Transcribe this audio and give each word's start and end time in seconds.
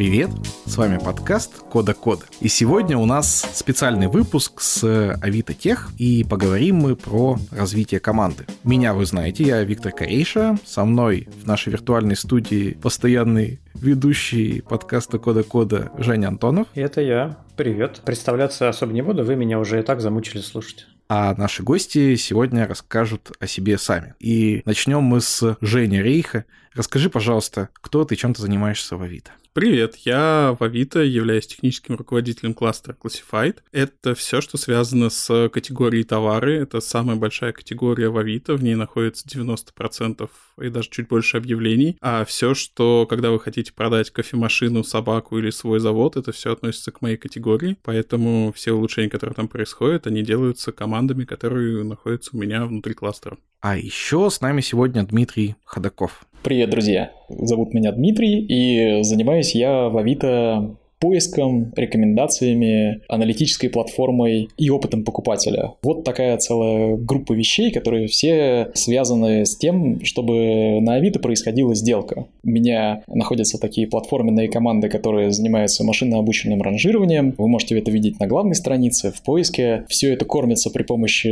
Привет! 0.00 0.30
С 0.64 0.78
вами 0.78 0.98
подкаст 0.98 1.58
Кода 1.58 1.92
Кода. 1.92 2.24
И 2.40 2.48
сегодня 2.48 2.96
у 2.96 3.04
нас 3.04 3.46
специальный 3.52 4.06
выпуск 4.06 4.60
с 4.60 5.12
Авито 5.20 5.52
Тех, 5.52 5.90
и 5.98 6.24
поговорим 6.24 6.76
мы 6.76 6.96
про 6.96 7.36
развитие 7.50 8.00
команды. 8.00 8.46
Меня 8.64 8.94
вы 8.94 9.04
знаете, 9.04 9.44
я 9.44 9.62
Виктор 9.62 9.92
Корейша, 9.92 10.56
со 10.64 10.84
мной 10.84 11.28
в 11.42 11.46
нашей 11.46 11.72
виртуальной 11.72 12.16
студии 12.16 12.78
постоянный 12.80 13.60
ведущий 13.74 14.62
подкаста 14.62 15.18
Кода 15.18 15.42
Кода 15.42 15.90
Женя 15.98 16.28
Антонов. 16.28 16.68
И 16.74 16.80
это 16.80 17.00
я. 17.02 17.36
Привет. 17.56 18.00
Представляться 18.04 18.68
особо 18.68 18.92
не 18.92 19.02
буду, 19.02 19.24
вы 19.24 19.36
меня 19.36 19.58
уже 19.58 19.80
и 19.80 19.82
так 19.82 20.00
замучили 20.00 20.40
слушать. 20.40 20.86
А 21.12 21.34
наши 21.34 21.64
гости 21.64 22.14
сегодня 22.14 22.68
расскажут 22.68 23.32
о 23.40 23.48
себе 23.48 23.78
сами. 23.78 24.14
И 24.20 24.62
начнем 24.64 25.02
мы 25.02 25.20
с 25.20 25.56
Жени 25.60 26.00
Рейха. 26.00 26.44
Расскажи, 26.72 27.10
пожалуйста, 27.10 27.68
кто 27.72 28.04
ты, 28.04 28.14
чем 28.14 28.32
ты 28.32 28.42
занимаешься 28.42 28.96
в 28.96 29.02
Авито? 29.02 29.32
Привет, 29.52 29.96
я 30.04 30.56
в 30.56 30.62
Авито 30.62 31.00
являюсь 31.00 31.48
техническим 31.48 31.96
руководителем 31.96 32.54
кластера 32.54 32.94
Classified. 32.94 33.56
Это 33.72 34.14
все, 34.14 34.40
что 34.40 34.56
связано 34.56 35.10
с 35.10 35.48
категорией 35.48 36.04
товары. 36.04 36.60
Это 36.60 36.80
самая 36.80 37.16
большая 37.16 37.52
категория 37.52 38.08
в 38.08 38.16
Авито, 38.16 38.54
в 38.54 38.62
ней 38.62 38.76
находится 38.76 39.26
90% 39.26 40.30
и 40.60 40.70
даже 40.70 40.88
чуть 40.90 41.08
больше 41.08 41.36
объявлений. 41.36 41.96
А 42.00 42.24
все, 42.24 42.54
что, 42.54 43.06
когда 43.08 43.30
вы 43.30 43.40
хотите 43.40 43.72
продать 43.72 44.10
кофемашину, 44.10 44.84
собаку 44.84 45.38
или 45.38 45.50
свой 45.50 45.80
завод, 45.80 46.16
это 46.16 46.32
все 46.32 46.52
относится 46.52 46.92
к 46.92 47.02
моей 47.02 47.16
категории. 47.16 47.76
Поэтому 47.82 48.52
все 48.54 48.72
улучшения, 48.72 49.08
которые 49.08 49.34
там 49.34 49.48
происходят, 49.48 50.06
они 50.06 50.22
делаются 50.22 50.72
командами, 50.72 51.24
которые 51.24 51.84
находятся 51.84 52.30
у 52.34 52.38
меня 52.38 52.64
внутри 52.66 52.94
кластера. 52.94 53.38
А 53.60 53.76
еще 53.76 54.30
с 54.30 54.40
нами 54.40 54.62
сегодня 54.62 55.04
Дмитрий 55.04 55.56
Ходаков. 55.64 56.24
Привет, 56.42 56.70
друзья! 56.70 57.12
Зовут 57.28 57.74
меня 57.74 57.92
Дмитрий, 57.92 58.40
и 58.40 59.02
занимаюсь 59.02 59.54
я 59.54 59.90
в 59.90 59.98
Авито 59.98 60.78
поиском, 61.00 61.72
рекомендациями, 61.76 63.00
аналитической 63.08 63.68
платформой 63.68 64.48
и 64.56 64.70
опытом 64.70 65.04
покупателя. 65.04 65.72
Вот 65.82 66.04
такая 66.04 66.36
целая 66.36 66.96
группа 66.96 67.32
вещей, 67.32 67.72
которые 67.72 68.06
все 68.06 68.70
связаны 68.74 69.46
с 69.46 69.56
тем, 69.56 70.04
чтобы 70.04 70.80
на 70.80 70.94
Авито 70.94 71.18
происходила 71.18 71.74
сделка. 71.74 72.26
У 72.44 72.48
меня 72.48 73.02
находятся 73.08 73.58
такие 73.58 73.86
платформенные 73.86 74.48
команды, 74.48 74.88
которые 74.88 75.30
занимаются 75.30 75.84
машинно-обученным 75.84 76.60
ранжированием. 76.62 77.34
Вы 77.38 77.48
можете 77.48 77.78
это 77.78 77.90
видеть 77.90 78.20
на 78.20 78.26
главной 78.26 78.54
странице, 78.54 79.10
в 79.10 79.22
поиске. 79.22 79.84
Все 79.88 80.12
это 80.12 80.24
кормится 80.24 80.70
при 80.70 80.82
помощи 80.82 81.28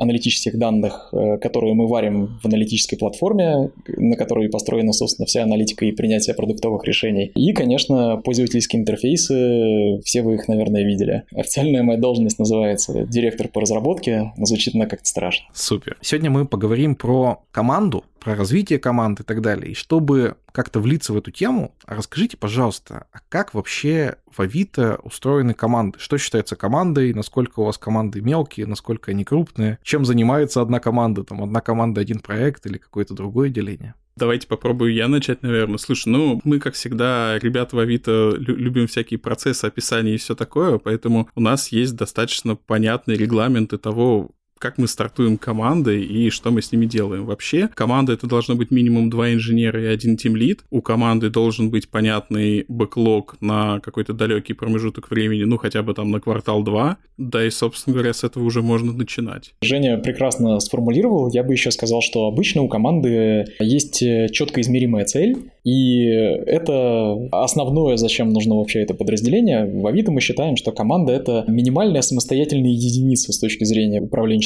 аналитических 0.00 0.58
данных, 0.58 1.08
э, 1.12 1.38
которые 1.38 1.74
мы 1.74 1.86
варим 1.86 2.38
в 2.42 2.46
аналитической 2.46 2.96
платформе, 2.96 3.70
на 3.88 4.16
которой 4.16 4.50
построена, 4.50 4.92
собственно, 4.92 5.26
вся 5.26 5.42
аналитика 5.42 5.86
и 5.86 5.92
принятие 5.92 6.34
продуктовых 6.34 6.84
решений. 6.84 7.32
И, 7.34 7.52
конечно, 7.52 8.20
пользовательским 8.22 8.81
интерфейсы, 8.82 10.00
все 10.04 10.22
вы 10.22 10.34
их, 10.34 10.48
наверное, 10.48 10.84
видели. 10.84 11.24
Официальная 11.34 11.82
моя 11.82 11.98
должность 11.98 12.38
называется 12.38 13.06
директор 13.06 13.48
по 13.48 13.60
разработке, 13.60 14.32
звучит 14.36 14.74
она 14.74 14.86
как-то 14.86 15.08
страшно. 15.08 15.46
Супер. 15.52 15.96
Сегодня 16.00 16.30
мы 16.30 16.46
поговорим 16.46 16.94
про 16.94 17.42
команду, 17.50 18.04
про 18.20 18.34
развитие 18.34 18.78
команды 18.78 19.22
и 19.22 19.26
так 19.26 19.40
далее. 19.40 19.72
И 19.72 19.74
чтобы 19.74 20.36
как-то 20.52 20.80
влиться 20.80 21.12
в 21.12 21.16
эту 21.16 21.30
тему, 21.30 21.74
расскажите, 21.86 22.36
пожалуйста, 22.36 23.06
а 23.12 23.18
как 23.28 23.54
вообще 23.54 24.16
в 24.30 24.40
Авито 24.40 24.98
устроены 25.02 25.54
команды? 25.54 25.98
Что 25.98 26.18
считается 26.18 26.56
командой? 26.56 27.14
Насколько 27.14 27.60
у 27.60 27.64
вас 27.64 27.78
команды 27.78 28.20
мелкие? 28.20 28.66
Насколько 28.66 29.10
они 29.10 29.24
крупные? 29.24 29.78
Чем 29.82 30.04
занимается 30.04 30.60
одна 30.60 30.78
команда? 30.78 31.24
Там 31.24 31.42
одна 31.42 31.60
команда, 31.60 32.00
один 32.00 32.20
проект 32.20 32.66
или 32.66 32.78
какое-то 32.78 33.14
другое 33.14 33.48
деление? 33.48 33.94
Давайте 34.16 34.46
попробую 34.46 34.92
я 34.92 35.08
начать, 35.08 35.42
наверное. 35.42 35.78
Слушай, 35.78 36.08
ну, 36.08 36.40
мы, 36.44 36.58
как 36.58 36.74
всегда, 36.74 37.38
ребята 37.38 37.76
в 37.76 37.78
Авито 37.78 38.34
любим 38.36 38.86
всякие 38.86 39.18
процессы, 39.18 39.64
описания 39.64 40.14
и 40.14 40.18
все 40.18 40.34
такое, 40.34 40.78
поэтому 40.78 41.28
у 41.34 41.40
нас 41.40 41.68
есть 41.68 41.96
достаточно 41.96 42.54
понятные 42.54 43.16
регламенты 43.16 43.78
того, 43.78 44.30
как 44.62 44.78
мы 44.78 44.86
стартуем 44.86 45.38
командой 45.38 46.04
и 46.04 46.30
что 46.30 46.52
мы 46.52 46.62
с 46.62 46.70
ними 46.70 46.86
делаем. 46.86 47.26
Вообще, 47.26 47.68
команда 47.74 48.12
это 48.12 48.28
должно 48.28 48.54
быть 48.54 48.70
минимум 48.70 49.10
два 49.10 49.32
инженера 49.32 49.82
и 49.82 49.86
один 49.86 50.16
тимлид. 50.16 50.60
У 50.70 50.80
команды 50.80 51.30
должен 51.30 51.70
быть 51.70 51.88
понятный 51.88 52.64
бэклог 52.68 53.36
на 53.40 53.80
какой-то 53.80 54.12
далекий 54.12 54.52
промежуток 54.52 55.10
времени, 55.10 55.42
ну 55.42 55.58
хотя 55.58 55.82
бы 55.82 55.94
там 55.94 56.12
на 56.12 56.20
квартал-два. 56.20 56.98
Да 57.18 57.44
и, 57.44 57.50
собственно 57.50 57.94
говоря, 57.94 58.12
с 58.12 58.22
этого 58.22 58.44
уже 58.44 58.62
можно 58.62 58.92
начинать. 58.92 59.52
Женя 59.62 59.98
прекрасно 59.98 60.60
сформулировал. 60.60 61.28
Я 61.32 61.42
бы 61.42 61.52
еще 61.52 61.72
сказал, 61.72 62.00
что 62.00 62.26
обычно 62.26 62.62
у 62.62 62.68
команды 62.68 63.46
есть 63.58 63.98
четко 64.30 64.60
измеримая 64.60 65.04
цель, 65.06 65.36
и 65.64 66.04
это 66.04 67.16
основное, 67.32 67.96
зачем 67.96 68.30
нужно 68.30 68.56
вообще 68.56 68.80
это 68.80 68.94
подразделение. 68.94 69.66
В 69.66 69.86
Авито 69.86 70.12
мы 70.12 70.20
считаем, 70.20 70.56
что 70.56 70.70
команда— 70.70 71.12
это 71.14 71.44
минимальная 71.48 72.02
самостоятельная 72.02 72.70
единица 72.70 73.32
с 73.32 73.38
точки 73.38 73.64
зрения 73.64 74.00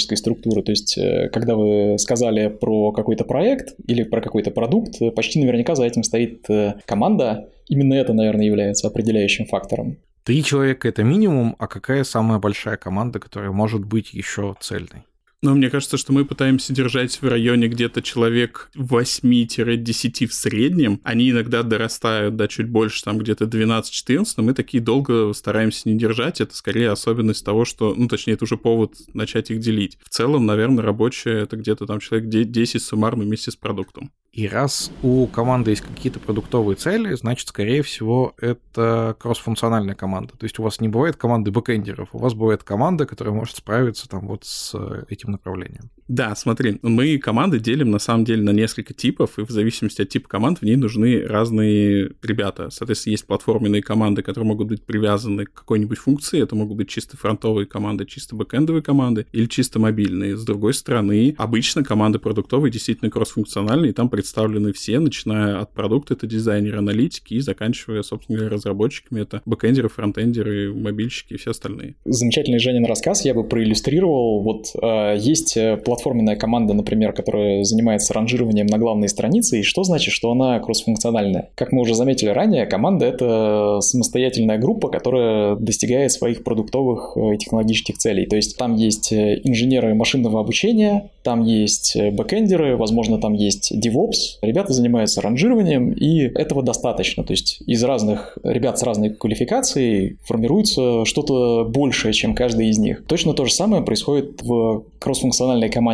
управленческой 0.07 0.17
структуры. 0.17 0.63
То 0.63 0.73
есть, 0.73 0.99
э, 0.99 1.29
когда 1.33 1.55
вы 1.55 1.99
сказали 1.99 2.49
про 2.49 2.93
какой-то 2.93 3.25
проект 3.25 3.75
или 3.87 4.05
про 4.05 4.21
какой-то 4.21 4.51
продукт, 4.51 4.99
почти 5.15 5.41
наверняка 5.41 5.75
за 5.75 5.85
этим 5.85 6.03
стоит 6.03 6.49
э, 6.49 6.75
команда. 6.87 7.49
Именно 7.69 7.95
это, 7.95 8.13
наверное, 8.13 8.47
является 8.47 8.87
определяющим 8.87 9.47
фактором. 9.47 9.97
Три 10.25 10.43
человека— 10.43 10.89
это 10.91 11.05
минимум, 11.05 11.55
а 11.59 11.67
какая 11.67 12.05
самая 12.05 12.39
большая 12.39 12.77
команда, 12.77 13.19
которая 13.19 13.53
может 13.53 13.85
быть 13.85 14.15
еще 14.15 14.55
цельной? 14.61 15.05
Но 15.47 15.55
мне 15.55 15.71
кажется, 15.71 15.97
что 15.97 16.13
мы 16.13 16.25
пытаемся 16.25 16.73
держать 16.73 17.23
в 17.23 17.29
районе 17.29 17.69
где-то 17.69 18.03
человек 18.03 18.69
8-10 18.75 20.27
в 20.27 20.35
среднем. 20.35 21.01
Они 21.05 21.31
иногда 21.31 21.63
дорастают 21.63 22.35
до 22.35 22.49
чуть 22.49 22.69
больше, 22.69 23.05
там 23.05 23.19
где-то 23.19 23.45
12-14, 23.45 24.25
но 24.39 24.43
мы 24.43 24.55
такие 24.55 24.83
долго 24.83 25.33
стараемся 25.35 25.89
не 25.89 25.97
держать. 25.97 26.41
Это 26.41 26.53
скорее 26.57 26.91
особенность 26.91 27.45
того, 27.45 27.65
что, 27.65 27.95
ну, 27.97 28.09
точнее, 28.09 28.33
это 28.33 28.43
уже 28.43 28.57
повод 28.57 28.95
начать 29.15 29.53
их 29.53 29.61
делить. 29.61 29.99
В 30.03 30.09
целом, 30.09 30.47
наверное, 30.47 30.83
рабочие 30.83 31.43
это 31.43 31.57
где-то 31.57 31.87
там 31.87 32.01
человек 32.01 32.29
10 32.29 32.83
суммарно 32.83 33.23
вместе 33.23 33.53
с 33.53 33.57
продуктом. 33.57 34.11
И 34.37 34.49
раз 34.49 34.91
у 35.03 35.27
команды 35.29 35.71
есть 35.71 35.81
какие-то 35.81 36.21
продуктовые 36.21 36.77
цели, 36.77 37.15
значит, 37.15 37.49
скорее 37.49 37.83
всего, 37.83 38.35
это 38.37 39.17
кроссфункциональная 39.19 39.95
команда. 39.95 40.37
То 40.37 40.45
есть 40.45 40.59
у 40.59 40.63
вас 40.63 40.79
не 40.79 40.89
бывает 40.89 41.17
команды 41.17 41.51
бэкэндеров, 41.51 42.11
у 42.13 42.19
вас 42.19 42.35
бывает 42.35 42.63
команда, 42.63 43.07
которая 43.07 43.33
может 43.33 43.57
справиться 43.57 44.07
там 44.11 44.27
вот 44.27 44.45
с 44.45 44.75
этим 45.09 45.31
направлением. 45.37 45.91
Да, 46.09 46.35
смотри, 46.37 46.79
мы 46.83 47.19
команды 47.19 47.59
делим 47.59 47.91
на 47.91 47.99
самом 47.99 48.25
деле 48.25 48.43
на 48.43 48.51
несколько 48.51 48.95
типов, 48.95 49.39
и 49.39 49.45
в 49.45 49.51
зависимости 49.51 50.03
от 50.03 50.09
типа 50.09 50.29
команд 50.29 50.61
в 50.61 50.63
ней 50.63 50.77
нужны 50.77 51.27
разные 51.27 52.13
ребята. 52.23 52.71
Соответственно, 52.71 53.13
есть 53.13 53.27
платформенные 53.27 53.83
команды, 53.83 54.23
которые 54.23 54.47
могут 54.49 54.69
быть 54.69 54.85
привязаны 54.85 55.47
к 55.47 55.53
какой-нибудь 55.53 55.99
функции, 55.99 56.41
это 56.41 56.55
могут 56.55 56.77
быть 56.77 56.89
чисто 56.89 57.17
фронтовые 57.17 57.67
команды, 57.67 58.07
чисто 58.07 58.37
бэкэндовые 58.37 58.83
команды 58.83 59.27
или 59.33 59.47
чисто 59.47 59.81
мобильные. 59.81 60.37
С 60.37 60.45
другой 60.45 60.75
стороны, 60.75 61.35
обычно 61.39 61.83
команды 61.83 62.19
продуктовые 62.21 62.71
действительно 62.71 63.11
кроссфункциональные, 63.11 63.91
и 63.91 63.95
там 63.95 64.09
представлены 64.09 64.73
все, 64.73 65.01
начиная 65.01 65.61
от 65.61 65.73
продукта, 65.73 66.15
это 66.15 66.27
дизайнеры, 66.27 66.79
аналитики, 66.79 67.35
и 67.35 67.41
заканчивая, 67.41 68.03
собственно 68.03 68.39
говоря, 68.39 68.55
разработчиками, 68.55 69.23
это 69.23 69.43
бэкэндеры, 69.45 69.89
фронтендеры, 69.89 70.73
мобильщики 70.73 71.35
и 71.35 71.37
все 71.37 71.51
остальные. 71.51 71.97
Замечательный 72.05 72.61
Женин 72.61 72.85
рассказ 72.85 73.25
я 73.25 73.35
бы 73.35 73.43
проиллюстрировал. 73.43 74.43
Вот 74.43 74.67
э, 74.81 75.19
есть 75.19 75.59
платформа 75.85 75.96
платформенная 75.97 76.37
команда, 76.37 76.75
например, 76.75 77.13
которая 77.13 77.65
занимается 77.65 78.13
ранжированием 78.13 78.67
на 78.67 78.79
главной 78.79 79.09
странице, 79.09 79.61
и 79.61 79.63
что 79.63 79.83
значит, 79.83 80.13
что 80.13 80.31
она 80.31 80.59
кроссфункциональная? 80.61 81.49
Как 81.55 81.73
мы 81.73 81.81
уже 81.81 81.95
заметили 81.95 82.29
ранее, 82.29 82.67
команда— 82.67 83.07
это 83.07 83.81
самостоятельная 83.81 84.59
группа, 84.59 84.89
которая 84.89 85.57
достигает 85.57 86.13
своих 86.13 86.45
продуктовых 86.45 87.17
и 87.17 87.39
технологических 87.39 87.97
целей. 87.97 88.27
То 88.27 88.37
есть 88.37 88.59
там 88.59 88.75
есть 88.75 89.13
э, 89.13 89.41
инженеры 89.43 89.95
машинного 89.95 90.41
обучения, 90.41 91.11
там 91.23 91.43
есть 91.43 91.97
э, 91.97 92.11
бэкэндеры, 92.11 92.77
возможно, 92.77 93.19
там 93.19 93.33
есть 93.33 93.73
DevOps. 93.73 94.39
Ребята 94.43 94.73
занимаются 94.73 95.23
ранжированием, 95.23 95.93
и 95.93 96.21
этого 96.21 96.63
достаточно. 96.63 97.25
То 97.25 97.33
есть 97.33 97.63
из 97.67 97.83
разных 97.83 98.37
ребят 98.45 98.79
с 98.79 98.83
разной 98.83 99.11
квалификацией 99.11 100.19
формируется 100.25 101.05
что-то 101.05 101.65
большее, 101.65 102.13
чем 102.13 102.35
каждый 102.35 102.69
из 102.69 102.79
них. 102.79 103.05
Точно 103.07 103.33
то 103.33 103.47
же 103.47 103.53
самое 103.53 103.83
происходит 103.83 104.43
в 104.43 104.85
кроссфункциональной 104.99 105.71
команде 105.71 105.86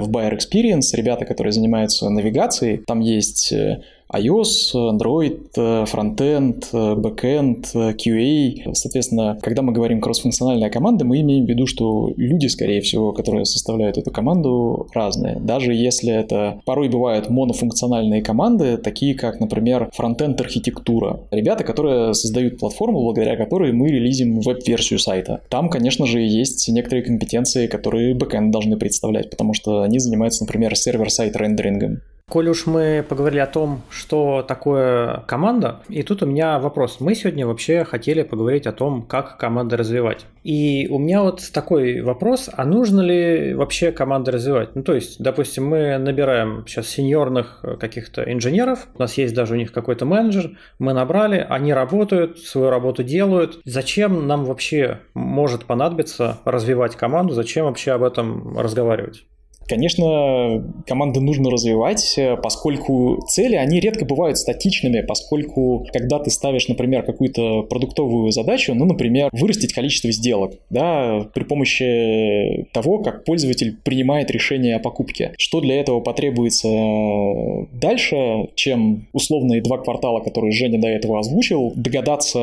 в 0.00 0.08
Buyer 0.10 0.36
Experience, 0.36 0.94
ребята, 0.94 1.24
которые 1.24 1.52
занимаются 1.52 2.08
навигацией. 2.08 2.78
Там 2.78 3.00
есть 3.00 3.52
э, 3.52 3.82
iOS, 4.12 4.74
Android, 4.74 5.86
frontend, 5.86 6.68
backend, 6.72 7.74
QA. 7.74 8.74
Соответственно, 8.74 9.38
когда 9.42 9.62
мы 9.62 9.72
говорим 9.72 10.00
кроссфункциональная 10.00 10.70
команда, 10.70 11.04
мы 11.04 11.20
имеем 11.20 11.46
в 11.46 11.48
виду, 11.48 11.66
что 11.66 12.12
люди, 12.16 12.46
скорее 12.46 12.80
всего, 12.80 13.12
которые 13.12 13.44
составляют 13.44 13.98
эту 13.98 14.10
команду, 14.10 14.88
разные. 14.94 15.38
Даже 15.40 15.74
если 15.74 16.12
это 16.12 16.60
порой 16.64 16.88
бывают 16.88 17.30
монофункциональные 17.30 18.22
команды, 18.22 18.76
такие 18.76 19.14
как, 19.14 19.40
например, 19.40 19.90
frontend 19.92 20.40
архитектура. 20.40 21.20
Ребята, 21.30 21.64
которые 21.64 22.14
создают 22.14 22.58
платформу, 22.58 23.00
благодаря 23.02 23.36
которой 23.36 23.72
мы 23.72 23.88
релизим 23.88 24.40
веб-версию 24.40 24.98
сайта. 24.98 25.40
Там, 25.48 25.68
конечно 25.68 26.06
же, 26.06 26.20
есть 26.20 26.68
некоторые 26.68 27.04
компетенции, 27.04 27.66
которые 27.66 28.14
backend 28.14 28.50
должны 28.50 28.76
представлять, 28.76 29.30
потому 29.30 29.54
что 29.54 29.82
они 29.82 29.98
занимаются, 29.98 30.44
например, 30.44 30.76
server-side 30.76 31.36
rendering 31.36 31.84
ом. 31.84 32.00
Коль 32.30 32.48
уж 32.48 32.66
мы 32.66 33.04
поговорили 33.06 33.40
о 33.40 33.48
том, 33.48 33.82
что 33.90 34.44
такое 34.46 35.24
команда, 35.26 35.80
и 35.88 36.04
тут 36.04 36.22
у 36.22 36.26
меня 36.26 36.60
вопрос. 36.60 36.98
Мы 37.00 37.16
сегодня 37.16 37.44
вообще 37.44 37.82
хотели 37.82 38.22
поговорить 38.22 38.68
о 38.68 38.72
том, 38.72 39.02
как 39.02 39.36
команды 39.36 39.76
развивать. 39.76 40.26
И 40.44 40.86
у 40.92 41.00
меня 41.00 41.22
вот 41.22 41.42
такой 41.52 42.02
вопрос, 42.02 42.48
а 42.56 42.64
нужно 42.64 43.00
ли 43.00 43.52
вообще 43.54 43.90
команды 43.90 44.30
развивать? 44.30 44.76
Ну, 44.76 44.84
то 44.84 44.94
есть, 44.94 45.20
допустим, 45.20 45.66
мы 45.66 45.98
набираем 45.98 46.62
сейчас 46.68 46.86
сеньорных 46.86 47.64
каких-то 47.80 48.22
инженеров, 48.32 48.86
у 48.94 49.00
нас 49.00 49.18
есть 49.18 49.34
даже 49.34 49.54
у 49.54 49.56
них 49.56 49.72
какой-то 49.72 50.06
менеджер, 50.06 50.52
мы 50.78 50.92
набрали, 50.92 51.44
они 51.50 51.74
работают, 51.74 52.38
свою 52.38 52.70
работу 52.70 53.02
делают. 53.02 53.60
Зачем 53.64 54.28
нам 54.28 54.44
вообще 54.44 55.00
может 55.14 55.64
понадобиться 55.64 56.38
развивать 56.44 56.94
команду, 56.94 57.34
зачем 57.34 57.64
вообще 57.64 57.90
об 57.90 58.04
этом 58.04 58.56
разговаривать? 58.56 59.24
Конечно, 59.70 60.64
команды 60.84 61.20
нужно 61.20 61.48
развивать, 61.48 62.18
э, 62.18 62.36
поскольку 62.42 63.24
цели, 63.28 63.54
они 63.54 63.78
редко 63.78 64.04
бывают 64.04 64.36
статичными, 64.36 65.00
поскольку 65.00 65.86
когда 65.92 66.18
ты 66.18 66.28
ставишь, 66.32 66.66
например, 66.66 67.04
какую-то 67.04 67.62
продуктовую 67.62 68.32
задачу, 68.32 68.74
ну, 68.74 68.84
например, 68.84 69.28
вырастить 69.30 69.72
количество 69.72 70.10
сделок, 70.10 70.54
да, 70.70 71.24
при 71.32 71.44
помощи 71.44 72.66
того, 72.72 72.98
как 72.98 73.24
пользователь 73.24 73.76
принимает 73.84 74.32
решение 74.32 74.74
о 74.74 74.80
покупке. 74.80 75.34
Что 75.38 75.60
для 75.60 75.80
этого 75.80 76.00
потребуется 76.00 76.66
э, 76.66 77.66
дальше, 77.72 78.48
чем 78.56 79.06
условные 79.12 79.62
два 79.62 79.78
квартала, 79.78 80.18
которые 80.18 80.50
Женя 80.50 80.80
до 80.80 80.88
этого 80.88 81.20
озвучил, 81.20 81.72
догадаться 81.76 82.40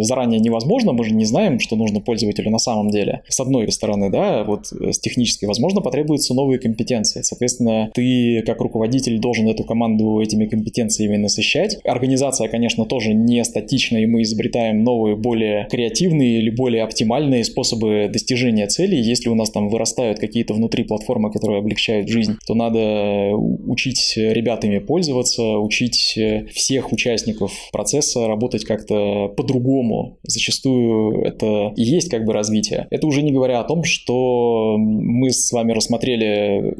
заранее 0.00 0.40
невозможно, 0.40 0.94
мы 0.94 1.04
же 1.04 1.14
не 1.14 1.26
знаем, 1.26 1.60
что 1.60 1.76
нужно 1.76 2.00
пользователю 2.00 2.50
на 2.50 2.58
самом 2.58 2.88
деле. 2.88 3.20
С 3.28 3.38
одной 3.38 3.70
стороны, 3.70 4.08
да, 4.08 4.44
вот 4.44 4.68
с 4.68 4.98
технической, 4.98 5.46
возможно, 5.46 5.82
потребуется 5.82 6.32
новый 6.32 6.53
новые 6.54 6.60
компетенции. 6.60 7.22
Соответственно, 7.22 7.90
ты 7.94 8.42
как 8.46 8.60
руководитель 8.60 9.18
должен 9.18 9.48
эту 9.48 9.64
команду 9.64 10.20
этими 10.20 10.46
компетенциями 10.46 11.16
насыщать. 11.16 11.78
Организация, 11.84 12.48
конечно, 12.48 12.84
тоже 12.84 13.14
не 13.14 13.44
статична, 13.44 13.98
и 13.98 14.06
мы 14.06 14.22
изобретаем 14.22 14.84
новые, 14.84 15.16
более 15.16 15.66
креативные 15.70 16.38
или 16.38 16.50
более 16.50 16.82
оптимальные 16.82 17.44
способы 17.44 18.08
достижения 18.12 18.66
целей. 18.66 19.00
Если 19.00 19.28
у 19.28 19.34
нас 19.34 19.50
там 19.50 19.68
вырастают 19.68 20.18
какие-то 20.18 20.54
внутри 20.54 20.84
платформы, 20.84 21.32
которые 21.32 21.58
облегчают 21.58 22.08
жизнь, 22.08 22.36
то 22.46 22.54
надо 22.54 23.32
учить 23.34 24.14
ребятами 24.16 24.78
пользоваться, 24.78 25.58
учить 25.58 26.18
всех 26.54 26.92
участников 26.92 27.52
процесса 27.72 28.26
работать 28.26 28.64
как-то 28.64 29.28
по-другому. 29.36 30.18
Зачастую 30.22 31.22
это 31.24 31.72
и 31.76 31.82
есть 31.82 32.10
как 32.10 32.24
бы 32.24 32.32
развитие. 32.32 32.86
Это 32.90 33.06
уже 33.06 33.22
не 33.22 33.32
говоря 33.32 33.60
о 33.60 33.64
том, 33.64 33.84
что 33.84 34.76
мы 34.78 35.30
с 35.30 35.52
вами 35.52 35.72
рассмотрели 35.72 36.33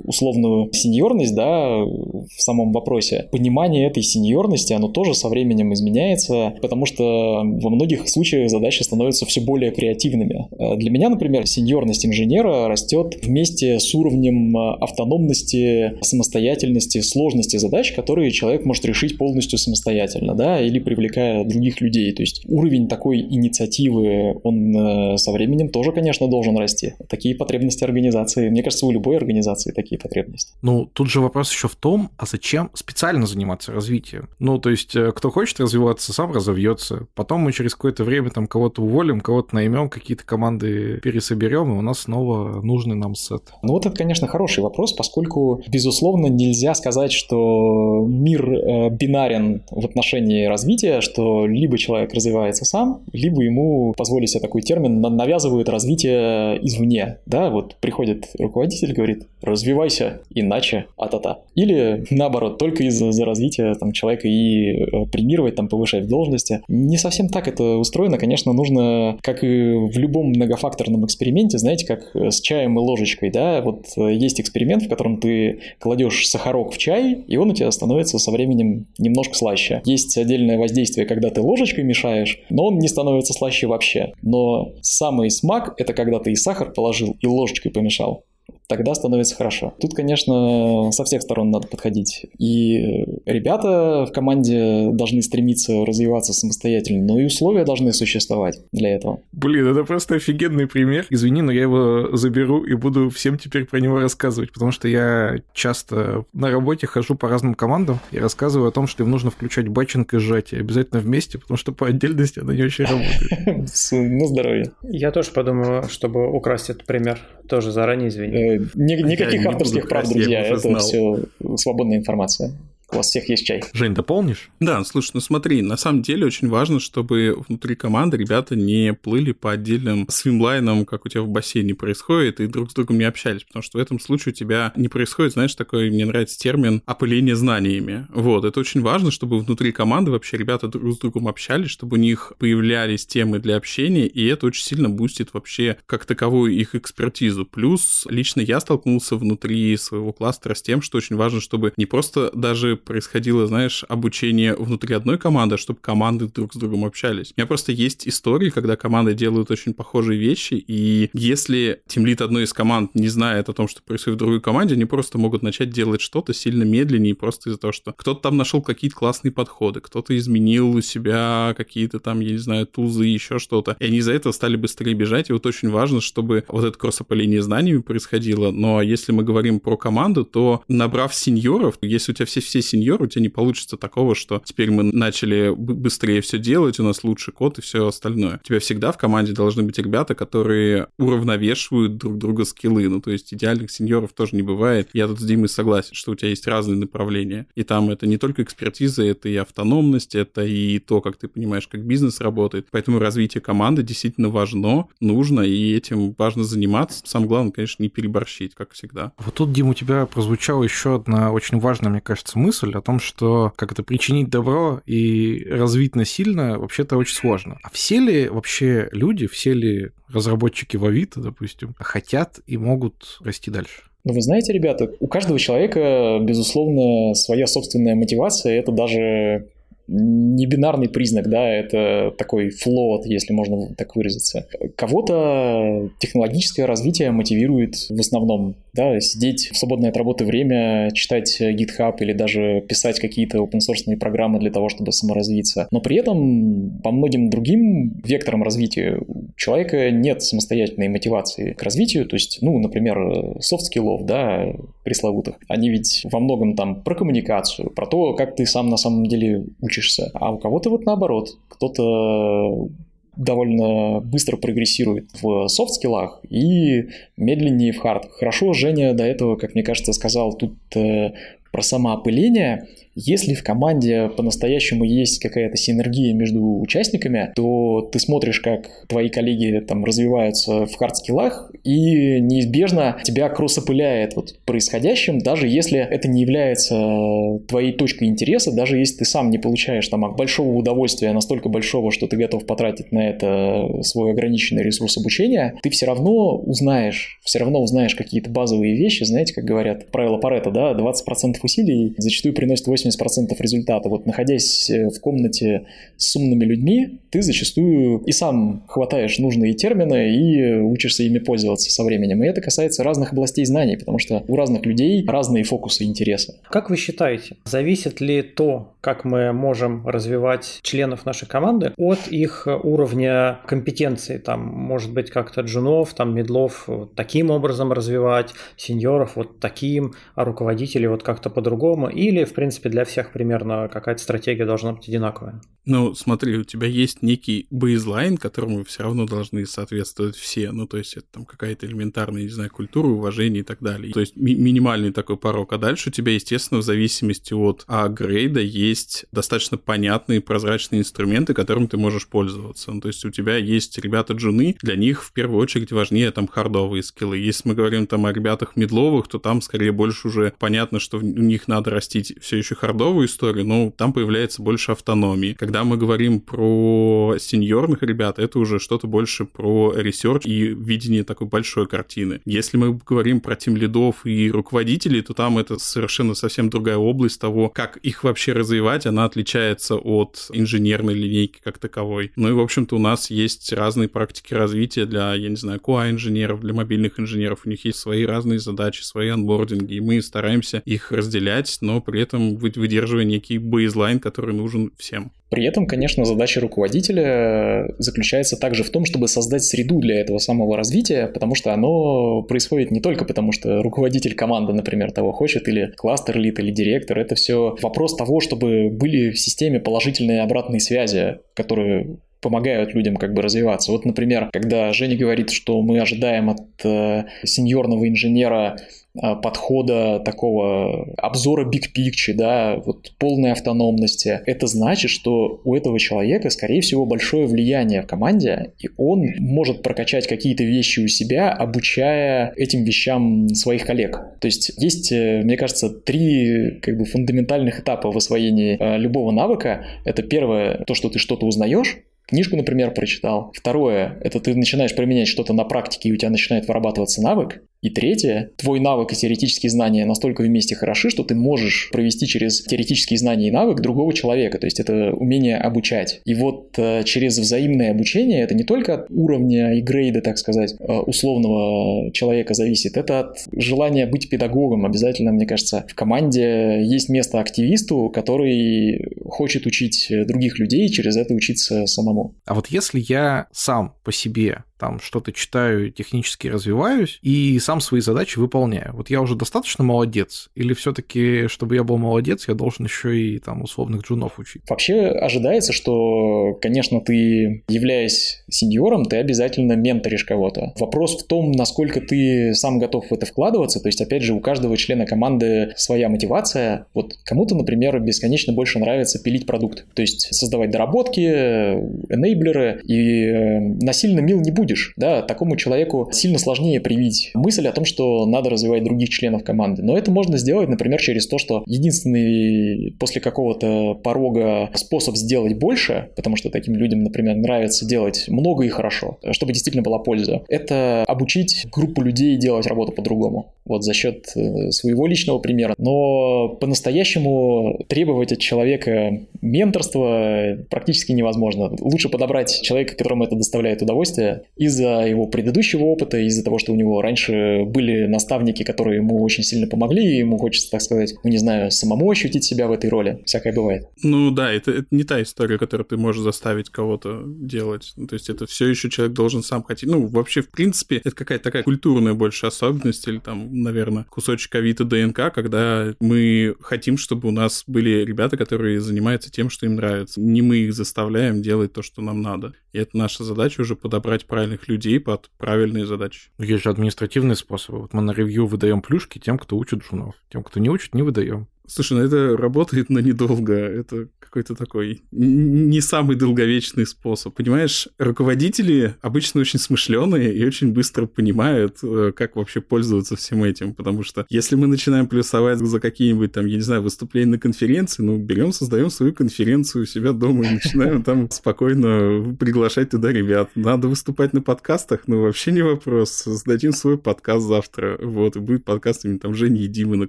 условную 0.04 0.72
сеньорность, 0.72 1.34
да, 1.34 1.78
в 1.78 2.38
самом 2.38 2.72
вопросе. 2.72 3.28
Понимание 3.30 3.86
этой 3.86 4.02
сеньорности, 4.02 4.72
оно 4.72 4.88
тоже 4.88 5.14
со 5.14 5.28
временем 5.28 5.72
изменяется, 5.72 6.54
потому 6.62 6.86
что 6.86 7.42
во 7.42 7.70
многих 7.70 8.08
случаях 8.08 8.50
задачи 8.50 8.82
становятся 8.82 9.26
все 9.26 9.40
более 9.40 9.70
креативными. 9.70 10.48
Э, 10.58 10.76
для 10.76 10.90
меня, 10.90 11.08
например, 11.08 11.46
сеньорность 11.46 12.06
инженера 12.06 12.68
растет 12.68 13.16
вместе 13.22 13.78
с 13.78 13.94
уровнем 13.94 14.56
э, 14.56 14.74
автономности, 14.80 15.94
самостоятельности, 16.02 17.00
сложности 17.00 17.56
задач, 17.56 17.92
которые 17.92 18.30
человек 18.30 18.64
может 18.64 18.84
решить 18.84 19.18
полностью 19.18 19.58
самостоятельно, 19.58 20.34
да, 20.34 20.60
или 20.60 20.78
привлекая 20.78 21.44
других 21.44 21.80
людей. 21.80 22.12
То 22.12 22.22
есть 22.22 22.42
уровень 22.48 22.88
такой 22.88 23.20
инициативы, 23.20 24.38
он 24.42 24.76
э, 24.76 25.16
со 25.18 25.32
временем 25.32 25.68
тоже, 25.68 25.92
конечно, 25.92 26.28
должен 26.28 26.56
расти. 26.56 26.94
Такие 27.08 27.34
потребности 27.34 27.84
организации, 27.84 28.48
мне 28.48 28.62
кажется, 28.62 28.86
у 28.86 28.90
любой 28.90 29.16
организации 29.16 29.43
организации 29.44 29.72
такие 29.72 29.98
потребности. 29.98 30.54
Ну, 30.62 30.86
тут 30.92 31.08
же 31.08 31.20
вопрос 31.20 31.50
еще 31.50 31.68
в 31.68 31.76
том, 31.76 32.10
а 32.16 32.26
зачем 32.26 32.70
специально 32.74 33.26
заниматься 33.26 33.72
развитием? 33.72 34.28
Ну, 34.38 34.58
то 34.58 34.70
есть, 34.70 34.96
э, 34.96 35.12
кто 35.12 35.30
хочет 35.30 35.60
развиваться, 35.60 36.12
сам 36.12 36.32
разовьется. 36.32 37.06
Потом 37.14 37.42
мы 37.42 37.52
через 37.52 37.74
какое-то 37.74 38.04
время 38.04 38.30
там 38.30 38.46
кого-то 38.46 38.82
уволим, 38.82 39.20
кого-то 39.20 39.54
наймем, 39.54 39.88
какие-то 39.88 40.24
команды 40.24 41.00
пересоберем, 41.02 41.72
и 41.72 41.78
у 41.78 41.82
нас 41.82 42.00
снова 42.00 42.60
нужный 42.62 42.96
нам 42.96 43.14
сет. 43.14 43.42
Ну, 43.62 43.72
вот 43.72 43.86
это, 43.86 43.96
конечно, 43.96 44.26
хороший 44.26 44.62
вопрос, 44.62 44.92
поскольку, 44.92 45.62
безусловно, 45.68 46.26
нельзя 46.26 46.74
сказать, 46.74 47.12
что 47.12 48.04
мир 48.08 48.50
э, 48.50 48.90
бинарен 48.90 49.62
в 49.70 49.84
отношении 49.84 50.46
развития, 50.46 51.00
что 51.00 51.46
либо 51.46 51.78
человек 51.78 52.12
развивается 52.14 52.64
сам, 52.64 53.02
либо 53.12 53.42
ему, 53.42 53.94
позволить 53.96 54.30
себе 54.30 54.40
такой 54.40 54.62
термин, 54.62 55.00
навязывают 55.00 55.68
развитие 55.68 56.58
извне. 56.66 57.18
Да, 57.26 57.50
вот 57.50 57.76
приходит 57.80 58.30
руководитель, 58.38 58.92
говорит, 58.94 59.26
развивайся, 59.44 60.22
иначе 60.34 60.86
а-та-та. 60.96 61.40
Или 61.54 62.04
наоборот, 62.10 62.58
только 62.58 62.84
из-за 62.84 63.12
за 63.12 63.24
развития 63.24 63.74
там, 63.74 63.92
человека 63.92 64.28
и 64.28 64.72
э, 64.72 65.06
премировать, 65.06 65.54
там, 65.54 65.68
повышать 65.68 66.04
в 66.04 66.08
должности. 66.08 66.62
Не 66.68 66.96
совсем 66.96 67.28
так 67.28 67.48
это 67.48 67.76
устроено. 67.76 68.18
Конечно, 68.18 68.52
нужно, 68.52 69.18
как 69.22 69.44
и 69.44 69.72
в 69.74 69.96
любом 69.98 70.28
многофакторном 70.28 71.04
эксперименте, 71.04 71.58
знаете, 71.58 71.86
как 71.86 72.14
с 72.14 72.40
чаем 72.40 72.78
и 72.78 72.82
ложечкой, 72.82 73.30
да, 73.30 73.60
вот 73.62 73.86
э, 73.96 74.14
есть 74.14 74.40
эксперимент, 74.40 74.84
в 74.84 74.88
котором 74.88 75.18
ты 75.18 75.60
кладешь 75.78 76.28
сахарок 76.28 76.72
в 76.72 76.78
чай, 76.78 77.24
и 77.26 77.36
он 77.36 77.50
у 77.50 77.54
тебя 77.54 77.70
становится 77.70 78.18
со 78.18 78.30
временем 78.30 78.86
немножко 78.98 79.34
слаще. 79.34 79.82
Есть 79.84 80.16
отдельное 80.16 80.58
воздействие, 80.58 81.06
когда 81.06 81.30
ты 81.30 81.40
ложечкой 81.40 81.84
мешаешь, 81.84 82.40
но 82.50 82.66
он 82.66 82.78
не 82.78 82.88
становится 82.88 83.32
слаще 83.32 83.66
вообще. 83.66 84.12
Но 84.22 84.72
самый 84.80 85.30
смак— 85.30 85.74
это 85.78 85.92
когда 85.92 86.18
ты 86.18 86.32
и 86.32 86.36
сахар 86.36 86.72
положил, 86.72 87.16
и 87.20 87.26
ложечкой 87.26 87.72
помешал 87.72 88.24
тогда 88.68 88.94
становится 88.94 89.36
хорошо. 89.36 89.74
Тут, 89.80 89.94
конечно, 89.94 90.90
со 90.92 91.04
всех 91.04 91.22
сторон 91.22 91.50
надо 91.50 91.68
подходить. 91.68 92.26
И 92.38 92.78
ребята 93.26 94.06
в 94.08 94.12
команде 94.12 94.90
должны 94.92 95.22
стремиться 95.22 95.84
развиваться 95.84 96.32
самостоятельно, 96.32 97.04
но 97.04 97.20
и 97.20 97.26
условия 97.26 97.64
должны 97.64 97.92
существовать 97.92 98.60
для 98.72 98.94
этого. 98.94 99.20
Блин, 99.32 99.66
это 99.66 99.84
просто 99.84 100.16
офигенный 100.16 100.66
пример. 100.66 101.06
Извини, 101.10 101.42
но 101.42 101.52
я 101.52 101.62
его 101.62 102.16
заберу 102.16 102.64
и 102.64 102.74
буду 102.74 103.10
всем 103.10 103.38
теперь 103.38 103.66
про 103.66 103.80
него 103.80 104.00
рассказывать, 104.00 104.52
потому 104.52 104.70
что 104.70 104.88
я 104.88 105.36
часто 105.52 106.24
на 106.32 106.50
работе 106.50 106.86
хожу 106.86 107.14
по 107.14 107.28
разным 107.28 107.54
командам 107.54 108.00
и 108.12 108.18
рассказываю 108.18 108.68
о 108.68 108.72
том, 108.72 108.86
что 108.86 109.02
им 109.02 109.10
нужно 109.10 109.30
включать 109.30 109.68
батчинг 109.68 110.14
и 110.14 110.18
сжатие 110.18 110.60
обязательно 110.60 111.00
вместе, 111.00 111.38
потому 111.38 111.56
что 111.56 111.72
по 111.72 111.86
отдельности 111.86 112.38
оно 112.40 112.52
не 112.52 112.62
очень 112.62 112.84
работает. 112.84 113.70
На 114.14 114.26
здоровье. 114.26 114.72
Я 114.82 115.10
тоже 115.10 115.30
подумаю, 115.30 115.84
чтобы 115.88 116.30
украсть 116.30 116.70
этот 116.70 116.84
пример. 116.84 117.18
Тоже 117.48 117.72
заранее 117.72 118.08
извини. 118.08 118.53
Э, 118.56 118.66
никаких 118.74 119.46
авторских 119.46 119.88
прав, 119.88 120.08
друзья. 120.08 120.40
Это 120.42 120.78
все 120.78 121.18
свободная 121.56 121.98
информация. 121.98 122.52
У 122.94 122.98
вас 122.98 123.08
всех 123.08 123.28
есть 123.28 123.44
чай. 123.44 123.60
Жень, 123.72 123.92
дополнишь? 123.92 124.50
Да, 124.60 124.84
слушай, 124.84 125.10
ну 125.14 125.20
смотри, 125.20 125.62
на 125.62 125.76
самом 125.76 126.02
деле 126.02 126.26
очень 126.26 126.48
важно, 126.48 126.78
чтобы 126.78 127.36
внутри 127.48 127.74
команды 127.74 128.16
ребята 128.16 128.54
не 128.54 128.94
плыли 128.94 129.32
по 129.32 129.50
отдельным 129.50 130.06
свимлайнам, 130.08 130.86
как 130.86 131.04
у 131.04 131.08
тебя 131.08 131.22
в 131.22 131.28
бассейне 131.28 131.74
происходит, 131.74 132.38
и 132.38 132.46
друг 132.46 132.70
с 132.70 132.74
другом 132.74 132.98
не 132.98 133.04
общались, 133.04 133.42
потому 133.42 133.64
что 133.64 133.78
в 133.78 133.80
этом 133.80 133.98
случае 133.98 134.32
у 134.32 134.36
тебя 134.36 134.72
не 134.76 134.86
происходит, 134.86 135.32
знаешь, 135.32 135.56
такой, 135.56 135.90
мне 135.90 136.06
нравится 136.06 136.38
термин, 136.38 136.82
опыление 136.86 137.34
знаниями. 137.34 138.06
Вот, 138.10 138.44
это 138.44 138.60
очень 138.60 138.80
важно, 138.80 139.10
чтобы 139.10 139.40
внутри 139.40 139.72
команды 139.72 140.12
вообще 140.12 140.36
ребята 140.36 140.68
друг 140.68 140.94
с 140.94 140.98
другом 140.98 141.26
общались, 141.26 141.70
чтобы 141.70 141.96
у 141.96 142.00
них 142.00 142.32
появлялись 142.38 143.06
темы 143.06 143.40
для 143.40 143.56
общения, 143.56 144.06
и 144.06 144.24
это 144.26 144.46
очень 144.46 144.62
сильно 144.62 144.88
бустит 144.88 145.34
вообще 145.34 145.78
как 145.86 146.06
таковую 146.06 146.52
их 146.52 146.76
экспертизу. 146.76 147.44
Плюс 147.44 148.06
лично 148.08 148.40
я 148.40 148.60
столкнулся 148.60 149.16
внутри 149.16 149.76
своего 149.78 150.12
кластера 150.12 150.54
с 150.54 150.62
тем, 150.62 150.80
что 150.80 150.98
очень 150.98 151.16
важно, 151.16 151.40
чтобы 151.40 151.72
не 151.76 151.86
просто 151.86 152.30
даже 152.34 152.76
происходило, 152.84 153.46
знаешь, 153.46 153.84
обучение 153.88 154.54
внутри 154.54 154.94
одной 154.94 155.18
команды, 155.18 155.56
чтобы 155.56 155.80
команды 155.80 156.28
друг 156.28 156.54
с 156.54 156.56
другом 156.56 156.84
общались. 156.84 157.32
У 157.36 157.40
меня 157.40 157.46
просто 157.46 157.72
есть 157.72 158.06
истории, 158.06 158.50
когда 158.50 158.76
команды 158.76 159.14
делают 159.14 159.50
очень 159.50 159.74
похожие 159.74 160.18
вещи, 160.18 160.54
и 160.54 161.10
если 161.12 161.82
тимлит 161.86 162.20
одной 162.20 162.44
из 162.44 162.52
команд 162.52 162.94
не 162.94 163.08
знает 163.08 163.48
о 163.48 163.52
том, 163.52 163.68
что 163.68 163.82
происходит 163.82 164.16
в 164.16 164.18
другой 164.18 164.40
команде, 164.40 164.74
они 164.74 164.84
просто 164.84 165.18
могут 165.18 165.42
начать 165.42 165.70
делать 165.70 166.00
что-то 166.00 166.34
сильно 166.34 166.62
медленнее, 166.62 167.14
просто 167.14 167.50
из-за 167.50 167.58
того, 167.58 167.72
что 167.72 167.92
кто-то 167.92 168.20
там 168.20 168.36
нашел 168.36 168.62
какие-то 168.62 168.96
классные 168.96 169.32
подходы, 169.32 169.80
кто-то 169.80 170.16
изменил 170.16 170.70
у 170.70 170.80
себя 170.80 171.54
какие-то 171.56 172.00
там, 172.00 172.20
я 172.20 172.32
не 172.32 172.38
знаю, 172.38 172.66
тузы, 172.66 173.04
еще 173.04 173.38
что-то, 173.38 173.76
и 173.80 173.86
они 173.86 173.98
из-за 173.98 174.12
этого 174.12 174.32
стали 174.32 174.56
быстрее 174.56 174.94
бежать, 174.94 175.30
и 175.30 175.32
вот 175.32 175.46
очень 175.46 175.70
важно, 175.70 176.00
чтобы 176.00 176.44
вот 176.48 176.64
это 176.64 176.78
кроссопыление 176.78 177.42
знаниями 177.42 177.80
происходило, 177.80 178.50
но 178.50 178.82
если 178.82 179.12
мы 179.12 179.22
говорим 179.22 179.60
про 179.60 179.76
команду, 179.76 180.24
то 180.24 180.62
набрав 180.68 181.14
сеньоров, 181.14 181.78
если 181.80 182.12
у 182.12 182.14
тебя 182.14 182.26
все, 182.26 182.40
все 182.40 182.62
сеньор, 182.64 183.02
у 183.02 183.06
тебя 183.06 183.22
не 183.22 183.28
получится 183.28 183.76
такого, 183.76 184.14
что 184.14 184.42
теперь 184.44 184.70
мы 184.70 184.82
начали 184.82 185.52
быстрее 185.54 186.20
все 186.20 186.38
делать, 186.38 186.80
у 186.80 186.82
нас 186.82 187.04
лучший 187.04 187.32
код 187.32 187.58
и 187.58 187.62
все 187.62 187.86
остальное. 187.86 188.40
У 188.42 188.46
тебя 188.46 188.58
всегда 188.58 188.92
в 188.92 188.98
команде 188.98 189.32
должны 189.32 189.62
быть 189.62 189.78
ребята, 189.78 190.14
которые 190.14 190.88
уравновешивают 190.98 191.96
друг 191.96 192.18
друга 192.18 192.44
скиллы. 192.44 192.88
Ну, 192.88 193.00
то 193.00 193.10
есть 193.10 193.32
идеальных 193.32 193.70
сеньоров 193.70 194.12
тоже 194.12 194.36
не 194.36 194.42
бывает. 194.42 194.90
Я 194.92 195.06
тут 195.06 195.20
с 195.20 195.24
Димой 195.24 195.48
согласен, 195.48 195.94
что 195.94 196.12
у 196.12 196.14
тебя 196.14 196.30
есть 196.30 196.46
разные 196.46 196.76
направления. 196.76 197.46
И 197.54 197.62
там 197.62 197.90
это 197.90 198.06
не 198.06 198.16
только 198.16 198.42
экспертиза, 198.42 199.04
это 199.04 199.28
и 199.28 199.36
автономность, 199.36 200.14
это 200.14 200.44
и 200.44 200.78
то, 200.78 201.00
как 201.00 201.16
ты 201.16 201.28
понимаешь, 201.28 201.68
как 201.68 201.84
бизнес 201.84 202.20
работает. 202.20 202.68
Поэтому 202.70 202.98
развитие 202.98 203.40
команды 203.40 203.82
действительно 203.82 204.28
важно, 204.28 204.86
нужно, 205.00 205.40
и 205.42 205.74
этим 205.74 206.14
важно 206.16 206.44
заниматься. 206.44 207.02
Самое 207.04 207.28
главное, 207.28 207.52
конечно, 207.52 207.82
не 207.82 207.88
переборщить, 207.88 208.54
как 208.54 208.72
всегда. 208.72 209.12
Вот 209.18 209.34
тут, 209.34 209.52
Дим, 209.52 209.68
у 209.68 209.74
тебя 209.74 210.06
прозвучала 210.06 210.64
еще 210.64 210.96
одна 210.96 211.32
очень 211.32 211.58
важная, 211.58 211.90
мне 211.90 212.00
кажется, 212.00 212.38
мысль 212.38 212.53
о 212.62 212.82
том, 212.82 213.00
что 213.00 213.52
как 213.56 213.72
это 213.72 213.82
причинить 213.82 214.30
добро 214.30 214.80
и 214.86 215.46
развить 215.50 215.96
насильно 215.96 216.58
вообще-то 216.58 216.96
очень 216.96 217.16
сложно. 217.16 217.58
А 217.62 217.70
все 217.70 217.98
ли 217.98 218.28
вообще 218.28 218.88
люди, 218.92 219.26
все 219.26 219.52
ли 219.52 219.90
разработчики 220.08 220.76
в 220.76 220.84
Авито, 220.84 221.20
допустим, 221.20 221.74
хотят 221.78 222.40
и 222.46 222.56
могут 222.56 223.18
расти 223.20 223.50
дальше? 223.50 223.82
Ну, 224.04 224.12
вы 224.12 224.20
знаете, 224.20 224.52
ребята, 224.52 224.90
у 225.00 225.06
каждого 225.06 225.38
человека, 225.38 226.18
безусловно, 226.20 227.14
своя 227.14 227.46
собственная 227.46 227.94
мотивация. 227.94 228.58
Это 228.58 228.70
даже 228.70 229.48
не 229.86 230.46
бинарный 230.46 230.88
признак, 230.88 231.28
да, 231.28 231.48
это 231.48 232.12
такой 232.16 232.50
флот, 232.50 233.06
если 233.06 233.32
можно 233.32 233.74
так 233.74 233.96
выразиться. 233.96 234.46
Кого-то 234.76 235.90
технологическое 235.98 236.66
развитие 236.66 237.10
мотивирует 237.10 237.74
в 237.90 238.00
основном, 238.00 238.56
да, 238.72 238.98
сидеть 239.00 239.50
в 239.52 239.56
свободное 239.56 239.90
от 239.90 239.96
работы 239.96 240.24
время, 240.24 240.90
читать 240.92 241.40
GitHub 241.40 241.96
или 242.00 242.12
даже 242.12 242.62
писать 242.68 242.98
какие-то 242.98 243.38
open 243.38 243.58
source 243.58 243.96
программы 243.96 244.38
для 244.38 244.50
того, 244.50 244.68
чтобы 244.68 244.92
саморазвиться. 244.92 245.68
Но 245.70 245.80
при 245.80 245.96
этом 245.96 246.80
по 246.82 246.90
многим 246.90 247.28
другим 247.28 248.00
векторам 248.04 248.42
развития 248.42 248.98
у 249.06 249.28
человека 249.36 249.90
нет 249.90 250.22
самостоятельной 250.22 250.88
мотивации 250.88 251.52
к 251.52 251.62
развитию, 251.62 252.06
то 252.06 252.16
есть, 252.16 252.38
ну, 252.40 252.58
например, 252.58 253.38
soft 253.40 253.61
skill 253.61 253.88
ов, 253.88 254.04
да, 254.06 254.46
пресловутых. 254.84 255.36
Они 255.48 255.70
ведь 255.70 256.02
во 256.10 256.20
многом 256.20 256.56
там 256.56 256.82
про 256.82 256.94
коммуникацию, 256.94 257.70
про 257.70 257.86
то, 257.86 258.14
как 258.14 258.36
ты 258.36 258.46
сам 258.46 258.68
на 258.68 258.76
самом 258.76 259.06
деле 259.06 259.44
учишься. 259.74 260.10
А 260.14 260.32
у 260.32 260.38
кого-то 260.38 260.70
вот 260.70 260.86
наоборот. 260.86 261.36
Кто-то 261.48 262.68
довольно 263.16 264.00
быстро 264.00 264.36
прогрессирует 264.36 265.08
в 265.22 265.48
soft 265.48 265.72
skill 265.72 266.02
ах 266.02 266.20
и 266.28 266.88
медленнее 267.16 267.72
в 267.72 267.78
hard. 267.78 268.10
Хорошо, 268.10 268.52
Женя 268.52 268.92
до 268.92 269.04
этого, 269.04 269.36
как 269.36 269.54
мне 269.54 269.62
кажется, 269.62 269.92
сказал 269.92 270.36
тут 270.36 270.54
э, 270.74 271.12
про 271.52 271.62
самоопыление– 271.62 272.66
если 272.94 273.34
в 273.34 273.42
команде 273.42 274.08
по-настоящему 274.16 274.84
есть 274.84 275.20
какая-то 275.20 275.56
синергия 275.56 276.14
между 276.14 276.60
участниками, 276.60 277.32
то 277.34 277.88
ты 277.92 277.98
смотришь, 277.98 278.40
как 278.40 278.86
твои 278.88 279.08
коллеги 279.08 279.60
там 279.60 279.84
развиваются 279.84 280.66
в 280.66 280.74
hard 280.76 280.99
skill 280.99 281.27
ах, 281.27 281.50
и 281.64 282.20
неизбежно 282.20 282.98
тебя 283.04 283.28
кроссопыляет 283.28 284.16
вот 284.16 284.36
происходящим, 284.44 285.18
даже 285.18 285.48
если 285.48 285.78
это 285.78 286.08
не 286.08 286.22
является 286.22 287.40
твоей 287.48 287.72
точкой 287.72 288.08
интереса, 288.08 288.52
даже 288.52 288.78
если 288.78 288.98
ты 288.98 289.04
сам 289.04 289.30
не 289.30 289.38
получаешь 289.38 289.88
там 289.88 290.14
большого 290.14 290.54
удовольствия, 290.54 291.12
настолько 291.12 291.48
большого, 291.48 291.90
что 291.90 292.06
ты 292.06 292.16
готов 292.16 292.46
потратить 292.46 292.92
на 292.92 293.08
это 293.08 293.82
свой 293.82 294.12
ограниченный 294.12 294.62
ресурс 294.62 294.96
обучения, 294.98 295.54
ты 295.62 295.70
все 295.70 295.86
равно 295.86 296.36
узнаешь, 296.36 297.18
все 297.24 297.38
равно 297.38 297.62
узнаешь 297.62 297.94
какие-то 297.94 298.30
базовые 298.30 298.76
вещи, 298.76 299.04
знаете, 299.04 299.34
как 299.34 299.44
говорят, 299.44 299.90
правило 299.90 300.18
Паретта, 300.18 300.50
да, 300.50 300.72
20% 300.72 301.36
усилий 301.42 301.94
зачастую 301.98 302.34
приносит 302.34 302.66
80 302.66 302.83
80% 302.88 303.34
результата. 303.38 303.88
Вот 303.88 304.06
находясь 304.06 304.70
э, 304.70 304.88
в 304.88 305.00
комнате 305.00 305.66
с 305.96 306.14
умными 306.16 306.44
людьми, 306.44 307.00
ты 307.10 307.22
зачастую 307.22 307.98
и 308.00 308.12
сам 308.12 308.64
хватаешь 308.68 309.18
нужные 309.18 309.54
термины 309.54 310.14
и 310.14 310.60
учишься 310.60 311.02
ими 311.02 311.18
пользоваться 311.18 311.70
со 311.70 311.84
временем. 311.84 312.22
И 312.22 312.26
это 312.26 312.40
касается 312.40 312.82
разных 312.82 313.12
областей 313.12 313.44
знаний, 313.44 313.76
потому 313.76 313.98
что 313.98 314.24
у 314.28 314.36
разных 314.36 314.66
людей 314.66 315.04
разные 315.06 315.44
фокусы 315.44 315.84
интереса. 315.84 316.36
Как 316.50 316.70
вы 316.70 316.76
считаете, 316.76 317.36
зависит 317.44 318.00
ли 318.00 318.22
то, 318.22 318.73
как 318.84 319.06
мы 319.06 319.32
можем 319.32 319.88
развивать 319.88 320.60
членов 320.62 321.06
нашей 321.06 321.26
команды 321.26 321.72
от 321.78 322.06
их 322.08 322.46
уровня 322.46 323.40
компетенции? 323.46 324.18
Там, 324.18 324.42
может 324.42 324.92
быть, 324.92 325.10
как-то 325.10 325.40
джунов, 325.40 325.94
там, 325.94 326.14
медлов 326.14 326.68
таким 326.94 327.30
образом 327.30 327.72
развивать, 327.72 328.34
сеньоров 328.58 329.16
вот 329.16 329.40
таким, 329.40 329.94
а 330.14 330.24
руководителей 330.26 330.86
вот 330.86 331.02
как-то 331.02 331.30
по-другому? 331.30 331.88
Или, 331.88 332.24
в 332.24 332.34
принципе, 332.34 332.68
для 332.68 332.84
всех 332.84 333.10
примерно 333.12 333.70
какая-то 333.72 334.02
стратегия 334.02 334.44
должна 334.44 334.74
быть 334.74 334.86
одинаковая. 334.86 335.40
Ну, 335.64 335.94
смотри, 335.94 336.36
у 336.36 336.44
тебя 336.44 336.66
есть 336.66 337.00
некий 337.00 337.46
бейзлайн, 337.50 338.18
которому 338.18 338.64
все 338.64 338.82
равно 338.82 339.06
должны 339.06 339.46
соответствовать 339.46 340.14
все. 340.14 340.52
Ну, 340.52 340.66
то 340.66 340.76
есть 340.76 340.98
это 340.98 341.06
там 341.10 341.24
какая-то 341.24 341.64
элементарная, 341.64 342.24
не 342.24 342.28
знаю, 342.28 342.50
культура, 342.50 342.88
уважение 342.88 343.40
и 343.40 343.44
так 343.44 343.62
далее. 343.62 343.94
То 343.94 344.00
есть 344.00 344.14
ми- 344.14 344.34
минимальный 344.34 344.92
такой 344.92 345.16
порог. 345.16 345.54
А 345.54 345.58
дальше 345.58 345.88
у 345.88 345.92
тебя, 345.92 346.12
естественно, 346.12 346.60
в 346.60 346.64
зависимости 346.64 347.32
от 347.32 347.64
грейда 347.94 348.40
есть 348.40 348.73
достаточно 349.12 349.56
понятные 349.56 350.20
прозрачные 350.20 350.80
инструменты, 350.80 351.34
которым 351.34 351.68
ты 351.68 351.76
можешь 351.76 352.06
пользоваться. 352.06 352.72
Ну, 352.72 352.80
то 352.80 352.88
есть 352.88 353.04
у 353.04 353.10
тебя 353.10 353.36
есть 353.36 353.78
ребята-джуны, 353.78 354.56
для 354.62 354.76
них 354.76 355.04
в 355.04 355.12
первую 355.12 355.40
очередь 355.40 355.72
важнее 355.72 356.10
там 356.10 356.26
хардовые 356.26 356.82
скиллы. 356.82 357.18
Если 357.18 357.48
мы 357.48 357.54
говорим 357.54 357.86
там 357.86 358.06
о 358.06 358.12
ребятах 358.12 358.56
медловых, 358.56 359.08
то 359.08 359.18
там 359.18 359.40
скорее 359.42 359.72
больше 359.72 360.08
уже 360.08 360.32
понятно, 360.38 360.80
что 360.80 360.98
у 360.98 361.00
них 361.00 361.48
надо 361.48 361.70
растить 361.70 362.14
все 362.20 362.36
еще 362.38 362.54
хардовую 362.54 363.06
историю, 363.06 363.46
но 363.46 363.70
там 363.70 363.92
появляется 363.92 364.42
больше 364.42 364.72
автономии. 364.72 365.36
Когда 365.38 365.64
мы 365.64 365.76
говорим 365.76 366.20
про 366.20 367.16
senior 367.18 367.56
ных 367.56 367.82
ребят, 367.82 368.18
это 368.18 368.38
уже 368.38 368.58
что-то 368.58 368.86
больше 368.86 369.24
про 369.24 369.72
research 369.76 370.26
и 370.26 370.48
видение 370.48 371.04
такой 371.04 371.26
большой 371.26 371.66
картины. 371.66 372.20
Если 372.24 372.56
мы 372.56 372.78
говорим 372.86 373.20
про 373.20 373.36
team 373.36 373.56
lead 373.56 373.88
ов 373.88 374.04
и 374.04 374.30
руководителей, 374.30 375.02
то 375.02 375.14
там 375.14 375.38
это 375.38 375.58
совершенно 375.58 376.14
совсем 376.14 376.50
другая 376.50 376.76
область 376.76 377.20
того, 377.20 377.48
как 377.48 377.76
их 377.78 378.04
вообще 378.04 378.32
развивать. 378.32 378.63
Она 378.64 379.04
отличается 379.04 379.76
от 379.76 380.26
инженерной 380.32 380.94
линейки 380.94 381.38
как 381.42 381.58
таковой. 381.58 382.12
Ну 382.16 382.28
и, 382.28 382.32
в 382.32 382.40
общем-то, 382.40 382.76
у 382.76 382.78
нас 382.78 383.10
есть 383.10 383.52
разные 383.52 383.88
практики 383.88 384.34
развития 384.34 384.86
для, 384.86 385.14
я 385.14 385.28
не 385.28 385.36
знаю, 385.36 385.60
QA-инженеров, 385.60 386.40
для 386.40 386.54
мобильных 386.54 386.98
инженеров. 386.98 387.42
У 387.44 387.50
них 387.50 387.64
есть 387.64 387.78
свои 387.78 388.04
разные 388.04 388.38
задачи, 388.38 388.82
свои 388.82 389.10
onboarding 389.10 389.63
и, 389.63 389.74
и 389.74 389.80
мы 389.80 390.00
стараемся 390.02 390.62
их 390.64 390.90
разделять, 390.92 391.58
но 391.60 391.80
при 391.80 392.00
этом 392.00 392.36
выдерживая 392.36 393.04
некий 393.04 393.38
baseline, 393.38 394.00
который 394.00 394.34
нужен 394.34 394.72
всем. 394.78 395.12
При 395.34 395.46
этом, 395.46 395.66
конечно, 395.66 396.04
задача 396.04 396.40
руководителя 396.40 397.66
заключается 397.78 398.36
также 398.36 398.62
в 398.62 398.70
том, 398.70 398.84
чтобы 398.84 399.08
создать 399.08 399.42
среду 399.42 399.80
для 399.80 400.00
этого 400.00 400.18
самого 400.18 400.56
развития, 400.56 401.08
потому 401.08 401.34
что 401.34 401.52
оно 401.52 402.22
происходит 402.22 402.70
не 402.70 402.80
только 402.80 403.04
потому, 403.04 403.32
что 403.32 403.60
руководитель 403.60 404.14
команды, 404.14 404.52
например, 404.52 404.92
того 404.92 405.10
хочет, 405.10 405.48
или 405.48 405.72
кластер 405.76 406.18
лид, 406.18 406.38
или 406.38 406.52
директор. 406.52 407.00
Это 407.00 407.16
все 407.16 407.56
вопрос 407.62 407.96
того, 407.96 408.20
чтобы 408.20 408.53
были 408.70 409.10
в 409.10 409.18
системе 409.18 409.60
положительные 409.60 410.22
обратные 410.22 410.60
связи, 410.60 411.18
которые 411.34 411.98
помогают 412.20 412.74
людям 412.74 412.96
как 412.96 413.12
бы 413.12 413.20
развиваться. 413.20 413.70
Вот, 413.70 413.84
например, 413.84 414.30
когда 414.32 414.72
Женя 414.72 414.96
говорит, 414.96 415.30
что 415.30 415.60
мы 415.60 415.78
ожидаем 415.78 416.30
от 416.30 416.64
э, 416.64 417.04
сеньорного 417.22 417.86
инженера 417.86 418.56
подхода 418.94 420.00
такого 420.04 420.94
обзора 420.98 421.44
big 421.44 421.64
picture, 421.76 422.14
да, 422.14 422.56
вот 422.64 422.92
полной 422.98 423.32
автономности. 423.32 424.20
Это 424.26 424.46
значит, 424.46 424.90
что 424.90 425.40
у 425.44 425.54
этого 425.54 425.78
человека, 425.78 426.30
скорее 426.30 426.60
всего, 426.60 426.86
большое 426.86 427.26
влияние 427.26 427.82
в 427.82 427.86
команде, 427.86 428.52
и 428.58 428.68
он 428.76 429.04
может 429.18 429.62
прокачать 429.62 430.06
какие-то 430.06 430.44
вещи 430.44 430.80
у 430.80 430.88
себя, 430.88 431.32
обучая 431.32 432.32
этим 432.36 432.64
вещам 432.64 433.28
своих 433.30 433.66
коллег. 433.66 434.00
То 434.20 434.26
есть 434.26 434.52
есть, 434.56 434.92
э, 434.92 435.22
мне 435.22 435.36
кажется, 435.36 435.70
три 435.70 436.58
как 436.62 436.78
бы 436.78 436.84
фундаментальных 436.84 437.60
этапа 437.60 437.90
в 437.90 437.96
освоении 437.96 438.56
э, 438.58 438.78
любого 438.78 439.10
навыка. 439.10 439.64
Это 439.84 440.02
первое, 440.02 440.64
то, 440.66 440.74
что 440.74 440.88
ты 440.88 440.98
что-то 440.98 441.26
узнаешь, 441.26 441.78
книжку, 442.06 442.36
например, 442.36 442.72
прочитал. 442.72 443.32
Второе, 443.34 443.98
это 444.02 444.20
ты 444.20 444.34
начинаешь 444.34 444.74
применять 444.74 445.08
что-то 445.08 445.32
на 445.32 445.44
практике, 445.44 445.88
и 445.88 445.92
у 445.92 445.96
тебя 445.96 446.10
начинает 446.10 446.46
вырабатываться 446.48 447.02
навык. 447.02 447.42
И 447.64 447.70
третье, 447.70 448.30
твой 448.36 448.60
навык 448.60 448.92
и 448.92 448.94
теоретические 448.94 449.48
знания 449.48 449.86
настолько 449.86 450.20
вместе 450.20 450.54
хороши, 450.54 450.90
что 450.90 451.02
ты 451.02 451.14
можешь 451.14 451.70
провести 451.72 452.06
через 452.06 452.42
теоретические 452.42 452.98
знания 452.98 453.28
и 453.28 453.30
навык 453.30 453.62
другого 453.62 453.94
человека. 453.94 454.38
То 454.38 454.46
есть 454.46 454.60
это 454.60 454.92
умение 454.92 455.38
обучать. 455.38 456.02
И 456.04 456.14
вот 456.14 456.58
э, 456.58 456.82
через 456.84 457.18
взаимное 457.18 457.70
обучение, 457.70 458.20
это 458.20 458.34
не 458.34 458.44
только 458.44 458.74
от 458.74 458.90
уровня 458.90 459.54
и 459.54 459.62
грейда, 459.62 460.02
так 460.02 460.18
сказать, 460.18 460.56
э, 460.60 460.72
условного 460.72 461.90
человека 461.92 462.34
зависит, 462.34 462.76
это 462.76 463.00
от 463.00 463.24
желания 463.32 463.86
быть 463.86 464.10
педагогом. 464.10 464.66
Обязательно, 464.66 465.12
мне 465.12 465.24
кажется, 465.24 465.64
в 465.66 465.74
команде 465.74 466.62
есть 466.62 466.90
место 466.90 467.18
активисту, 467.18 467.88
который 467.88 468.92
хочет 469.06 469.46
учить 469.46 469.88
других 470.06 470.38
людей 470.38 470.68
через 470.68 470.98
это 470.98 471.14
учиться 471.14 471.64
самому. 471.64 471.93
А 472.24 472.34
вот 472.34 472.48
если 472.48 472.80
я 472.80 473.28
сам 473.32 473.76
по 473.84 473.92
себе 473.92 474.44
там 474.58 474.80
что-то 474.80 475.12
читаю, 475.12 475.70
технически 475.70 476.28
развиваюсь 476.28 476.98
и 477.02 477.38
сам 477.38 477.60
свои 477.60 477.80
задачи 477.80 478.18
выполняю. 478.18 478.72
Вот 478.74 478.90
я 478.90 479.00
уже 479.00 479.16
достаточно 479.16 479.64
молодец? 479.64 480.30
Или 480.34 480.54
все-таки, 480.54 481.28
чтобы 481.28 481.56
я 481.56 481.64
был 481.64 481.78
молодец, 481.78 482.28
я 482.28 482.34
должен 482.34 482.66
еще 482.66 482.98
и 482.98 483.18
там 483.18 483.42
условных 483.42 483.82
джунов 483.82 484.18
учить? 484.18 484.42
Вообще 484.48 484.86
ожидается, 484.86 485.52
что, 485.52 486.34
конечно, 486.40 486.80
ты, 486.80 487.44
являясь 487.48 488.24
сеньором, 488.28 488.84
ты 488.84 488.96
обязательно 488.96 489.54
менторишь 489.54 490.04
кого-то. 490.04 490.52
Вопрос 490.58 491.02
в 491.02 491.06
том, 491.06 491.32
насколько 491.32 491.80
ты 491.80 492.34
сам 492.34 492.58
готов 492.58 492.86
в 492.90 492.92
это 492.92 493.06
вкладываться. 493.06 493.60
То 493.60 493.68
есть, 493.68 493.80
опять 493.80 494.02
же, 494.02 494.14
у 494.14 494.20
каждого 494.20 494.56
члена 494.56 494.86
команды 494.86 495.52
своя 495.56 495.88
мотивация. 495.88 496.66
Вот 496.74 496.94
кому-то, 497.04 497.34
например, 497.34 497.78
бесконечно 497.80 498.32
больше 498.32 498.58
нравится 498.58 499.02
пилить 499.02 499.26
продукт. 499.26 499.66
То 499.74 499.82
есть 499.82 500.14
создавать 500.14 500.50
доработки, 500.50 501.00
энейблеры, 501.00 502.60
и 502.64 503.06
э, 503.06 503.40
насильно 503.40 504.00
мил 504.00 504.20
не 504.20 504.30
будешь. 504.44 504.74
Да? 504.76 505.02
Такому 505.02 505.36
человеку 505.36 505.88
сильно 505.90 506.18
сложнее 506.18 506.60
привить 506.60 507.10
мысль 507.14 507.48
о 507.48 507.52
том, 507.52 507.64
что 507.64 508.04
надо 508.04 508.30
развивать 508.30 508.62
других 508.62 508.90
членов 508.90 509.24
команды. 509.24 509.62
Но 509.62 509.76
это 509.76 509.90
можно 509.90 510.18
сделать, 510.18 510.48
например, 510.48 510.80
через 510.80 511.06
то, 511.06 511.18
что 511.18 511.42
единственный 511.46 512.72
после 512.78 513.00
какого-то 513.00 513.74
порога 513.74 514.50
способ 514.54 514.96
сделать 514.96 515.38
больше, 515.38 515.88
потому 515.96 516.16
что 516.16 516.28
таким 516.28 516.54
людям, 516.56 516.82
например, 516.82 517.16
нравится 517.16 517.66
делать 517.66 518.04
много 518.08 518.44
и 518.44 518.48
хорошо, 518.48 518.98
чтобы 519.12 519.32
действительно 519.32 519.62
была 519.62 519.78
польза, 519.78 520.22
это 520.28 520.84
обучить 520.86 521.46
группу 521.50 521.80
людей 521.80 522.16
делать 522.16 522.46
работу 522.46 522.72
по-другому. 522.72 523.32
Вот 523.44 523.62
за 523.64 523.72
счет 523.72 524.06
э, 524.16 524.50
своего 524.50 524.86
личного 524.86 525.18
примера. 525.18 525.54
Но 525.58 526.28
по-настоящему 526.40 527.64
требовать 527.68 528.12
от 528.12 528.18
человека 528.18 529.00
менторства 529.20 530.38
практически 530.50 530.92
невозможно. 530.92 531.54
Лучше 531.60 531.88
подобрать 531.88 532.40
человека, 532.42 532.74
которому 532.74 533.04
это 533.04 533.16
доставляет 533.16 533.62
удовольствие 533.62 534.22
из-за 534.36 534.86
его 534.86 535.06
предыдущего 535.06 535.64
опыта, 535.64 535.98
из-за 535.98 536.24
того, 536.24 536.38
что 536.38 536.52
у 536.52 536.56
него 536.56 536.80
раньше 536.82 537.44
были 537.44 537.86
наставники, 537.86 538.42
которые 538.42 538.76
ему 538.76 539.02
очень 539.02 539.22
сильно 539.22 539.46
помогли, 539.46 539.84
и 539.84 539.98
ему 539.98 540.18
хочется, 540.18 540.50
так 540.50 540.62
сказать, 540.62 540.94
ну 541.02 541.10
не 541.10 541.18
знаю, 541.18 541.50
самому 541.50 541.90
ощутить 541.90 542.24
себя 542.24 542.48
в 542.48 542.52
этой 542.52 542.70
роли. 542.70 543.02
Всякое 543.04 543.32
бывает. 543.32 543.68
Ну 543.82 544.10
да, 544.10 544.32
это, 544.32 544.50
это 544.50 544.66
не 544.70 544.84
та 544.84 545.02
история, 545.02 545.38
которую 545.38 545.66
ты 545.66 545.76
можешь 545.76 546.02
заставить 546.02 546.50
кого-то 546.50 547.02
делать. 547.06 547.74
То 547.88 547.94
есть 547.94 548.10
это 548.10 548.26
все 548.26 548.48
еще 548.48 548.70
человек 548.70 548.94
должен 548.94 549.22
сам 549.22 549.42
хотеть. 549.42 549.68
Ну, 549.68 549.86
вообще, 549.86 550.22
в 550.22 550.30
принципе, 550.30 550.76
это 550.76 550.92
какая-то 550.92 551.24
такая 551.24 551.42
культурная 551.42 551.94
больше 551.94 552.26
особенность, 552.26 552.86
или 552.88 552.98
там, 552.98 553.42
наверное, 553.42 553.84
кусочек 553.84 554.34
Авито 554.34 554.64
ДНК, 554.64 555.12
когда 555.14 555.74
мы 555.80 556.34
хотим, 556.40 556.76
чтобы 556.76 557.08
у 557.08 557.12
нас 557.12 557.44
были 557.46 557.84
ребята, 557.84 558.16
которые 558.16 558.60
занимаются 558.60 559.10
тем, 559.10 559.30
что 559.30 559.46
им 559.46 559.56
нравится. 559.56 560.00
Не 560.00 560.22
мы 560.22 560.38
их 560.38 560.54
заставляем 560.54 561.22
делать 561.22 561.52
то, 561.52 561.62
что 561.62 561.82
нам 561.82 562.02
надо. 562.02 562.34
И 562.52 562.58
это 562.58 562.76
наша 562.76 563.04
задача 563.04 563.40
уже 563.40 563.56
подобрать 563.56 564.06
правильных 564.24 564.48
людей 564.48 564.80
под 564.80 565.10
правильные 565.18 565.66
задачи. 565.66 566.10
Есть 566.18 566.44
же 566.44 566.50
административные 566.50 567.14
способы. 567.14 567.60
Вот 567.60 567.74
мы 567.74 567.82
на 567.82 567.90
ревью 567.92 568.26
выдаем 568.26 568.62
плюшки 568.62 568.98
тем, 568.98 569.18
кто 569.18 569.36
учит 569.36 569.62
джунов. 569.62 569.96
Тем, 570.10 570.22
кто 570.22 570.40
не 570.40 570.48
учит, 570.48 570.74
не 570.74 570.82
выдаем. 570.82 571.28
Слушай, 571.46 571.74
ну 571.78 571.84
это 571.84 572.16
работает, 572.16 572.70
но 572.70 572.80
недолго. 572.80 573.34
Это 573.34 573.88
какой-то 573.98 574.34
такой 574.34 574.82
не 574.92 575.60
самый 575.60 575.96
долговечный 575.96 576.66
способ. 576.66 577.14
Понимаешь, 577.14 577.68
руководители 577.78 578.76
обычно 578.80 579.20
очень 579.20 579.38
смышленые 579.38 580.14
и 580.14 580.24
очень 580.24 580.52
быстро 580.52 580.86
понимают, 580.86 581.58
э, 581.62 581.92
как 581.94 582.16
вообще 582.16 582.40
пользоваться 582.40 582.96
всем 582.96 583.24
этим. 583.24 583.54
Потому 583.54 583.82
что 583.82 584.06
если 584.08 584.36
мы 584.36 584.46
начинаем 584.46 584.86
плюсовать 584.86 585.38
за 585.38 585.60
какие-нибудь 585.60 586.12
там, 586.12 586.26
я 586.26 586.36
не 586.36 586.42
знаю, 586.42 586.62
выступления 586.62 587.12
на 587.12 587.18
конференции, 587.18 587.82
ну, 587.82 587.98
берем, 587.98 588.32
создаем 588.32 588.70
свою 588.70 588.94
конференцию 588.94 589.64
у 589.64 589.66
себя 589.66 589.92
дома 589.92 590.26
и 590.26 590.30
начинаем 590.34 590.82
там 590.82 591.10
спокойно 591.10 592.16
приглашать 592.18 592.70
туда 592.70 592.92
ребят. 592.92 593.30
Надо 593.34 593.68
выступать 593.68 594.12
на 594.12 594.22
подкастах, 594.22 594.82
ну, 594.86 595.02
вообще 595.02 595.32
не 595.32 595.42
вопрос. 595.42 595.90
Создадим 595.90 596.52
свой 596.52 596.78
подкаст 596.78 597.26
завтра. 597.26 597.78
Вот, 597.82 598.16
и 598.16 598.20
будет 598.20 598.44
подкаст 598.44 598.84
именно 598.84 599.00
там 599.00 599.14
Жени 599.14 599.42
и 599.42 599.48
Димы, 599.48 599.76
на 599.76 599.88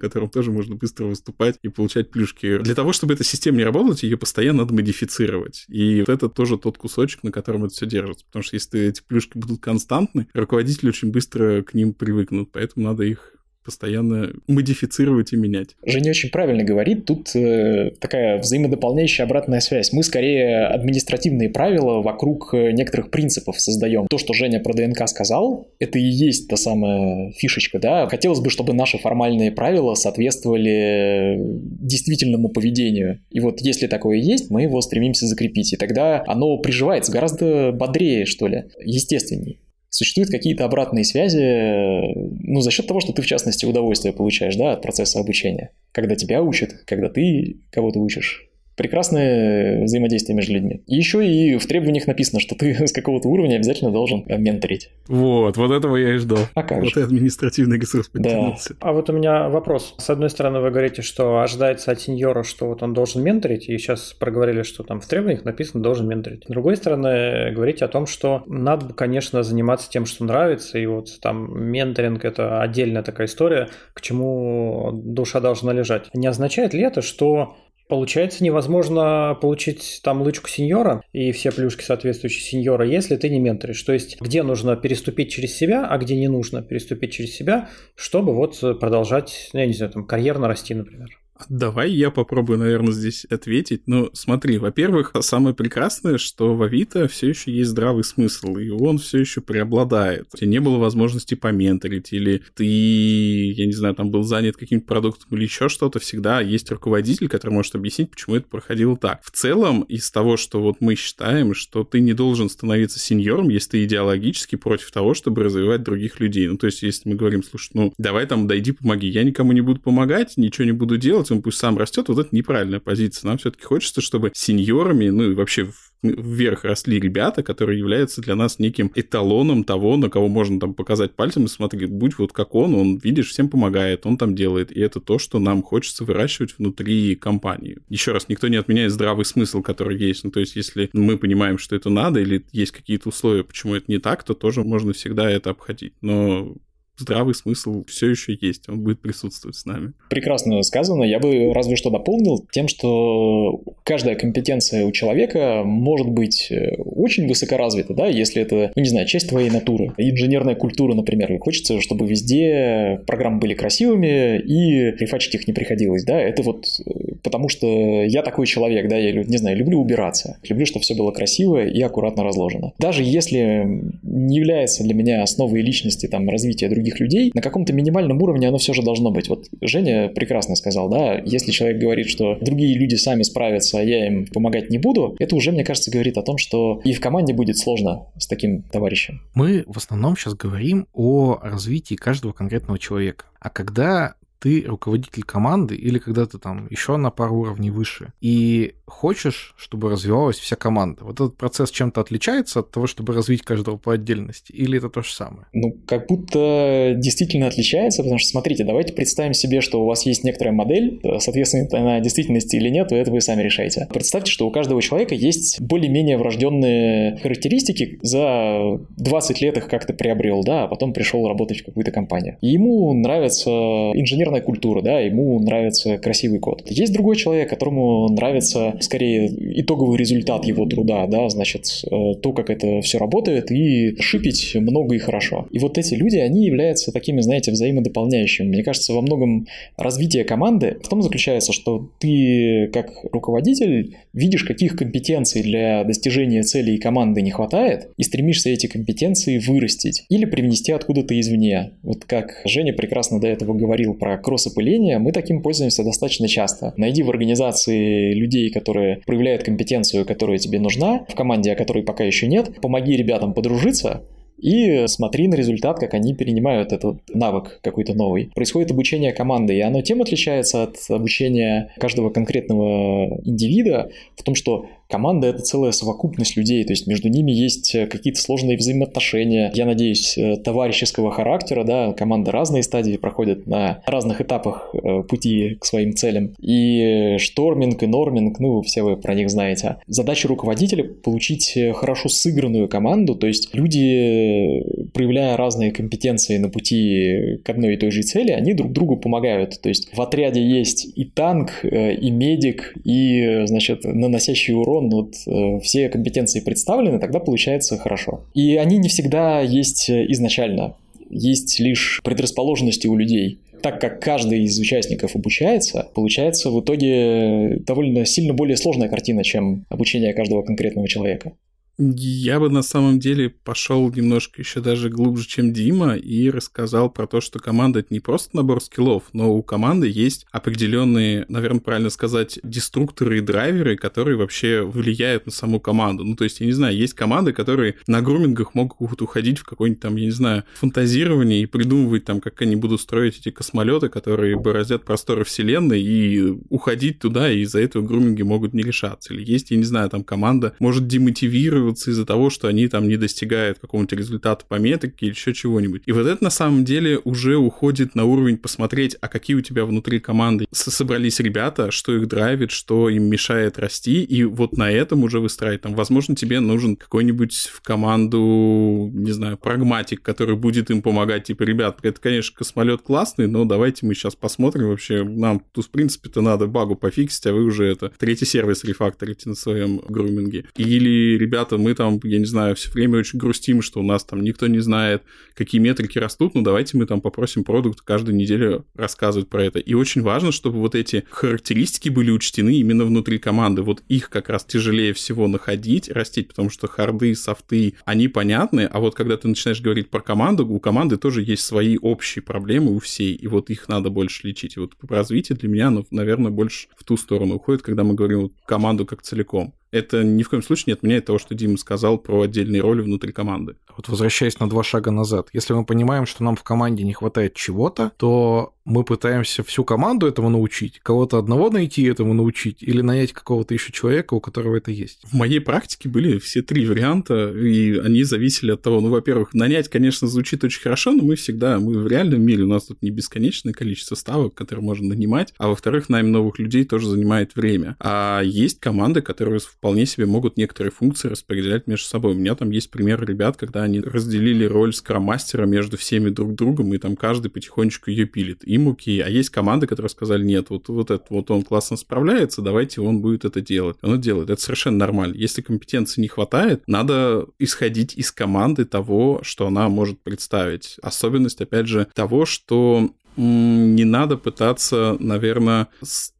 котором 0.00 0.28
тоже 0.28 0.50
можно 0.50 0.74
быстро 0.74 1.04
выступать 1.04 1.45
покупать 1.46 1.58
и 1.62 1.68
получать 1.68 2.10
плюшки. 2.10 2.58
Для 2.58 2.74
того, 2.74 2.92
чтобы 2.92 3.14
эта 3.14 3.24
система 3.24 3.58
не 3.58 3.64
работала, 3.64 3.96
ее 4.00 4.16
постоянно 4.16 4.58
надо 4.58 4.74
модифицировать. 4.74 5.64
И 5.68 6.00
вот 6.00 6.08
это 6.08 6.28
тоже 6.28 6.58
тот 6.58 6.78
кусочек, 6.78 7.22
на 7.22 7.32
котором 7.32 7.64
это 7.64 7.74
все 7.74 7.86
держится. 7.86 8.24
Потому 8.26 8.42
что 8.42 8.56
если 8.56 8.80
эти 8.80 9.02
плюшки 9.02 9.38
будут 9.38 9.60
константны, 9.60 10.28
руководители 10.34 10.88
очень 10.88 11.10
быстро 11.10 11.62
к 11.62 11.74
ним 11.74 11.94
привыкнут. 11.94 12.52
Поэтому 12.52 12.86
надо 12.86 13.04
их 13.04 13.32
постоянно 13.66 14.32
модифицировать 14.46 15.32
и 15.32 15.36
менять. 15.36 15.70
Женя 15.84 16.10
очень 16.10 16.30
правильно 16.30 16.62
говорит, 16.62 17.04
тут 17.04 17.34
э, 17.34 17.90
такая 18.00 18.38
взаимодополняющая 18.38 19.26
обратная 19.26 19.60
связь. 19.60 19.92
Мы 19.92 20.04
скорее 20.04 20.66
административные 20.66 21.50
правила 21.50 22.00
вокруг 22.00 22.54
э, 22.54 22.70
некоторых 22.70 23.10
принципов 23.10 23.60
создаем. 23.60 24.06
То, 24.08 24.18
что 24.18 24.32
Женя 24.32 24.60
про 24.60 24.72
ДНК 24.72 25.08
сказал, 25.08 25.68
это 25.80 25.98
и 25.98 26.04
есть 26.04 26.48
та 26.48 26.56
самая 26.56 27.32
фишечка, 27.32 27.80
да. 27.80 28.06
Хотелось 28.06 28.40
бы, 28.40 28.50
чтобы 28.50 28.72
наши 28.72 28.98
формальные 28.98 29.50
правила 29.50 29.94
соответствовали 29.94 31.36
действительному 31.38 32.48
поведению. 32.48 33.20
И 33.30 33.40
вот 33.40 33.60
если 33.60 33.88
такое 33.88 34.18
есть, 34.18 34.50
мы 34.50 34.62
его 34.62 34.80
стремимся 34.80 35.26
закрепить. 35.26 35.72
И 35.72 35.76
тогда 35.76 36.22
оно 36.26 36.58
приживается 36.58 37.10
гораздо 37.10 37.72
бодрее, 37.72 38.26
что 38.26 38.46
ли, 38.46 38.64
естественней 38.84 39.58
существуют 39.96 40.30
какие-то 40.30 40.64
обратные 40.66 41.04
связи, 41.04 42.12
ну, 42.42 42.60
за 42.60 42.70
счет 42.70 42.86
того, 42.86 43.00
что 43.00 43.14
ты, 43.14 43.22
в 43.22 43.26
частности, 43.26 43.64
удовольствие 43.64 44.12
получаешь, 44.12 44.54
да, 44.56 44.72
от 44.72 44.82
процесса 44.82 45.18
обучения. 45.18 45.70
Когда 45.92 46.16
тебя 46.16 46.42
учат, 46.42 46.72
когда 46.84 47.08
ты 47.08 47.56
кого-то 47.70 48.00
учишь 48.00 48.46
прекрасное 48.76 49.84
взаимодействие 49.84 50.36
между 50.36 50.54
людьми. 50.54 50.82
И 50.86 50.94
еще 50.94 51.26
и 51.26 51.56
в 51.56 51.66
требованиях 51.66 52.06
написано, 52.06 52.40
что 52.40 52.54
ты 52.54 52.86
с 52.86 52.92
какого-то 52.92 53.28
уровня 53.28 53.56
обязательно 53.56 53.90
должен 53.90 54.24
э, 54.26 54.36
менторить. 54.38 54.90
Вот, 55.08 55.56
вот 55.56 55.70
этого 55.70 55.96
я 55.96 56.14
и 56.14 56.18
ждал. 56.18 56.38
А 56.54 56.62
как 56.62 56.82
вот 56.82 56.92
же? 56.92 57.02
административный 57.02 57.78
ресурс 57.78 58.08
подтянулся. 58.08 58.74
Да. 58.74 58.88
А 58.88 58.92
вот 58.92 59.08
у 59.10 59.12
меня 59.12 59.48
вопрос. 59.48 59.94
С 59.98 60.10
одной 60.10 60.30
стороны, 60.30 60.60
вы 60.60 60.70
говорите, 60.70 61.02
что 61.02 61.40
ожидается 61.40 61.90
от 61.90 62.00
сеньора, 62.00 62.42
что 62.42 62.66
вот 62.66 62.82
он 62.82 62.92
должен 62.92 63.22
менторить, 63.22 63.68
и 63.68 63.78
сейчас 63.78 64.12
проговорили, 64.12 64.62
что 64.62 64.82
там 64.82 65.00
в 65.00 65.06
требованиях 65.06 65.44
написано 65.44 65.82
должен 65.82 66.06
менторить. 66.06 66.44
С 66.44 66.48
другой 66.48 66.76
стороны, 66.76 67.52
говорите 67.52 67.84
о 67.84 67.88
том, 67.88 68.06
что 68.06 68.42
надо, 68.46 68.92
конечно, 68.92 69.42
заниматься 69.42 69.88
тем, 69.90 70.04
что 70.04 70.24
нравится, 70.24 70.78
и 70.78 70.86
вот 70.86 71.18
там 71.20 71.66
менторинг– 71.66 72.24
это 72.26 72.60
отдельная 72.60 73.02
такая 73.02 73.26
история, 73.26 73.68
к 73.94 74.00
чему 74.00 74.90
душа 74.92 75.40
должна 75.40 75.72
лежать. 75.72 76.10
Не 76.14 76.26
означает 76.26 76.74
ли 76.74 76.82
это, 76.82 77.00
что 77.00 77.56
Получается, 77.88 78.42
невозможно 78.42 79.38
получить 79.40 80.00
там 80.02 80.22
лычку 80.22 80.48
сеньора 80.48 81.02
и 81.12 81.30
все 81.32 81.52
плюшки 81.52 81.82
соответствующие 81.82 82.42
сеньора, 82.42 82.84
если 82.86 83.16
ты 83.16 83.28
не 83.28 83.38
менторишь. 83.38 83.82
То 83.82 83.92
есть, 83.92 84.20
где 84.20 84.42
нужно 84.42 84.76
переступить 84.76 85.30
через 85.30 85.56
себя, 85.56 85.86
а 85.86 85.96
где 85.98 86.16
не 86.16 86.28
нужно 86.28 86.62
переступить 86.62 87.12
через 87.12 87.34
себя, 87.34 87.68
чтобы 87.94 88.34
вот 88.34 88.58
продолжать, 88.80 89.50
ну, 89.52 89.60
я 89.60 89.66
не 89.66 89.72
знаю, 89.72 89.92
там, 89.92 90.06
карьерно 90.06 90.48
расти, 90.48 90.74
например. 90.74 91.08
Давай 91.48 91.92
я 91.92 92.10
попробую, 92.10 92.58
наверное, 92.58 92.92
здесь 92.92 93.24
ответить. 93.26 93.82
Ну, 93.86 94.10
смотри, 94.12 94.58
во-первых, 94.58 95.12
самое 95.20 95.54
прекрасное, 95.54 96.18
что 96.18 96.54
в 96.54 96.62
Авито 96.62 97.08
все 97.08 97.28
еще 97.28 97.52
есть 97.52 97.70
здравый 97.70 98.04
смысл, 98.04 98.56
и 98.56 98.70
он 98.70 98.98
все 98.98 99.18
еще 99.18 99.40
преобладает. 99.40 100.28
У 100.32 100.36
тебя 100.38 100.48
не 100.48 100.60
было 100.60 100.78
возможности 100.78 101.34
поменторить, 101.34 102.12
или 102.12 102.42
ты, 102.54 102.64
я 102.64 103.66
не 103.66 103.72
знаю, 103.72 103.94
там 103.94 104.10
был 104.10 104.22
занят 104.22 104.56
каким-то 104.56 104.86
продуктом 104.86 105.36
или 105.36 105.44
еще 105.44 105.68
что-то, 105.68 105.98
всегда 105.98 106.40
есть 106.40 106.70
руководитель, 106.70 107.28
который 107.28 107.52
может 107.52 107.74
объяснить, 107.74 108.10
почему 108.10 108.36
это 108.36 108.46
проходило 108.48 108.96
так. 108.96 109.20
В 109.22 109.30
целом, 109.30 109.82
из 109.82 110.10
того, 110.10 110.36
что 110.36 110.60
вот 110.60 110.76
мы 110.80 110.94
считаем, 110.94 111.54
что 111.54 111.84
ты 111.84 112.00
не 112.00 112.14
должен 112.14 112.48
становиться 112.48 112.98
сеньором, 112.98 113.48
если 113.48 113.70
ты 113.70 113.84
идеологически 113.84 114.56
против 114.56 114.90
того, 114.90 115.14
чтобы 115.14 115.42
развивать 115.42 115.82
других 115.82 116.20
людей. 116.20 116.48
Ну, 116.48 116.56
то 116.56 116.66
есть, 116.66 116.82
если 116.82 117.08
мы 117.08 117.16
говорим, 117.16 117.42
слушай, 117.42 117.70
ну, 117.74 117.92
давай 117.98 118.26
там, 118.26 118.46
дойди, 118.46 118.72
помоги. 118.72 119.08
Я 119.08 119.22
никому 119.22 119.52
не 119.52 119.60
буду 119.60 119.80
помогать, 119.80 120.36
ничего 120.36 120.64
не 120.64 120.72
буду 120.72 120.96
делать, 120.96 121.25
он 121.34 121.42
пусть 121.42 121.58
сам 121.58 121.76
растет, 121.78 122.08
вот 122.08 122.18
это 122.18 122.34
неправильная 122.34 122.80
позиция. 122.80 123.28
Нам 123.28 123.38
все-таки 123.38 123.64
хочется, 123.64 124.00
чтобы 124.00 124.30
сеньорами, 124.34 125.08
ну 125.08 125.30
и 125.30 125.34
вообще 125.34 125.68
вверх 126.02 126.64
росли 126.64 127.00
ребята, 127.00 127.42
которые 127.42 127.78
являются 127.78 128.20
для 128.20 128.34
нас 128.34 128.58
неким 128.58 128.92
эталоном 128.94 129.64
того, 129.64 129.96
на 129.96 130.10
кого 130.10 130.28
можно 130.28 130.60
там 130.60 130.74
показать 130.74 131.14
пальцем 131.14 131.44
и 131.44 131.48
смотреть, 131.48 131.90
будь 131.90 132.18
вот 132.18 132.32
как 132.32 132.54
он, 132.54 132.74
он, 132.74 132.98
видишь, 132.98 133.30
всем 133.30 133.48
помогает, 133.48 134.06
он 134.06 134.18
там 134.18 134.34
делает. 134.34 134.70
И 134.70 134.80
это 134.80 135.00
то, 135.00 135.18
что 135.18 135.38
нам 135.38 135.62
хочется 135.62 136.04
выращивать 136.04 136.58
внутри 136.58 137.14
компании. 137.16 137.78
Еще 137.88 138.12
раз, 138.12 138.28
никто 138.28 138.48
не 138.48 138.56
отменяет 138.56 138.92
здравый 138.92 139.24
смысл, 139.24 139.62
который 139.62 139.96
есть. 139.96 140.24
Ну, 140.24 140.30
то 140.30 140.40
есть, 140.40 140.56
если 140.56 140.90
мы 140.92 141.18
понимаем, 141.18 141.58
что 141.58 141.76
это 141.76 141.90
надо, 141.90 142.20
или 142.20 142.44
есть 142.52 142.72
какие-то 142.72 143.08
условия, 143.08 143.44
почему 143.44 143.74
это 143.74 143.86
не 143.88 143.98
так, 143.98 144.22
то 144.22 144.34
тоже 144.34 144.62
можно 144.62 144.92
всегда 144.92 145.30
это 145.30 145.50
обходить. 145.50 145.94
Но 146.00 146.54
здравый 146.98 147.34
смысл 147.34 147.84
все 147.86 148.10
еще 148.10 148.36
есть, 148.40 148.68
он 148.68 148.80
будет 148.80 149.00
присутствовать 149.00 149.56
с 149.56 149.64
нами. 149.64 149.92
Прекрасно 150.10 150.62
сказано. 150.62 151.04
Я 151.04 151.18
бы 151.18 151.52
разве 151.52 151.76
что 151.76 151.90
дополнил 151.90 152.46
тем, 152.50 152.68
что 152.68 153.62
каждая 153.84 154.14
компетенция 154.14 154.84
у 154.84 154.92
человека 154.92 155.62
может 155.64 156.08
быть 156.08 156.50
э, 156.50 156.76
очень 156.76 157.28
высокоразвита, 157.28 157.94
да, 157.94 158.06
если 158.06 158.42
это, 158.42 158.72
ну, 158.74 158.82
не 158.82 158.88
знаю, 158.88 159.06
часть 159.06 159.28
твоей 159.28 159.50
натуры. 159.50 159.92
Инженерная 159.98 160.54
культура, 160.54 160.94
например. 160.94 161.32
И 161.32 161.38
хочется, 161.38 161.80
чтобы 161.80 162.06
везде 162.06 163.00
программы 163.06 163.38
были 163.38 163.54
красивыми 163.54 164.38
и 164.38 164.92
рефачить 164.96 165.34
их 165.34 165.46
не 165.46 165.52
приходилось, 165.52 166.04
да. 166.04 166.20
Это 166.20 166.42
вот 166.42 166.66
э, 166.86 167.16
потому 167.26 167.48
что 167.48 167.66
я 168.04 168.22
такой 168.22 168.46
человек, 168.46 168.88
да, 168.88 168.96
я, 168.96 169.12
не 169.12 169.36
знаю, 169.36 169.56
люблю 169.56 169.80
убираться. 169.80 170.38
Люблю, 170.48 170.64
чтобы 170.64 170.84
все 170.84 170.94
было 170.94 171.10
красиво 171.10 171.66
и 171.66 171.80
аккуратно 171.80 172.22
разложено. 172.22 172.72
Даже 172.78 173.02
если 173.02 173.66
не 174.04 174.36
является 174.36 174.84
для 174.84 174.94
меня 174.94 175.24
основой 175.24 175.60
личности, 175.60 176.06
там, 176.06 176.28
развития 176.30 176.68
других 176.68 176.85
людей, 177.00 177.30
на 177.34 177.42
каком-то 177.42 177.72
минимальном 177.72 178.20
уровне 178.22 178.48
оно 178.48 178.58
все 178.58 178.72
же 178.72 178.82
должно 178.82 179.10
быть. 179.10 179.28
Вот 179.28 179.46
Женя 179.60 180.08
прекрасно 180.08 180.56
сказал, 180.56 180.88
да, 180.88 181.20
если 181.24 181.50
человек 181.50 181.80
говорит, 181.80 182.08
что 182.08 182.36
другие 182.40 182.76
люди 182.78 182.94
сами 182.94 183.22
справятся, 183.22 183.78
а 183.78 183.82
я 183.82 184.06
им 184.06 184.26
помогать 184.26 184.70
не 184.70 184.78
буду, 184.78 185.16
это 185.18 185.36
уже, 185.36 185.52
мне 185.52 185.64
кажется, 185.64 185.90
говорит 185.90 186.16
о 186.18 186.22
том, 186.22 186.38
что 186.38 186.80
и 186.84 186.92
в 186.92 187.00
команде 187.00 187.32
будет 187.32 187.58
сложно 187.58 188.06
с 188.18 188.26
таким 188.26 188.62
товарищем. 188.62 189.22
Мы 189.34 189.64
в 189.66 189.76
основном 189.76 190.16
сейчас 190.16 190.34
говорим 190.34 190.86
о 190.92 191.38
развитии 191.42 191.94
каждого 191.94 192.32
конкретного 192.32 192.78
человека. 192.78 193.26
А 193.40 193.50
когда 193.50 194.14
ты 194.38 194.64
руководитель 194.66 195.22
команды 195.22 195.74
или 195.74 195.98
когда 195.98 196.26
ты 196.26 196.38
там 196.38 196.66
еще 196.70 196.96
на 196.96 197.10
пару 197.10 197.36
уровней 197.36 197.70
выше, 197.70 198.12
и 198.20 198.74
хочешь, 198.86 199.54
чтобы 199.56 199.90
развивалась 199.90 200.38
вся 200.38 200.56
команда. 200.56 201.04
Вот 201.04 201.14
этот 201.14 201.36
процесс 201.36 201.70
чем-то 201.70 202.00
отличается 202.00 202.60
от 202.60 202.70
того, 202.70 202.86
чтобы 202.86 203.12
развить 203.12 203.42
каждого 203.42 203.76
по 203.76 203.94
отдельности, 203.94 204.52
или 204.52 204.78
это 204.78 204.88
то 204.88 205.02
же 205.02 205.12
самое? 205.12 205.46
Ну, 205.52 205.76
как 205.86 206.06
будто 206.06 206.94
действительно 206.96 207.48
отличается, 207.48 208.02
потому 208.02 208.18
что, 208.18 208.28
смотрите, 208.28 208.64
давайте 208.64 208.92
представим 208.92 209.34
себе, 209.34 209.60
что 209.60 209.82
у 209.82 209.86
вас 209.86 210.06
есть 210.06 210.24
некоторая 210.24 210.54
модель, 210.54 211.00
соответственно, 211.18 211.68
она 211.72 212.00
действительности 212.00 212.56
или 212.56 212.68
нет, 212.68 212.92
это 212.92 213.10
вы 213.10 213.20
сами 213.20 213.42
решаете. 213.42 213.88
Представьте, 213.92 214.30
что 214.30 214.46
у 214.46 214.50
каждого 214.50 214.80
человека 214.82 215.14
есть 215.14 215.60
более-менее 215.60 216.18
врожденные 216.18 217.18
характеристики, 217.18 217.98
за 218.02 218.80
20 218.96 219.40
лет 219.40 219.56
их 219.56 219.68
как-то 219.68 219.92
приобрел, 219.92 220.42
да, 220.44 220.64
а 220.64 220.68
потом 220.68 220.92
пришел 220.92 221.26
работать 221.26 221.60
в 221.60 221.64
какую-то 221.64 221.90
компанию. 221.90 222.36
И 222.40 222.48
ему 222.48 222.92
нравится 222.92 223.50
инженерная 223.50 224.35
культура, 224.40 224.82
да, 224.82 225.00
ему 225.00 225.38
нравится 225.40 225.98
красивый 225.98 226.38
код. 226.38 226.62
Есть 226.66 226.92
другой 226.92 227.16
человек, 227.16 227.50
которому 227.50 228.08
нравится 228.08 228.76
скорее 228.80 229.30
итоговый 229.60 229.96
результат 229.98 230.44
его 230.44 230.66
труда, 230.66 231.06
да, 231.06 231.28
значит, 231.28 231.84
э, 231.90 232.14
то, 232.20 232.32
как 232.32 232.50
это 232.50 232.80
все 232.80 232.98
работает, 232.98 233.50
и 233.50 233.96
шипить 234.00 234.54
много 234.54 234.94
и 234.94 234.98
хорошо. 234.98 235.46
И 235.50 235.58
вот 235.58 235.78
эти 235.78 235.94
люди, 235.94 236.16
они 236.16 236.44
являются 236.44 236.92
такими, 236.92 237.20
знаете, 237.20 237.52
взаимодополняющими. 237.52 238.48
Мне 238.48 238.62
кажется, 238.62 238.92
во 238.92 239.02
многом 239.02 239.46
развитие 239.76 240.24
команды 240.24 240.78
в 240.82 240.88
том 240.88 241.02
заключается, 241.02 241.52
что 241.52 241.88
ты 241.98 242.68
как 242.72 242.90
руководитель 243.12 243.96
видишь, 244.16 244.42
каких 244.42 244.76
компетенций 244.76 245.42
для 245.42 245.84
достижения 245.84 246.42
целей 246.42 246.78
команды 246.78 247.22
не 247.22 247.30
хватает, 247.30 247.90
и 247.96 248.02
стремишься 248.02 248.50
эти 248.50 248.66
компетенции 248.66 249.38
вырастить 249.38 250.04
или 250.08 250.24
привнести 250.24 250.72
откуда-то 250.72 251.18
извне. 251.20 251.72
Вот 251.82 252.04
как 252.04 252.40
Женя 252.44 252.72
прекрасно 252.72 253.20
до 253.20 253.28
этого 253.28 253.54
говорил 253.54 253.94
про 253.94 254.18
кросс-опыление, 254.18 254.98
мы 254.98 255.12
таким 255.12 255.42
пользуемся 255.42 255.84
достаточно 255.84 256.26
часто. 256.26 256.72
Найди 256.76 257.02
в 257.02 257.10
организации 257.10 258.12
людей, 258.14 258.50
которые 258.50 259.02
проявляют 259.06 259.44
компетенцию, 259.44 260.04
которая 260.04 260.38
тебе 260.38 260.58
нужна, 260.58 261.04
в 261.08 261.14
команде, 261.14 261.52
о 261.52 261.56
которой 261.56 261.84
пока 261.84 262.02
еще 262.02 262.26
нет, 262.26 262.60
помоги 262.60 262.96
ребятам 262.96 263.34
подружиться, 263.34 264.02
и 264.38 264.86
смотри 264.86 265.28
на 265.28 265.34
результат, 265.34 265.78
как 265.78 265.94
они 265.94 266.14
перенимают 266.14 266.72
этот 266.72 266.98
навык 267.12 267.60
какой-то 267.62 267.94
новый. 267.94 268.30
Происходит 268.34 268.70
обучение 268.70 269.12
команды, 269.12 269.54
и 269.56 269.60
оно 269.60 269.82
тем 269.82 270.02
отличается 270.02 270.64
от 270.64 270.76
обучения 270.88 271.72
каждого 271.78 272.10
конкретного 272.10 273.20
индивида 273.24 273.90
в 274.16 274.22
том, 274.22 274.34
что 274.34 274.66
Команда— 274.88 275.26
это 275.28 275.42
целая 275.42 275.72
совокупность 275.72 276.36
людей, 276.36 276.64
то 276.64 276.72
есть 276.72 276.86
между 276.86 277.08
ними 277.08 277.32
есть 277.32 277.74
э, 277.74 277.86
какие-то 277.86 278.20
сложные 278.20 278.56
взаимоотношения, 278.56 279.50
я 279.54 279.66
надеюсь, 279.66 280.16
э, 280.16 280.36
товарищеского 280.36 281.10
характера, 281.10 281.64
да, 281.64 281.92
команда 281.92 282.30
разные 282.30 282.62
стадии 282.62 282.96
проходят 282.96 283.46
на 283.46 283.82
разных 283.86 284.20
этапах 284.20 284.74
э, 284.74 285.02
пути 285.02 285.56
к 285.60 285.64
своим 285.64 285.94
целям. 285.94 286.34
И 286.40 287.16
шторминг, 287.18 287.82
и 287.82 287.86
норминг, 287.86 288.38
ну, 288.38 288.62
все 288.62 288.82
вы 288.82 288.96
про 288.96 289.14
них 289.14 289.28
знаете. 289.30 289.76
Задача 289.86 290.28
руководителя— 290.28 290.84
получить 291.02 291.58
хорошо 291.74 292.08
сыгранную 292.08 292.68
команду, 292.68 293.14
то 293.16 293.26
есть 293.26 293.54
люди, 293.54 294.62
проявляя 294.96 295.36
разные 295.36 295.72
компетенции 295.72 296.38
на 296.38 296.48
пути 296.48 297.38
к 297.44 297.50
одной 297.50 297.74
и 297.74 297.76
той 297.76 297.90
же 297.90 298.00
цели, 298.00 298.30
они 298.30 298.54
друг 298.54 298.72
другу 298.72 298.96
помогают. 298.96 299.60
То 299.60 299.68
есть 299.68 299.94
в 299.94 300.00
отряде 300.00 300.42
есть 300.42 300.88
и 300.96 301.04
танк, 301.04 301.50
и 301.62 302.10
медик, 302.10 302.74
и, 302.82 303.42
значит, 303.44 303.84
наносящий 303.84 304.54
урон 304.54 304.88
вот 304.88 305.14
э, 305.26 305.60
все 305.60 305.90
компетенции 305.90 306.40
представлены, 306.40 306.98
тогда 306.98 307.20
получается 307.20 307.76
хорошо. 307.76 308.24
И 308.32 308.56
они 308.56 308.78
не 308.78 308.88
всегда 308.88 309.42
есть 309.42 309.90
э, 309.90 310.06
изначально. 310.12 310.76
Есть 311.10 311.60
лишь 311.60 312.00
предрасположенности 312.02 312.86
у 312.86 312.96
людей 312.96 313.38
так 313.62 313.80
как 313.80 314.00
каждый 314.00 314.44
из 314.44 314.58
участников 314.60 315.16
обучается, 315.16 315.88
получается 315.94 316.50
в 316.50 316.60
итоге 316.60 317.58
довольно 317.66 318.04
сильно 318.04 318.32
более 318.32 318.56
сложная 318.56 318.88
картина, 318.88 319.24
чем 319.24 319.64
обучение 319.70 320.12
каждого 320.14 320.42
конкретного 320.42 320.86
человека. 320.86 321.32
Я 321.78 322.40
бы 322.40 322.48
на 322.48 322.62
самом 322.62 322.98
деле 322.98 323.28
пошел 323.28 323.92
немножко 323.92 324.40
еще 324.40 324.60
даже 324.60 324.88
глубже, 324.88 325.26
чем 325.26 325.52
Дима, 325.52 325.94
и 325.94 326.30
рассказал 326.30 326.88
про 326.88 327.06
то, 327.06 327.20
что 327.20 327.38
команда 327.38 327.80
это 327.80 327.92
не 327.92 328.00
просто 328.00 328.34
набор 328.34 328.62
скиллов, 328.62 329.04
но 329.12 329.30
у 329.34 329.42
команды 329.42 329.86
есть 329.86 330.26
определенные, 330.32 331.26
наверное, 331.28 331.60
правильно 331.60 331.90
сказать, 331.90 332.38
деструкторы 332.42 333.18
и 333.18 333.20
драйверы, 333.20 333.76
которые 333.76 334.16
вообще 334.16 334.62
влияют 334.62 335.26
на 335.26 335.32
саму 335.32 335.60
команду. 335.60 336.02
Ну, 336.02 336.16
то 336.16 336.24
есть, 336.24 336.40
я 336.40 336.46
не 336.46 336.52
знаю, 336.52 336.74
есть 336.74 336.94
команды, 336.94 337.34
которые 337.34 337.74
на 337.86 338.00
грумингах 338.00 338.54
могут 338.54 339.02
уходить 339.02 339.38
в 339.38 339.44
какое-нибудь 339.44 339.82
там, 339.82 339.96
я 339.96 340.06
не 340.06 340.10
знаю, 340.12 340.44
фантазирование 340.54 341.42
и 341.42 341.46
придумывать 341.46 342.06
там, 342.06 342.22
как 342.22 342.40
они 342.40 342.56
будут 342.56 342.80
строить 342.80 343.18
эти 343.18 343.30
космолеты, 343.30 343.90
которые 343.90 344.38
бороздят 344.38 344.86
просторы 344.86 345.24
вселенной, 345.24 345.82
и 345.82 346.22
уходить 346.48 347.00
туда, 347.00 347.30
и 347.30 347.40
из-за 347.40 347.60
этого 347.60 347.82
груминги 347.82 348.22
могут 348.22 348.54
не 348.54 348.62
решаться. 348.62 349.12
Или 349.12 349.30
есть, 349.30 349.50
я 349.50 349.58
не 349.58 349.64
знаю, 349.64 349.90
там 349.90 350.04
команда 350.04 350.54
может 350.58 350.86
демотивировать 350.86 351.65
расстраиваться 351.66 351.90
из-за 351.90 352.06
того, 352.06 352.30
что 352.30 352.48
они 352.48 352.68
там 352.68 352.88
не 352.88 352.96
достигают 352.96 353.58
какого-нибудь 353.58 353.92
результата 353.98 354.44
по 354.48 354.56
метрике 354.56 355.06
или 355.06 355.12
еще 355.12 355.34
чего-нибудь. 355.34 355.82
И 355.86 355.92
вот 355.92 356.06
это 356.06 356.22
на 356.22 356.30
самом 356.30 356.64
деле 356.64 356.98
уже 357.04 357.36
уходит 357.36 357.94
на 357.94 358.04
уровень 358.04 358.38
посмотреть, 358.38 358.96
а 359.00 359.08
какие 359.08 359.36
у 359.36 359.40
тебя 359.40 359.64
внутри 359.64 360.00
команды 360.00 360.46
собрались 360.52 361.20
ребята, 361.20 361.70
что 361.70 361.94
их 361.96 362.08
драйвит, 362.08 362.50
что 362.50 362.88
им 362.88 363.04
мешает 363.04 363.58
расти, 363.58 364.02
и 364.02 364.24
вот 364.24 364.56
на 364.56 364.70
этом 364.70 365.04
уже 365.04 365.20
выстраивать. 365.20 365.62
Там, 365.62 365.74
возможно, 365.74 366.14
тебе 366.14 366.40
нужен 366.40 366.76
какой-нибудь 366.76 367.50
в 367.52 367.60
команду, 367.62 368.90
не 368.92 369.12
знаю, 369.12 369.36
прагматик, 369.36 370.02
который 370.02 370.36
будет 370.36 370.70
им 370.70 370.82
помогать, 370.82 371.24
типа, 371.24 371.42
ребят, 371.42 371.78
это, 371.82 372.00
конечно, 372.00 372.36
космолет 372.36 372.82
классный, 372.82 373.26
но 373.26 373.44
давайте 373.44 373.86
мы 373.86 373.94
сейчас 373.94 374.14
посмотрим 374.14 374.68
вообще, 374.68 375.04
нам 375.04 375.42
тут, 375.52 375.66
в 375.66 375.70
принципе-то, 375.70 376.20
надо 376.20 376.46
багу 376.46 376.76
пофиксить, 376.76 377.26
а 377.26 377.32
вы 377.32 377.44
уже 377.44 377.66
это 377.66 377.92
третий 377.98 378.26
сервис 378.26 378.64
рефакторите 378.64 379.28
на 379.28 379.34
своем 379.34 379.78
груминге. 379.78 380.46
Или 380.56 381.16
ребята 381.18 381.55
что 381.56 381.62
мы 381.62 381.74
там, 381.74 381.98
я 382.04 382.18
не 382.18 382.26
знаю, 382.26 382.54
все 382.54 382.70
время 382.70 382.98
очень 382.98 383.18
грустим, 383.18 383.62
что 383.62 383.80
у 383.80 383.82
нас 383.82 384.04
там 384.04 384.22
никто 384.22 384.46
не 384.46 384.58
знает, 384.58 385.02
какие 385.34 385.58
метрики 385.58 385.98
растут, 385.98 386.34
но 386.34 386.42
давайте 386.42 386.76
мы 386.76 386.84
там 386.84 387.00
попросим 387.00 387.44
продукт 387.44 387.80
каждую 387.80 388.14
неделю 388.14 388.66
рассказывать 388.74 389.30
про 389.30 389.44
это. 389.44 389.58
И 389.58 389.72
очень 389.72 390.02
важно, 390.02 390.32
чтобы 390.32 390.58
вот 390.58 390.74
эти 390.74 391.04
характеристики 391.10 391.88
были 391.88 392.10
учтены 392.10 392.56
именно 392.56 392.84
внутри 392.84 393.18
команды. 393.18 393.62
Вот 393.62 393.82
их 393.88 394.10
как 394.10 394.28
раз 394.28 394.44
тяжелее 394.44 394.92
всего 394.92 395.28
находить, 395.28 395.88
растить, 395.88 396.28
потому 396.28 396.50
что 396.50 396.68
харды, 396.68 397.14
софты, 397.14 397.74
они 397.86 398.08
понятны, 398.08 398.68
а 398.70 398.78
вот 398.80 398.94
когда 398.94 399.16
ты 399.16 399.28
начинаешь 399.28 399.62
говорить 399.62 399.88
про 399.88 400.00
команду, 400.00 400.46
у 400.46 400.60
команды 400.60 400.98
тоже 400.98 401.22
есть 401.22 401.42
свои 401.42 401.78
общие 401.78 402.22
проблемы 402.22 402.74
у 402.74 402.80
всей, 402.80 403.14
и 403.14 403.26
вот 403.28 403.48
их 403.48 403.68
надо 403.68 403.88
больше 403.88 404.26
лечить. 404.28 404.56
И 404.56 404.60
вот 404.60 404.74
развитие 404.86 405.38
для 405.38 405.48
меня, 405.48 405.70
ну, 405.70 405.86
наверное, 405.90 406.30
больше 406.30 406.68
в 406.76 406.84
ту 406.84 406.98
сторону 406.98 407.36
уходит, 407.36 407.62
когда 407.62 407.82
мы 407.82 407.94
говорим 407.94 408.20
вот, 408.20 408.32
команду 408.44 408.84
как 408.84 409.00
целиком 409.00 409.54
это 409.70 410.04
ни 410.04 410.22
в 410.22 410.28
коем 410.28 410.42
случае 410.42 410.64
не 410.68 410.72
отменяет 410.74 411.06
того, 411.06 411.18
что 411.18 411.34
Дима 411.34 411.56
сказал 411.56 411.98
про 411.98 412.22
отдельные 412.22 412.62
роли 412.62 412.82
внутри 412.82 413.12
команды. 413.12 413.56
Вот 413.76 413.88
возвращаясь 413.88 414.38
на 414.40 414.48
два 414.48 414.62
шага 414.62 414.90
назад, 414.90 415.28
если 415.32 415.52
мы 415.52 415.64
понимаем, 415.64 416.06
что 416.06 416.24
нам 416.24 416.36
в 416.36 416.42
команде 416.42 416.82
не 416.84 416.94
хватает 416.94 417.34
чего-то, 417.34 417.92
то 417.98 418.54
мы 418.66 418.82
пытаемся 418.82 419.44
всю 419.44 419.64
команду 419.64 420.06
этому 420.08 420.28
научить, 420.28 420.80
кого-то 420.82 421.18
одного 421.18 421.50
найти 421.50 421.84
этому 421.84 422.14
научить, 422.14 422.62
или 422.62 422.80
нанять 422.80 423.12
какого-то 423.12 423.54
еще 423.54 423.72
человека, 423.72 424.14
у 424.14 424.20
которого 424.20 424.56
это 424.56 424.72
есть. 424.72 425.02
В 425.04 425.14
моей 425.14 425.40
практике 425.40 425.88
были 425.88 426.18
все 426.18 426.42
три 426.42 426.66
варианта, 426.66 427.30
и 427.30 427.78
они 427.78 428.02
зависели 428.02 428.50
от 428.50 428.62
того, 428.62 428.80
ну, 428.80 428.88
во-первых, 428.88 429.34
нанять, 429.34 429.68
конечно, 429.68 430.08
звучит 430.08 430.42
очень 430.42 430.60
хорошо, 430.60 430.92
но 430.92 431.04
мы 431.04 431.14
всегда, 431.14 431.60
мы 431.60 431.78
в 431.78 431.86
реальном 431.86 432.22
мире, 432.22 432.42
у 432.42 432.48
нас 432.48 432.66
тут 432.66 432.82
не 432.82 432.90
бесконечное 432.90 433.52
количество 433.52 433.94
ставок, 433.94 434.34
которые 434.34 434.64
можно 434.64 434.88
нанимать, 434.88 435.32
а 435.38 435.48
во-вторых, 435.48 435.88
найм 435.88 436.10
новых 436.10 436.40
людей 436.40 436.64
тоже 436.64 436.88
занимает 436.88 437.36
время. 437.36 437.76
А 437.78 438.20
есть 438.24 438.58
команды, 438.58 439.00
которые 439.00 439.38
вполне 439.58 439.86
себе 439.86 440.06
могут 440.06 440.36
некоторые 440.36 440.70
функции 440.70 441.08
распределять 441.08 441.66
между 441.66 441.86
собой. 441.86 442.12
У 442.12 442.16
меня 442.16 442.34
там 442.34 442.50
есть 442.50 442.70
пример 442.70 443.04
ребят, 443.04 443.36
когда 443.36 443.62
они 443.62 443.80
разделили 443.80 444.44
роль 444.44 444.74
скрам-мастера 444.74 445.46
между 445.46 445.76
всеми 445.76 446.10
друг 446.10 446.34
другом, 446.34 446.74
и 446.74 446.78
там 446.78 446.96
каждый 446.96 447.30
потихонечку 447.30 447.90
ее 447.90 448.06
пилит. 448.06 448.44
Им 448.44 448.68
окей. 448.68 449.00
А 449.02 449.08
есть 449.08 449.30
команды, 449.30 449.66
которые 449.66 449.90
сказали, 449.90 450.24
нет, 450.24 450.50
вот, 450.50 450.68
вот 450.68 450.90
это 450.90 451.04
вот 451.10 451.30
он 451.30 451.42
классно 451.42 451.76
справляется, 451.76 452.42
давайте 452.42 452.80
он 452.80 453.00
будет 453.00 453.24
это 453.24 453.40
делать. 453.40 453.76
Он 453.82 453.94
это 453.94 454.02
делает. 454.02 454.30
Это 454.30 454.40
совершенно 454.40 454.78
нормально. 454.78 455.14
Если 455.14 455.42
компетенции 455.42 456.00
не 456.00 456.08
хватает, 456.08 456.62
надо 456.66 457.26
исходить 457.38 457.94
из 457.96 458.12
команды 458.12 458.64
того, 458.64 459.20
что 459.22 459.46
она 459.46 459.68
может 459.68 460.00
представить. 460.00 460.76
Особенность, 460.82 461.40
опять 461.40 461.66
же, 461.66 461.86
того, 461.94 462.26
что 462.26 462.90
не 463.16 463.84
надо 463.84 464.16
пытаться, 464.16 464.96
наверное, 465.00 465.68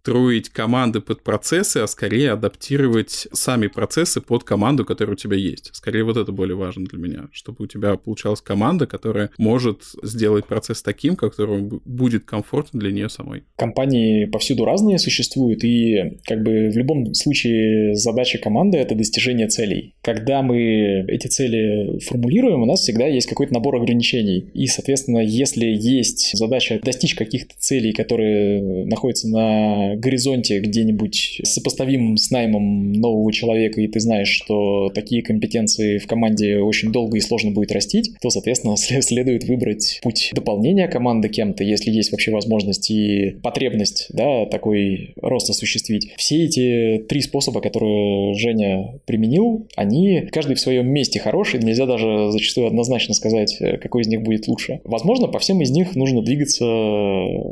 строить 0.06 0.50
команды 0.50 1.00
под 1.00 1.24
процессы, 1.24 1.78
а 1.78 1.88
скорее 1.88 2.30
адаптировать 2.30 3.26
сами 3.32 3.66
процессы 3.66 4.20
под 4.20 4.44
команду, 4.44 4.84
которая 4.84 5.14
у 5.14 5.16
тебя 5.16 5.36
есть. 5.36 5.70
Скорее 5.72 6.04
вот 6.04 6.16
это 6.16 6.30
более 6.30 6.54
важно 6.54 6.84
для 6.84 7.00
меня, 7.00 7.28
чтобы 7.32 7.64
у 7.64 7.66
тебя 7.66 7.96
получалась 7.96 8.40
команда, 8.40 8.86
которая 8.86 9.30
может 9.36 9.80
сделать 10.04 10.46
процесс 10.46 10.80
таким, 10.80 11.16
которому 11.16 11.82
будет 11.84 12.24
комфортно 12.24 12.78
для 12.78 12.92
нее 12.92 13.08
самой. 13.08 13.42
Компании 13.56 14.26
повсюду 14.26 14.64
разные 14.64 15.00
существуют, 15.00 15.64
и 15.64 16.18
как 16.24 16.44
бы 16.44 16.70
в 16.70 16.76
любом 16.76 17.12
случае 17.12 17.96
задача 17.96 18.38
команды— 18.38 18.78
это 18.78 18.94
достижение 18.94 19.48
целей. 19.48 19.96
Когда 20.02 20.42
мы 20.42 21.04
эти 21.08 21.26
цели 21.26 21.98
формулируем, 22.06 22.62
у 22.62 22.66
нас 22.66 22.82
всегда 22.82 23.08
есть 23.08 23.26
какой-то 23.26 23.52
набор 23.52 23.74
ограничений. 23.74 24.50
И, 24.54 24.68
соответственно, 24.68 25.18
если 25.18 25.64
есть 25.66 26.30
задача 26.38 26.78
достичь 26.80 27.16
каких-то 27.16 27.56
целей, 27.58 27.92
которые 27.92 28.86
находятся 28.86 29.28
на 29.28 29.95
горизонте 30.00 30.60
где-нибудь 30.60 31.40
сопоставим 31.44 32.16
с 32.16 32.30
наймом 32.30 32.92
нового 32.92 33.32
человека, 33.32 33.80
и 33.80 33.88
ты 33.88 34.00
знаешь, 34.00 34.28
что 34.28 34.90
такие 34.94 35.22
компетенции 35.22 35.98
в 35.98 36.06
команде 36.06 36.58
очень 36.58 36.92
долго 36.92 37.16
и 37.16 37.20
сложно 37.20 37.50
будет 37.50 37.72
растить, 37.72 38.12
то, 38.20 38.30
соответственно, 38.30 38.76
следует 38.76 39.44
выбрать 39.44 40.00
путь 40.02 40.30
дополнения 40.34 40.88
команды 40.88 41.28
кем-то, 41.28 41.64
если 41.64 41.90
есть 41.90 42.12
вообще 42.12 42.32
возможность 42.32 42.90
и 42.90 43.36
потребность, 43.42 44.06
да, 44.10 44.46
такой 44.46 45.14
рост 45.20 45.50
осуществить. 45.50 46.12
Все 46.16 46.44
эти 46.44 47.04
три 47.08 47.20
способа, 47.20 47.60
которые 47.60 48.34
Женя 48.34 49.00
применил, 49.06 49.66
они 49.76 50.28
каждый 50.32 50.56
в 50.56 50.60
своем 50.60 50.88
месте 50.88 51.20
хороший, 51.20 51.60
нельзя 51.60 51.86
даже 51.86 52.30
зачастую 52.30 52.66
однозначно 52.66 53.14
сказать, 53.14 53.56
какой 53.80 54.02
из 54.02 54.08
них 54.08 54.22
будет 54.22 54.48
лучше. 54.48 54.80
Возможно, 54.84 55.28
по 55.28 55.38
всем 55.38 55.60
из 55.60 55.70
них 55.70 55.96
нужно 55.96 56.22
двигаться 56.22 56.64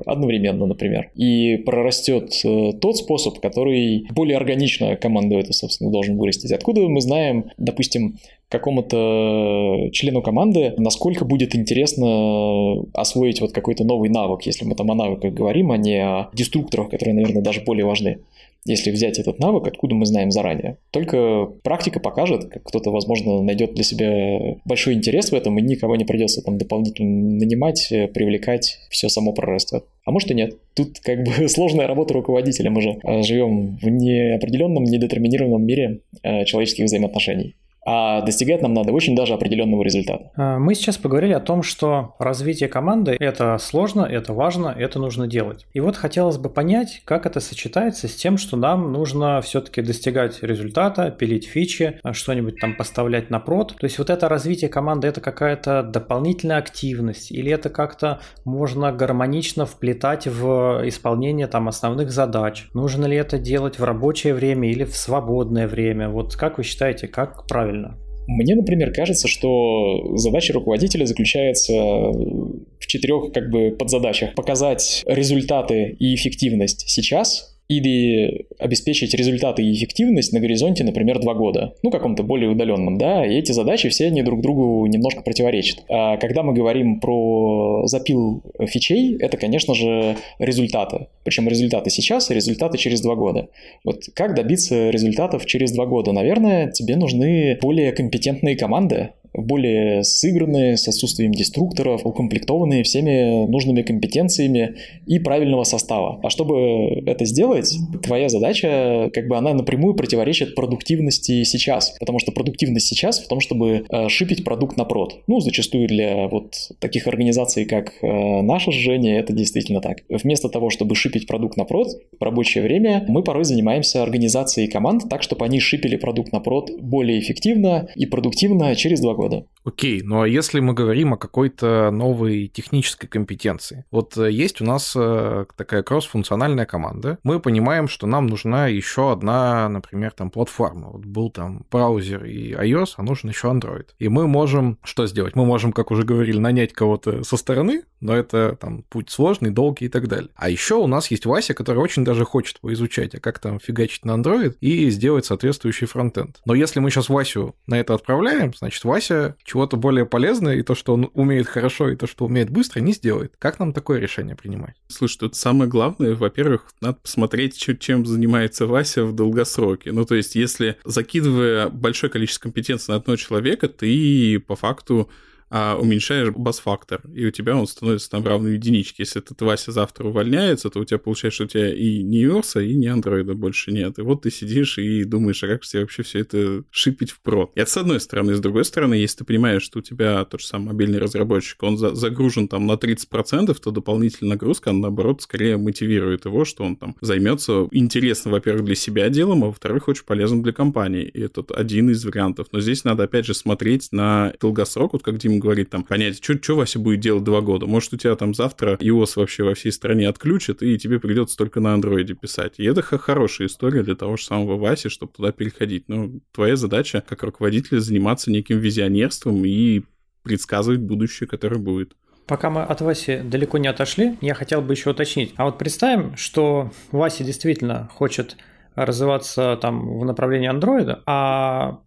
одновременно, 0.06 0.66
например. 0.66 1.10
И 1.14 1.56
прорастет 1.56 2.32
э, 2.32 2.33
тот 2.42 2.96
способ, 2.96 3.40
который 3.40 4.06
более 4.10 4.36
органично 4.36 4.96
команду 4.96 5.38
это, 5.38 5.52
собственно, 5.52 5.90
должен 5.90 6.16
вырастить. 6.16 6.52
Откуда 6.52 6.82
мы 6.82 7.00
знаем, 7.00 7.50
допустим, 7.58 8.16
какому-то 8.48 9.88
члену 9.92 10.22
команды, 10.22 10.74
насколько 10.76 11.24
будет 11.24 11.56
интересно 11.56 12.82
освоить 12.92 13.40
вот 13.40 13.52
какой-то 13.52 13.84
новый 13.84 14.10
навык, 14.10 14.42
если 14.42 14.64
мы 14.64 14.74
там 14.74 14.90
о 14.90 14.94
навыках 14.94 15.32
говорим, 15.32 15.72
а 15.72 15.76
не 15.76 15.96
о 15.96 16.28
деструкторах, 16.32 16.90
которые, 16.90 17.14
наверное, 17.14 17.42
даже 17.42 17.62
более 17.62 17.84
важны. 17.84 18.18
Если 18.66 18.90
взять 18.90 19.18
этот 19.18 19.38
навык, 19.38 19.66
откуда 19.66 19.94
мы 19.94 20.06
знаем 20.06 20.30
заранее? 20.30 20.78
Только 20.90 21.46
практика 21.62 22.00
покажет, 22.00 22.46
как 22.46 22.62
кто-то, 22.62 22.90
возможно, 22.90 23.42
найдет 23.42 23.74
для 23.74 23.84
себя 23.84 24.56
большой 24.64 24.94
интерес 24.94 25.30
в 25.30 25.34
этом, 25.34 25.58
и 25.58 25.62
никого 25.62 25.96
не 25.96 26.04
придется 26.04 26.42
там 26.42 26.56
дополнительно 26.56 27.36
нанимать, 27.36 27.88
привлекать, 28.14 28.78
все 28.88 29.08
само 29.08 29.32
прорастет. 29.32 29.84
А 30.04 30.10
может 30.10 30.30
и 30.30 30.34
нет. 30.34 30.56
Тут 30.74 31.00
как 31.00 31.24
бы 31.24 31.48
сложная 31.48 31.86
работа 31.86 32.14
руководителя. 32.14 32.70
Мы 32.70 32.80
же 32.80 32.98
э, 33.02 33.22
живем 33.22 33.76
в 33.76 33.88
неопределенном, 33.88 34.84
недетерминированном 34.84 35.64
мире 35.64 36.00
э, 36.22 36.44
человеческих 36.44 36.84
взаимоотношений 36.84 37.54
а 37.86 38.22
достигать 38.22 38.62
нам 38.62 38.74
надо 38.74 38.92
очень 38.92 39.14
даже 39.14 39.34
определенного 39.34 39.82
результата. 39.82 40.30
А, 40.36 40.58
мы 40.58 40.74
сейчас 40.74 40.96
поговорили 40.96 41.32
о 41.32 41.40
том, 41.40 41.62
что 41.62 42.14
развитие 42.18 42.68
команды– 42.68 43.16
это 43.20 43.58
сложно, 43.58 44.02
это 44.02 44.32
важно, 44.32 44.74
это 44.76 44.98
нужно 44.98 45.26
делать. 45.26 45.66
И 45.74 45.80
вот 45.80 45.96
хотелось 45.96 46.38
бы 46.38 46.48
понять, 46.48 47.02
как 47.04 47.26
это 47.26 47.40
сочетается 47.40 48.08
с 48.08 48.14
тем, 48.14 48.38
что 48.38 48.56
нам 48.56 48.92
нужно 48.92 49.40
все-таки 49.42 49.82
достигать 49.82 50.42
результата, 50.42 51.10
пилить 51.10 51.46
фичи, 51.46 52.00
что-нибудь 52.12 52.58
там 52.60 52.76
поставлять 52.76 53.30
на 53.30 53.40
прод. 53.40 53.76
То 53.78 53.84
есть 53.84 53.98
вот 53.98 54.10
это 54.10 54.28
развитие 54.28 54.70
команды– 54.70 55.08
это 55.08 55.20
какая-то 55.20 55.82
дополнительная 55.82 56.58
активность 56.58 57.30
или 57.30 57.50
это 57.52 57.68
как-то 57.68 58.20
можно 58.44 58.92
гармонично 58.92 59.66
вплетать 59.66 60.26
в 60.26 60.82
исполнение 60.88 61.46
там 61.46 61.68
основных 61.68 62.10
задач? 62.10 62.68
Нужно 62.72 63.04
ли 63.06 63.16
это 63.16 63.38
делать 63.38 63.78
в 63.78 63.84
рабочее 63.84 64.34
время 64.34 64.70
или 64.70 64.84
в 64.84 64.96
свободное 64.96 65.68
время? 65.68 66.08
Вот 66.08 66.36
как 66.36 66.58
вы 66.58 66.64
считаете, 66.64 67.08
как 67.08 67.46
правильно? 67.46 67.73
Правильно. 67.74 67.98
Мне, 68.26 68.54
например, 68.54 68.92
кажется, 68.92 69.28
что 69.28 70.16
задача 70.16 70.54
руководителя 70.54 71.04
заключается 71.04 71.74
в 71.74 72.86
четырех 72.86 73.32
как 73.32 73.50
бы 73.50 73.70
подзадачах. 73.70 74.34
Показать 74.34 75.02
результаты 75.06 75.94
и 75.98 76.14
эффективность 76.14 76.88
сейчас, 76.88 77.53
или 77.68 78.46
обеспечить 78.58 79.14
результаты 79.14 79.62
и 79.62 79.72
эффективность 79.72 80.32
на 80.32 80.40
горизонте, 80.40 80.84
например, 80.84 81.18
два 81.20 81.34
года, 81.34 81.74
ну, 81.82 81.90
каком-то 81.90 82.22
более 82.22 82.50
удаленном, 82.50 82.98
да, 82.98 83.24
и 83.26 83.38
эти 83.38 83.52
задачи 83.52 83.88
все 83.88 84.06
они 84.06 84.22
друг 84.22 84.42
другу 84.42 84.86
немножко 84.86 85.22
противоречат. 85.22 85.82
А 85.88 86.16
когда 86.18 86.42
мы 86.42 86.52
говорим 86.52 87.00
про 87.00 87.86
запил 87.86 88.42
фичей, 88.66 89.16
это, 89.18 89.36
конечно 89.36 89.74
же, 89.74 90.16
результаты. 90.38 91.06
Причем 91.24 91.48
результаты 91.48 91.90
сейчас 91.90 92.30
и 92.30 92.34
результаты 92.34 92.78
через 92.78 93.00
два 93.00 93.14
года. 93.14 93.48
Вот 93.84 94.04
как 94.14 94.34
добиться 94.34 94.90
результатов 94.90 95.46
через 95.46 95.72
два 95.72 95.86
года? 95.86 96.12
Наверное, 96.12 96.70
тебе 96.70 96.96
нужны 96.96 97.58
более 97.60 97.92
компетентные 97.92 98.56
команды, 98.56 99.10
более 99.34 100.04
сыгранные, 100.04 100.76
с 100.76 100.88
отсутствием 100.88 101.32
деструкторов, 101.32 102.06
укомплектованные 102.06 102.82
всеми 102.84 103.46
нужными 103.46 103.82
компетенциями 103.82 104.76
и 105.06 105.18
правильного 105.18 105.64
состава. 105.64 106.20
А 106.22 106.30
чтобы 106.30 107.02
это 107.06 107.24
сделать, 107.24 107.76
твоя 108.02 108.28
задача, 108.28 109.10
как 109.12 109.28
бы 109.28 109.36
она 109.36 109.52
напрямую 109.52 109.94
противоречит 109.94 110.54
продуктивности 110.54 111.42
сейчас, 111.44 111.96
потому 111.98 112.18
что 112.18 112.32
продуктивность 112.32 112.86
сейчас 112.86 113.20
в 113.20 113.28
том, 113.28 113.40
чтобы 113.40 113.84
э, 113.88 114.08
шипить 114.08 114.44
продукт 114.44 114.76
на 114.76 114.84
прод. 114.84 115.22
Ну, 115.26 115.40
зачастую 115.40 115.88
для 115.88 116.28
вот 116.28 116.54
таких 116.78 117.06
организаций, 117.06 117.64
как 117.64 117.92
э, 118.02 118.42
наша 118.42 118.70
Женя, 118.70 119.18
это 119.18 119.32
действительно 119.32 119.80
так. 119.80 119.98
Вместо 120.08 120.48
того, 120.48 120.70
чтобы 120.70 120.94
шипить 120.94 121.26
продукт 121.26 121.56
на 121.56 121.64
прод 121.64 121.88
в 122.18 122.22
рабочее 122.22 122.62
время, 122.62 123.04
мы 123.08 123.22
порой 123.22 123.44
занимаемся 123.44 124.02
организацией 124.02 124.68
команд 124.68 125.08
так, 125.10 125.22
чтобы 125.22 125.44
они 125.44 125.60
шипили 125.60 125.96
продукт 125.96 126.32
на 126.32 126.40
прод 126.40 126.70
более 126.80 127.18
эффективно 127.18 127.88
и 127.96 128.06
продуктивно 128.06 128.74
через 128.76 129.00
два 129.00 129.14
года 129.14 129.23
года. 129.28 129.46
Окей, 129.64 130.02
ну 130.02 130.20
а 130.20 130.28
если 130.28 130.60
мы 130.60 130.74
говорим 130.74 131.14
о 131.14 131.16
какой-то 131.16 131.90
новой 131.90 132.48
технической 132.48 133.08
компетенции? 133.08 133.86
Вот 133.90 134.16
э, 134.18 134.30
есть 134.30 134.60
у 134.60 134.64
нас 134.64 134.92
э, 134.94 135.46
такая 135.56 135.82
кросс-функциональная 135.82 136.66
команда. 136.66 137.18
Мы 137.22 137.40
понимаем, 137.40 137.88
что 137.88 138.06
нам 138.06 138.26
нужна 138.26 138.66
еще 138.66 139.10
одна, 139.10 139.68
например, 139.70 140.12
там 140.12 140.30
платформа. 140.30 140.90
Вот 140.90 141.06
был 141.06 141.30
там 141.30 141.64
браузер 141.70 142.24
и 142.24 142.52
iOS, 142.52 142.94
а 142.96 143.02
нужен 143.02 143.30
еще 143.30 143.48
Android. 143.48 143.86
И 143.98 144.08
мы 144.08 144.26
можем 144.26 144.78
что 144.82 145.06
сделать? 145.06 145.34
Мы 145.34 145.46
можем, 145.46 145.72
как 145.72 145.90
уже 145.90 146.02
говорили, 146.02 146.38
нанять 146.38 146.74
кого-то 146.74 147.24
со 147.24 147.38
стороны, 147.38 147.84
но 148.00 148.14
это 148.14 148.58
там 148.60 148.82
путь 148.82 149.08
сложный, 149.08 149.50
долгий 149.50 149.86
и 149.86 149.88
так 149.88 150.08
далее. 150.08 150.28
А 150.36 150.50
еще 150.50 150.74
у 150.74 150.86
нас 150.86 151.10
есть 151.10 151.24
Вася, 151.24 151.54
который 151.54 151.78
очень 151.78 152.04
даже 152.04 152.26
хочет 152.26 152.60
поизучать, 152.60 153.14
а 153.14 153.20
как 153.20 153.38
там 153.38 153.58
фигачить 153.58 154.04
на 154.04 154.12
Android 154.12 154.56
и 154.60 154.90
сделать 154.90 155.24
соответствующий 155.24 155.86
фронтенд. 155.86 156.40
Но 156.44 156.54
если 156.54 156.80
мы 156.80 156.90
сейчас 156.90 157.08
Васю 157.08 157.56
на 157.66 157.80
это 157.80 157.94
отправляем, 157.94 158.52
значит, 158.54 158.84
Вася 158.84 159.13
чего-то 159.44 159.76
более 159.76 160.06
полезное, 160.06 160.56
и 160.56 160.62
то, 160.62 160.74
что 160.74 160.94
он 160.94 161.10
умеет 161.14 161.46
хорошо, 161.46 161.90
и 161.90 161.96
то, 161.96 162.06
что 162.06 162.26
умеет 162.26 162.50
быстро, 162.50 162.80
не 162.80 162.92
сделает. 162.92 163.34
Как 163.38 163.58
нам 163.58 163.72
такое 163.72 163.98
решение 163.98 164.36
принимать? 164.36 164.76
Слушай, 164.88 165.18
тут 165.18 165.36
самое 165.36 165.70
главное, 165.70 166.14
во-первых, 166.14 166.66
надо 166.80 166.98
посмотреть, 167.02 167.56
чем 167.80 168.06
занимается 168.06 168.66
Вася 168.66 169.04
в 169.04 169.14
долгосроке. 169.14 169.92
Ну, 169.92 170.04
то 170.04 170.14
есть, 170.14 170.34
если 170.34 170.76
закидывая 170.84 171.68
большое 171.68 172.10
количество 172.10 172.44
компетенций 172.44 172.92
на 172.92 172.96
одного 172.96 173.16
человека, 173.16 173.68
ты 173.68 174.38
по 174.40 174.56
факту 174.56 175.10
а 175.50 175.76
уменьшаешь 175.76 176.30
бас-фактор, 176.30 177.02
и 177.14 177.26
у 177.26 177.30
тебя 177.30 177.56
он 177.56 177.66
становится 177.66 178.10
там 178.10 178.24
равный 178.24 178.54
единичке. 178.54 179.02
Если 179.02 179.20
этот 179.20 179.40
Вася 179.42 179.72
завтра 179.72 180.08
увольняется, 180.08 180.70
то 180.70 180.80
у 180.80 180.84
тебя 180.84 180.98
получается, 180.98 181.36
что 181.36 181.44
у 181.44 181.48
тебя 181.48 181.74
и 181.74 182.02
не 182.02 182.20
Юрса, 182.20 182.60
и 182.60 182.74
не 182.74 182.86
андроида 182.86 183.34
больше 183.34 183.72
нет. 183.72 183.98
И 183.98 184.02
вот 184.02 184.22
ты 184.22 184.30
сидишь 184.30 184.78
и 184.78 185.04
думаешь, 185.04 185.42
а 185.44 185.48
как 185.48 185.62
тебе 185.62 185.82
вообще 185.82 186.02
все 186.02 186.20
это 186.20 186.64
шипить 186.70 187.10
в 187.10 187.20
прод? 187.20 187.52
Это 187.54 187.70
с 187.70 187.76
одной 187.76 188.00
стороны. 188.00 188.34
С 188.34 188.40
другой 188.40 188.64
стороны, 188.64 188.94
если 188.94 189.18
ты 189.18 189.24
понимаешь, 189.24 189.62
что 189.62 189.78
у 189.78 189.82
тебя 189.82 190.24
тот 190.24 190.40
же 190.40 190.46
самый 190.46 190.66
мобильный 190.68 190.98
разработчик, 190.98 191.62
он 191.62 191.76
за 191.76 191.94
загружен 191.94 192.48
там 192.48 192.66
на 192.66 192.72
30%, 192.72 193.54
то 193.54 193.70
дополнительная 193.70 194.32
нагрузка, 194.32 194.70
она, 194.70 194.80
наоборот, 194.80 195.22
скорее 195.22 195.56
мотивирует 195.56 196.24
его, 196.24 196.44
что 196.44 196.64
он 196.64 196.76
там 196.76 196.96
займется 197.00 197.68
интересным, 197.70 198.32
во-первых, 198.32 198.64
для 198.64 198.74
себя 198.74 199.08
делом, 199.08 199.44
а 199.44 199.46
во-вторых, 199.46 199.88
очень 199.88 200.04
полезным 200.04 200.42
для 200.42 200.52
компании. 200.52 201.04
И 201.04 201.20
это 201.20 201.44
один 201.54 201.90
из 201.90 202.04
вариантов. 202.04 202.48
Но 202.52 202.60
здесь 202.60 202.84
надо, 202.84 203.04
опять 203.04 203.26
же, 203.26 203.34
смотреть 203.34 203.88
на 203.92 204.32
долгосрок, 204.40 204.92
вот 204.92 205.02
как 205.02 205.18
Дима 205.18 205.38
говорить 205.44 205.68
там, 205.68 205.84
понять, 205.84 206.24
что, 206.24 206.56
Вася 206.56 206.78
будет 206.78 207.00
делать 207.00 207.22
два 207.22 207.42
года. 207.42 207.66
Может, 207.66 207.92
у 207.92 207.96
тебя 207.98 208.16
там 208.16 208.32
завтра 208.34 208.76
iOS 208.80 209.12
вообще 209.16 209.44
во 209.44 209.54
всей 209.54 209.72
стране 209.72 210.08
отключат, 210.08 210.62
и 210.62 210.78
тебе 210.78 210.98
придется 210.98 211.36
только 211.36 211.60
на 211.60 211.74
андроиде 211.74 212.14
писать. 212.14 212.54
И 212.56 212.64
это 212.64 212.80
хорошая 212.82 213.48
история 213.48 213.82
для 213.82 213.94
того 213.94 214.16
же 214.16 214.24
самого 214.24 214.56
Васи, 214.56 214.88
чтобы 214.88 215.12
туда 215.12 215.32
переходить. 215.32 215.84
Но 215.88 216.10
твоя 216.32 216.56
задача 216.56 217.04
как 217.06 217.22
руководителя 217.22 217.78
заниматься 217.78 218.30
неким 218.30 218.58
визионерством 218.58 219.44
и 219.44 219.82
предсказывать 220.22 220.80
будущее, 220.80 221.28
которое 221.28 221.58
будет. 221.58 221.94
Пока 222.26 222.48
мы 222.48 222.62
от 222.62 222.80
Васи 222.80 223.18
далеко 223.18 223.58
не 223.58 223.68
отошли, 223.68 224.16
я 224.22 224.32
хотел 224.32 224.62
бы 224.62 224.72
еще 224.72 224.90
уточнить. 224.90 225.34
А 225.36 225.44
вот 225.44 225.58
представим, 225.58 226.16
что 226.16 226.72
Вася 226.90 227.22
действительно 227.22 227.90
хочет 227.92 228.38
развиваться 228.74 229.58
там 229.60 229.98
в 229.98 230.04
направлении 230.06 230.48
андроида, 230.48 231.02
а 231.04 231.80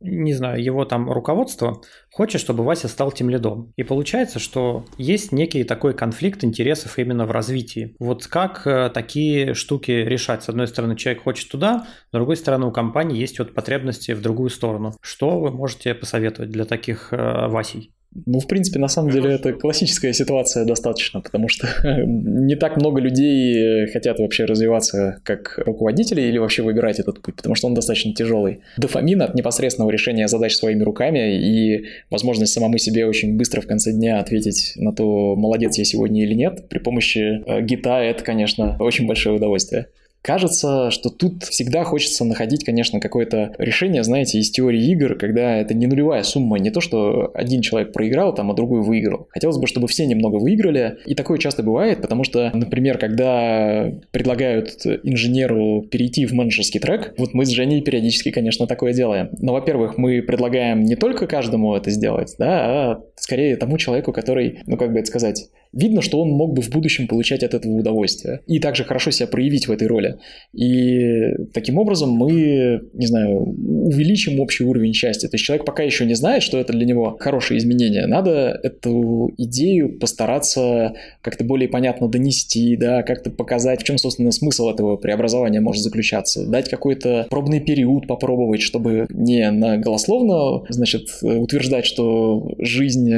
не 0.00 0.34
знаю, 0.34 0.62
его 0.62 0.84
там 0.84 1.10
руководство 1.10 1.80
хочет, 2.12 2.40
чтобы 2.40 2.64
Вася 2.64 2.88
стал 2.88 3.12
тем 3.12 3.30
лидом. 3.30 3.72
И 3.76 3.82
получается, 3.82 4.38
что 4.38 4.84
есть 4.98 5.32
некий 5.32 5.64
такой 5.64 5.94
конфликт 5.94 6.44
интересов 6.44 6.98
именно 6.98 7.26
в 7.26 7.30
развитии. 7.30 7.96
Вот 7.98 8.26
как 8.26 8.66
э, 8.66 8.90
такие 8.90 9.54
штуки 9.54 9.90
решать? 9.90 10.42
С 10.42 10.48
одной 10.48 10.66
стороны, 10.66 10.96
человек 10.96 11.22
хочет 11.22 11.50
туда, 11.50 11.86
с 12.08 12.12
другой 12.12 12.36
стороны, 12.36 12.66
у 12.66 12.72
компании 12.72 13.18
есть 13.18 13.38
вот 13.38 13.54
потребности 13.54 14.12
в 14.12 14.20
другую 14.20 14.50
сторону. 14.50 14.92
Что 15.00 15.40
вы 15.40 15.50
можете 15.50 15.94
посоветовать 15.94 16.50
для 16.50 16.64
таких 16.64 17.12
э, 17.12 17.48
Васей? 17.48 17.95
Ну, 18.24 18.40
в 18.40 18.46
принципе, 18.46 18.78
на 18.78 18.88
самом 18.88 19.10
деле 19.10 19.32
это 19.32 19.52
классическая 19.52 20.12
ситуация 20.12 20.64
достаточно, 20.64 21.20
потому 21.20 21.48
что 21.48 21.68
не 22.06 22.56
так 22.56 22.76
много 22.76 23.00
людей 23.00 23.86
хотят 23.88 24.18
вообще 24.18 24.44
развиваться 24.44 25.20
как 25.24 25.58
руководители 25.58 26.22
или 26.22 26.38
вообще 26.38 26.62
выбирать 26.62 26.98
этот 26.98 27.20
путь, 27.20 27.36
потому 27.36 27.54
что 27.54 27.66
он 27.66 27.74
достаточно 27.74 28.14
тяжелый. 28.14 28.60
Дофамин 28.78 29.22
от 29.22 29.34
непосредственного 29.34 29.90
решения 29.90 30.28
задач 30.28 30.54
своими 30.54 30.82
руками 30.82 31.36
и 31.36 31.86
возможность 32.10 32.52
самому 32.52 32.78
себе 32.78 33.06
очень 33.06 33.36
быстро 33.36 33.60
в 33.60 33.66
конце 33.66 33.92
дня 33.92 34.20
ответить 34.20 34.72
на 34.76 34.92
то, 34.92 35.36
молодец 35.36 35.76
я 35.78 35.84
сегодня 35.84 36.22
или 36.22 36.34
нет, 36.34 36.68
при 36.68 36.78
помощи 36.78 37.42
э, 37.46 37.62
гита 37.62 37.98
это, 37.98 38.22
конечно, 38.22 38.76
очень 38.78 39.06
большое 39.06 39.36
удовольствие. 39.36 39.88
Кажется, 40.26 40.90
что 40.90 41.08
тут 41.08 41.44
всегда 41.44 41.84
хочется 41.84 42.24
находить, 42.24 42.64
конечно, 42.64 42.98
какое-то 42.98 43.54
решение, 43.58 44.02
знаете, 44.02 44.40
из 44.40 44.50
теории 44.50 44.90
игр, 44.90 45.14
когда 45.14 45.58
это 45.58 45.72
не 45.72 45.86
нулевая 45.86 46.24
сумма, 46.24 46.58
не 46.58 46.70
то, 46.70 46.80
что 46.80 47.30
один 47.32 47.60
человек 47.60 47.92
проиграл, 47.92 48.34
там, 48.34 48.50
а 48.50 48.54
другой 48.54 48.82
выиграл. 48.82 49.28
Хотелось 49.30 49.58
бы, 49.58 49.68
чтобы 49.68 49.86
все 49.86 50.04
немного 50.04 50.42
выиграли, 50.42 50.96
и 51.06 51.14
такое 51.14 51.38
часто 51.38 51.62
бывает, 51.62 52.02
потому 52.02 52.24
что, 52.24 52.50
например, 52.52 52.98
когда 52.98 53.88
предлагают 54.10 54.84
инженеру 55.04 55.82
перейти 55.82 56.26
в 56.26 56.32
менеджерский 56.32 56.80
трек, 56.80 57.14
вот 57.18 57.32
мы 57.32 57.46
с 57.46 57.50
Женей 57.50 57.80
периодически, 57.80 58.32
конечно, 58.32 58.66
такое 58.66 58.92
делаем. 58.92 59.28
Но, 59.38 59.52
во-первых, 59.52 59.96
мы 59.96 60.22
предлагаем 60.22 60.82
не 60.82 60.96
только 60.96 61.28
каждому 61.28 61.72
это 61.76 61.92
сделать, 61.92 62.34
да, 62.36 62.64
а 62.64 63.00
скорее 63.14 63.54
тому 63.54 63.78
человеку, 63.78 64.12
который, 64.12 64.58
ну, 64.66 64.76
как 64.76 64.92
бы 64.92 64.98
это 64.98 65.06
сказать, 65.06 65.50
видно, 65.72 66.02
что 66.02 66.20
он 66.20 66.30
мог 66.30 66.54
бы 66.54 66.62
в 66.62 66.70
будущем 66.70 67.06
получать 67.08 67.42
от 67.42 67.54
этого 67.54 67.72
удовольствие. 67.72 68.40
И 68.46 68.58
также 68.58 68.84
хорошо 68.84 69.10
себя 69.10 69.26
проявить 69.26 69.68
в 69.68 69.72
этой 69.72 69.88
роли. 69.88 70.16
И 70.52 71.46
таким 71.52 71.78
образом 71.78 72.10
мы, 72.10 72.80
не 72.92 73.06
знаю, 73.06 73.40
увеличим 73.40 74.40
общий 74.40 74.64
уровень 74.64 74.94
счастья. 74.94 75.28
То 75.28 75.34
есть 75.34 75.44
человек 75.44 75.66
пока 75.66 75.82
еще 75.82 76.06
не 76.06 76.14
знает, 76.14 76.42
что 76.42 76.58
это 76.58 76.72
для 76.72 76.86
него 76.86 77.16
хорошее 77.18 77.58
изменение. 77.58 78.06
Надо 78.06 78.58
эту 78.62 79.32
идею 79.36 79.98
постараться 79.98 80.94
как-то 81.20 81.44
более 81.44 81.68
понятно 81.68 82.08
донести, 82.08 82.76
да, 82.76 83.02
как-то 83.02 83.30
показать, 83.30 83.82
в 83.82 83.84
чем, 83.84 83.98
собственно, 83.98 84.32
смысл 84.32 84.70
этого 84.70 84.96
преобразования 84.96 85.60
может 85.60 85.82
заключаться. 85.82 86.46
Дать 86.46 86.68
какой-то 86.68 87.26
пробный 87.30 87.60
период 87.60 88.06
попробовать, 88.06 88.62
чтобы 88.62 89.06
не 89.10 89.50
на 89.50 89.76
голословно, 89.76 90.64
значит, 90.68 91.08
утверждать, 91.22 91.84
что 91.86 92.54
жизнь 92.58 93.12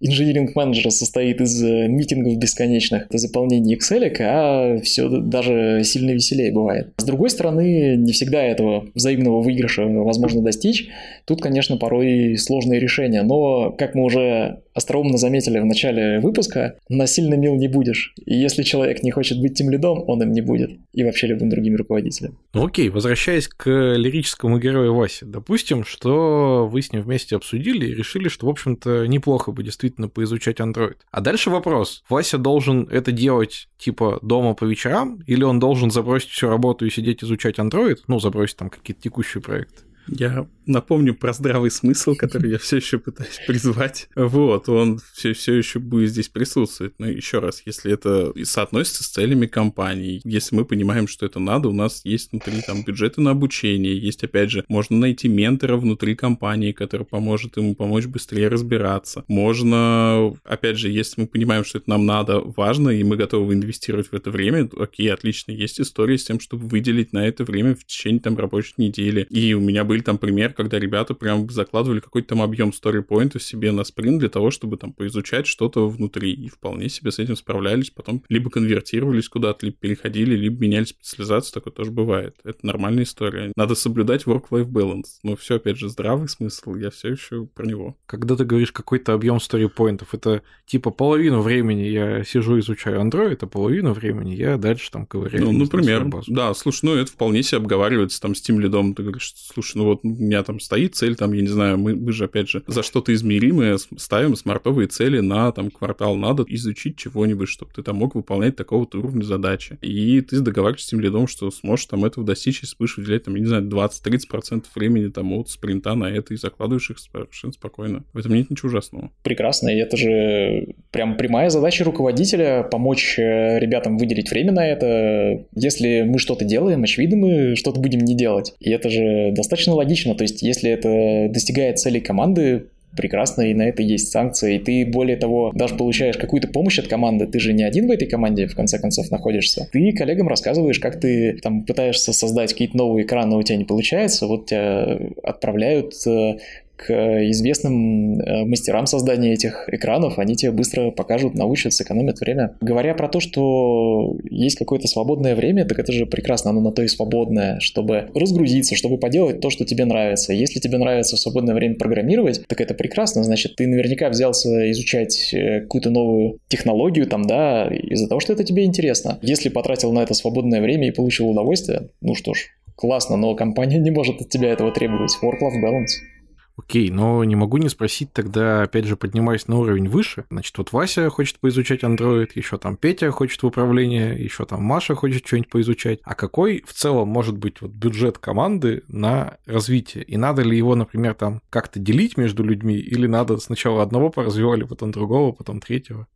инжиниринг-менеджера 0.00 0.90
состоит 0.90 1.40
из 1.40 1.62
э, 1.62 1.88
митингов 1.88 2.36
бесконечных, 2.36 3.06
заполнения 3.10 3.76
Excel, 3.76 4.14
а 4.20 4.78
все 4.80 5.08
даже 5.08 5.82
сильно 5.84 6.10
веселее 6.10 6.52
бывает. 6.52 6.92
С 6.96 7.04
другой 7.04 7.30
стороны, 7.30 7.96
не 7.96 8.12
всегда 8.12 8.42
этого 8.42 8.86
взаимного 8.94 9.40
выигрыша 9.40 9.84
возможно 9.86 10.42
достичь. 10.42 10.88
Тут, 11.24 11.42
конечно, 11.42 11.76
порой 11.76 12.36
сложные 12.36 12.80
решения, 12.80 13.22
но, 13.22 13.72
как 13.72 13.94
мы 13.94 14.04
уже 14.04 14.60
остроумно 14.78 15.18
заметили 15.18 15.58
в 15.58 15.66
начале 15.66 16.20
выпуска, 16.20 16.78
насильно 16.88 17.34
мил 17.34 17.54
не 17.56 17.68
будешь. 17.68 18.14
И 18.24 18.34
если 18.34 18.62
человек 18.62 19.02
не 19.02 19.10
хочет 19.10 19.40
быть 19.40 19.54
тем 19.54 19.70
лидом, 19.70 20.02
он 20.06 20.22
им 20.22 20.32
не 20.32 20.40
будет. 20.40 20.70
И 20.92 21.04
вообще 21.04 21.26
любым 21.26 21.50
другим 21.50 21.76
руководителем. 21.76 22.38
Ну 22.54 22.66
окей, 22.66 22.88
возвращаясь 22.88 23.48
к 23.48 23.68
лирическому 23.68 24.58
герою 24.58 24.94
Васе. 24.94 25.26
Допустим, 25.26 25.84
что 25.84 26.66
вы 26.70 26.82
с 26.82 26.92
ним 26.92 27.02
вместе 27.02 27.36
обсудили 27.36 27.86
и 27.86 27.94
решили, 27.94 28.28
что, 28.28 28.46
в 28.46 28.50
общем-то, 28.50 29.06
неплохо 29.06 29.52
бы 29.52 29.62
действительно 29.62 30.08
поизучать 30.08 30.60
Android. 30.60 30.96
А 31.10 31.20
дальше 31.20 31.50
вопрос. 31.50 32.02
Вася 32.08 32.38
должен 32.38 32.88
это 32.90 33.12
делать 33.12 33.68
типа 33.78 34.18
дома 34.22 34.54
по 34.54 34.64
вечерам, 34.64 35.20
или 35.26 35.44
он 35.44 35.58
должен 35.58 35.90
забросить 35.90 36.30
всю 36.30 36.48
работу 36.48 36.86
и 36.86 36.90
сидеть 36.90 37.22
изучать 37.22 37.58
Android, 37.58 37.98
ну, 38.06 38.18
забросить 38.18 38.56
там 38.56 38.70
какие-то 38.70 39.02
текущие 39.02 39.42
проекты? 39.42 39.82
Я 40.08 40.46
напомню 40.66 41.14
про 41.14 41.32
здравый 41.32 41.70
смысл, 41.70 42.14
который 42.14 42.50
я 42.50 42.58
все 42.58 42.76
еще 42.76 42.98
пытаюсь 42.98 43.40
призвать. 43.46 44.08
Вот, 44.14 44.68
он 44.68 45.00
все, 45.14 45.32
все 45.32 45.54
еще 45.54 45.78
будет 45.78 46.10
здесь 46.10 46.28
присутствовать. 46.28 46.94
Но 46.98 47.08
еще 47.08 47.38
раз, 47.38 47.62
если 47.64 47.92
это 47.92 48.32
соотносится 48.44 49.04
с 49.04 49.08
целями 49.08 49.46
компании, 49.46 50.20
если 50.24 50.56
мы 50.56 50.64
понимаем, 50.64 51.08
что 51.08 51.26
это 51.26 51.38
надо, 51.38 51.68
у 51.68 51.72
нас 51.72 52.02
есть 52.04 52.32
внутри 52.32 52.60
там 52.66 52.84
бюджеты 52.84 53.20
на 53.20 53.30
обучение, 53.30 53.98
есть, 53.98 54.22
опять 54.24 54.50
же, 54.50 54.64
можно 54.68 54.96
найти 54.96 55.28
ментора 55.28 55.76
внутри 55.76 56.14
компании, 56.14 56.72
который 56.72 57.06
поможет 57.06 57.56
ему 57.56 57.74
помочь 57.74 58.06
быстрее 58.06 58.48
разбираться. 58.48 59.24
Можно, 59.28 60.34
опять 60.44 60.78
же, 60.78 60.90
если 60.90 61.22
мы 61.22 61.26
понимаем, 61.26 61.64
что 61.64 61.78
это 61.78 61.90
нам 61.90 62.06
надо, 62.06 62.40
важно, 62.40 62.90
и 62.90 63.02
мы 63.02 63.16
готовы 63.16 63.54
инвестировать 63.54 64.08
в 64.08 64.14
это 64.14 64.30
время, 64.30 64.68
окей, 64.78 65.12
отлично, 65.12 65.52
есть 65.52 65.80
история 65.80 66.18
с 66.18 66.24
тем, 66.24 66.40
чтобы 66.40 66.66
выделить 66.66 67.12
на 67.12 67.26
это 67.26 67.44
время 67.44 67.74
в 67.74 67.84
течение 67.84 68.20
там 68.20 68.36
рабочей 68.36 68.74
недели. 68.76 69.26
И 69.30 69.54
у 69.54 69.60
меня 69.60 69.84
были 69.84 69.97
были 69.98 70.04
там 70.04 70.18
пример, 70.18 70.52
когда 70.52 70.78
ребята 70.78 71.14
прям 71.14 71.48
закладывали 71.50 72.00
какой-то 72.00 72.28
там 72.28 72.42
объем 72.42 72.72
сторипоинтов 72.72 73.42
себе 73.42 73.72
на 73.72 73.84
спринт 73.84 74.20
для 74.20 74.28
того, 74.28 74.50
чтобы 74.50 74.76
там 74.76 74.92
поизучать 74.92 75.46
что-то 75.46 75.88
внутри, 75.88 76.32
и 76.32 76.48
вполне 76.48 76.88
себе 76.88 77.10
с 77.10 77.18
этим 77.18 77.36
справлялись, 77.36 77.90
потом 77.90 78.22
либо 78.28 78.50
конвертировались 78.50 79.28
куда-то, 79.28 79.66
либо 79.66 79.76
переходили, 79.78 80.36
либо 80.36 80.62
меняли 80.62 80.84
специализацию, 80.84 81.54
такое 81.54 81.72
тоже 81.72 81.90
бывает. 81.90 82.36
Это 82.44 82.64
нормальная 82.64 83.02
история. 83.02 83.52
Надо 83.56 83.74
соблюдать 83.74 84.24
work-life 84.24 84.68
balance. 84.68 85.18
Но 85.22 85.36
все, 85.36 85.56
опять 85.56 85.78
же, 85.78 85.88
здравый 85.88 86.28
смысл, 86.28 86.74
я 86.76 86.90
все 86.90 87.08
еще 87.08 87.46
про 87.46 87.66
него. 87.66 87.96
Когда 88.06 88.36
ты 88.36 88.44
говоришь 88.44 88.72
какой-то 88.72 89.14
объем 89.14 89.40
сторипоинтов, 89.40 90.14
это 90.14 90.42
типа 90.66 90.90
половину 90.90 91.40
времени 91.40 91.82
я 91.82 92.24
сижу 92.24 92.58
изучаю 92.60 93.00
Android, 93.00 93.38
а 93.40 93.46
половину 93.46 93.92
времени 93.92 94.34
я 94.34 94.56
дальше 94.56 94.90
там 94.90 95.06
ковыряю. 95.06 95.44
Ну, 95.44 95.52
например, 95.52 96.06
да, 96.28 96.54
слушай, 96.54 96.84
ну 96.84 96.94
это 96.94 97.10
вполне 97.10 97.42
себе 97.42 97.58
обговаривается 97.58 98.20
там 98.20 98.34
с 98.34 98.40
тем 98.40 98.60
лидом, 98.60 98.94
ты 98.94 99.02
говоришь, 99.02 99.32
слушай, 99.34 99.76
ну 99.76 99.87
вот 99.88 100.00
у 100.02 100.08
меня 100.08 100.42
там 100.42 100.60
стоит 100.60 100.94
цель, 100.94 101.16
там, 101.16 101.32
я 101.32 101.42
не 101.42 101.48
знаю, 101.48 101.78
мы, 101.78 101.94
мы 101.94 102.12
же, 102.12 102.24
опять 102.24 102.48
же, 102.48 102.62
за 102.66 102.82
что-то 102.82 103.12
измеримое 103.14 103.78
ставим 103.96 104.36
смартовые 104.36 104.88
цели 104.88 105.20
на 105.20 105.52
там 105.52 105.70
квартал. 105.70 106.16
Надо 106.16 106.44
изучить 106.48 106.96
чего-нибудь, 106.96 107.48
чтобы 107.48 107.72
ты 107.74 107.82
там 107.82 107.96
мог 107.96 108.14
выполнять 108.14 108.56
такого-то 108.56 108.98
уровня 108.98 109.22
задачи. 109.22 109.78
И 109.82 110.20
ты 110.20 110.40
договариваешься 110.40 110.86
с 110.86 110.90
тем 110.90 111.00
лидом, 111.00 111.26
что 111.26 111.50
сможешь 111.50 111.86
там 111.86 112.04
этого 112.04 112.26
достичь, 112.26 112.62
если 112.62 112.76
будешь 112.78 112.96
выделять, 112.96 113.24
там, 113.24 113.34
я 113.34 113.40
не 113.40 113.46
знаю, 113.46 113.64
20-30% 113.64 114.64
времени 114.74 115.08
там 115.08 115.32
от 115.32 115.48
спринта 115.48 115.94
на 115.94 116.06
это 116.06 116.34
и 116.34 116.36
закладываешь 116.36 116.90
их 116.90 116.98
совершенно 116.98 117.52
спокойно. 117.52 118.04
В 118.12 118.18
этом 118.18 118.34
нет 118.34 118.50
ничего 118.50 118.68
ужасного. 118.68 119.10
Прекрасно, 119.22 119.68
и 119.68 119.78
это 119.78 119.96
же 119.96 120.74
прям 120.90 121.16
прямая 121.16 121.50
задача 121.50 121.84
руководителя 121.84 122.62
помочь 122.62 123.18
э, 123.18 123.58
ребятам 123.58 123.98
выделить 123.98 124.30
время 124.30 124.52
на 124.52 124.66
это. 124.66 125.44
Если 125.54 126.02
мы 126.02 126.18
что-то 126.18 126.44
делаем, 126.44 126.82
очевидно, 126.82 127.16
мы 127.16 127.56
что-то 127.56 127.80
будем 127.80 128.00
не 128.00 128.16
делать. 128.16 128.54
И 128.60 128.70
это 128.70 128.90
же 128.90 129.32
достаточно 129.32 129.67
логично. 129.74 130.14
То 130.14 130.22
есть, 130.22 130.42
если 130.42 130.70
это 130.70 131.32
достигает 131.32 131.78
целей 131.78 132.00
команды, 132.00 132.66
прекрасно, 132.96 133.42
и 133.42 133.54
на 133.54 133.62
это 133.62 133.82
есть 133.82 134.10
санкции, 134.10 134.56
и 134.56 134.58
ты, 134.58 134.86
более 134.86 135.16
того, 135.16 135.52
даже 135.54 135.74
получаешь 135.76 136.16
какую-то 136.16 136.48
помощь 136.48 136.78
от 136.78 136.88
команды, 136.88 137.26
ты 137.26 137.38
же 137.38 137.52
не 137.52 137.62
один 137.62 137.86
в 137.86 137.90
этой 137.90 138.08
команде, 138.08 138.46
в 138.46 138.56
конце 138.56 138.78
концов, 138.78 139.10
находишься. 139.10 139.68
Ты 139.70 139.92
коллегам 139.92 140.28
рассказываешь, 140.28 140.78
как 140.78 140.98
ты 140.98 141.38
там 141.42 141.64
пытаешься 141.64 142.12
создать 142.12 142.52
какие-то 142.52 142.76
новые 142.76 143.04
экраны, 143.04 143.36
у 143.36 143.42
тебя 143.42 143.56
не 143.56 143.64
получается, 143.64 144.26
вот 144.26 144.46
тебя 144.46 144.98
отправляют 145.22 145.94
э, 146.06 146.38
к 146.78 146.92
известным 147.30 148.20
э, 148.20 148.44
мастерам 148.44 148.86
создания 148.86 149.32
этих 149.32 149.68
экранов, 149.68 150.18
они 150.18 150.36
тебе 150.36 150.52
быстро 150.52 150.92
покажут, 150.92 151.34
научат, 151.34 151.72
сэкономят 151.72 152.20
время. 152.20 152.54
Говоря 152.60 152.94
про 152.94 153.08
то, 153.08 153.18
что 153.18 154.16
есть 154.30 154.56
какое-то 154.56 154.86
свободное 154.86 155.34
время, 155.34 155.64
так 155.64 155.78
это 155.78 155.92
же 155.92 156.06
прекрасно, 156.06 156.50
оно 156.50 156.60
на 156.60 156.70
то 156.70 156.82
и 156.82 156.88
свободное, 156.88 157.58
чтобы 157.58 158.10
разгрузиться, 158.14 158.76
чтобы 158.76 158.98
поделать 158.98 159.40
то, 159.40 159.50
что 159.50 159.64
тебе 159.64 159.84
нравится. 159.84 160.32
Если 160.32 160.60
тебе 160.60 160.78
нравится 160.78 161.16
в 161.16 161.18
свободное 161.18 161.54
время 161.54 161.74
программировать, 161.74 162.46
так 162.46 162.60
это 162.60 162.74
прекрасно, 162.74 163.24
значит, 163.24 163.56
ты 163.56 163.66
наверняка 163.66 164.08
взялся 164.08 164.70
изучать 164.70 165.34
э, 165.34 165.62
какую-то 165.62 165.90
новую 165.90 166.38
технологию 166.46 167.06
там, 167.08 167.26
да, 167.26 167.66
из-за 167.66 168.06
того, 168.08 168.20
что 168.20 168.32
это 168.32 168.44
тебе 168.44 168.64
интересно. 168.64 169.18
Если 169.20 169.48
потратил 169.48 169.92
на 169.92 170.00
это 170.04 170.14
свободное 170.14 170.60
время 170.60 170.86
и 170.86 170.92
получил 170.92 171.28
удовольствие, 171.28 171.88
ну 172.00 172.14
что 172.14 172.34
ж, 172.34 172.50
классно, 172.76 173.16
но 173.16 173.34
компания 173.34 173.78
не 173.80 173.90
может 173.90 174.20
от 174.20 174.28
тебя 174.28 174.52
этого 174.52 174.70
требовать. 174.70 175.18
Work-life 175.22 175.60
balance. 175.60 176.17
Окей, 176.58 176.90
но 176.90 177.22
не 177.22 177.36
могу 177.36 177.56
не 177.58 177.68
спросить 177.68 178.12
тогда, 178.12 178.62
опять 178.62 178.84
же, 178.84 178.96
поднимаясь 178.96 179.46
на 179.46 179.58
уровень 179.58 179.88
выше. 179.88 180.24
Значит, 180.28 180.58
вот 180.58 180.72
Вася 180.72 181.08
хочет 181.08 181.38
поизучать 181.38 181.84
Android, 181.84 182.30
еще 182.34 182.58
там 182.58 182.76
Петя 182.76 183.12
хочет 183.12 183.40
в 183.40 183.46
управление, 183.46 184.20
еще 184.20 184.44
там 184.44 184.64
Маша 184.64 184.96
хочет 184.96 185.24
что-нибудь 185.24 185.50
поизучать. 185.50 186.00
А 186.02 186.16
какой 186.16 186.64
в 186.66 186.72
целом 186.72 187.08
может 187.08 187.38
быть 187.38 187.60
вот 187.60 187.70
бюджет 187.70 188.18
команды 188.18 188.82
на 188.88 189.38
развитие? 189.46 190.02
И 190.02 190.16
надо 190.16 190.42
ли 190.42 190.56
его, 190.56 190.74
например, 190.74 191.14
там 191.14 191.42
как-то 191.48 191.78
делить 191.78 192.16
между 192.16 192.42
людьми, 192.42 192.76
или 192.76 193.06
надо 193.06 193.36
сначала 193.36 193.80
одного 193.80 194.10
поразвивали, 194.10 194.64
потом 194.64 194.90
другого, 194.90 195.30
потом 195.30 195.60
третьего? 195.60 196.08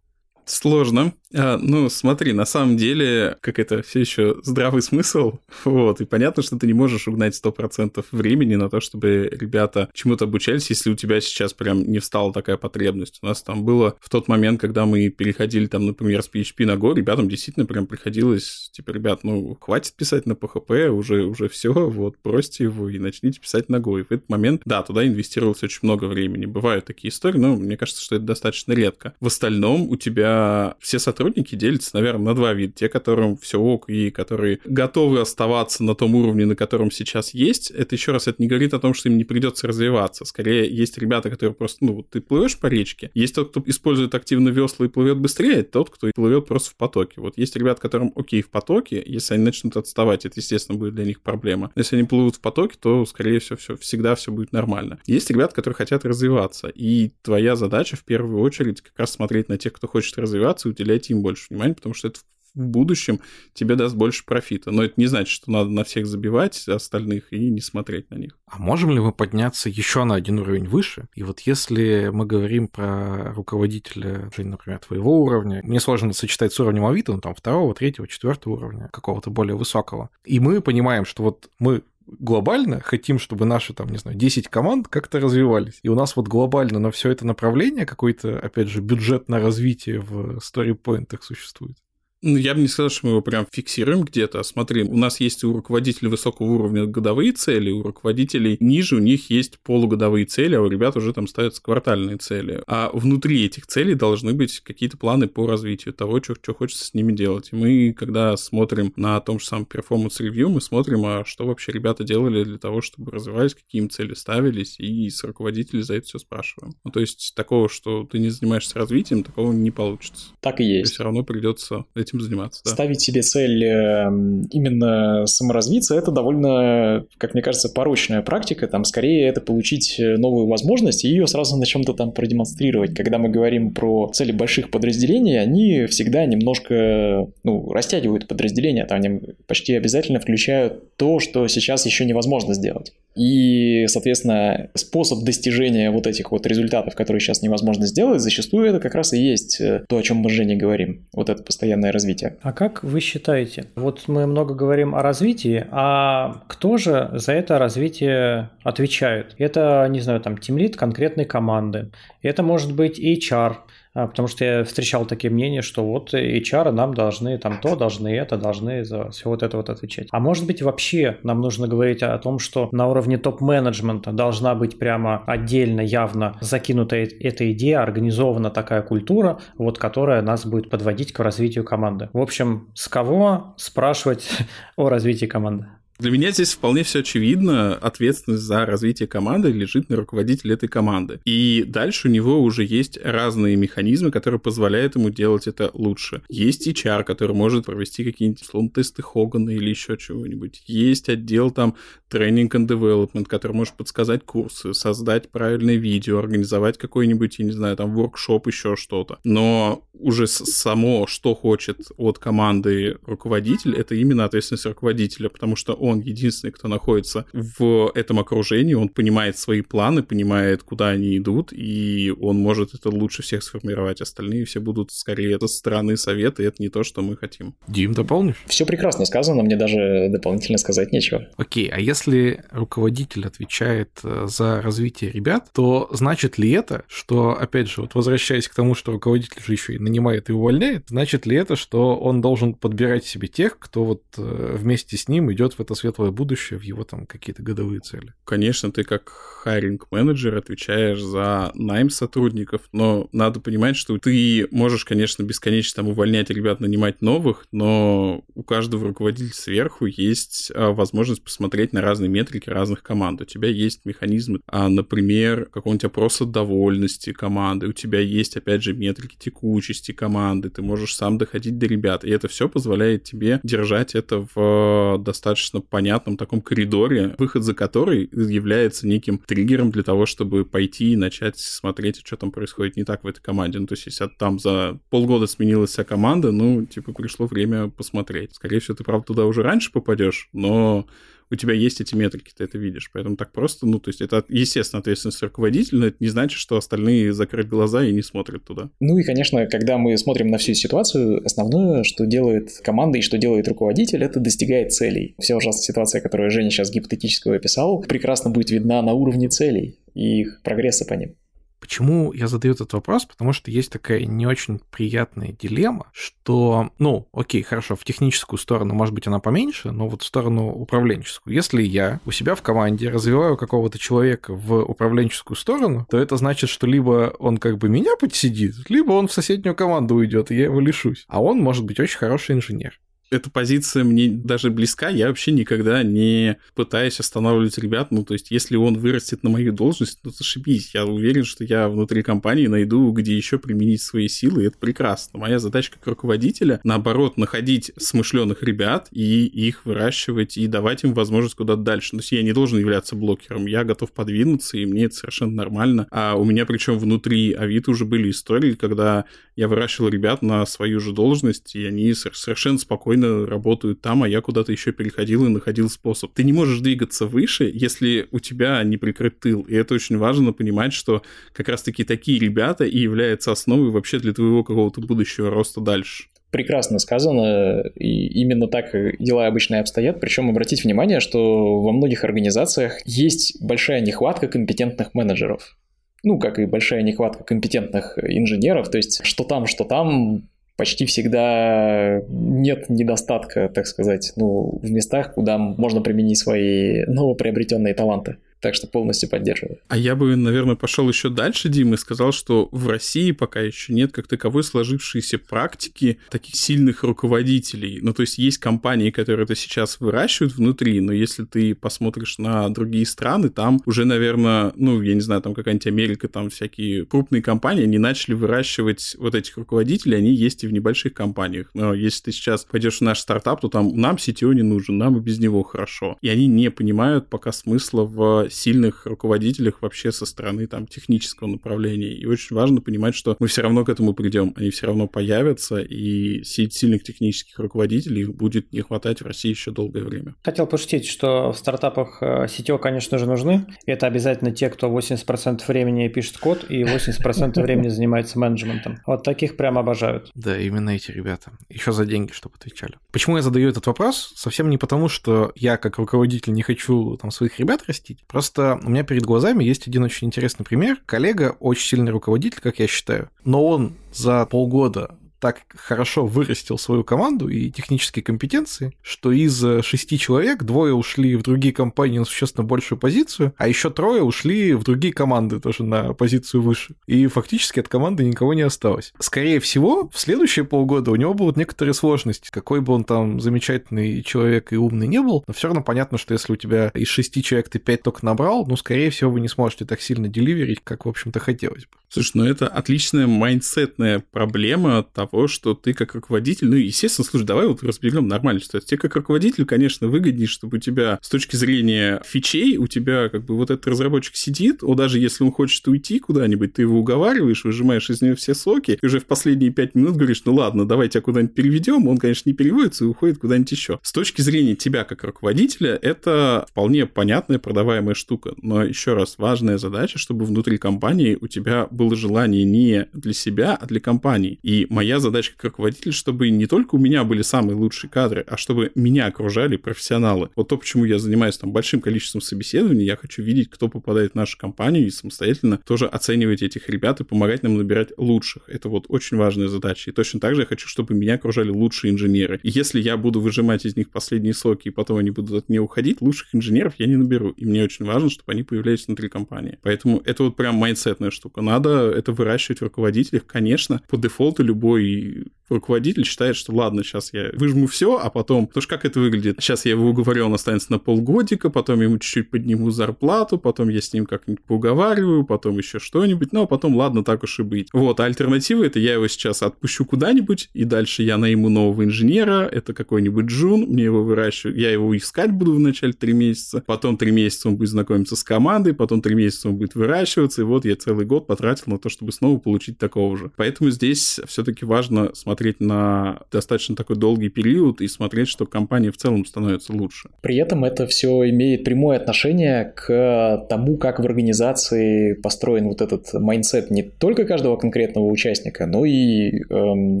Сложно. 0.44 1.14
А, 1.34 1.56
ну, 1.56 1.88
смотри, 1.88 2.32
на 2.32 2.44
самом 2.44 2.76
деле, 2.76 3.36
как 3.40 3.58
это 3.58 3.82
все 3.82 4.00
еще 4.00 4.36
здравый 4.42 4.82
смысл, 4.82 5.38
вот, 5.64 6.00
и 6.00 6.04
понятно, 6.04 6.42
что 6.42 6.58
ты 6.58 6.66
не 6.66 6.74
можешь 6.74 7.08
угнать 7.08 7.40
100% 7.42 8.04
времени 8.12 8.56
на 8.56 8.68
то, 8.68 8.80
чтобы 8.80 9.30
ребята 9.32 9.88
чему-то 9.94 10.24
обучались, 10.24 10.68
если 10.70 10.90
у 10.90 10.94
тебя 10.94 11.20
сейчас 11.20 11.54
прям 11.54 11.82
не 11.84 12.00
встала 12.00 12.32
такая 12.32 12.56
потребность. 12.56 13.18
У 13.22 13.26
нас 13.26 13.42
там 13.42 13.64
было 13.64 13.96
в 14.00 14.10
тот 14.10 14.28
момент, 14.28 14.60
когда 14.60 14.84
мы 14.84 15.08
переходили 15.08 15.66
там, 15.66 15.86
например, 15.86 16.22
с 16.22 16.30
PHP 16.30 16.66
на 16.66 16.72
Go, 16.72 16.94
ребятам 16.94 17.28
действительно 17.28 17.66
прям 17.66 17.86
приходилось, 17.86 18.70
типа, 18.72 18.90
ребят, 18.90 19.24
ну, 19.24 19.56
хватит 19.60 19.94
писать 19.94 20.26
на 20.26 20.32
PHP, 20.32 20.88
уже, 20.88 21.24
уже 21.24 21.48
все, 21.48 21.72
вот, 21.72 22.16
бросьте 22.22 22.64
его 22.64 22.88
и 22.88 22.98
начните 22.98 23.40
писать 23.40 23.68
на 23.68 23.76
Go. 23.76 24.00
И 24.00 24.02
в 24.02 24.12
этот 24.12 24.28
момент, 24.28 24.62
да, 24.64 24.82
туда 24.82 25.06
инвестировалось 25.06 25.62
очень 25.62 25.80
много 25.82 26.06
времени. 26.06 26.46
Бывают 26.46 26.84
такие 26.84 27.10
истории, 27.10 27.38
но 27.38 27.56
мне 27.56 27.76
кажется, 27.76 28.02
что 28.02 28.16
это 28.16 28.24
достаточно 28.24 28.72
редко. 28.72 29.14
В 29.20 29.26
остальном 29.26 29.88
у 29.88 29.96
тебя 29.96 30.31
все 30.80 30.98
сотрудники 30.98 31.54
делятся, 31.54 31.90
наверное, 31.94 32.26
на 32.26 32.34
два 32.34 32.52
вида. 32.52 32.72
Те, 32.72 32.88
которым 32.88 33.36
все 33.36 33.58
ок 33.58 33.88
и 33.88 34.10
которые 34.10 34.60
готовы 34.64 35.20
оставаться 35.20 35.84
на 35.84 35.94
том 35.94 36.14
уровне, 36.14 36.46
на 36.46 36.56
котором 36.56 36.90
сейчас 36.90 37.34
есть. 37.34 37.70
Это 37.70 37.94
еще 37.94 38.12
раз, 38.12 38.28
это 38.28 38.40
не 38.40 38.48
говорит 38.48 38.74
о 38.74 38.78
том, 38.78 38.94
что 38.94 39.08
им 39.08 39.16
не 39.16 39.24
придется 39.24 39.66
развиваться. 39.66 40.24
Скорее, 40.24 40.68
есть 40.72 40.98
ребята, 40.98 41.30
которые 41.30 41.54
просто, 41.54 41.84
ну, 41.84 42.02
ты 42.02 42.20
плывешь 42.20 42.58
по 42.58 42.66
речке, 42.66 43.10
есть 43.14 43.34
тот, 43.34 43.50
кто 43.50 43.62
использует 43.66 44.14
активно 44.14 44.48
весла 44.48 44.86
и 44.86 44.88
плывет 44.88 45.18
быстрее, 45.18 45.62
тот, 45.62 45.90
кто 45.90 46.10
плывет 46.14 46.46
просто 46.46 46.70
в 46.70 46.76
потоке. 46.76 47.20
Вот 47.20 47.38
есть 47.38 47.56
ребята, 47.56 47.80
которым 47.80 48.12
окей 48.16 48.42
в 48.42 48.50
потоке, 48.50 49.02
если 49.04 49.34
они 49.34 49.44
начнут 49.44 49.76
отставать, 49.76 50.24
это, 50.24 50.38
естественно, 50.38 50.78
будет 50.78 50.94
для 50.94 51.04
них 51.04 51.20
проблема. 51.20 51.70
Но 51.74 51.80
если 51.80 51.96
они 51.96 52.06
плывут 52.06 52.36
в 52.36 52.40
потоке, 52.40 52.76
то, 52.80 53.04
скорее 53.06 53.38
всего, 53.38 53.56
все, 53.56 53.76
всегда 53.76 54.14
все 54.14 54.32
будет 54.32 54.52
нормально. 54.52 55.00
Есть 55.06 55.30
ребята, 55.30 55.54
которые 55.54 55.76
хотят 55.76 56.04
развиваться, 56.04 56.68
и 56.68 57.12
твоя 57.22 57.56
задача 57.56 57.96
в 57.96 58.04
первую 58.04 58.40
очередь 58.40 58.80
как 58.80 58.92
раз 58.98 59.12
смотреть 59.12 59.48
на 59.48 59.58
тех, 59.58 59.72
кто 59.72 59.86
хочет 59.86 60.16
развиваться, 60.22 60.68
уделять 60.68 61.10
им 61.10 61.22
больше 61.22 61.46
внимания, 61.50 61.74
потому 61.74 61.94
что 61.94 62.08
это 62.08 62.20
в 62.54 62.66
будущем 62.66 63.20
тебе 63.54 63.76
даст 63.76 63.94
больше 63.94 64.24
профита. 64.24 64.70
Но 64.70 64.84
это 64.84 64.94
не 64.96 65.06
значит, 65.06 65.28
что 65.28 65.50
надо 65.50 65.70
на 65.70 65.84
всех 65.84 66.06
забивать 66.06 66.68
остальных 66.68 67.32
и 67.32 67.50
не 67.50 67.60
смотреть 67.60 68.10
на 68.10 68.16
них. 68.16 68.38
А 68.46 68.58
можем 68.58 68.90
ли 68.90 69.00
мы 69.00 69.12
подняться 69.12 69.68
еще 69.68 70.04
на 70.04 70.14
один 70.14 70.38
уровень 70.38 70.68
выше? 70.68 71.08
И 71.14 71.22
вот 71.22 71.40
если 71.40 72.10
мы 72.12 72.26
говорим 72.26 72.68
про 72.68 73.32
руководителя, 73.32 74.30
например, 74.36 74.78
твоего 74.78 75.22
уровня, 75.22 75.60
мне 75.64 75.80
сложно 75.80 76.12
сочетать 76.12 76.52
с 76.52 76.60
уровнем 76.60 76.84
Авито, 76.84 77.12
ну 77.12 77.20
там 77.20 77.34
второго, 77.34 77.74
третьего, 77.74 78.06
четвертого 78.06 78.54
уровня, 78.54 78.88
какого-то 78.92 79.30
более 79.30 79.56
высокого. 79.56 80.10
И 80.24 80.40
мы 80.40 80.60
понимаем, 80.60 81.04
что 81.04 81.22
вот 81.22 81.48
мы 81.58 81.82
глобально 82.06 82.80
хотим, 82.80 83.18
чтобы 83.18 83.44
наши, 83.44 83.74
там, 83.74 83.88
не 83.88 83.98
знаю, 83.98 84.16
10 84.16 84.48
команд 84.48 84.88
как-то 84.88 85.20
развивались. 85.20 85.78
И 85.82 85.88
у 85.88 85.94
нас 85.94 86.16
вот 86.16 86.28
глобально 86.28 86.78
на 86.78 86.90
все 86.90 87.10
это 87.10 87.26
направление 87.26 87.86
какой-то, 87.86 88.38
опять 88.38 88.68
же, 88.68 88.80
бюджет 88.80 89.28
на 89.28 89.40
развитие 89.40 90.00
в 90.00 90.40
сторипоинтах 90.40 91.22
существует. 91.22 91.76
Ну, 92.24 92.36
я 92.36 92.54
бы 92.54 92.60
не 92.60 92.68
сказал, 92.68 92.88
что 92.88 93.06
мы 93.06 93.12
его 93.12 93.20
прям 93.20 93.48
фиксируем 93.52 94.02
где-то. 94.02 94.44
Смотри, 94.44 94.84
у 94.84 94.96
нас 94.96 95.18
есть 95.18 95.42
у 95.42 95.52
руководителей 95.52 96.08
высокого 96.08 96.46
уровня 96.46 96.86
годовые 96.86 97.32
цели, 97.32 97.72
у 97.72 97.82
руководителей 97.82 98.56
ниже 98.60 98.96
у 98.96 99.00
них 99.00 99.28
есть 99.28 99.58
полугодовые 99.58 100.24
цели, 100.26 100.54
а 100.54 100.62
у 100.62 100.68
ребят 100.68 100.96
уже 100.96 101.12
там 101.12 101.26
ставятся 101.26 101.60
квартальные 101.60 102.18
цели. 102.18 102.62
А 102.68 102.90
внутри 102.92 103.44
этих 103.44 103.66
целей 103.66 103.96
должны 103.96 104.34
быть 104.34 104.60
какие-то 104.60 104.96
планы 104.96 105.26
по 105.26 105.48
развитию 105.48 105.94
того, 105.94 106.22
что, 106.22 106.36
что 106.36 106.54
хочется 106.54 106.84
с 106.84 106.94
ними 106.94 107.12
делать. 107.12 107.48
И 107.50 107.56
мы, 107.56 107.92
когда 107.92 108.36
смотрим 108.36 108.92
на 108.94 109.20
том 109.20 109.40
же 109.40 109.46
самом 109.46 109.66
performance 109.66 110.16
review, 110.16 110.48
мы 110.48 110.60
смотрим, 110.60 111.04
а 111.04 111.24
что 111.24 111.44
вообще 111.44 111.72
ребята 111.72 112.04
делали 112.04 112.44
для 112.44 112.58
того, 112.58 112.82
чтобы 112.82 113.10
развивались, 113.10 113.54
какие 113.56 113.82
им 113.82 113.90
цели 113.90 114.14
ставились, 114.14 114.78
и 114.78 115.10
с 115.10 115.24
руководителей 115.24 115.82
за 115.82 115.94
это 115.94 116.06
все 116.06 116.20
спрашиваем. 116.20 116.74
Ну, 116.84 116.92
то 116.92 117.00
есть 117.00 117.34
такого, 117.34 117.68
что 117.68 118.04
ты 118.04 118.20
не 118.20 118.30
занимаешься 118.30 118.78
развитием, 118.78 119.24
такого 119.24 119.50
не 119.52 119.72
получится. 119.72 120.26
Так 120.38 120.60
и 120.60 120.64
есть. 120.64 120.92
Все 120.92 121.02
равно 121.02 121.24
придется 121.24 121.84
этим 121.96 122.11
этим 122.12 122.20
заниматься. 122.20 122.62
Да. 122.64 122.70
Ставить 122.70 123.00
себе 123.00 123.22
цель 123.22 123.64
эм, 123.64 124.44
именно 124.50 125.26
саморазвиться, 125.26 125.94
это 125.94 126.10
довольно, 126.10 127.04
как 127.18 127.34
мне 127.34 127.42
кажется, 127.42 127.68
порочная 127.68 128.22
практика. 128.22 128.66
Там 128.68 128.84
скорее 128.84 129.26
это 129.28 129.40
получить 129.40 129.98
э, 129.98 130.16
новую 130.16 130.46
возможность 130.46 131.04
и 131.04 131.08
ее 131.08 131.26
сразу 131.26 131.56
на 131.56 131.66
чем-то 131.66 131.94
там 131.94 132.12
продемонстрировать. 132.12 132.94
Когда 132.94 133.18
мы 133.18 133.28
говорим 133.28 133.72
про 133.72 134.10
цели 134.12 134.32
больших 134.32 134.70
подразделений, 134.70 135.40
они 135.40 135.86
всегда 135.86 136.24
немножко 136.26 137.28
ну, 137.42 137.72
растягивают 137.72 138.28
подразделения. 138.28 138.84
Там 138.84 138.98
они 138.98 139.20
почти 139.46 139.74
обязательно 139.74 140.20
включают 140.20 140.96
то, 140.96 141.18
что 141.18 141.46
сейчас 141.48 141.86
еще 141.86 142.04
невозможно 142.04 142.54
сделать. 142.54 142.92
И, 143.14 143.86
соответственно, 143.88 144.70
способ 144.74 145.24
достижения 145.24 145.90
вот 145.90 146.06
этих 146.06 146.32
вот 146.32 146.46
результатов, 146.46 146.94
которые 146.94 147.20
сейчас 147.20 147.42
невозможно 147.42 147.86
сделать, 147.86 148.20
зачастую 148.20 148.66
это 148.66 148.80
как 148.80 148.94
раз 148.94 149.12
и 149.12 149.18
есть 149.18 149.60
э, 149.60 149.84
то, 149.88 149.98
о 149.98 150.02
чем 150.02 150.18
мы 150.18 150.30
с 150.30 150.32
Женей 150.32 150.56
говорим. 150.56 151.06
Вот 151.12 151.28
это 151.28 151.42
постоянное 151.42 151.92
развитие. 151.92 152.36
А 152.42 152.52
как 152.52 152.82
вы 152.82 153.00
считаете? 153.00 153.66
Вот 153.76 154.08
мы 154.08 154.26
много 154.26 154.54
говорим 154.54 154.94
о 154.94 155.02
развитии, 155.02 155.66
а 155.70 156.42
кто 156.48 156.76
же 156.76 157.10
за 157.14 157.32
это 157.32 157.58
развитие 157.58 158.50
отвечает? 158.62 159.34
Это, 159.38 159.86
не 159.90 160.00
знаю, 160.00 160.20
там, 160.20 160.38
тимлит 160.38 160.76
конкретной 160.76 161.24
команды. 161.24 161.90
Это 162.22 162.42
может 162.42 162.74
быть 162.74 162.98
HR, 162.98 163.56
потому 163.94 164.28
что 164.28 164.44
я 164.44 164.64
встречал 164.64 165.04
такие 165.04 165.32
мнения, 165.32 165.62
что 165.62 165.84
вот 165.84 166.14
HR 166.14 166.70
нам 166.72 166.94
должны 166.94 167.38
там 167.38 167.60
то, 167.60 167.76
должны 167.76 168.08
это, 168.08 168.36
должны 168.36 168.84
за 168.84 169.10
все 169.10 169.28
вот 169.28 169.42
это 169.42 169.56
вот 169.56 169.70
отвечать. 169.70 170.08
А 170.10 170.20
может 170.20 170.46
быть 170.46 170.62
вообще 170.62 171.18
нам 171.22 171.40
нужно 171.40 171.68
говорить 171.68 172.02
о 172.02 172.16
том, 172.18 172.38
что 172.38 172.68
на 172.72 172.88
уровне 172.88 173.18
топ-менеджмента 173.18 174.12
должна 174.12 174.54
быть 174.54 174.78
прямо 174.78 175.22
отдельно, 175.26 175.80
явно 175.80 176.36
закинута 176.40 176.96
эта 176.96 177.50
идея, 177.52 177.82
организована 177.82 178.50
такая 178.50 178.82
культура, 178.82 179.38
вот 179.58 179.78
которая 179.78 180.22
нас 180.22 180.46
будет 180.46 180.70
подводить 180.70 181.12
к 181.12 181.20
развитию 181.20 181.64
команды. 181.64 182.08
В 182.12 182.20
общем, 182.20 182.68
с 182.74 182.88
кого 182.88 183.54
спрашивать 183.56 184.28
о 184.76 184.88
развитии 184.88 185.26
команды? 185.26 185.66
Для 185.98 186.10
меня 186.10 186.30
здесь 186.32 186.52
вполне 186.54 186.82
все 186.82 187.00
очевидно. 187.00 187.74
Ответственность 187.74 188.42
за 188.42 188.66
развитие 188.66 189.06
команды 189.06 189.52
лежит 189.52 189.88
на 189.88 189.96
руководителе 189.96 190.54
этой 190.54 190.68
команды. 190.68 191.20
И 191.24 191.64
дальше 191.66 192.08
у 192.08 192.10
него 192.10 192.42
уже 192.42 192.64
есть 192.64 192.98
разные 193.02 193.56
механизмы, 193.56 194.10
которые 194.10 194.40
позволяют 194.40 194.96
ему 194.96 195.10
делать 195.10 195.46
это 195.46 195.70
лучше. 195.74 196.22
Есть 196.28 196.66
HR, 196.66 197.04
который 197.04 197.36
может 197.36 197.66
провести 197.66 198.04
какие-нибудь, 198.04 198.42
условно, 198.42 198.70
тесты 198.70 199.02
Хогана 199.02 199.50
или 199.50 199.70
еще 199.70 199.96
чего-нибудь. 199.96 200.62
Есть 200.66 201.08
отдел 201.08 201.50
там 201.50 201.76
Training 202.12 202.48
and 202.50 202.66
Development, 202.66 203.24
который 203.24 203.52
может 203.52 203.74
подсказать 203.74 204.24
курсы, 204.24 204.74
создать 204.74 205.30
правильное 205.30 205.76
видео, 205.76 206.18
организовать 206.18 206.78
какой-нибудь, 206.78 207.38
я 207.38 207.44
не 207.44 207.52
знаю, 207.52 207.76
там, 207.76 207.94
воркшоп, 207.94 208.46
еще 208.48 208.76
что-то. 208.76 209.18
Но 209.24 209.86
уже 209.92 210.26
само, 210.26 211.06
что 211.06 211.34
хочет 211.34 211.78
от 211.96 212.18
команды 212.18 212.98
руководитель, 213.06 213.76
это 213.76 213.94
именно 213.94 214.24
ответственность 214.24 214.66
руководителя, 214.66 215.28
потому 215.28 215.56
что 215.56 215.74
он 215.82 216.00
единственный, 216.00 216.52
кто 216.52 216.68
находится 216.68 217.26
в 217.32 217.90
этом 217.94 218.20
окружении, 218.20 218.74
он 218.74 218.88
понимает 218.88 219.36
свои 219.36 219.62
планы, 219.62 220.02
понимает, 220.02 220.62
куда 220.62 220.88
они 220.88 221.18
идут, 221.18 221.52
и 221.52 222.14
он 222.20 222.36
может 222.36 222.74
это 222.74 222.88
лучше 222.88 223.22
всех 223.22 223.42
сформировать. 223.42 224.00
Остальные 224.00 224.44
все 224.44 224.60
будут 224.60 224.92
скорее 224.92 225.38
со 225.40 225.48
стороны 225.48 225.96
совета, 225.96 226.42
и 226.42 226.46
это 226.46 226.62
не 226.62 226.68
то, 226.68 226.84
что 226.84 227.02
мы 227.02 227.16
хотим. 227.16 227.54
Дим, 227.66 227.94
дополнишь? 227.94 228.36
Все 228.46 228.64
прекрасно 228.64 229.04
сказано, 229.04 229.42
мне 229.42 229.56
даже 229.56 230.08
дополнительно 230.08 230.58
сказать 230.58 230.92
нечего. 230.92 231.26
Окей, 231.36 231.68
а 231.68 231.80
если 231.80 232.44
руководитель 232.50 233.26
отвечает 233.26 233.90
э, 234.04 234.26
за 234.28 234.62
развитие 234.62 235.10
ребят, 235.10 235.48
то 235.52 235.88
значит 235.92 236.38
ли 236.38 236.50
это, 236.52 236.84
что, 236.86 237.36
опять 237.38 237.68
же, 237.68 237.82
вот 237.82 237.94
возвращаясь 237.94 238.46
к 238.46 238.54
тому, 238.54 238.74
что 238.74 238.92
руководитель 238.92 239.42
же 239.44 239.52
еще 239.52 239.74
и 239.74 239.78
нанимает 239.78 240.30
и 240.30 240.32
увольняет, 240.32 240.84
значит 240.88 241.26
ли 241.26 241.36
это, 241.36 241.56
что 241.56 241.96
он 241.96 242.20
должен 242.20 242.54
подбирать 242.54 243.04
себе 243.04 243.28
тех, 243.28 243.58
кто 243.58 243.84
вот 243.84 244.02
э, 244.16 244.56
вместе 244.58 244.96
с 244.96 245.08
ним 245.08 245.32
идет 245.32 245.54
в 245.54 245.60
это 245.60 245.71
светлое 245.74 246.10
будущее, 246.10 246.58
в 246.58 246.62
его 246.62 246.84
там 246.84 247.06
какие-то 247.06 247.42
годовые 247.42 247.80
цели? 247.80 248.14
Конечно, 248.24 248.70
ты 248.72 248.84
как 248.84 249.08
хайринг-менеджер 249.08 250.36
отвечаешь 250.36 251.00
за 251.00 251.50
найм 251.54 251.90
сотрудников, 251.90 252.62
но 252.72 253.08
надо 253.12 253.40
понимать, 253.40 253.76
что 253.76 253.98
ты 253.98 254.46
можешь, 254.50 254.84
конечно, 254.84 255.22
бесконечно 255.22 255.82
там 255.82 255.90
увольнять 255.90 256.30
ребят, 256.30 256.60
нанимать 256.60 257.02
новых, 257.02 257.46
но 257.50 258.24
у 258.34 258.42
каждого 258.42 258.88
руководителя 258.88 259.32
сверху 259.32 259.86
есть 259.86 260.52
а, 260.54 260.72
возможность 260.72 261.24
посмотреть 261.24 261.72
на 261.72 261.80
разные 261.80 262.08
метрики 262.08 262.48
разных 262.48 262.82
команд. 262.82 263.20
У 263.20 263.24
тебя 263.24 263.48
есть 263.48 263.84
механизмы, 263.84 264.40
а, 264.46 264.68
например, 264.68 265.46
какого-нибудь 265.46 265.84
опроса 265.84 266.24
довольности 266.24 267.12
команды, 267.12 267.66
у 267.66 267.72
тебя 267.72 268.00
есть, 268.00 268.36
опять 268.36 268.62
же, 268.62 268.74
метрики 268.74 269.16
текучести, 269.18 269.92
команды, 269.92 270.50
ты 270.50 270.62
можешь 270.62 270.94
сам 270.94 271.18
доходить 271.18 271.58
до 271.58 271.66
ребят. 271.66 272.04
И 272.04 272.10
это 272.10 272.28
все 272.28 272.48
позволяет 272.48 273.04
тебе 273.04 273.40
держать 273.42 273.94
это 273.94 274.26
в 274.34 274.98
достаточно 274.98 275.61
понятном 275.68 276.16
таком 276.16 276.40
коридоре, 276.40 277.14
выход 277.18 277.42
за 277.42 277.54
который 277.54 278.08
является 278.12 278.86
неким 278.86 279.18
триггером 279.18 279.70
для 279.70 279.82
того, 279.82 280.06
чтобы 280.06 280.44
пойти 280.44 280.92
и 280.92 280.96
начать 280.96 281.38
смотреть, 281.38 282.02
что 282.04 282.16
там 282.16 282.30
происходит 282.30 282.76
не 282.76 282.84
так 282.84 283.04
в 283.04 283.06
этой 283.06 283.20
команде. 283.20 283.58
Ну, 283.58 283.66
то 283.66 283.74
есть, 283.74 283.86
если 283.86 284.08
там 284.18 284.38
за 284.38 284.78
полгода 284.90 285.26
сменилась 285.26 285.70
вся 285.70 285.84
команда, 285.84 286.32
ну, 286.32 286.64
типа, 286.66 286.92
пришло 286.92 287.26
время 287.26 287.68
посмотреть. 287.68 288.34
Скорее 288.34 288.60
всего, 288.60 288.76
ты, 288.76 288.84
правда, 288.84 289.06
туда 289.06 289.26
уже 289.26 289.42
раньше 289.42 289.72
попадешь, 289.72 290.28
но 290.32 290.86
у 291.32 291.36
тебя 291.36 291.54
есть 291.54 291.80
эти 291.80 291.94
метрики, 291.94 292.30
ты 292.36 292.44
это 292.44 292.58
видишь. 292.58 292.90
Поэтому 292.92 293.16
так 293.16 293.32
просто, 293.32 293.66
ну, 293.66 293.80
то 293.80 293.88
есть 293.88 294.02
это, 294.02 294.22
естественно, 294.28 294.80
ответственность 294.80 295.22
руководителя, 295.22 295.78
но 295.78 295.86
это 295.86 295.96
не 295.98 296.08
значит, 296.08 296.38
что 296.38 296.58
остальные 296.58 297.14
закрыли 297.14 297.46
глаза 297.46 297.84
и 297.84 297.92
не 297.92 298.02
смотрят 298.02 298.44
туда. 298.44 298.68
Ну 298.80 298.98
и, 298.98 299.02
конечно, 299.02 299.46
когда 299.46 299.78
мы 299.78 299.96
смотрим 299.96 300.28
на 300.28 300.36
всю 300.36 300.52
ситуацию, 300.52 301.24
основное, 301.24 301.84
что 301.84 302.04
делает 302.04 302.50
команда 302.62 302.98
и 302.98 303.02
что 303.02 303.16
делает 303.16 303.48
руководитель, 303.48 304.04
это 304.04 304.20
достигает 304.20 304.72
целей. 304.72 305.14
Вся 305.18 305.34
ужасная 305.36 305.62
ситуация, 305.62 306.00
которую 306.02 306.30
Женя 306.30 306.50
сейчас 306.50 306.70
гипотетически 306.70 307.30
описал, 307.30 307.80
прекрасно 307.80 308.30
будет 308.30 308.50
видна 308.50 308.82
на 308.82 308.92
уровне 308.92 309.28
целей 309.28 309.78
и 309.94 310.20
их 310.20 310.42
прогресса 310.42 310.84
по 310.84 310.94
ним. 310.94 311.14
Почему 311.62 312.12
я 312.12 312.26
задаю 312.26 312.54
этот 312.54 312.72
вопрос? 312.72 313.04
Потому 313.04 313.32
что 313.32 313.52
есть 313.52 313.70
такая 313.70 314.04
не 314.04 314.26
очень 314.26 314.60
приятная 314.72 315.30
дилемма, 315.30 315.86
что, 315.92 316.70
ну, 316.80 317.06
окей, 317.12 317.42
хорошо, 317.42 317.76
в 317.76 317.84
техническую 317.84 318.36
сторону, 318.36 318.74
может 318.74 318.92
быть, 318.92 319.06
она 319.06 319.20
поменьше, 319.20 319.70
но 319.70 319.86
вот 319.86 320.02
в 320.02 320.04
сторону 320.04 320.48
управленческую. 320.48 321.32
Если 321.32 321.62
я 321.62 322.00
у 322.04 322.10
себя 322.10 322.34
в 322.34 322.42
команде 322.42 322.90
развиваю 322.90 323.36
какого-то 323.36 323.78
человека 323.78 324.34
в 324.34 324.60
управленческую 324.64 325.36
сторону, 325.36 325.86
то 325.88 325.98
это 325.98 326.16
значит, 326.16 326.50
что 326.50 326.66
либо 326.66 327.14
он 327.20 327.38
как 327.38 327.58
бы 327.58 327.68
меня 327.68 327.94
подсидит, 327.96 328.68
либо 328.68 328.90
он 328.90 329.06
в 329.06 329.12
соседнюю 329.12 329.54
команду 329.54 329.94
уйдет, 329.94 330.32
и 330.32 330.36
я 330.36 330.46
его 330.46 330.58
лишусь. 330.58 331.04
А 331.06 331.22
он 331.22 331.38
может 331.38 331.64
быть 331.64 331.78
очень 331.78 331.98
хороший 331.98 332.34
инженер 332.34 332.80
эта 333.12 333.30
позиция 333.30 333.84
мне 333.84 334.08
даже 334.08 334.50
близка, 334.50 334.88
я 334.88 335.08
вообще 335.08 335.32
никогда 335.32 335.82
не 335.82 336.38
пытаюсь 336.54 336.98
останавливать 336.98 337.58
ребят, 337.58 337.90
ну, 337.90 338.04
то 338.04 338.14
есть, 338.14 338.30
если 338.30 338.56
он 338.56 338.78
вырастет 338.78 339.22
на 339.22 339.30
мою 339.30 339.52
должность, 339.52 339.98
ну, 340.02 340.10
зашибись, 340.10 340.74
я 340.74 340.86
уверен, 340.86 341.24
что 341.24 341.44
я 341.44 341.68
внутри 341.68 342.02
компании 342.02 342.46
найду, 342.46 342.90
где 342.92 343.14
еще 343.14 343.38
применить 343.38 343.82
свои 343.82 344.08
силы, 344.08 344.44
и 344.44 344.46
это 344.46 344.56
прекрасно. 344.58 345.18
Моя 345.18 345.38
задача 345.38 345.72
как 345.72 345.86
руководителя, 345.86 346.60
наоборот, 346.64 347.18
находить 347.18 347.72
смышленых 347.76 348.42
ребят 348.42 348.88
и 348.90 349.26
их 349.26 349.66
выращивать, 349.66 350.38
и 350.38 350.46
давать 350.46 350.84
им 350.84 350.94
возможность 350.94 351.34
куда-то 351.34 351.60
дальше. 351.60 351.90
То 351.90 351.96
есть, 351.98 352.12
я 352.12 352.22
не 352.22 352.32
должен 352.32 352.58
являться 352.58 352.96
блокером, 352.96 353.46
я 353.46 353.64
готов 353.64 353.92
подвинуться, 353.92 354.56
и 354.56 354.64
мне 354.64 354.84
это 354.84 354.94
совершенно 354.94 355.32
нормально. 355.32 355.86
А 355.90 356.14
у 356.16 356.24
меня, 356.24 356.46
причем 356.46 356.78
внутри 356.78 357.34
Авито 357.34 357.72
уже 357.72 357.84
были 357.84 358.10
истории, 358.10 358.54
когда 358.54 359.04
я 359.36 359.48
выращивал 359.48 359.88
ребят 359.88 360.22
на 360.22 360.46
свою 360.46 360.80
же 360.80 360.92
должность, 360.92 361.54
и 361.54 361.66
они 361.66 361.92
совершенно 361.92 362.58
спокойно 362.58 363.01
спокойно 363.02 363.26
работают 363.26 363.80
там, 363.80 364.02
а 364.02 364.08
я 364.08 364.20
куда-то 364.20 364.52
еще 364.52 364.72
переходил 364.72 365.26
и 365.26 365.28
находил 365.28 365.68
способ. 365.68 366.12
Ты 366.12 366.24
не 366.24 366.32
можешь 366.32 366.60
двигаться 366.60 367.06
выше, 367.06 367.50
если 367.52 368.06
у 368.10 368.20
тебя 368.20 368.62
не 368.62 368.76
прикрыт 368.76 369.20
тыл. 369.20 369.42
И 369.42 369.54
это 369.54 369.74
очень 369.74 369.98
важно 369.98 370.32
понимать, 370.32 370.72
что 370.72 371.02
как 371.32 371.48
раз-таки 371.48 371.84
такие 371.84 372.18
ребята 372.18 372.64
и 372.64 372.78
являются 372.78 373.32
основой 373.32 373.70
вообще 373.70 373.98
для 373.98 374.12
твоего 374.12 374.44
какого-то 374.44 374.80
будущего 374.80 375.30
роста 375.30 375.60
дальше 375.60 376.04
прекрасно 376.30 376.78
сказано, 376.78 377.62
и 377.74 378.06
именно 378.22 378.48
так 378.48 378.72
дела 378.98 379.26
обычно 379.26 379.56
и 379.56 379.58
обстоят. 379.58 380.00
Причем 380.00 380.30
обратить 380.30 380.64
внимание, 380.64 380.98
что 380.98 381.60
во 381.60 381.72
многих 381.72 382.04
организациях 382.04 382.80
есть 382.86 383.36
большая 383.42 383.82
нехватка 383.82 384.28
компетентных 384.28 384.94
менеджеров. 384.94 385.58
Ну, 386.02 386.18
как 386.18 386.38
и 386.38 386.46
большая 386.46 386.80
нехватка 386.84 387.22
компетентных 387.22 387.98
инженеров, 388.02 388.70
то 388.70 388.78
есть 388.78 389.04
что 389.04 389.24
там, 389.24 389.46
что 389.46 389.64
там, 389.64 390.26
почти 390.62 390.86
всегда 390.86 392.02
нет 392.08 392.68
недостатка, 392.68 393.48
так 393.52 393.66
сказать, 393.66 394.12
ну, 394.14 394.60
в 394.62 394.70
местах, 394.70 395.14
куда 395.14 395.36
можно 395.36 395.80
применить 395.80 396.18
свои 396.18 396.84
новоприобретенные 396.84 397.74
таланты. 397.74 398.18
Так 398.42 398.56
что 398.56 398.66
полностью 398.66 399.08
поддерживаю. 399.08 399.58
А 399.68 399.76
я 399.76 399.94
бы, 399.94 400.16
наверное, 400.16 400.56
пошел 400.56 400.88
еще 400.88 401.10
дальше, 401.10 401.48
Дим, 401.48 401.74
и 401.74 401.76
сказал, 401.76 402.10
что 402.10 402.48
в 402.50 402.66
России 402.66 403.12
пока 403.12 403.40
еще 403.40 403.72
нет 403.72 403.92
как 403.92 404.08
таковой 404.08 404.42
сложившейся 404.42 405.18
практики 405.18 405.98
таких 406.10 406.34
сильных 406.34 406.82
руководителей. 406.82 407.78
Ну, 407.80 407.94
то 407.94 408.02
есть 408.02 408.18
есть 408.18 408.38
компании, 408.38 408.90
которые 408.90 409.24
это 409.24 409.36
сейчас 409.36 409.78
выращивают 409.78 410.34
внутри, 410.34 410.80
но 410.80 410.92
если 410.92 411.24
ты 411.24 411.54
посмотришь 411.54 412.18
на 412.18 412.48
другие 412.48 412.84
страны, 412.84 413.28
там 413.28 413.62
уже, 413.64 413.84
наверное, 413.84 414.52
ну, 414.56 414.82
я 414.82 414.94
не 414.94 415.00
знаю, 415.00 415.22
там 415.22 415.34
какая-нибудь 415.34 415.68
Америка, 415.68 416.08
там 416.08 416.28
всякие 416.28 416.84
крупные 416.84 417.22
компании, 417.22 417.62
они 417.62 417.78
начали 417.78 418.14
выращивать 418.14 418.96
вот 418.98 419.14
этих 419.14 419.36
руководителей, 419.36 419.96
они 419.96 420.12
есть 420.12 420.42
и 420.42 420.48
в 420.48 420.52
небольших 420.52 420.94
компаниях. 420.94 421.50
Но 421.54 421.74
если 421.74 422.06
ты 422.06 422.12
сейчас 422.12 422.44
пойдешь 422.44 422.78
в 422.78 422.80
наш 422.80 422.98
стартап, 422.98 423.40
то 423.40 423.48
там 423.48 423.76
нам 423.76 423.96
CTO 423.96 424.34
не 424.34 424.42
нужен, 424.42 424.78
нам 424.78 424.96
и 424.96 425.00
без 425.00 425.20
него 425.20 425.44
хорошо. 425.44 425.96
И 426.00 426.08
они 426.08 426.26
не 426.26 426.50
понимают 426.50 427.08
пока 427.08 427.30
смысла 427.30 427.84
в 427.84 428.31
сильных 428.34 428.86
руководителях 428.86 429.62
вообще 429.62 429.92
со 429.92 430.06
стороны 430.06 430.46
там 430.46 430.66
технического 430.66 431.28
направления. 431.28 431.92
И 431.92 432.06
очень 432.06 432.36
важно 432.36 432.60
понимать, 432.60 432.94
что 432.94 433.16
мы 433.18 433.26
все 433.26 433.42
равно 433.42 433.64
к 433.64 433.68
этому 433.68 433.94
придем. 433.94 434.32
Они 434.36 434.50
все 434.50 434.66
равно 434.66 434.88
появятся, 434.88 435.60
и 435.60 436.22
сильных 436.24 436.82
технических 436.82 437.38
руководителей 437.38 438.02
их 438.02 438.14
будет 438.14 438.52
не 438.52 438.60
хватать 438.60 439.00
в 439.00 439.06
России 439.06 439.30
еще 439.30 439.50
долгое 439.50 439.84
время. 439.84 440.14
Хотел 440.22 440.46
пошутить, 440.46 440.86
что 440.86 441.32
в 441.32 441.38
стартапах 441.38 441.98
э, 442.00 442.26
сетево, 442.28 442.58
конечно 442.58 442.98
же, 442.98 443.06
нужны. 443.06 443.46
Это 443.66 443.86
обязательно 443.86 444.32
те, 444.32 444.48
кто 444.50 444.68
80% 444.68 445.46
времени 445.46 445.88
пишет 445.88 446.18
код 446.18 446.46
и 446.48 446.62
80% 446.62 447.42
времени 447.42 447.68
занимается 447.68 448.18
менеджментом. 448.18 448.78
Вот 448.86 449.02
таких 449.04 449.36
прям 449.36 449.58
обожают. 449.58 450.10
Да, 450.14 450.38
именно 450.38 450.70
эти 450.70 450.90
ребята. 450.90 451.32
Еще 451.48 451.72
за 451.72 451.84
деньги, 451.84 452.12
чтобы 452.12 452.36
отвечали. 452.36 452.74
Почему 452.92 453.16
я 453.16 453.22
задаю 453.22 453.48
этот 453.48 453.66
вопрос? 453.66 454.12
Совсем 454.16 454.50
не 454.50 454.58
потому, 454.58 454.88
что 454.88 455.32
я 455.34 455.56
как 455.56 455.78
руководитель 455.78 456.32
не 456.32 456.42
хочу 456.42 456.96
там 456.96 457.10
своих 457.10 457.38
ребят 457.38 457.64
растить. 457.66 458.04
Просто 458.06 458.21
Просто 458.22 458.60
у 458.62 458.70
меня 458.70 458.84
перед 458.84 459.02
глазами 459.02 459.42
есть 459.42 459.66
один 459.66 459.82
очень 459.82 460.06
интересный 460.06 460.44
пример. 460.44 460.80
Коллега 460.86 461.34
очень 461.40 461.66
сильный 461.66 461.90
руководитель, 461.90 462.38
как 462.40 462.60
я 462.60 462.68
считаю, 462.68 463.08
но 463.24 463.44
он 463.44 463.72
за 463.92 464.24
полгода 464.26 464.94
так 465.22 465.42
хорошо 465.54 466.04
вырастил 466.04 466.58
свою 466.58 466.82
команду 466.82 467.28
и 467.28 467.48
технические 467.48 468.02
компетенции, 468.02 468.74
что 468.82 469.12
из 469.12 469.42
э, 469.44 469.62
шести 469.62 469.96
человек 469.96 470.42
двое 470.42 470.74
ушли 470.74 471.14
в 471.14 471.22
другие 471.22 471.54
компании 471.54 472.00
на 472.00 472.04
существенно 472.04 472.44
большую 472.44 472.76
позицию, 472.80 473.32
а 473.36 473.46
еще 473.46 473.70
трое 473.70 474.02
ушли 474.02 474.52
в 474.54 474.64
другие 474.64 474.92
команды 474.92 475.38
тоже 475.38 475.62
на 475.62 475.94
позицию 475.94 476.42
выше. 476.42 476.74
И 476.88 477.06
фактически 477.06 477.60
от 477.60 477.68
команды 477.68 478.04
никого 478.04 478.34
не 478.34 478.42
осталось. 478.42 478.92
Скорее 478.98 479.38
всего, 479.38 479.88
в 479.90 480.00
следующие 480.00 480.44
полгода 480.44 480.90
у 480.90 480.96
него 480.96 481.14
будут 481.14 481.36
некоторые 481.36 481.74
сложности. 481.74 482.28
Какой 482.32 482.60
бы 482.60 482.72
он 482.72 482.82
там 482.82 483.20
замечательный 483.20 484.02
человек 484.02 484.52
и 484.52 484.56
умный 484.56 484.88
не 484.88 485.00
был, 485.00 485.22
но 485.28 485.32
все 485.32 485.46
равно 485.46 485.62
понятно, 485.62 485.98
что 485.98 486.14
если 486.14 486.32
у 486.32 486.36
тебя 486.36 486.72
из 486.74 486.88
шести 486.88 487.22
человек 487.22 487.48
ты 487.48 487.60
пять 487.60 487.84
только 487.84 488.04
набрал, 488.04 488.44
ну, 488.44 488.56
скорее 488.56 488.90
всего, 488.90 489.12
вы 489.12 489.20
не 489.20 489.28
сможете 489.28 489.66
так 489.66 489.80
сильно 489.80 490.08
деливерить, 490.08 490.62
как, 490.64 490.84
в 490.84 490.88
общем-то, 490.88 491.20
хотелось 491.20 491.62
бы. 491.62 491.70
Слушай, 491.92 492.12
ну 492.14 492.24
это 492.24 492.48
отличная 492.48 493.06
майндсетная 493.06 494.02
проблема 494.12 494.82
того, 494.82 495.11
того, 495.12 495.28
что 495.28 495.54
ты 495.54 495.74
как 495.74 495.94
руководитель, 495.94 496.48
ну, 496.48 496.56
естественно, 496.56 497.06
слушай, 497.06 497.24
давай 497.24 497.46
вот 497.46 497.62
разберем 497.62 498.08
нормально 498.08 498.40
ситуацию. 498.40 498.68
Тебе 498.68 498.78
как 498.78 498.96
руководитель, 498.96 499.44
конечно, 499.44 499.86
выгоднее, 499.86 500.26
чтобы 500.26 500.56
у 500.56 500.60
тебя 500.60 500.98
с 501.02 501.08
точки 501.08 501.36
зрения 501.36 502.02
фичей, 502.04 502.56
у 502.56 502.66
тебя 502.66 503.08
как 503.10 503.24
бы 503.24 503.36
вот 503.36 503.50
этот 503.50 503.66
разработчик 503.66 504.16
сидит, 504.16 504.62
о, 504.62 504.74
даже 504.74 504.98
если 504.98 505.22
он 505.22 505.30
хочет 505.30 505.66
уйти 505.68 505.98
куда-нибудь, 505.98 506.54
ты 506.54 506.62
его 506.62 506.78
уговариваешь, 506.78 507.44
выжимаешь 507.44 507.90
из 507.90 508.00
него 508.00 508.16
все 508.16 508.34
соки, 508.34 508.78
и 508.80 508.86
уже 508.86 509.00
в 509.00 509.04
последние 509.04 509.50
пять 509.50 509.74
минут 509.74 509.96
говоришь, 509.96 510.22
ну 510.24 510.34
ладно, 510.34 510.66
давай 510.66 510.88
тебя 510.88 511.02
куда-нибудь 511.02 511.34
переведем, 511.34 511.86
он, 511.88 511.98
конечно, 511.98 512.30
не 512.30 512.34
переводится 512.34 512.84
и 512.84 512.88
уходит 512.88 513.18
куда-нибудь 513.18 513.52
еще. 513.52 513.78
С 513.82 513.92
точки 513.92 514.22
зрения 514.22 514.56
тебя 514.56 514.84
как 514.84 515.04
руководителя, 515.04 515.78
это 515.82 516.46
вполне 516.48 516.86
понятная 516.86 517.38
продаваемая 517.38 517.94
штука, 517.94 518.34
но 518.40 518.64
еще 518.64 518.94
раз, 518.94 519.16
важная 519.18 519.58
задача, 519.58 519.98
чтобы 519.98 520.24
внутри 520.24 520.56
компании 520.56 521.18
у 521.20 521.28
тебя 521.28 521.68
было 521.70 521.94
желание 521.96 522.44
не 522.44 522.88
для 522.94 523.12
себя, 523.12 523.58
а 523.60 523.66
для 523.66 523.80
компании. 523.80 524.38
И 524.42 524.66
моя 524.70 525.01
задача 525.02 525.32
как 525.36 525.44
руководитель, 525.44 525.92
чтобы 525.92 526.30
не 526.30 526.46
только 526.46 526.76
у 526.76 526.78
меня 526.78 527.04
были 527.04 527.22
самые 527.22 527.56
лучшие 527.56 527.90
кадры, 527.90 528.24
а 528.26 528.36
чтобы 528.36 528.72
меня 528.74 529.06
окружали 529.06 529.56
профессионалы. 529.56 530.30
Вот 530.36 530.48
то, 530.48 530.56
почему 530.56 530.84
я 530.84 530.98
занимаюсь 530.98 531.36
там 531.36 531.52
большим 531.52 531.80
количеством 531.80 532.20
собеседований, 532.20 532.84
я 532.84 532.96
хочу 532.96 533.22
видеть, 533.22 533.50
кто 533.50 533.68
попадает 533.68 534.12
в 534.12 534.14
нашу 534.14 534.38
компанию 534.38 534.86
и 534.86 534.90
самостоятельно 534.90 535.58
тоже 535.58 535.86
оценивать 535.86 536.42
этих 536.42 536.68
ребят 536.68 537.00
и 537.00 537.04
помогать 537.04 537.42
нам 537.42 537.56
набирать 537.56 537.90
лучших. 537.96 538.48
Это 538.48 538.68
вот 538.68 538.86
очень 538.88 539.16
важная 539.16 539.48
задача. 539.48 539.90
И 539.90 539.92
точно 539.92 540.20
так 540.20 540.34
же 540.34 540.42
я 540.42 540.46
хочу, 540.46 540.68
чтобы 540.68 540.94
меня 540.94 541.14
окружали 541.14 541.50
лучшие 541.50 541.92
инженеры. 541.92 542.40
И 542.42 542.50
если 542.50 542.80
я 542.80 542.96
буду 542.96 543.20
выжимать 543.20 543.66
из 543.66 543.76
них 543.76 543.90
последние 543.90 544.34
соки, 544.34 544.68
и 544.68 544.70
потом 544.70 544.98
они 544.98 545.10
будут 545.10 545.44
от 545.44 545.48
меня 545.48 545.62
уходить, 545.62 546.00
лучших 546.00 546.34
инженеров 546.34 546.74
я 546.78 546.86
не 546.86 546.96
наберу. 546.96 547.30
И 547.30 547.44
мне 547.44 547.62
очень 547.64 547.84
важно, 547.84 548.10
чтобы 548.10 548.32
они 548.32 548.42
появлялись 548.42 548.86
внутри 548.86 549.08
компании. 549.08 549.58
Поэтому 549.62 550.02
это 550.04 550.24
вот 550.24 550.36
прям 550.36 550.56
майндсетная 550.56 551.10
штука. 551.10 551.42
Надо 551.42 551.90
это 551.90 552.12
выращивать 552.12 552.60
в 552.60 552.64
руководителях. 552.64 553.26
Конечно, 553.26 553.82
по 553.88 553.96
дефолту 553.96 554.42
любой 554.42 554.91
we 554.92 555.24
руководитель 555.48 556.04
считает, 556.04 556.36
что 556.36 556.52
ладно, 556.52 556.82
сейчас 556.82 557.12
я 557.12 557.30
выжму 557.34 557.66
все, 557.66 557.98
а 557.98 558.10
потом, 558.10 558.46
потому 558.46 558.62
что 558.62 558.70
как 558.70 558.84
это 558.84 559.00
выглядит? 559.00 559.36
Сейчас 559.40 559.64
я 559.64 559.72
его 559.72 559.88
уговорил, 559.88 560.26
он 560.26 560.34
останется 560.34 560.72
на 560.72 560.78
полгодика, 560.78 561.50
потом 561.50 561.80
ему 561.80 561.98
чуть-чуть 561.98 562.30
подниму 562.30 562.70
зарплату, 562.70 563.38
потом 563.38 563.68
я 563.68 563.80
с 563.80 563.92
ним 563.92 564.06
как-нибудь 564.06 564.42
поуговариваю, 564.44 565.24
потом 565.24 565.58
еще 565.58 565.78
что-нибудь, 565.78 566.32
ну, 566.32 566.42
а 566.42 566.46
потом, 566.46 566.76
ладно, 566.76 567.04
так 567.04 567.22
уж 567.22 567.40
и 567.40 567.42
быть. 567.42 567.68
Вот, 567.72 568.00
а 568.00 568.04
альтернатива 568.04 568.64
это 568.64 568.78
я 568.78 568.94
его 568.94 569.08
сейчас 569.08 569.42
отпущу 569.42 569.84
куда-нибудь, 569.84 570.50
и 570.54 570.64
дальше 570.64 571.02
я 571.02 571.18
найму 571.18 571.48
нового 571.48 571.84
инженера, 571.84 572.48
это 572.50 572.72
какой-нибудь 572.72 573.26
June, 573.26 573.62
мне 573.62 573.84
его 573.84 574.02
выращиваю, 574.02 574.56
я 574.56 574.70
его 574.70 574.96
искать 574.96 575.30
буду 575.32 575.54
в 575.54 575.60
начале 575.60 575.92
три 575.92 576.12
месяца, 576.12 576.62
потом 576.66 576.96
три 576.96 577.12
месяца 577.12 577.48
он 577.48 577.56
будет 577.56 577.70
знакомиться 577.70 578.16
с 578.16 578.24
командой, 578.24 578.74
потом 578.74 579.02
три 579.02 579.14
месяца 579.14 579.48
он 579.48 579.56
будет 579.56 579.74
выращиваться, 579.74 580.42
и 580.42 580.44
вот 580.44 580.64
я 580.64 580.76
целый 580.76 581.06
год 581.06 581.26
потратил 581.26 581.64
на 581.66 581.78
то, 581.78 581.88
чтобы 581.88 582.12
снова 582.12 582.38
получить 582.38 582.78
такого 582.78 583.16
же. 583.16 583.30
Поэтому 583.36 583.70
здесь 583.70 584.20
все-таки 584.26 584.64
важно 584.64 585.14
смотреть 585.14 585.41
смотреть 585.42 585.60
на 585.60 586.20
достаточно 586.30 586.76
такой 586.76 586.96
долгий 586.96 587.28
период 587.28 587.80
и 587.80 587.88
смотреть, 587.88 588.28
что 588.28 588.46
компания 588.46 588.90
в 588.92 588.96
целом 588.96 589.24
становится 589.24 589.72
лучше. 589.72 590.08
При 590.20 590.36
этом 590.36 590.64
это 590.64 590.86
все 590.86 591.28
имеет 591.30 591.64
прямое 591.64 591.96
отношение 591.96 592.72
к 592.76 593.46
тому, 593.48 593.76
как 593.76 593.98
в 593.98 594.04
организации 594.04 595.14
построен 595.14 595.66
вот 595.66 595.80
этот 595.80 596.12
mindset 596.14 596.70
не 596.70 596.82
только 596.82 597.24
каждого 597.24 597.56
конкретного 597.56 598.06
участника, 598.06 598.66
но 598.66 598.84
и 598.84 599.42
эм, 599.50 600.00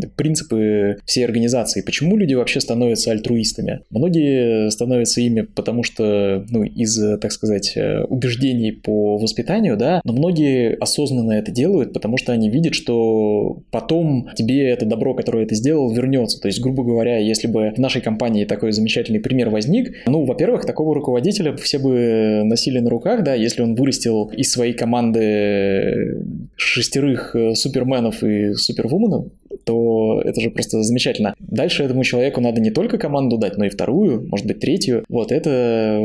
принципы 0.16 0.98
всей 1.04 1.24
организации. 1.24 1.82
Почему 1.82 2.16
люди 2.16 2.34
вообще 2.34 2.60
становятся 2.60 3.10
альтруистами? 3.10 3.80
Многие 3.90 4.70
становятся 4.70 5.20
ими, 5.20 5.40
потому 5.40 5.82
что, 5.82 6.44
ну, 6.50 6.62
из, 6.62 7.18
так 7.20 7.32
сказать, 7.32 7.72
э, 7.76 8.04
убеждений 8.04 8.70
по 8.70 9.18
воспитанию, 9.18 9.76
да, 9.76 10.00
но 10.04 10.12
многие 10.12 10.76
осознанно 10.80 11.32
это 11.32 11.50
делают, 11.50 11.92
потому 11.92 12.16
что 12.16 12.32
они 12.32 12.48
видят, 12.48 12.74
что 12.74 13.62
потом 13.70 14.28
тебе 14.36 14.68
это 14.68 14.86
добро, 14.86 15.14
которое 15.22 15.46
ты 15.46 15.54
сделал, 15.54 15.88
вернется. 15.92 16.40
То 16.40 16.48
есть, 16.48 16.60
грубо 16.60 16.82
говоря, 16.82 17.18
если 17.18 17.46
бы 17.46 17.72
в 17.76 17.78
нашей 17.78 18.02
компании 18.02 18.44
такой 18.44 18.72
замечательный 18.72 19.20
пример 19.20 19.50
возник, 19.50 19.94
ну, 20.06 20.24
во-первых, 20.24 20.66
такого 20.66 20.94
руководителя 20.96 21.56
все 21.56 21.78
бы 21.78 22.42
носили 22.44 22.80
на 22.80 22.90
руках, 22.90 23.22
да, 23.22 23.34
если 23.34 23.62
он 23.62 23.76
вырастил 23.76 24.32
из 24.36 24.50
своей 24.50 24.72
команды 24.72 26.18
шестерых 26.56 27.36
э, 27.36 27.54
суперменов 27.54 28.24
и 28.24 28.54
супервуменов, 28.54 29.26
то 29.64 30.20
это 30.24 30.40
же 30.40 30.50
просто 30.50 30.82
замечательно. 30.82 31.34
Дальше 31.38 31.84
этому 31.84 32.04
человеку 32.04 32.40
надо 32.40 32.60
не 32.60 32.70
только 32.70 32.98
команду 32.98 33.38
дать, 33.38 33.56
но 33.58 33.64
и 33.64 33.68
вторую, 33.68 34.26
может 34.28 34.46
быть, 34.46 34.60
третью. 34.60 35.04
Вот 35.08 35.32
это 35.32 36.00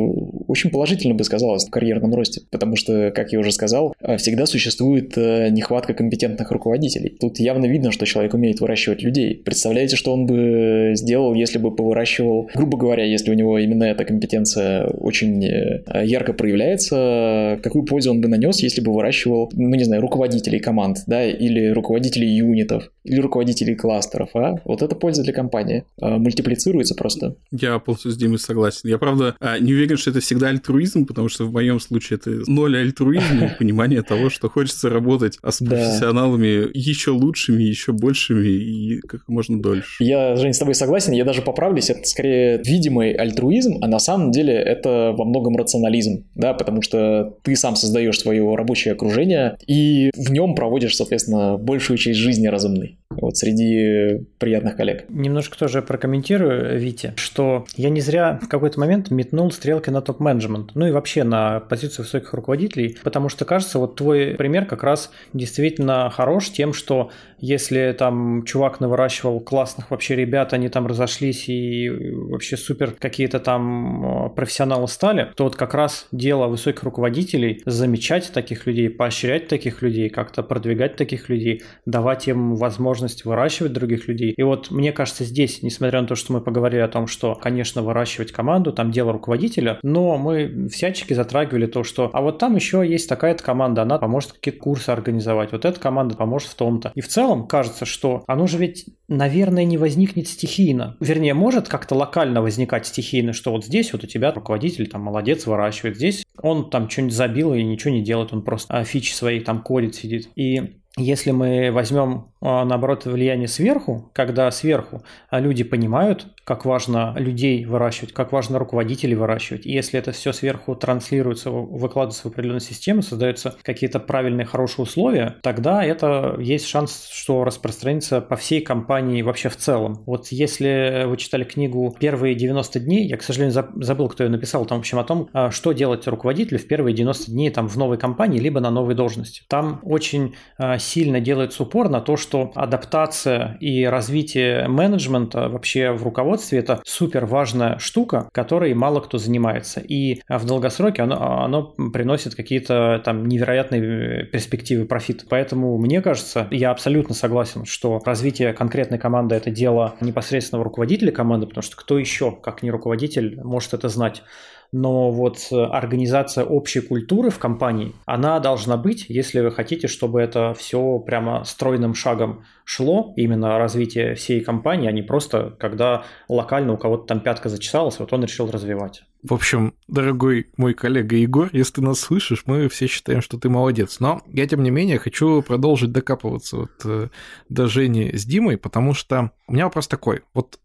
очень 0.47 0.69
положительно 0.69 1.15
бы 1.15 1.23
сказалось 1.23 1.65
в 1.65 1.69
карьерном 1.69 2.13
росте, 2.13 2.41
потому 2.51 2.75
что, 2.75 3.11
как 3.11 3.31
я 3.31 3.39
уже 3.39 3.51
сказал, 3.51 3.93
всегда 4.17 4.45
существует 4.45 5.17
э, 5.17 5.49
нехватка 5.49 5.93
компетентных 5.93 6.51
руководителей. 6.51 7.17
Тут 7.19 7.39
явно 7.39 7.65
видно, 7.65 7.91
что 7.91 8.05
человек 8.05 8.33
умеет 8.33 8.59
выращивать 8.59 9.01
людей. 9.01 9.41
Представляете, 9.43 9.95
что 9.95 10.13
он 10.13 10.25
бы 10.25 10.91
сделал, 10.95 11.33
если 11.33 11.57
бы 11.57 11.75
повыращивал, 11.75 12.49
грубо 12.53 12.77
говоря, 12.77 13.03
если 13.03 13.31
у 13.31 13.33
него 13.33 13.57
именно 13.57 13.83
эта 13.83 14.05
компетенция 14.05 14.87
очень 14.87 15.43
э, 15.43 15.83
ярко 16.03 16.33
проявляется, 16.33 17.59
какую 17.63 17.85
пользу 17.85 18.11
он 18.11 18.21
бы 18.21 18.27
нанес, 18.27 18.59
если 18.61 18.81
бы 18.81 18.93
выращивал, 18.93 19.49
ну 19.53 19.75
не 19.75 19.83
знаю, 19.83 20.01
руководителей 20.01 20.59
команд, 20.59 20.99
да, 21.07 21.25
или 21.25 21.69
руководителей 21.69 22.27
юнитов, 22.27 22.91
или 23.03 23.19
руководителей 23.19 23.46
кластеров, 23.75 24.29
а? 24.35 24.55
Вот 24.65 24.81
это 24.81 24.95
польза 24.95 25.23
для 25.23 25.33
компании. 25.33 25.83
А, 26.01 26.17
мультиплицируется 26.17 26.95
просто. 26.95 27.35
Я 27.51 27.79
полностью 27.79 28.11
с 28.11 28.17
Димой 28.17 28.39
согласен. 28.39 28.89
Я, 28.89 28.97
правда, 28.97 29.35
а, 29.39 29.59
не 29.59 29.73
уверен, 29.73 29.97
что 29.97 30.11
это 30.11 30.19
всегда 30.19 30.49
альтруизм, 30.49 31.05
потому 31.05 31.29
что 31.29 31.45
в 31.45 31.53
моем 31.53 31.79
случае 31.79 32.17
это 32.17 32.49
ноль 32.49 32.77
альтруизма, 32.77 33.55
понимание 33.59 34.01
того, 34.01 34.29
что 34.29 34.49
хочется 34.49 34.89
работать 34.89 35.37
с 35.43 35.63
профессионалами 35.63 36.69
еще 36.73 37.11
лучшими, 37.11 37.63
еще 37.63 37.91
большими 37.91 38.47
и 38.47 38.99
как 38.99 39.27
можно 39.27 39.61
дольше. 39.61 40.03
Я, 40.03 40.35
Жень, 40.35 40.53
с 40.53 40.59
тобой 40.59 40.75
согласен. 40.75 41.13
Я 41.13 41.25
даже 41.25 41.41
поправлюсь. 41.41 41.89
Это 41.89 42.05
скорее 42.07 42.61
видимый 42.63 43.13
альтруизм, 43.13 43.77
а 43.81 43.87
на 43.87 43.99
самом 43.99 44.31
деле 44.31 44.53
это 44.53 45.13
во 45.17 45.25
многом 45.25 45.55
рационализм, 45.55 46.25
да, 46.35 46.53
потому 46.53 46.81
что 46.81 47.35
ты 47.43 47.55
сам 47.55 47.75
создаешь 47.75 48.19
свое 48.19 48.55
рабочее 48.55 48.93
окружение 48.93 49.57
и 49.67 50.11
в 50.15 50.31
нем 50.31 50.55
проводишь, 50.55 50.95
соответственно, 50.95 51.57
большую 51.57 51.97
часть 51.97 52.19
жизни 52.19 52.47
разумной 52.47 52.96
вот 53.09 53.37
среди 53.37 54.25
приятных 54.37 54.75
коллег. 54.75 55.05
Немножко 55.09 55.57
тоже 55.57 55.81
прокомментирую, 55.81 56.79
Витя, 56.79 57.13
что 57.15 57.65
я 57.75 57.89
не 57.89 58.01
зря 58.01 58.39
в 58.41 58.47
какой-то 58.47 58.79
момент 58.79 59.11
метнул 59.11 59.51
стрелки 59.51 59.89
на 59.89 60.01
топ-менеджмент, 60.01 60.71
ну 60.75 60.87
и 60.87 60.91
вообще 60.91 61.23
на 61.23 61.59
позицию 61.59 62.05
высоких 62.05 62.33
руководителей, 62.33 62.97
потому 63.03 63.29
что, 63.29 63.45
кажется, 63.45 63.79
вот 63.79 63.95
твой 63.95 64.35
пример 64.35 64.65
как 64.65 64.83
раз 64.83 65.11
действительно 65.33 66.09
хорош 66.09 66.51
тем, 66.51 66.73
что 66.73 67.11
если 67.39 67.95
там 67.97 68.43
чувак 68.43 68.79
наворачивал 68.79 69.39
классных 69.39 69.91
вообще 69.91 70.15
ребят, 70.15 70.53
они 70.53 70.69
там 70.69 70.87
разошлись 70.87 71.47
и 71.49 71.89
вообще 71.89 72.57
супер 72.57 72.91
какие-то 72.91 73.39
там 73.39 74.33
профессионалы 74.35 74.87
стали, 74.87 75.31
то 75.35 75.45
вот 75.45 75.55
как 75.55 75.73
раз 75.73 76.07
дело 76.11 76.47
высоких 76.47 76.83
руководителей 76.83 77.61
замечать 77.65 78.31
таких 78.33 78.65
людей, 78.67 78.89
поощрять 78.89 79.47
таких 79.47 79.81
людей, 79.81 80.09
как-то 80.09 80.43
продвигать 80.43 80.95
таких 80.95 81.29
людей, 81.29 81.63
давать 81.85 82.27
им 82.27 82.55
возможность 82.55 82.96
выращивать 83.25 83.73
других 83.73 84.07
людей. 84.07 84.33
И 84.35 84.43
вот 84.43 84.71
мне 84.71 84.91
кажется, 84.91 85.23
здесь, 85.23 85.61
несмотря 85.63 86.01
на 86.01 86.07
то, 86.07 86.15
что 86.15 86.33
мы 86.33 86.41
поговорили 86.41 86.81
о 86.81 86.87
том, 86.87 87.07
что, 87.07 87.35
конечно, 87.35 87.81
выращивать 87.81 88.31
команду, 88.31 88.71
там 88.71 88.91
дело 88.91 89.13
руководителя, 89.13 89.79
но 89.83 90.17
мы 90.17 90.67
всячески 90.69 91.13
затрагивали 91.13 91.67
то, 91.67 91.83
что 91.83 92.09
а 92.13 92.21
вот 92.21 92.39
там 92.39 92.55
еще 92.55 92.85
есть 92.87 93.09
такая-то 93.09 93.43
команда, 93.43 93.81
она 93.81 93.97
поможет 93.97 94.33
какие-то 94.33 94.59
курсы 94.59 94.89
организовать, 94.89 95.51
вот 95.51 95.65
эта 95.65 95.79
команда 95.79 96.15
поможет 96.15 96.49
в 96.49 96.55
том-то. 96.55 96.91
И 96.95 97.01
в 97.01 97.07
целом 97.07 97.47
кажется, 97.47 97.85
что 97.85 98.23
оно 98.27 98.47
же 98.47 98.57
ведь, 98.57 98.85
наверное, 99.07 99.65
не 99.65 99.77
возникнет 99.77 100.27
стихийно. 100.27 100.97
Вернее, 100.99 101.33
может 101.33 101.67
как-то 101.67 101.95
локально 101.95 102.41
возникать 102.41 102.87
стихийно, 102.87 103.33
что 103.33 103.51
вот 103.51 103.65
здесь 103.65 103.93
вот 103.93 104.03
у 104.03 104.07
тебя 104.07 104.31
руководитель 104.31 104.87
там 104.87 105.01
молодец, 105.01 105.45
выращивает. 105.45 105.97
Здесь 105.97 106.25
он 106.41 106.69
там 106.69 106.89
что-нибудь 106.89 107.13
забил 107.15 107.53
и 107.53 107.63
ничего 107.63 107.93
не 107.93 108.03
делает, 108.03 108.33
он 108.33 108.41
просто 108.43 108.83
фичи 108.83 109.13
свои 109.13 109.39
там 109.39 109.61
кодит, 109.61 109.95
сидит. 109.95 110.29
И 110.35 110.77
если 110.97 111.31
мы 111.31 111.69
возьмем, 111.71 112.31
а, 112.36 112.36
наоборот, 112.41 113.05
влияние 113.05 113.47
сверху, 113.47 114.09
когда 114.13 114.49
сверху 114.51 115.03
а, 115.29 115.39
люди 115.39 115.63
понимают, 115.63 116.27
как 116.43 116.65
важно 116.65 117.15
людей 117.17 117.65
выращивать, 117.65 118.13
как 118.13 118.31
важно 118.31 118.59
руководителей 118.59 119.15
выращивать, 119.15 119.65
и 119.65 119.71
если 119.71 119.99
это 119.99 120.11
все 120.11 120.33
сверху 120.33 120.75
транслируется, 120.75 121.49
выкладывается 121.49 122.23
в 122.23 122.31
определенную 122.31 122.61
систему, 122.61 123.01
создаются 123.01 123.55
какие-то 123.63 123.99
правильные, 123.99 124.45
хорошие 124.45 124.83
условия, 124.83 125.37
тогда 125.41 125.83
это 125.83 126.35
есть 126.39 126.67
шанс, 126.67 127.09
что 127.11 127.43
распространится 127.43 128.21
по 128.21 128.35
всей 128.35 128.61
компании 128.61 129.21
вообще 129.23 129.49
в 129.49 129.57
целом. 129.57 130.03
Вот 130.05 130.27
если 130.27 131.05
вы 131.07 131.17
читали 131.17 131.43
книгу 131.43 131.95
«Первые 131.99 132.35
90 132.35 132.79
дней», 132.79 133.07
я, 133.07 133.17
к 133.17 133.23
сожалению, 133.23 133.65
забыл, 133.75 134.09
кто 134.09 134.23
ее 134.23 134.29
написал, 134.29 134.65
там, 134.65 134.77
в 134.77 134.81
общем, 134.81 134.99
о 134.99 135.03
том, 135.03 135.29
а, 135.33 135.49
что 135.49 135.71
делать 135.71 136.07
руководителю 136.07 136.59
в 136.59 136.67
первые 136.67 136.93
90 136.93 137.31
дней 137.31 137.49
там, 137.49 137.67
в 137.67 137.77
новой 137.77 137.97
компании, 137.97 138.39
либо 138.39 138.59
на 138.59 138.69
новой 138.69 138.93
должности. 138.93 139.41
Там 139.47 139.79
очень 139.83 140.35
сильно 140.79 141.19
делается 141.19 141.63
упор 141.63 141.89
на 141.89 142.01
то, 142.01 142.17
что 142.17 142.26
адаптация 142.55 143.57
и 143.59 143.85
развитие 143.85 144.67
менеджмента 144.67 145.49
вообще 145.49 145.91
в 145.91 146.03
руководстве 146.03 146.59
это 146.59 146.81
супер 146.85 147.25
важная 147.25 147.77
штука, 147.79 148.29
которой 148.31 148.73
мало 148.73 148.99
кто 148.99 149.17
занимается. 149.17 149.79
И 149.79 150.21
в 150.27 150.45
долгосроке 150.45 151.03
оно, 151.03 151.43
оно 151.43 151.63
приносит 151.91 152.35
какие-то 152.35 153.01
там 153.03 153.25
невероятные 153.25 154.25
перспективы 154.25 154.85
профит. 154.85 155.25
Поэтому 155.29 155.77
мне 155.77 156.01
кажется, 156.01 156.47
я 156.51 156.71
абсолютно 156.71 157.15
согласен, 157.15 157.65
что 157.65 158.01
развитие 158.05 158.53
конкретной 158.53 158.97
команды 158.97 159.35
это 159.35 159.51
дело 159.51 159.95
непосредственного 160.01 160.65
руководителя 160.65 161.11
команды, 161.11 161.47
потому 161.47 161.63
что 161.63 161.75
кто 161.75 161.97
еще, 161.97 162.31
как 162.31 162.63
не 162.63 162.71
руководитель, 162.71 163.39
может 163.43 163.73
это 163.73 163.89
знать 163.89 164.23
но 164.71 165.11
вот 165.11 165.47
э, 165.51 165.55
организация 165.55 166.43
общей 166.43 166.81
культуры 166.81 167.29
в 167.29 167.39
компании, 167.39 167.93
она 168.05 168.39
должна 168.39 168.77
быть, 168.77 169.05
если 169.09 169.39
вы 169.41 169.51
хотите, 169.51 169.87
чтобы 169.87 170.21
это 170.21 170.53
все 170.53 170.99
прямо 170.99 171.43
стройным 171.43 171.93
шагом 171.93 172.43
шло, 172.65 173.13
именно 173.15 173.57
развитие 173.57 174.15
всей 174.15 174.41
компании, 174.41 174.89
а 174.89 174.91
не 174.91 175.01
просто 175.01 175.55
когда 175.59 176.03
локально 176.27 176.73
у 176.73 176.77
кого-то 176.77 177.05
там 177.05 177.21
пятка 177.21 177.49
зачесалась, 177.49 177.99
вот 177.99 178.11
он 178.13 178.23
решил 178.23 178.51
развивать. 178.51 179.03
В 179.23 179.33
общем, 179.33 179.73
дорогой 179.87 180.51
мой 180.57 180.73
коллега 180.73 181.15
Егор, 181.15 181.49
если 181.51 181.73
ты 181.73 181.81
нас 181.81 181.99
слышишь, 181.99 182.43
мы 182.45 182.69
все 182.69 182.87
считаем, 182.87 183.21
что 183.21 183.37
ты 183.37 183.49
молодец. 183.49 183.99
Но 183.99 184.21
я, 184.27 184.47
тем 184.47 184.63
не 184.63 184.69
менее, 184.69 184.99
хочу 184.99 185.41
продолжить 185.41 185.91
докапываться 185.91 186.57
вот, 186.57 186.71
э, 186.85 187.09
до 187.49 187.67
Жени 187.67 188.15
с 188.15 188.25
Димой, 188.25 188.57
потому 188.57 188.93
что 188.93 189.31
у 189.47 189.53
меня 189.53 189.65
вопрос 189.65 189.87
такой. 189.87 190.21
Вот 190.33 190.59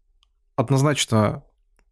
однозначно 0.55 1.43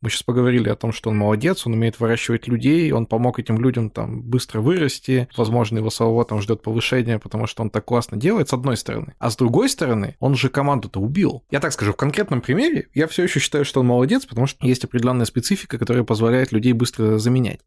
мы 0.02 0.10
сейчас 0.10 0.24
поговорили 0.24 0.70
о 0.70 0.76
том, 0.76 0.92
что 0.92 1.10
он 1.10 1.18
молодец, 1.18 1.66
он 1.66 1.74
умеет 1.74 2.00
выращивать 2.00 2.48
людей, 2.48 2.92
он 2.92 3.06
помог 3.06 3.40
этим 3.40 3.60
людям 3.60 3.90
там 3.90 4.22
быстро 4.22 4.60
вырасти, 4.62 5.30
возможно, 5.38 5.78
его 5.78 5.90
самого 5.90 6.26
там 6.26 6.42
ждет 6.42 6.62
повышение, 6.62 7.20
потому 7.20 7.48
что 7.48 7.64
он 7.64 7.70
так 7.70 7.86
классно 7.86 8.18
делает, 8.18 8.50
с 8.50 8.54
одной 8.54 8.78
стороны. 8.78 9.14
А 9.20 9.30
с 9.30 9.36
другой 9.36 9.70
стороны, 9.70 10.16
он 10.20 10.36
же 10.36 10.50
команду-то 10.50 11.00
убил. 11.00 11.44
Я 11.52 11.60
так 11.60 11.72
скажу, 11.72 11.94
в 11.94 11.98
конкретном 11.98 12.42
примере 12.42 12.90
я 12.94 13.08
все 13.08 13.24
еще 13.24 13.40
считаю, 13.40 13.64
что 13.64 13.82
он 13.82 13.88
молодец, 13.88 14.26
потому 14.26 14.48
что 14.48 14.66
есть 14.66 14.84
определенная 14.84 15.26
специфика, 15.26 15.78
которая 15.78 16.04
позволяет 16.04 16.52
людей 16.52 16.74
быстро 16.74 17.18
заменять. 17.20 17.62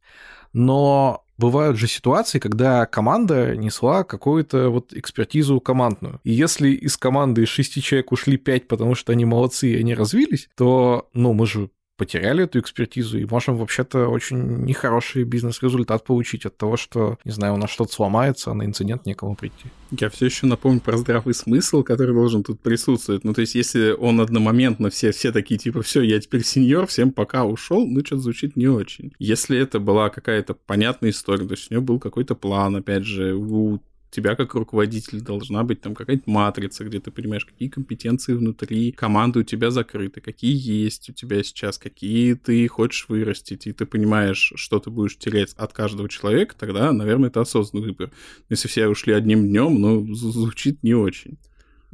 Но 0.53 1.25
бывают 1.37 1.77
же 1.77 1.89
ситуации, 1.89 2.39
когда 2.39 2.87
команда 2.87 3.57
несла 3.57 4.05
какую-то 4.05 4.71
вот 4.71 4.93
экспертизу 4.93 5.61
командную. 5.61 6.21
И 6.25 6.33
если 6.33 6.71
из 6.71 6.97
команды 6.97 7.43
из 7.43 7.49
шести 7.49 7.83
человек 7.83 8.13
ушли 8.13 8.37
пять, 8.37 8.69
потому 8.69 8.95
что 8.95 9.13
они 9.13 9.25
молодцы 9.25 9.71
и 9.71 9.79
они 9.79 9.95
развились, 9.95 10.49
то, 10.57 11.09
ну, 11.13 11.33
мы 11.33 11.47
же 11.47 11.71
потеряли 11.97 12.45
эту 12.45 12.59
экспертизу 12.59 13.19
и 13.19 13.25
можем 13.25 13.57
вообще-то 13.57 14.09
очень 14.09 14.65
нехороший 14.65 15.25
бизнес-результат 15.25 16.05
получить 16.05 16.47
от 16.47 16.57
того, 16.57 16.77
что, 16.77 17.19
не 17.25 17.33
знаю, 17.33 17.55
у 17.55 17.57
нас 17.57 17.71
что-то 17.71 17.93
сломается, 17.93 18.51
а 18.51 18.55
на 18.55 18.65
инцидент 18.65 19.07
некому 19.07 19.37
прийти. 19.37 19.67
Я 19.91 20.11
все 20.11 20.27
еще 20.27 20.47
напомню 20.47 20.81
про 20.81 20.97
здравый 20.97 21.35
смысл, 21.35 21.83
который 21.83 22.15
должен 22.15 22.43
тут 22.43 22.61
присутствовать. 22.61 23.25
Ну, 23.25 23.33
то 23.33 23.43
есть, 23.43 23.55
если 23.55 23.93
он 23.93 24.21
одномоментно 24.21 24.91
все, 24.91 25.13
все 25.13 25.31
такие, 25.31 25.59
типа, 25.59 25.83
все, 25.83 26.03
я 26.03 26.21
теперь 26.21 26.45
сеньор, 26.45 26.87
всем 26.87 27.13
пока 27.13 27.45
ушел, 27.45 27.87
ну, 27.87 28.05
что-то 28.05 28.23
звучит 28.23 28.57
не 28.57 28.67
очень. 28.67 29.13
Если 29.19 29.59
это 29.59 29.79
была 29.79 30.11
какая-то 30.11 30.55
понятная 30.55 31.11
история, 31.11 31.47
то 31.47 31.55
есть 31.55 31.71
у 31.71 31.75
него 31.75 31.85
был 31.85 32.01
какой-то 32.01 32.35
план, 32.35 32.77
опять 32.77 33.05
же, 33.05 33.35
у 33.35 33.81
тебя 34.15 34.37
как 34.37 34.55
руководитель 34.55 35.21
должна 35.21 35.65
быть 35.65 35.81
там 35.81 35.95
какая-то 35.95 36.31
матрица, 36.31 36.85
где 36.85 37.01
ты 37.01 37.11
понимаешь, 37.11 37.45
какие 37.45 37.69
компетенции 37.69 38.35
внутри 38.35 38.93
команды 38.93 39.41
у 39.41 39.43
тебя 39.43 39.71
закрыты, 39.71 40.21
какие 40.21 40.57
есть 40.57 41.11
у 41.11 41.13
тебя 41.13 41.43
сейчас, 41.43 41.79
какие 41.79 42.35
ты 42.35 42.67
хочешь 42.69 43.07
вырастить, 43.09 43.67
и 43.67 43.73
ты 43.73 43.87
понимаешь, 43.87 44.53
что 44.57 44.79
ты 44.79 44.91
будешь 44.91 45.19
терять 45.19 45.53
от 45.55 45.73
каждого 45.73 46.09
человека, 46.09 46.55
тогда, 46.59 46.93
наверное, 46.93 47.29
это 47.29 47.41
осознанный 47.41 47.89
выбор. 47.89 48.13
Если 48.49 48.69
все 48.69 48.87
ушли 48.89 49.13
одним 49.13 49.49
днем, 49.49 49.81
ну, 49.81 50.15
звучит 50.15 50.83
не 50.83 50.95
очень. 50.95 51.39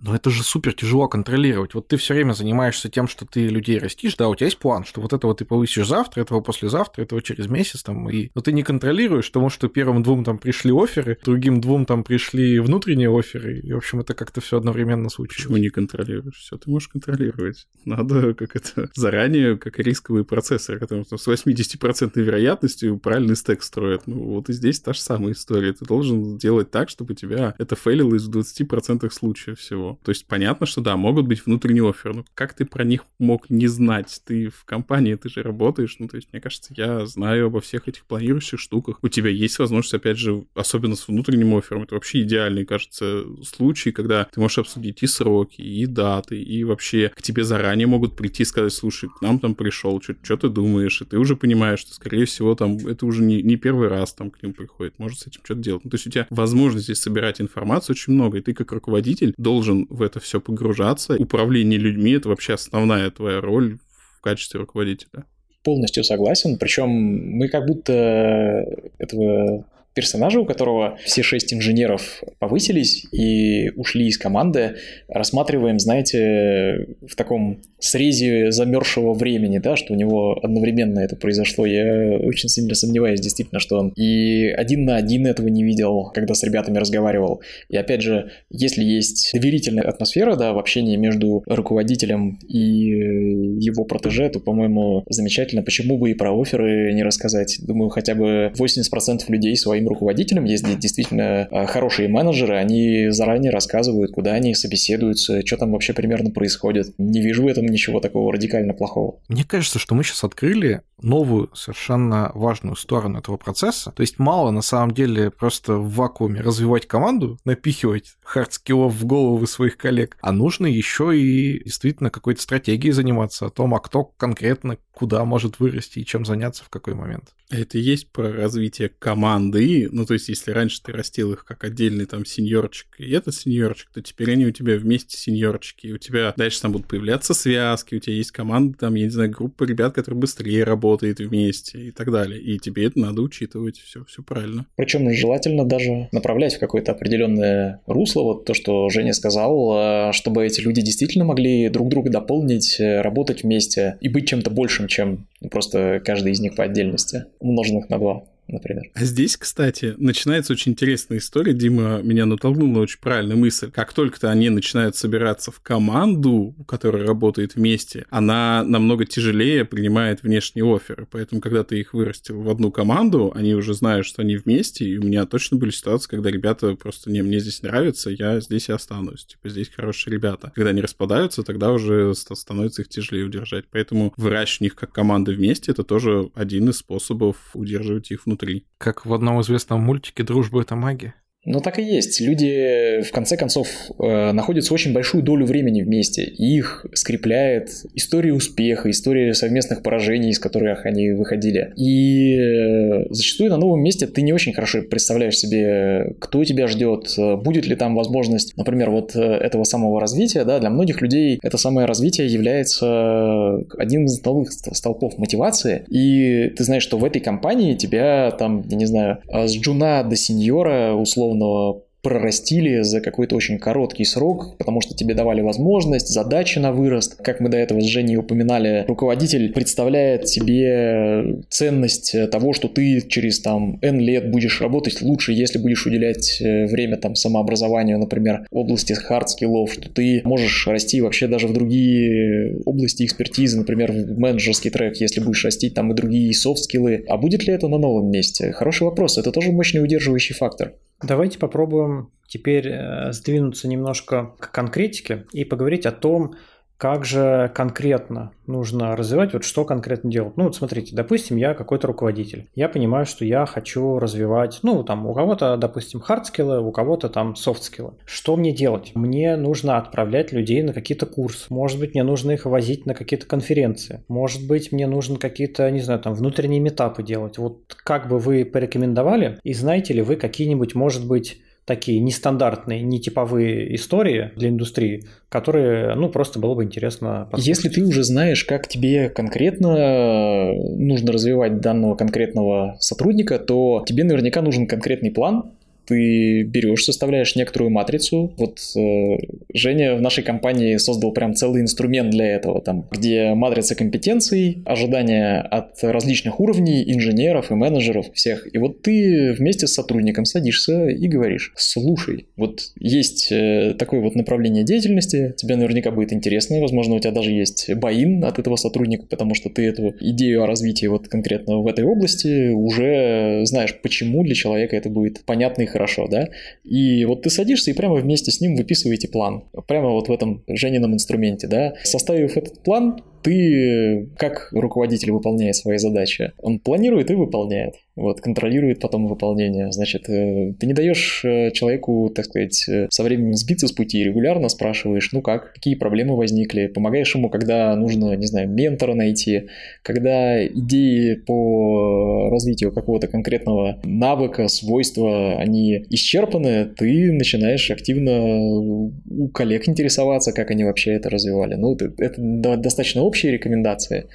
Но 0.03 0.14
это 0.14 0.30
же 0.30 0.42
супер 0.42 0.72
тяжело 0.72 1.09
контролировать. 1.09 1.74
Вот 1.74 1.88
ты 1.88 1.96
все 1.96 2.14
время 2.14 2.32
занимаешься 2.32 2.88
тем, 2.88 3.07
что 3.07 3.26
ты 3.26 3.48
людей 3.48 3.78
растишь, 3.78 4.16
да, 4.16 4.28
у 4.28 4.34
тебя 4.34 4.46
есть 4.46 4.59
план, 4.59 4.84
что 4.84 5.01
вот 5.01 5.12
этого 5.12 5.34
ты 5.34 5.44
повысишь 5.44 5.86
завтра, 5.86 6.22
этого 6.22 6.40
послезавтра, 6.40 7.03
этого 7.03 7.20
через 7.22 7.48
месяц, 7.48 7.82
там, 7.82 8.09
и... 8.09 8.30
но 8.34 8.40
ты 8.40 8.53
не 8.53 8.62
контролируешь, 8.62 9.26
потому 9.26 9.51
что 9.51 9.68
первым 9.68 10.03
двум 10.03 10.24
там 10.24 10.38
пришли 10.38 10.72
оферы, 10.72 11.18
другим 11.22 11.61
двум 11.61 11.84
там 11.84 12.03
пришли 12.03 12.59
внутренние 12.61 13.11
оферы, 13.16 13.61
и, 13.61 13.72
в 13.72 13.76
общем, 13.76 14.01
это 14.01 14.14
как-то 14.14 14.40
все 14.40 14.57
одновременно 14.57 15.09
случилось. 15.11 15.44
Почему 15.44 15.57
не 15.59 15.68
контролируешь? 15.68 16.36
Все 16.36 16.57
ты 16.57 16.70
можешь 16.70 16.88
контролировать. 16.88 17.66
Надо 17.84 18.34
как 18.34 18.57
это 18.57 18.90
заранее, 18.94 19.59
как 19.59 19.78
рисковый 19.78 20.24
процессор, 20.24 20.78
который 20.78 21.05
с 21.05 21.28
80% 21.28 22.20
вероятностью 22.20 22.98
правильный 22.98 23.36
стек 23.36 23.62
строит. 23.62 24.07
Ну, 24.07 24.34
вот 24.34 24.48
и 24.48 24.53
здесь 24.53 24.80
та 24.80 24.92
же 24.92 25.01
самая 25.01 25.32
история. 25.32 25.72
Ты 25.72 25.84
должен 25.84 26.38
делать 26.38 26.70
так, 26.70 26.88
чтобы 26.88 27.14
тебя 27.14 27.55
это 27.59 27.76
фейлилось 27.76 28.24
в 28.24 28.30
20% 28.30 29.11
случаев 29.11 29.59
всего. 29.59 29.89
То 30.03 30.11
есть 30.11 30.26
понятно, 30.26 30.66
что 30.66 30.80
да, 30.80 30.97
могут 30.97 31.26
быть 31.26 31.45
внутренние 31.47 31.88
оферы, 31.88 32.14
но 32.14 32.24
как 32.34 32.55
ты 32.55 32.64
про 32.64 32.84
них 32.84 33.05
мог 33.18 33.51
не 33.51 33.66
знать? 33.66 34.20
Ты 34.24 34.49
в 34.49 34.64
компании, 34.64 35.14
ты 35.14 35.28
же 35.28 35.43
работаешь, 35.43 35.97
ну 35.99 36.09
то 36.09 36.16
есть 36.16 36.28
мне 36.32 36.41
кажется, 36.41 36.72
я 36.76 37.07
знаю 37.07 37.47
обо 37.47 37.61
всех 37.61 37.88
этих 37.88 38.05
планирующих 38.05 38.61
штуках. 38.61 38.99
У 39.03 39.09
тебя 39.09 39.30
есть 39.30 39.59
возможность, 39.59 39.95
опять 39.95 40.18
же, 40.18 40.45
особенно 40.55 40.97
с 40.97 41.09
внутренним 41.09 41.57
оффером, 41.57 41.82
это 41.82 41.95
вообще 41.95 42.22
идеальный, 42.22 42.64
кажется, 42.64 43.24
случай, 43.45 43.93
когда 43.93 44.24
ты 44.24 44.41
можешь 44.41 44.59
обсудить 44.59 45.03
и 45.03 45.07
сроки, 45.07 45.61
и 45.61 45.86
даты, 45.86 46.41
и 46.41 46.64
вообще 46.64 47.12
к 47.14 47.22
тебе 47.22 47.45
заранее 47.45 47.86
могут 47.86 48.16
прийти 48.16 48.43
и 48.43 48.47
сказать, 48.47 48.72
слушай, 48.72 49.09
к 49.09 49.20
нам 49.22 49.38
там 49.38 49.55
пришел, 49.55 50.01
что 50.01 50.36
ты 50.36 50.49
думаешь, 50.49 51.01
и 51.03 51.05
ты 51.05 51.18
уже 51.18 51.36
понимаешь, 51.36 51.80
что, 51.80 51.95
скорее 51.95 52.24
всего, 52.24 52.55
там 52.55 52.76
это 52.86 53.07
уже 53.07 53.22
не, 53.22 53.43
не 53.43 53.57
первый 53.57 53.88
раз 53.88 54.12
там 54.12 54.30
к 54.30 54.43
ним 54.43 54.53
приходит, 54.53 54.99
может 54.99 55.20
с 55.20 55.26
этим 55.26 55.41
что-то 55.45 55.61
делать. 55.61 55.84
Ну, 55.84 55.91
то 55.91 55.97
есть 55.97 56.07
у 56.07 56.11
тебя 56.11 56.26
возможности 56.30 56.95
собирать 56.95 57.41
информацию 57.41 57.95
очень 57.95 58.12
много, 58.12 58.38
и 58.38 58.41
ты 58.41 58.55
как 58.55 58.72
руководитель 58.72 59.34
должен 59.36 59.80
в 59.89 60.03
это 60.03 60.20
все 60.20 60.41
погружаться. 60.41 61.16
Управление 61.18 61.78
людьми— 61.78 62.12
это 62.12 62.28
вообще 62.28 62.55
основная 62.55 63.11
твоя 63.11 63.41
роль 63.41 63.78
в 64.18 64.20
качестве 64.20 64.61
руководителя. 64.61 65.24
Полностью 65.62 66.05
согласен. 66.05 66.59
Причем 66.59 66.89
мы 66.89 67.49
как 67.49 67.66
будто 67.66 68.64
этого 68.99 69.66
персонажа, 70.01 70.40
у 70.40 70.46
которого 70.46 70.96
все 71.05 71.22
шесть 71.22 71.53
инженеров 71.53 72.22
повысились 72.38 73.05
и 73.12 73.70
ушли 73.76 74.07
из 74.07 74.16
команды, 74.16 74.76
рассматриваем, 75.09 75.78
знаете, 75.78 76.86
в 77.07 77.16
таком 77.16 77.61
срезе 77.78 78.51
замерзшего 78.51 79.12
времени, 79.12 79.59
да, 79.59 79.76
что 79.76 79.92
у 79.92 79.96
него 79.96 80.38
одновременно 80.42 81.01
это 81.01 81.16
произошло. 81.16 81.66
Я 81.66 82.16
очень 82.18 82.48
сильно 82.48 82.74
сомневаюсь, 82.74 83.20
действительно, 83.20 83.61
что 83.61 83.76
он 83.76 83.90
и 83.90 84.46
один 84.46 84.86
на 84.86 84.96
один 84.96 85.26
этого 85.26 85.48
не 85.48 85.62
видел, 85.64 86.11
когда 86.14 86.32
с 86.32 86.42
ребятами 86.42 86.78
разговаривал. 86.78 87.42
И 87.68 87.76
опять 87.76 88.01
же, 88.01 88.30
если 88.48 88.82
есть 88.82 89.30
доверительная 89.34 89.84
атмосфера, 89.84 90.34
да, 90.34 90.55
в 90.55 90.59
общении 90.59 90.96
между 90.96 91.42
руководителем 91.46 92.38
и 92.48 92.59
его 92.59 93.84
протеже, 93.84 94.30
то, 94.30 94.40
по-моему, 94.40 95.05
замечательно. 95.11 95.62
Почему 95.62 95.98
бы 95.98 96.11
и 96.11 96.14
про 96.14 96.32
offer 96.33 96.84
ы 96.84 96.95
не 96.94 97.03
рассказать? 97.03 97.59
Думаю, 97.61 97.90
хотя 97.90 98.14
бы 98.14 98.51
80% 98.57 99.24
людей 99.28 99.55
своим 99.57 99.89
руководителям, 99.91 100.45
если 100.45 100.74
действительно 100.74 101.49
а, 101.51 101.66
хорошие 101.66 102.09
менеджеры, 102.09 102.57
они 102.57 103.11
заранее 103.11 103.51
рассказывают, 103.51 104.12
куда 104.12 104.32
они 104.32 104.55
собеседуются, 104.55 105.45
что 105.47 105.57
там 105.57 105.72
вообще 105.72 105.93
примерно 105.93 106.30
происходит. 106.30 106.95
Не 106.99 107.20
вижу 107.20 107.45
в 107.45 107.47
этом 107.47 107.66
ничего 107.66 108.01
такого 108.01 108.32
радикально 108.32 108.72
плохого. 108.72 109.20
Мне 109.28 109.45
кажется, 109.45 109.78
что 109.78 109.95
мы 109.95 110.05
сейчас 110.05 110.24
открыли 110.24 110.82
новую, 111.03 111.51
совершенно 111.55 112.30
важную 112.34 112.76
сторону 112.76 113.18
этого 113.18 113.36
процесса. 113.36 113.93
То 113.93 114.03
есть 114.03 114.18
мало 114.18 114.51
на 114.51 114.62
самом 114.62 114.93
деле 114.93 115.30
просто 115.30 115.74
в 115.74 115.95
вакууме 115.95 116.41
развивать 116.41 116.86
команду, 116.86 117.38
напихивать 117.45 118.16
hard 118.22 118.49
skill 118.49 118.81
ов 118.81 118.95
в 118.95 119.07
головы 119.07 119.47
своих 119.47 119.76
коллег, 119.76 120.16
а 120.20 120.32
нужно 120.32 120.66
еще 120.66 121.18
и 121.18 121.62
действительно 121.64 122.11
какой-то 122.11 122.43
стратегией 122.43 122.93
заниматься 122.93 123.47
о 123.47 123.51
том, 123.51 123.74
а 123.74 123.80
кто 123.80 124.05
конкретно 124.05 124.76
куда 125.01 125.24
может 125.24 125.61
вырасти 125.61 126.01
и 126.01 126.05
чем 126.05 126.26
заняться 126.26 126.62
в 126.62 126.68
какой 126.68 126.92
момент. 126.92 127.32
Это 127.48 127.78
и 127.78 127.80
есть 127.80 128.09
про 128.12 128.30
развитие 128.30 128.90
команды. 128.90 129.88
Ну, 129.90 130.05
то 130.05 130.12
есть, 130.12 130.28
если 130.28 130.51
раньше 130.51 130.82
ты 130.82 130.92
растил 130.92 131.32
их 131.32 131.46
как 131.46 131.64
отдельный 131.64 132.05
там 132.05 132.26
сеньорчик, 132.26 132.88
и 132.98 133.11
этот 133.11 133.34
сеньорчик, 133.34 133.88
то 133.94 134.03
теперь 134.03 134.32
они 134.32 134.44
у 134.44 134.51
тебя 134.51 134.76
вместе 134.76 135.16
сеньорчики. 135.16 135.86
И 135.86 135.92
у 135.92 135.96
тебя 135.96 136.34
дальше 136.36 136.61
там 136.61 136.72
будут 136.72 136.86
появляться 136.86 137.32
связки, 137.32 137.94
у 137.94 137.98
тебя 137.98 138.14
есть 138.14 138.30
команда, 138.30 138.76
там, 138.76 138.94
я 138.94 139.05
не 139.05 139.11
знаю, 139.11 139.30
группа 139.30 139.64
ребят, 139.64 139.94
которые 139.94 140.20
быстрее 140.20 140.64
работают 140.64 141.18
вместе 141.18 141.78
и 141.86 141.92
так 141.92 142.12
далее. 142.12 142.38
И 142.38 142.59
тебе 142.59 142.84
это 142.84 142.98
надо 142.98 143.22
учитывать. 143.22 143.78
Все, 143.78 144.05
все 144.05 144.22
правильно. 144.22 144.66
Причем 144.76 145.11
желательно 145.14 145.64
даже 145.64 146.11
направлять 146.12 146.57
в 146.57 146.59
какое-то 146.59 146.92
определенное 146.92 147.80
русло. 147.86 148.22
Вот 148.22 148.44
то, 148.44 148.53
что 148.53 148.90
Женя 148.90 149.14
сказал, 149.14 149.70
а, 149.72 150.12
чтобы 150.12 150.44
эти 150.44 150.61
люди 150.61 150.82
действительно 150.82 151.24
могли 151.24 151.70
друг 151.70 151.88
друга 151.88 152.11
дополнить, 152.11 152.78
э, 152.78 153.01
работать 153.01 153.44
вместе 153.44 153.96
и 154.03 154.11
быть 154.11 154.28
чем-то 154.28 154.51
большим, 154.51 154.89
чем 154.91 155.26
просто 155.51 156.03
каждый 156.05 156.32
из 156.32 156.41
них 156.41 156.55
по 156.55 156.64
отдельности, 156.64 157.24
умноженных 157.38 157.88
на 157.88 157.99
два 157.99 158.24
например. 158.53 158.84
А 158.94 159.05
здесь, 159.05 159.36
кстати, 159.36 159.94
начинается 159.98 160.53
очень 160.53 160.72
интересная 160.72 161.18
история. 161.18 161.53
Дима 161.53 162.01
меня 162.03 162.26
натолкнул 162.26 162.68
на 162.68 162.80
очень 162.80 163.01
правильную 163.01 163.38
мысль. 163.38 163.70
Как 163.70 163.92
только-то 163.92 164.30
они 164.30 164.51
начинают 164.51 164.96
собираться 164.96 165.51
в 165.51 165.61
команду, 165.61 166.55
которая 166.66 167.07
работает 167.07 167.55
вместе, 167.55 168.07
она 168.11 168.62
намного 168.64 169.05
тяжелее 169.05 169.64
принимает 169.64 170.22
внешние 170.22 170.64
оферы. 170.64 171.07
Поэтому, 171.11 171.40
когда 171.40 171.64
ты 171.64 171.80
их 171.80 171.94
вырастил 171.94 172.40
в 172.40 172.48
одну 172.48 172.70
команду, 172.70 173.32
они 173.34 173.55
уже 173.55 173.74
знают, 173.74 174.07
что 174.07 174.22
они 174.22 174.36
вместе, 174.36 174.84
и 174.84 174.98
у 174.98 175.03
меня 175.03 175.26
точно 175.26 175.57
были 175.57 175.70
ситуации, 175.70 176.09
когда 176.09 176.30
ребята 176.30 176.74
просто, 176.74 177.11
не, 177.11 177.22
мне 177.22 177.40
здесь 177.40 177.62
нравится, 177.62 178.11
я 178.11 178.40
здесь 178.40 178.68
и 178.68 178.72
останусь. 178.72 179.26
Типа, 179.26 179.48
здесь 179.48 179.68
хорошие 179.68 180.14
ребята. 180.14 180.53
Когда 180.55 180.70
они 180.70 180.80
распадаются, 180.80 181.42
тогда 181.42 181.72
уже 181.72 182.14
становится 182.14 182.82
их 182.82 182.88
тяжелее 182.88 183.26
удержать. 183.26 183.64
Поэтому 183.70 184.12
выращивание 184.16 184.68
их 184.68 184.74
как 184.74 184.92
команды 184.92 185.32
вместе, 185.32 185.72
это 185.72 185.84
тоже 185.84 186.30
один 186.34 186.68
из 186.68 186.78
способов 186.78 187.36
удерживать 187.55 188.11
их 188.11 188.26
внутри 188.26 188.39
внутри. 188.41 188.66
Как 188.78 189.07
в 189.07 189.12
одном 189.12 189.41
известном 189.41 189.80
мультике 189.82 190.22
«Дружба– 190.22 190.62
это 190.62 190.74
магия». 190.76 191.14
Ну, 191.47 191.61
так 191.61 191.78
и 191.78 191.82
есть. 191.82 192.20
Люди, 192.20 193.01
в 193.03 193.12
конце 193.12 193.36
концов, 193.36 193.68
э, 193.99 194.32
находятся 194.32 194.74
очень 194.74 194.93
большую 194.93 195.22
долю 195.22 195.47
времени 195.47 195.80
вместе. 195.80 196.24
И 196.24 196.57
их 196.59 196.84
скрепляет 196.93 197.70
история 197.95 198.34
успеха, 198.34 198.91
история 198.91 199.32
совместных 199.32 199.82
поражений, 199.82 200.30
из 200.30 200.38
которых 200.38 200.84
они 200.84 201.12
выходили. 201.12 201.72
И 201.76 202.36
э, 202.36 203.07
зачастую 203.09 203.49
на 203.51 203.57
новом 203.57 203.82
месте 203.82 204.07
ты 204.07 204.20
не 204.20 204.34
очень 204.34 204.53
хорошо 204.53 204.82
представляешь 204.82 205.38
себе, 205.38 206.14
кто 206.18 206.45
тебя 206.45 206.66
ждет, 206.66 207.14
будет 207.43 207.66
ли 207.66 207.74
там 207.74 207.95
возможность, 207.95 208.55
например, 208.59 208.91
вот 208.91 209.16
э, 209.16 209.20
этого 209.20 209.64
самого 209.64 209.99
развития. 209.99 210.45
Да, 210.45 210.59
для 210.59 210.68
многих 210.68 211.01
людей 211.01 211.38
это 211.43 211.57
самое 211.57 211.86
развитие 211.86 212.26
является 212.26 213.57
одним 213.78 214.05
из 214.05 214.22
новых 214.22 214.53
столпов 214.53 215.16
мотивации. 215.16 215.84
И 215.88 216.51
ты 216.51 216.64
знаешь, 216.64 216.82
что 216.82 216.99
в 216.99 217.05
этой 217.05 217.20
компании 217.20 217.74
тебя 217.76 218.30
там, 218.32 218.62
я 218.68 218.76
не 218.76 218.86
знаю, 218.86 219.20
с 219.26 219.57
джуна 219.57 220.03
до 220.03 220.16
сеньора 220.16 220.93
условно 220.93 221.30
условно 221.31 221.83
прорастили 222.03 222.81
за 222.83 223.01
какой-то 223.01 223.37
очень 223.37 223.59
короткий 223.59 224.05
срок, 224.05 224.57
потому 224.59 224.81
что 224.81 224.95
тебе 224.95 225.14
давали 225.14 225.43
возможность, 225.43 226.09
задачи 226.09 226.59
на 226.59 226.72
вырост. 226.72 227.16
Как 227.22 227.41
мы 227.41 227.51
до 227.51 227.59
этого 227.59 227.81
с 227.81 227.85
Женей 227.85 228.16
упоминали, 228.16 228.85
руководитель 228.89 229.53
представляет 229.53 230.28
себе 230.28 231.43
ценность 231.51 232.14
того, 232.31 232.53
что 232.53 232.68
ты 232.68 233.03
через 233.03 233.41
там 233.41 233.78
N 233.83 234.01
лет 234.01 234.31
будешь 234.31 234.61
работать 234.62 235.03
лучше, 235.03 235.33
если 235.33 235.59
будешь 235.59 235.87
уделять 235.87 236.41
э, 236.41 236.66
время 236.66 236.97
там 236.97 237.14
самообразованию, 237.14 237.99
например, 237.99 238.47
области 238.51 238.95
hard 238.95 239.20
skill 239.20 239.53
ов, 239.53 239.72
что 239.72 239.91
ты 239.91 240.22
можешь 240.24 240.66
расти 240.66 241.01
вообще 241.01 241.26
даже 241.26 241.49
в 241.49 241.53
другие 241.53 242.61
области 242.64 243.05
экспертизы, 243.05 243.59
например, 243.59 243.93
в 243.93 244.18
менеджерский 244.18 244.70
трек, 244.70 244.97
если 244.97 245.20
будешь 245.20 245.45
растить 245.45 245.74
там 245.74 245.93
и 245.93 245.95
другие 245.95 246.33
soft 246.33 246.59
skill 246.59 246.91
ы. 246.91 247.05
А 247.09 247.18
будет 247.18 247.47
ли 247.47 247.53
это 247.53 247.68
на 247.68 247.76
новом 247.76 248.11
месте? 248.11 248.53
Хороший 248.53 248.85
вопрос. 248.85 249.18
Это 249.18 249.33
тоже 249.33 249.53
мощный 249.53 249.83
удерживающий 249.83 250.35
фактор. 250.35 250.72
Давайте 251.03 251.38
попробуем 251.38 252.11
теперь 252.26 252.68
э, 252.68 253.12
сдвинуться 253.12 253.68
немножко 253.68 254.34
к 254.38 254.53
конкретике 254.53 255.26
и 255.32 255.44
поговорить 255.44 255.86
о 255.86 255.92
том, 255.92 256.34
как 256.81 257.05
же 257.05 257.53
конкретно 257.55 258.33
нужно 258.47 258.97
развивать, 258.97 259.35
вот 259.35 259.45
что 259.45 259.66
конкретно 259.66 260.11
делать. 260.11 260.39
Ну 260.39 260.45
вот 260.45 260.57
смотрите, 260.57 260.97
допустим, 260.97 261.37
я 261.37 261.53
какой-то 261.53 261.87
руководитель. 261.87 262.49
Я 262.55 262.70
понимаю, 262.70 263.05
что 263.05 263.26
я 263.26 263.45
хочу 263.45 263.99
развивать, 263.99 264.61
ну 264.62 264.83
там 264.83 265.07
у 265.07 265.12
кого-то, 265.12 265.59
допустим, 265.59 266.01
hard 266.01 266.22
skill 266.22 266.48
ы, 266.48 266.59
у 266.62 266.72
кого-то 266.72 267.11
там 267.11 267.37
soft 267.37 267.57
skill 267.57 267.82
ы. 267.82 267.93
Что 268.07 268.35
мне 268.35 268.53
делать? 268.53 268.93
Мне 268.95 269.37
нужно 269.37 269.76
отправлять 269.76 270.33
людей 270.33 270.62
на 270.62 270.72
какие-то 270.72 271.05
курсы. 271.05 271.45
Может 271.51 271.78
быть, 271.78 271.93
мне 271.93 272.03
нужно 272.03 272.31
их 272.31 272.47
возить 272.47 272.87
на 272.87 272.95
какие-то 272.95 273.26
конференции. 273.26 274.03
Может 274.09 274.49
быть, 274.49 274.72
мне 274.72 274.87
нужно 274.87 275.18
какие-то, 275.18 275.70
не 275.70 275.81
знаю, 275.81 276.01
там 276.01 276.14
внутренние 276.14 276.61
meetup 276.61 276.97
ы 276.97 277.03
делать. 277.03 277.37
Вот 277.37 277.74
как 277.85 278.09
бы 278.09 278.18
вы 278.18 278.47
порекомендовали? 278.47 279.39
И 279.43 279.53
знаете 279.53 279.93
ли 279.93 280.01
вы 280.01 280.16
какие-нибудь, 280.16 280.74
может 280.74 281.07
быть, 281.07 281.43
такие 281.71 282.01
нестандартные, 282.01 282.83
нетиповые 282.83 283.77
истории 283.77 284.33
для 284.35 284.49
индустрии, 284.49 285.05
которые, 285.29 285.95
ну, 285.95 286.09
просто 286.09 286.41
было 286.41 286.57
бы 286.57 286.64
интересно 286.64 287.29
послушать. 287.31 287.47
Если 287.47 287.68
ты 287.68 287.87
уже 287.87 288.03
знаешь, 288.03 288.43
как 288.43 288.66
тебе 288.66 289.09
конкретно 289.09 290.53
нужно 290.53 291.12
развивать 291.12 291.61
данного 291.61 291.95
конкретного 291.95 292.77
сотрудника, 292.81 293.39
то 293.39 293.85
тебе 293.87 294.03
наверняка 294.03 294.43
нужен 294.43 294.66
конкретный 294.66 295.12
план, 295.12 295.53
ты 295.91 296.43
берешь, 296.45 296.84
составляешь 296.84 297.34
некоторую 297.34 297.72
матрицу. 297.72 298.32
Вот 298.38 298.61
э, 298.76 299.18
Женя 299.53 299.97
в 299.97 300.01
нашей 300.01 300.22
компании 300.22 300.76
создал 300.76 301.11
прям 301.11 301.34
целый 301.34 301.62
инструмент 301.62 302.11
для 302.11 302.26
этого, 302.26 302.61
там, 302.62 302.86
где 302.93 303.34
матрица 303.34 303.74
компетенций, 303.74 304.62
ожидания 304.64 305.41
от 305.41 305.82
различных 305.82 306.38
уровней, 306.38 306.84
инженеров 306.95 307.51
и 307.51 307.55
менеджеров 307.55 308.07
всех. 308.14 308.47
И 308.55 308.59
вот 308.59 308.82
ты 308.82 309.32
вместе 309.32 309.66
с 309.66 309.74
сотрудником 309.74 310.26
садишься 310.26 310.86
и 310.86 311.09
говоришь, 311.09 311.53
слушай, 311.57 312.26
вот 312.36 312.61
есть 312.78 313.32
э, 313.32 313.74
такое 313.76 314.01
вот 314.01 314.14
направление 314.14 314.62
деятельности, 314.62 315.34
тебе 315.36 315.57
наверняка 315.57 315.91
будет 315.91 316.12
интересно, 316.12 316.61
возможно, 316.61 316.95
у 316.95 317.01
тебя 317.01 317.11
даже 317.11 317.32
есть 317.32 317.74
боин 317.74 318.24
от 318.24 318.38
этого 318.38 318.55
сотрудника, 318.55 319.07
потому 319.07 319.34
что 319.34 319.51
ты 319.51 319.66
эту 319.66 319.93
идею 319.99 320.45
о 320.45 320.47
развитии 320.47 320.86
вот 320.86 321.09
конкретно 321.09 321.59
в 321.59 321.66
этой 321.66 321.84
области 321.84 322.51
уже 322.51 323.41
знаешь, 323.45 323.74
почему 323.82 324.22
для 324.22 324.36
человека 324.36 324.76
это 324.76 324.88
будет 324.88 325.24
понятно 325.24 325.62
и 325.62 325.66
хорошо 325.66 325.80
хорошо, 325.81 326.07
да, 326.09 326.28
и 326.62 327.05
вот 327.07 327.22
ты 327.22 327.31
садишься 327.31 327.70
и 327.70 327.74
прямо 327.74 327.95
вместе 327.95 328.31
с 328.31 328.41
ним 328.41 328.55
выписываете 328.55 329.09
план, 329.09 329.45
прямо 329.66 329.91
вот 329.91 330.09
в 330.09 330.12
этом 330.12 330.45
Женином 330.47 330.93
инструменте, 330.93 331.47
да, 331.47 331.74
составив 331.85 332.37
этот 332.37 332.62
план, 332.62 333.03
ты 333.23 334.09
как 334.16 334.49
руководитель 334.53 335.12
выполняет 335.12 335.57
свои 335.57 335.79
задачи? 335.79 336.33
Он 336.39 336.59
планирует 336.59 337.11
и 337.11 337.14
выполняет. 337.14 337.75
Вот, 338.01 338.23
контролирует 338.23 338.81
потом 338.81 339.09
выполнение. 339.09 339.71
Значит, 339.73 340.09
э, 340.09 340.55
ты 340.59 340.66
не 340.66 340.73
даешь 340.73 341.23
э, 341.23 341.51
человеку, 341.51 342.11
так 342.14 342.25
сказать, 342.25 342.66
э, 342.66 342.87
со 342.91 343.03
временем 343.03 343.35
сбиться 343.35 343.68
с 343.68 343.73
пути, 343.73 344.03
регулярно 344.03 344.49
спрашиваешь, 344.49 345.11
ну 345.12 345.21
как, 345.21 345.53
какие 345.53 345.75
проблемы 345.75 346.16
возникли, 346.16 346.68
помогаешь 346.68 347.14
ему, 347.14 347.29
когда 347.29 347.77
нужно, 347.77 348.14
не 348.16 348.27
знаю, 348.27 348.49
ментора 348.49 348.95
найти, 348.95 349.49
когда 349.83 350.43
идеи 350.47 351.14
по 351.14 352.31
развитию 352.31 352.73
какого-то 352.73 353.07
конкретного 353.07 353.81
навыка, 353.85 354.49
свойства, 354.49 355.35
они 355.39 355.85
исчерпаны, 355.91 356.66
ты 356.77 357.12
начинаешь 357.12 357.71
активно 357.71 358.23
у 358.25 359.29
коллег 359.29 359.68
интересоваться, 359.68 360.33
как 360.33 360.51
они 360.51 360.64
вообще 360.64 360.93
это 360.93 361.11
развивали. 361.11 361.57
Ну, 361.57 361.77
это, 361.77 362.57
достаточно 362.57 363.03
общие 363.11 363.33
рекомендации. 363.33 364.09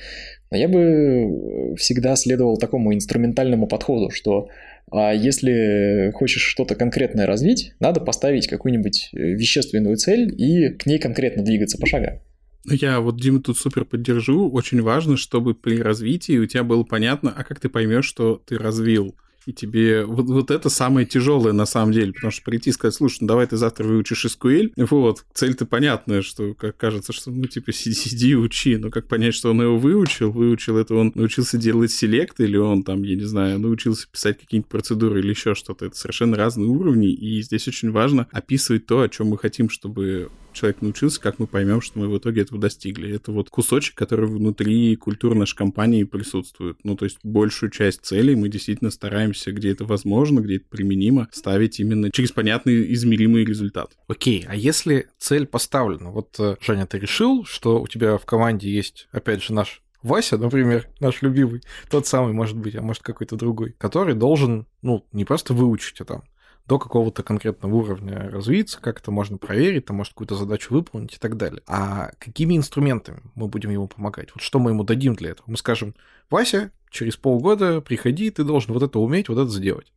Но 0.52 0.58
я 0.58 0.68
бы 0.68 0.80
э, 0.80 1.76
всегда 1.76 2.16
следовал 2.16 2.58
такому 2.58 2.93
инструментальному 2.93 3.68
подходу, 3.68 4.10
что 4.10 4.48
а 4.91 5.14
если 5.14 6.12
хочешь 6.14 6.41
что-то 6.43 6.76
конкретное 6.76 7.26
развить, 7.26 7.74
надо 7.80 8.00
поставить 8.00 8.48
какую-нибудь 8.48 9.10
э, 9.14 9.18
вещественную 9.18 9.98
цель 9.98 10.34
и 10.38 10.70
к 10.70 10.86
ней 10.86 11.00
конкретно 11.00 11.43
двигаться 11.43 11.78
по 11.78 11.86
шагам. 11.86 12.20
Ну, 12.66 12.74
я 12.74 13.00
вот 13.00 13.20
Дима 13.20 13.41
тут 13.41 13.58
супер 13.58 13.86
поддержу. 13.86 14.50
Очень 14.50 14.82
важно, 14.82 15.18
чтобы 15.18 15.54
при 15.54 15.82
развитии 15.82 16.38
у 16.38 16.46
тебя 16.46 16.64
было 16.64 16.84
понятно, 16.84 17.34
а 17.36 17.43
как 17.43 17.60
ты 17.60 17.70
поймешь, 17.70 18.06
что 18.06 18.41
ты 18.46 18.58
развил 18.58 19.16
и 19.46 19.54
тебе... 19.54 20.06
Вот, 20.06 20.26
вот 20.26 20.52
это 20.52 20.70
самое 20.70 21.06
тяжелое 21.06 21.54
на 21.54 21.66
самом 21.66 21.91
деле, 21.91 22.14
потому 22.14 22.32
что 22.32 22.43
прийти 22.43 22.70
и 22.70 22.74
сказать, 22.74 22.96
слушай, 22.96 23.20
ну 23.22 23.28
давай 23.28 23.48
ты 23.48 23.58
завтра 23.58 23.86
выучишь 23.86 24.26
SQL, 24.26 24.72
вот, 24.78 25.26
цель-то 25.34 25.66
понятная, 25.66 26.22
что 26.22 26.54
как 26.54 26.78
кажется, 26.78 27.14
что, 27.14 27.32
ну, 27.32 27.46
типа, 27.46 27.72
сиди, 27.74 27.96
сиди 27.96 28.36
учи, 28.36 28.78
но 28.78 28.89
как 28.89 29.08
понять, 29.08 29.36
что 29.36 29.52
он 29.52 29.62
его 29.62 29.78
выучил? 29.78 30.32
Выучил 30.32 30.78
это 30.78 30.96
он 30.96 31.12
научился 31.16 31.58
делать 31.58 31.91
селект, 31.91 32.39
или 32.39 32.58
он 32.58 32.84
там, 32.84 33.04
я 33.04 33.16
не 33.16 33.24
знаю, 33.24 33.60
научился 33.60 34.08
писать 34.12 34.39
какие-нибудь 34.39 34.70
процедуры 34.70 35.20
или 35.20 35.30
еще 35.30 35.56
что-то. 35.56 35.86
Это 35.86 35.96
совершенно 35.96 36.38
разные 36.38 36.68
уровни, 36.68 37.12
и 37.12 37.41
здесь 37.41 37.68
очень 37.68 37.91
важно 37.91 38.28
описывать 38.32 38.86
то, 38.86 39.02
о 39.02 39.10
чем 39.10 39.28
мы 39.28 39.38
хотим, 39.38 39.70
чтобы 39.70 40.30
человек 40.56 40.82
научился, 40.82 41.22
как 41.22 41.39
мы 41.39 41.47
поймем, 41.47 41.82
что 41.82 41.99
мы 41.99 42.08
в 42.08 42.18
итоге 42.18 42.41
этого 42.41 42.60
достигли. 42.60 43.14
Это 43.14 43.32
вот 43.32 43.49
кусочек, 43.49 43.95
который 43.95 44.28
внутри 44.28 44.95
культуры 44.95 45.36
нашей 45.36 45.56
компании 45.56 46.03
присутствует. 46.03 46.78
Ну, 46.84 46.95
то 46.95 47.06
есть 47.06 47.20
большую 47.24 47.70
часть 47.70 48.01
целей 48.06 48.36
мы 48.36 48.49
действительно 48.49 48.89
стараемся, 48.89 49.51
где 49.51 49.72
это 49.72 49.86
возможно, 49.86 50.39
где 50.39 50.58
это 50.58 50.66
применимо, 50.70 51.28
ставить 51.32 51.80
именно 51.80 52.10
через 52.12 52.32
понятный 52.32 52.91
измеримый 52.93 53.45
результат. 53.45 53.91
Окей, 54.08 54.45
а 54.47 54.56
если 54.56 55.10
цель 55.18 55.45
поставлена? 55.45 56.12
Вот, 56.12 56.36
э, 56.39 56.56
Женя, 56.62 56.88
ты 56.88 56.97
решил, 56.97 57.45
что 57.45 57.82
у 57.82 57.88
тебя 57.88 58.18
в 58.18 58.26
команде 58.26 58.70
есть, 58.72 59.08
опять 59.12 59.43
же, 59.43 59.53
наш 59.53 59.82
Вася, 60.06 60.38
например, 60.38 60.88
наш 60.99 61.24
любимый, 61.24 61.64
тот 61.89 62.06
самый, 62.06 62.32
может 62.32 62.56
быть, 62.56 62.76
а 62.76 62.82
может 62.84 63.01
какой-то 63.01 63.36
другой, 63.36 63.72
который 63.80 64.14
должен, 64.14 64.68
ну, 64.84 65.03
не 65.12 65.26
просто 65.26 65.56
выучить, 65.56 65.99
а 65.99 66.06
там 66.06 66.24
до 66.68 66.80
какого-то 66.80 67.24
конкретного 67.24 67.76
уровня 67.76 68.30
развиться, 68.30 68.80
как 68.82 68.99
это 68.99 69.11
можно 69.11 69.38
проверить, 69.38 69.86
там, 69.86 69.97
может, 69.97 70.13
какую-то 70.13 70.36
задачу 70.36 70.74
выполнить 70.74 71.16
и 71.16 71.18
так 71.18 71.38
далее. 71.38 71.61
А 71.68 72.11
какими 72.20 72.57
инструментами 72.57 73.22
мы 73.36 73.47
будем 73.47 73.70
ему 73.70 73.88
помогать? 73.88 74.30
Вот 74.34 74.41
что 74.41 74.59
мы 74.59 74.72
ему 74.72 74.84
дадим 74.84 75.16
для 75.16 75.32
этого? 75.32 75.45
Мы 75.49 75.57
скажем, 75.57 75.95
Вася, 76.30 76.72
через 76.89 77.18
полгода 77.18 77.82
приходи, 77.82 78.32
ты 78.32 78.43
должен 78.43 78.74
вот 78.74 78.82
это 78.82 78.99
уметь, 78.99 79.30
вот 79.30 79.38
это 79.38 79.51
сделать. 79.51 79.91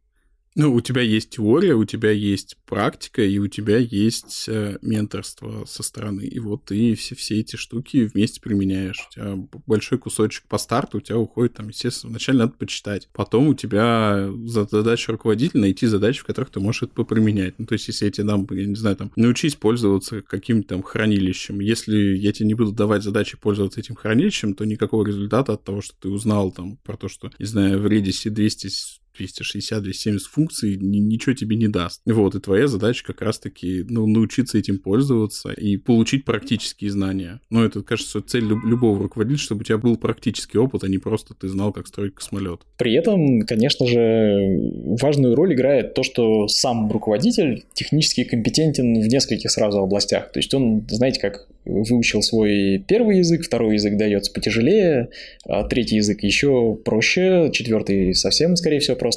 Ну, 0.54 0.74
у 0.74 0.80
тебя 0.80 1.02
есть 1.02 1.30
теория, 1.30 1.74
у 1.74 1.84
тебя 1.84 2.10
есть 2.10 2.56
практика, 2.66 3.22
и 3.22 3.38
у 3.38 3.46
тебя 3.46 3.78
есть 3.78 4.46
э, 4.48 4.78
менторство 4.82 5.64
со 5.66 5.82
стороны. 5.82 6.22
И 6.22 6.38
вот 6.40 6.64
ты 6.64 6.94
все, 6.94 7.14
все 7.14 7.40
эти 7.40 7.56
штуки 7.56 8.10
вместе 8.12 8.40
применяешь. 8.40 9.06
У 9.08 9.14
тебя 9.14 9.36
большой 9.66 9.98
кусочек 9.98 10.44
по 10.48 10.58
старту 10.58 10.98
у 10.98 11.00
тебя 11.00 11.18
уходит, 11.18 11.54
там, 11.54 11.68
естественно, 11.68 12.10
вначале 12.10 12.38
надо 12.38 12.52
почитать. 12.52 13.08
Потом 13.12 13.48
у 13.48 13.54
тебя 13.54 14.30
задача 14.46 15.12
руководителя 15.12 15.60
найти 15.60 15.86
задачи, 15.86 16.20
в 16.20 16.24
которых 16.24 16.50
ты 16.50 16.60
можешь 16.60 16.82
это 16.82 16.94
поприменять. 16.94 17.58
Ну, 17.58 17.66
то 17.66 17.74
есть, 17.74 17.86
если 17.88 18.06
я 18.06 18.10
тебе 18.10 18.26
дам, 18.26 18.46
я 18.50 18.66
не 18.66 18.74
знаю, 18.74 18.96
там, 18.96 19.12
научись 19.16 19.54
пользоваться 19.54 20.22
каким-то 20.22 20.68
там 20.70 20.82
хранилищем. 20.82 21.60
Если 21.60 22.16
я 22.16 22.32
тебе 22.32 22.46
не 22.46 22.54
буду 22.54 22.72
давать 22.72 23.02
задачи 23.02 23.36
пользоваться 23.36 23.80
этим 23.80 23.94
хранилищем, 23.94 24.54
то 24.54 24.64
никакого 24.64 25.06
результата 25.06 25.52
от 25.52 25.62
того, 25.62 25.82
что 25.82 25.94
ты 26.00 26.08
узнал 26.08 26.50
там 26.50 26.78
про 26.78 26.96
то, 26.96 27.08
что, 27.08 27.30
не 27.38 27.46
знаю, 27.46 27.80
в 27.80 27.86
Redis 27.86 28.28
200 28.28 28.97
260-270 29.18 30.18
функций 30.30 30.76
ничего 30.76 31.34
тебе 31.34 31.56
не 31.56 31.68
даст. 31.68 32.00
Вот, 32.06 32.34
и 32.34 32.40
твоя 32.40 32.66
задача 32.66 33.04
как 33.04 33.22
раз-таки 33.22 33.84
ну, 33.88 34.06
научиться 34.06 34.58
этим 34.58 34.78
пользоваться 34.78 35.50
и 35.50 35.76
получить 35.76 36.24
практические 36.24 36.90
знания. 36.90 37.40
Ну, 37.50 37.64
это, 37.64 37.82
кажется, 37.82 38.20
цель 38.20 38.44
любого 38.44 39.02
руководителя, 39.02 39.38
чтобы 39.38 39.60
у 39.62 39.64
тебя 39.64 39.78
был 39.78 39.96
практический 39.96 40.58
опыт, 40.58 40.84
а 40.84 40.88
не 40.88 40.98
просто 40.98 41.34
ты 41.34 41.48
знал, 41.48 41.72
как 41.72 41.86
строить 41.86 42.14
космолет. 42.14 42.60
При 42.76 42.94
этом, 42.94 43.42
конечно 43.42 43.86
же, 43.86 44.58
важную 45.00 45.34
роль 45.34 45.54
играет 45.54 45.94
то, 45.94 46.02
что 46.02 46.48
сам 46.48 46.90
руководитель 46.90 47.64
технически 47.72 48.24
компетентен 48.24 49.00
в 49.00 49.06
нескольких 49.06 49.50
сразу 49.50 49.80
областях. 49.80 50.32
То 50.32 50.38
есть 50.38 50.52
он, 50.54 50.86
знаете, 50.88 51.20
как 51.20 51.48
выучил 51.64 52.22
свой 52.22 52.82
первый 52.86 53.18
язык, 53.18 53.44
второй 53.44 53.74
язык 53.74 53.96
дается 53.96 54.32
потяжелее, 54.32 55.10
а 55.46 55.64
третий 55.64 55.96
язык 55.96 56.22
еще 56.22 56.76
проще, 56.84 57.50
четвертый 57.52 58.14
совсем, 58.14 58.56
скорее 58.56 58.80
всего, 58.80 58.96
просто. 58.96 59.07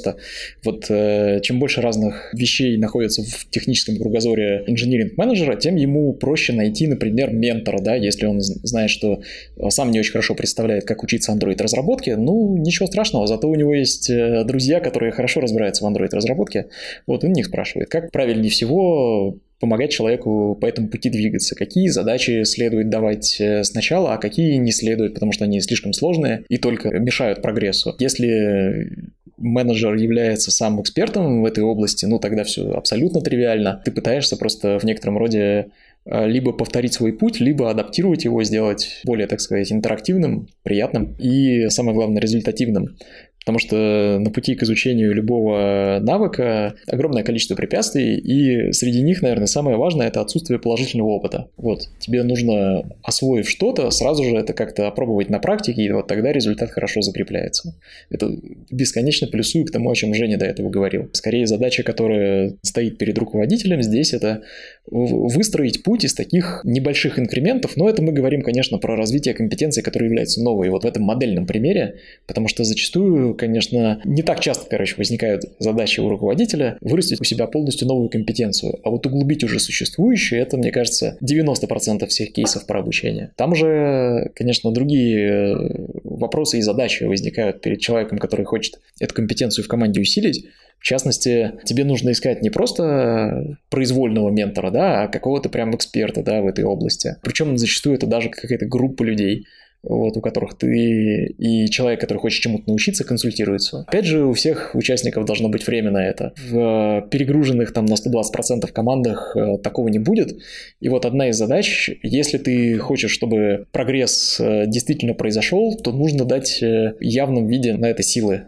Вот 0.64 0.86
э, 0.88 1.40
чем 1.42 1.58
больше 1.58 1.80
разных 1.80 2.32
вещей 2.34 2.76
находится 2.76 3.22
в 3.22 3.50
техническом 3.50 3.96
кругозоре 3.96 4.64
инжиниринг-менеджера, 4.66 5.56
тем 5.56 5.76
ему 5.76 6.12
проще 6.14 6.52
найти, 6.52 6.86
например, 6.86 7.32
ментора, 7.32 7.80
да, 7.80 7.94
если 7.94 8.26
он 8.26 8.40
знает, 8.40 8.90
что 8.90 9.22
сам 9.68 9.90
не 9.90 10.00
очень 10.00 10.12
хорошо 10.12 10.34
представляет, 10.34 10.84
как 10.84 11.02
учиться 11.02 11.32
Android-разработке, 11.32 12.16
ну, 12.16 12.56
ничего 12.56 12.86
страшного, 12.86 13.26
зато 13.26 13.48
у 13.48 13.54
него 13.54 13.74
есть 13.74 14.10
э, 14.10 14.44
друзья, 14.44 14.80
которые 14.80 15.12
хорошо 15.12 15.40
разбираются 15.40 15.84
в 15.84 15.88
Android-разработке, 15.88 16.66
вот 17.06 17.24
он 17.24 17.32
них 17.32 17.46
спрашивает, 17.46 17.88
как 17.88 18.10
правильнее 18.10 18.50
всего 18.50 19.38
помогать 19.62 19.92
человеку 19.92 20.58
по 20.60 20.66
этому 20.66 20.88
пути 20.88 21.08
двигаться. 21.08 21.54
Какие 21.54 21.86
задачи 21.86 22.42
следует 22.42 22.90
давать 22.90 23.40
э, 23.40 23.62
сначала, 23.62 24.12
а 24.12 24.18
какие 24.18 24.56
не 24.56 24.72
следует, 24.72 25.14
потому 25.14 25.30
что 25.30 25.44
они 25.44 25.60
слишком 25.60 25.92
сложные 25.92 26.44
и 26.48 26.58
только 26.58 26.90
мешают 26.90 27.42
прогрессу. 27.42 27.94
Если 28.00 29.12
менеджер 29.36 29.94
является 29.94 30.50
сам 30.50 30.80
экспертом 30.80 31.42
в 31.42 31.46
этой 31.46 31.64
области, 31.64 32.04
ну 32.06 32.18
тогда 32.18 32.44
все 32.44 32.70
абсолютно 32.72 33.20
тривиально. 33.20 33.82
Ты 33.84 33.92
пытаешься 33.92 34.36
просто 34.36 34.78
в 34.78 34.84
некотором 34.84 35.18
роде 35.18 35.68
э, 36.04 36.28
либо 36.28 36.52
повторить 36.52 36.94
свой 36.94 37.12
путь, 37.12 37.40
либо 37.40 37.70
адаптировать 37.70 38.24
его, 38.24 38.42
сделать 38.44 39.00
более, 39.04 39.26
так 39.26 39.40
сказать, 39.40 39.72
интерактивным, 39.72 40.48
приятным 40.62 41.14
и, 41.18 41.68
самое 41.68 41.94
главное, 41.94 42.20
результативным. 42.20 42.96
Потому 43.44 43.58
что 43.58 44.18
на 44.20 44.30
пути 44.30 44.54
к 44.54 44.62
изучению 44.62 45.14
любого 45.14 45.98
навыка 46.00 46.74
огромное 46.86 47.24
количество 47.24 47.54
препятствий, 47.54 48.16
и 48.16 48.72
среди 48.72 49.02
них, 49.02 49.22
наверное, 49.22 49.46
самое 49.46 49.76
важное– 49.76 50.06
это 50.08 50.20
отсутствие 50.20 50.60
положительного 50.60 51.08
опыта. 51.08 51.48
Вот, 51.56 51.88
тебе 51.98 52.22
нужно, 52.22 52.84
освоив 53.02 53.48
что-то, 53.48 53.90
сразу 53.90 54.24
же 54.24 54.36
это 54.36 54.52
как-то 54.52 54.86
опробовать 54.86 55.28
на 55.30 55.38
практике, 55.38 55.82
и 55.82 55.90
вот 55.90 56.06
тогда 56.06 56.32
результат 56.32 56.70
хорошо 56.70 57.02
закрепляется. 57.02 57.74
Это 58.10 58.30
бесконечно 58.70 59.26
плюсую 59.26 59.64
к 59.64 59.70
тому, 59.70 59.90
о 59.90 59.94
чем 59.94 60.14
Женя 60.14 60.38
до 60.38 60.46
этого 60.46 60.70
говорил. 60.70 61.10
Скорее, 61.12 61.46
задача, 61.46 61.82
которая 61.82 62.54
стоит 62.62 62.98
перед 62.98 63.18
руководителем 63.18 63.82
здесь– 63.82 64.12
это 64.14 64.42
выстроить 64.90 65.82
путь 65.82 66.04
из 66.04 66.14
таких 66.14 66.60
небольших 66.64 67.18
инкрементов, 67.18 67.76
но 67.76 67.88
это 67.88 68.02
мы 68.02 68.12
говорим, 68.12 68.42
конечно, 68.42 68.78
про 68.78 68.96
развитие 68.96 69.34
компетенций, 69.34 69.82
которые 69.82 70.08
являются 70.08 70.42
новой 70.42 70.70
вот 70.70 70.84
в 70.84 70.86
этом 70.86 71.04
модельном 71.04 71.46
примере, 71.46 71.96
потому 72.26 72.48
что 72.48 72.64
зачастую, 72.64 73.34
конечно, 73.34 74.00
не 74.04 74.22
так 74.22 74.40
часто, 74.40 74.68
короче, 74.68 74.96
возникают 74.96 75.44
задачи 75.58 76.00
у 76.00 76.08
руководителя 76.08 76.78
вырастить 76.80 77.20
у 77.20 77.24
себя 77.24 77.46
полностью 77.46 77.86
новую 77.86 78.08
компетенцию, 78.08 78.80
а 78.82 78.90
вот 78.90 79.06
углубить 79.06 79.44
уже 79.44 79.60
существующую, 79.60 80.42
это, 80.42 80.56
мне 80.56 80.72
кажется, 80.72 81.16
90% 81.22 82.06
всех 82.06 82.32
кейсов 82.32 82.66
про 82.66 82.80
обучение. 82.80 83.30
Там 83.36 83.52
уже, 83.52 84.30
конечно, 84.34 84.72
другие 84.72 85.54
э, 85.54 85.86
вопросы 86.04 86.58
и 86.58 86.62
задачи 86.62 87.04
возникают 87.04 87.60
перед 87.60 87.80
человеком, 87.80 88.18
который 88.18 88.44
хочет 88.44 88.80
эту 88.98 89.14
компетенцию 89.14 89.64
в 89.64 89.68
команде 89.68 90.00
усилить, 90.00 90.46
в 90.78 90.84
частности, 90.84 91.52
тебе 91.64 91.84
нужно 91.84 92.10
искать 92.10 92.42
не 92.42 92.50
просто 92.50 93.56
произвольного 93.70 94.30
ментора, 94.30 94.70
да, 94.70 95.02
а 95.02 95.08
какого-то 95.08 95.48
прям 95.48 95.74
эксперта, 95.76 96.22
да, 96.22 96.42
в 96.42 96.46
этой 96.46 96.64
области. 96.64 97.16
Причем 97.22 97.56
зачастую 97.56 97.96
это 97.96 98.06
даже 98.06 98.30
какая-то 98.30 98.66
группа 98.66 99.02
людей, 99.04 99.46
вот, 99.82 100.16
у 100.16 100.20
которых 100.20 100.56
ты 100.56 101.26
и 101.38 101.68
человек, 101.68 102.00
который 102.00 102.18
хочет 102.18 102.42
чему-то 102.42 102.64
научиться, 102.68 103.04
консультируется. 103.04 103.84
Опять 103.88 104.04
же, 104.04 104.24
у 104.24 104.32
всех 104.32 104.74
участников 104.74 105.24
должно 105.24 105.48
быть 105.48 105.66
время 105.66 105.90
на 105.90 106.06
это. 106.06 106.32
В 106.36 107.08
перегруженных 107.10 107.72
там 107.72 107.86
на 107.86 107.94
120% 107.94 108.66
командах 108.72 109.36
э, 109.36 109.58
такого 109.58 109.88
не 109.88 109.98
будет. 109.98 110.38
И 110.80 110.88
вот 110.88 111.04
одна 111.04 111.28
из 111.28 111.36
задач, 111.36 111.90
если 112.02 112.38
ты 112.38 112.78
хочешь, 112.78 113.10
чтобы 113.10 113.66
прогресс 113.72 114.38
э, 114.40 114.66
действительно 114.66 115.14
произошел, 115.14 115.76
то 115.76 115.92
нужно 115.92 116.24
дать 116.24 116.62
э, 116.62 116.94
явном 117.00 117.46
виде 117.46 117.74
на 117.74 117.86
это 117.86 118.02
силы 118.02 118.44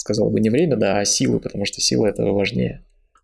сказал 0.00 0.30
бы 0.30 0.40
не 0.40 0.50
время, 0.50 0.76
да, 0.76 0.98
а 0.98 1.04
силы, 1.04 1.38
потому 1.40 1.66
что 1.66 1.80
сила 1.80 2.06
этого 2.06 2.32
важнее. 2.32 2.82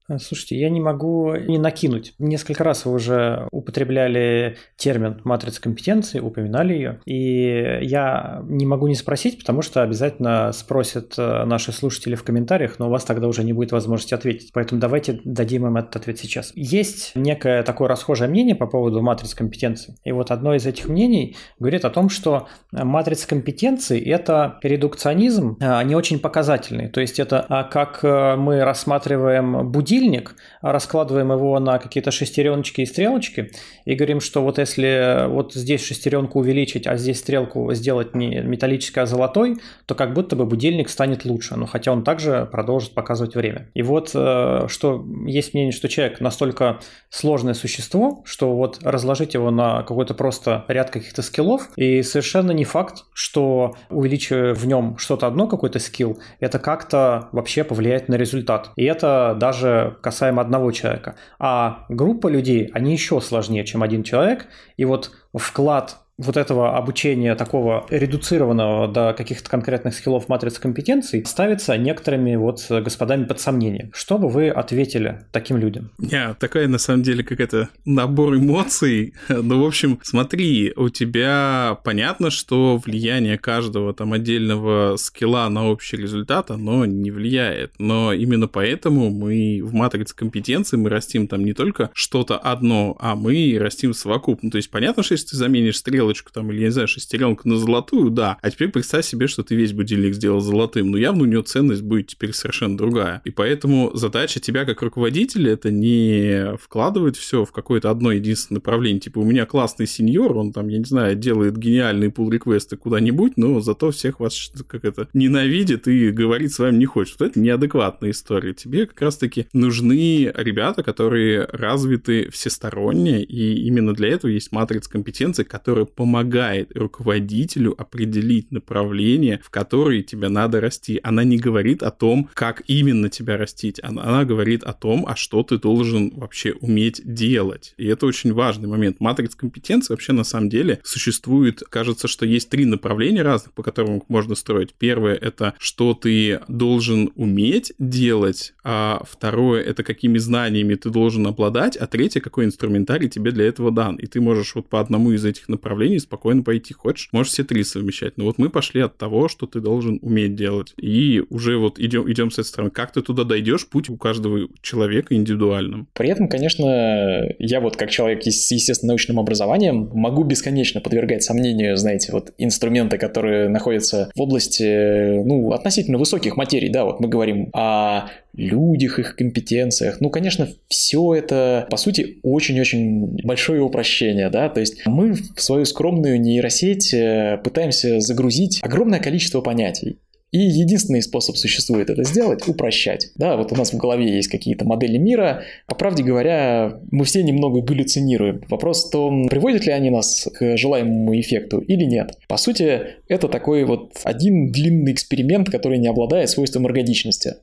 А, 0.09 0.19
слушайте, 0.19 0.57
я 0.57 0.71
не 0.71 0.81
могу 0.81 1.35
не 1.35 1.59
накинуть. 1.59 2.15
Несколько 2.19 2.65
раз 2.65 2.85
вы 2.85 2.93
уже 2.93 3.49
употребляли 3.51 4.57
термин 4.77 5.21
матрица 5.25 5.61
компетенции, 5.61 6.21
упоминали 6.21 6.75
ее. 6.75 7.01
И 7.07 7.79
я 7.83 8.43
не 8.45 8.67
могу 8.67 8.87
не 8.87 8.95
спросить, 8.95 9.39
потому 9.39 9.63
что 9.63 9.83
обязательно 9.83 10.53
спросят 10.53 11.15
э, 11.19 11.45
наши 11.45 11.73
слушатели 11.73 12.15
в 12.15 12.23
комментариях, 12.23 12.79
но 12.79 12.87
у 12.87 12.91
вас 12.91 13.05
тогда 13.05 13.27
уже 13.27 13.43
не 13.45 13.53
будет 13.53 13.73
возможности 13.73 14.15
ответить. 14.15 14.51
Поэтому 14.53 14.81
давайте 14.81 15.21
дадим 15.25 15.67
им 15.67 15.77
этот 15.77 15.97
ответ 15.97 16.19
сейчас. 16.19 16.53
Есть 16.55 17.13
некое 17.15 17.63
такое 17.63 17.89
расхожее 17.89 18.29
мнение 18.29 18.55
по 18.55 18.67
поводу 18.67 19.03
матриц 19.03 19.35
компетенции. 19.35 19.97
И 20.05 20.13
вот 20.13 20.31
одно 20.31 20.55
из 20.55 20.67
этих 20.67 20.89
мнений 20.89 21.37
говорит 21.59 21.85
о 21.85 21.91
том, 21.91 22.09
что 22.09 22.49
матрица 22.71 23.27
компетенции– 23.27 24.01
это 24.07 24.59
редукционизм 24.63 25.57
а, 25.61 25.83
не 25.83 25.95
очень 25.95 26.19
показательный. 26.19 26.89
То 26.89 27.01
есть 27.01 27.19
это 27.19 27.45
а, 27.49 27.65
как 27.65 28.01
э, 28.03 28.37
мы 28.37 28.61
рассматриваем 28.63 29.71
будильник, 29.71 29.96
будильник, 29.97 30.37
раскладываем 30.63 31.33
его 31.33 31.59
на 31.59 31.79
какие-то 31.79 32.11
шестереночки 32.11 32.83
и 32.83 32.87
стрелочки 32.87 33.51
и 33.85 33.95
говорим, 33.95 34.21
что 34.21 34.43
вот 34.43 34.59
если 34.59 35.27
вот 35.29 35.55
здесь 35.55 35.85
шестеренку 35.85 36.41
увеличить, 36.41 36.87
а 36.87 36.97
здесь 36.97 37.19
стрелку 37.19 37.73
сделать 37.73 38.15
не 38.15 38.41
металлической, 38.41 39.01
а 39.01 39.07
золотой, 39.07 39.57
то 39.87 39.95
как 39.95 40.13
будто 40.13 40.37
бы 40.37 40.45
будильник 40.45 40.89
станет 40.89 41.25
лучше, 41.25 41.57
но 41.57 41.67
хотя 41.67 41.93
он 41.93 42.05
также 42.05 42.49
продолжит 42.51 42.93
показывать 42.93 43.35
время. 43.35 43.71
И 43.75 43.83
вот 43.83 44.11
э, 44.15 44.67
что 44.69 45.05
есть 45.27 45.55
мнение, 45.55 45.73
что 45.73 45.89
человек 45.89 46.21
настолько 46.21 46.81
сложное 47.09 47.55
существо, 47.55 48.23
что 48.25 48.55
вот 48.55 48.79
разложить 48.83 49.35
его 49.35 49.51
на 49.51 49.83
какой-то 49.83 50.15
просто 50.15 50.65
ряд 50.69 50.91
каких-то 50.91 51.23
скиллов, 51.23 51.71
и 51.77 52.03
совершенно 52.03 52.53
не 52.53 52.65
факт, 52.65 53.05
что 53.13 53.77
увеличивая 53.91 54.55
в 54.55 54.67
нем 54.67 54.99
что-то 54.99 55.27
одно, 55.27 55.47
какой-то 55.47 55.79
скилл, 55.79 56.19
это 56.41 56.59
как-то 56.59 57.29
вообще 57.33 57.65
повлияет 57.65 58.09
на 58.09 58.17
результат. 58.17 58.71
И 58.77 58.85
это 58.85 59.37
даже 59.39 59.86
касаемо 59.91 60.43
одного 60.43 60.73
человека. 60.73 61.17
А 61.39 61.85
группа 61.89 62.29
людей, 62.29 62.71
они 62.75 62.93
еще 62.93 63.21
сложнее, 63.21 63.65
чем 63.65 63.83
один 63.83 64.03
человек. 64.03 64.47
И 64.77 64.85
вот 64.85 65.11
вклад 65.35 66.06
вот 66.19 66.37
этого 66.37 66.77
обучения 66.77 67.35
такого 67.35 67.87
редуцированного 67.91 68.89
до 68.89 69.13
каких-то 69.13 69.51
конкретных 69.51 69.95
скиллов 69.95 70.29
матрицы 70.29 70.61
компетенций 70.61 71.25
ставится 71.27 71.77
некоторыми 71.77 72.37
вот 72.37 72.65
господами 72.71 73.25
под 73.25 73.41
сомнение. 73.41 73.91
Что 73.93 74.19
бы 74.19 74.29
вы 74.29 74.49
ответили 74.49 75.25
таким 75.31 75.59
людям? 75.59 75.91
Не, 75.99 76.35
такая 76.35 76.69
на 76.69 76.79
самом 76.79 77.03
деле 77.03 77.23
какая-то 77.23 77.69
набор 77.85 78.37
эмоций. 78.37 79.15
Ну, 79.29 79.63
в 79.63 79.67
общем, 79.67 80.01
смотри, 80.03 80.73
у 80.77 80.89
тебя 80.89 81.79
понятно, 81.85 82.31
что 82.31 82.79
влияние 82.79 83.39
каждого 83.39 83.93
там 83.93 84.13
отдельного 84.13 84.97
скилла 84.97 85.49
на 85.49 85.69
общий 85.69 85.97
результат, 85.97 86.51
оно 86.51 86.87
не 86.87 87.11
влияет. 87.11 87.73
Но 87.79 88.13
именно 88.13 88.49
поэтому 88.49 89.11
мы 89.11 89.61
в 89.63 89.75
матрице 89.75 90.15
компетенции 90.17 90.77
мы 90.77 90.89
растим 90.89 91.29
там 91.29 91.45
не 91.45 91.53
только 91.53 91.91
что-то 91.93 92.39
одно, 92.39 92.97
а 93.01 93.15
мы 93.17 93.57
растим 93.61 93.93
совокупно. 93.93 94.51
То 94.51 94.57
есть 94.57 94.71
понятно, 94.71 95.03
что 95.03 95.15
если 95.15 95.29
ты 95.29 95.37
заменишь 95.37 95.77
стрелы 95.77 96.06
стрелочку 96.07 96.33
там, 96.33 96.51
или, 96.51 96.61
я 96.61 96.67
не 96.67 96.73
знаю, 96.73 96.89
шестеренку 96.89 97.49
на 97.49 97.57
золотую, 97.57 98.11
да. 98.11 98.39
А 98.41 98.51
теперь 98.51 98.69
представь 98.69 99.05
себе, 99.05 99.27
что 99.27 99.43
ты 99.43 99.55
весь 99.55 99.73
будильник 99.73 100.15
сделал 100.15 100.41
золотым. 100.41 100.91
Но 100.91 100.99
явно 100.99 101.23
у 101.23 101.27
него 101.27 101.43
ценность 101.43 101.83
будет 101.83 102.09
теперь 102.09 102.33
совершенно 102.33 102.77
другая. 102.77 103.21
И 103.25 103.31
поэтому 103.31 103.91
задача 103.95 104.41
тебя 104.41 104.65
как 104.65 104.83
руководителя 104.83 105.53
это 105.53 105.71
не 105.71 106.57
вкладывать 106.57 107.17
все 107.17 107.45
в 107.45 107.53
какое-то 107.53 107.91
одно 107.91 108.13
единственное 108.13 108.59
направление. 108.59 109.01
Типа, 109.01 109.19
у 109.19 109.25
меня 109.25 109.47
классный 109.47 109.87
сеньор, 109.87 110.37
он 110.37 110.53
там, 110.53 110.69
я 110.69 110.79
не 110.79 110.85
знаю, 110.85 111.17
делает 111.17 111.57
гениальные 111.57 112.11
пул 112.11 112.31
реквесты 112.31 112.77
куда-нибудь, 112.77 113.37
но 113.37 113.61
зато 113.61 113.91
всех 113.91 114.21
вас 114.21 114.53
как 114.69 114.85
это 114.85 115.09
ненавидит 115.13 115.89
и 115.89 116.11
говорить 116.11 116.53
с 116.53 116.59
вами 116.59 116.77
не 116.77 116.87
хочет. 116.87 117.19
Вот 117.19 117.31
это 117.31 117.41
неадекватная 117.41 118.11
история. 118.11 118.55
Тебе 118.55 118.87
как 118.87 119.01
раз-таки 119.01 119.47
нужны 119.53 120.33
ребята, 120.35 120.83
которые 120.83 121.47
развиты 121.51 122.31
всесторонне, 122.31 123.23
и 123.23 123.67
именно 123.67 123.95
для 123.95 124.09
этого 124.09 124.31
есть 124.31 124.53
матрица 124.53 124.91
компетенций, 124.91 125.45
которая 125.45 125.87
помогает 125.97 126.77
руководителю 126.77 127.75
определить 127.77 128.53
направление, 128.53 129.41
в 129.43 129.51
которое 129.51 130.03
тебе 130.03 130.29
надо 130.29 130.61
расти. 130.61 131.01
Она 131.03 131.25
не 131.25 131.39
говорит 131.39 131.83
о 131.83 131.91
том, 131.91 132.29
как 132.35 132.63
именно 132.67 133.09
тебя 133.09 133.37
растить, 133.37 133.81
она, 133.83 134.05
она 134.05 134.25
говорит 134.25 134.63
о 134.63 134.73
том, 134.73 135.07
а 135.09 135.17
что 135.17 135.43
ты 135.43 135.59
должен 135.59 136.11
вообще 136.11 136.53
уметь 136.53 137.01
делать. 137.05 137.75
И 137.79 137.87
это 137.87 138.07
очень 138.07 138.33
важный 138.33 138.69
момент. 138.69 139.01
Матриц 139.01 139.35
компетенции 139.35 139.93
вообще 139.93 140.13
на 140.13 140.25
самом 140.25 140.51
деле 140.51 140.81
существует, 140.85 141.63
кажется, 141.69 142.09
что 142.09 142.27
есть 142.27 142.51
три 142.51 142.67
направления 142.67 143.23
разных, 143.23 143.55
по 143.55 143.63
которым 143.63 144.03
можно 144.09 144.35
строить. 144.35 144.75
Первое— 144.79 145.15
это 145.21 145.55
что 145.59 145.95
ты 145.95 146.41
должен 146.49 147.11
уметь 147.15 147.73
делать, 147.79 148.53
а 148.63 149.03
второе— 149.09 149.63
это 149.65 149.83
какими 149.83 150.19
знаниями 150.19 150.75
ты 150.75 150.91
должен 150.91 151.27
обладать, 151.27 151.77
а 151.77 151.87
третье— 151.87 152.21
какой 152.27 152.45
инструментарий 152.45 153.09
тебе 153.09 153.31
для 153.31 153.47
этого 153.47 153.71
дан. 153.71 153.97
И 153.97 154.07
ты 154.07 154.21
можешь 154.21 154.55
вот 154.55 154.69
по 154.69 154.81
одному 154.81 155.13
из 155.13 155.25
этих 155.25 155.49
направлений 155.49 155.86
направлений 155.87 155.99
спокойно 155.99 156.43
пойти. 156.43 156.75
Хочешь, 156.75 157.09
можешь 157.13 157.33
все 157.33 157.45
три 157.45 157.65
совмещать. 157.65 158.17
Но 158.17 158.25
вот 158.25 158.39
мы 158.39 158.51
пошли 158.51 158.81
от 158.81 158.97
того, 158.97 159.29
что 159.29 159.47
ты 159.47 159.61
должен 159.61 159.99
уметь 160.03 160.35
делать. 160.35 160.75
И 160.81 161.23
уже 161.31 161.57
вот 161.57 161.79
идем, 161.79 162.11
идем 162.11 162.31
с 162.31 162.35
этой 162.39 162.49
стороны. 162.49 162.71
Как 162.71 162.93
ты 162.93 163.03
туда 163.03 163.25
дойдешь, 163.25 163.69
путь 163.69 163.89
у 163.89 163.97
каждого 163.97 164.49
человека 164.63 165.15
индивидуальным. 165.15 165.89
При 165.95 166.09
этом, 166.09 166.29
конечно, 166.29 167.25
я 167.39 167.61
вот 167.61 167.77
как 167.77 167.91
человек 167.91 168.27
с 168.27 168.51
естественно 168.51 168.93
научным 168.93 169.19
образованием 169.19 169.91
могу 169.93 170.25
бесконечно 170.25 170.81
подвергать 170.81 171.23
сомнению, 171.23 171.77
знаете, 171.77 172.13
вот 172.13 172.33
инструменты, 172.39 172.99
которые 172.99 173.49
находятся 173.49 174.11
в 174.15 174.21
области, 174.21 175.23
ну, 175.25 175.53
относительно 175.53 175.99
высоких 175.99 176.37
материй, 176.37 176.71
да, 176.71 176.85
вот 176.85 177.01
мы 177.01 177.09
говорим 177.09 177.51
о 177.53 178.09
людях, 178.37 178.99
их 178.99 179.17
компетенциях. 179.17 180.01
Ну, 180.01 180.11
конечно, 180.11 180.49
все 180.69 181.15
это, 181.15 181.67
по 181.71 181.77
сути, 181.77 182.19
очень-очень 182.23 183.19
большое 183.25 183.63
упрощение, 183.63 184.31
да, 184.31 184.49
то 184.49 184.61
есть 184.61 184.87
мы 184.87 185.13
в 185.13 185.41
свою 185.41 185.65
скромную 185.65 186.21
нейросеть 186.21 186.93
э, 186.95 187.41
пытаемся 187.43 188.01
загрузить 188.01 188.61
огромное 188.63 189.01
количество 189.01 189.41
понятий. 189.41 189.99
И 190.33 190.39
единственный 190.39 191.03
способ 191.03 191.37
существует 191.37 191.89
это 191.89 192.03
сделать– 192.05 192.43
упрощать. 192.49 193.11
Да, 193.15 193.37
вот 193.37 193.53
у 193.53 193.57
нас 193.57 193.73
в 193.73 193.77
голове 193.77 194.15
есть 194.17 194.29
какие-то 194.29 194.67
модели 194.67 194.99
мира. 194.99 195.45
По 195.67 195.75
правде 195.75 196.03
говоря, 196.03 196.81
мы 196.91 197.05
все 197.05 197.23
немного 197.23 197.63
галлюцинируем. 197.63 198.43
Вопрос 198.49 198.87
в 198.87 198.91
том, 198.91 199.29
приводят 199.29 199.67
ли 199.67 199.73
они 199.73 199.89
нас 199.89 200.29
к 200.35 200.57
желаемому 200.57 201.19
эффекту 201.19 201.61
или 201.61 201.85
нет. 201.85 202.19
По 202.29 202.37
сути, 202.37 202.83
это 203.09 203.29
такой 203.29 203.65
вот 203.65 203.93
один 204.03 204.51
длинный 204.51 204.93
эксперимент, 204.93 205.49
который 205.49 205.79
не 205.79 205.87
обладает 205.87 206.29
свойством 206.29 206.67
эргодичности. 206.67 207.37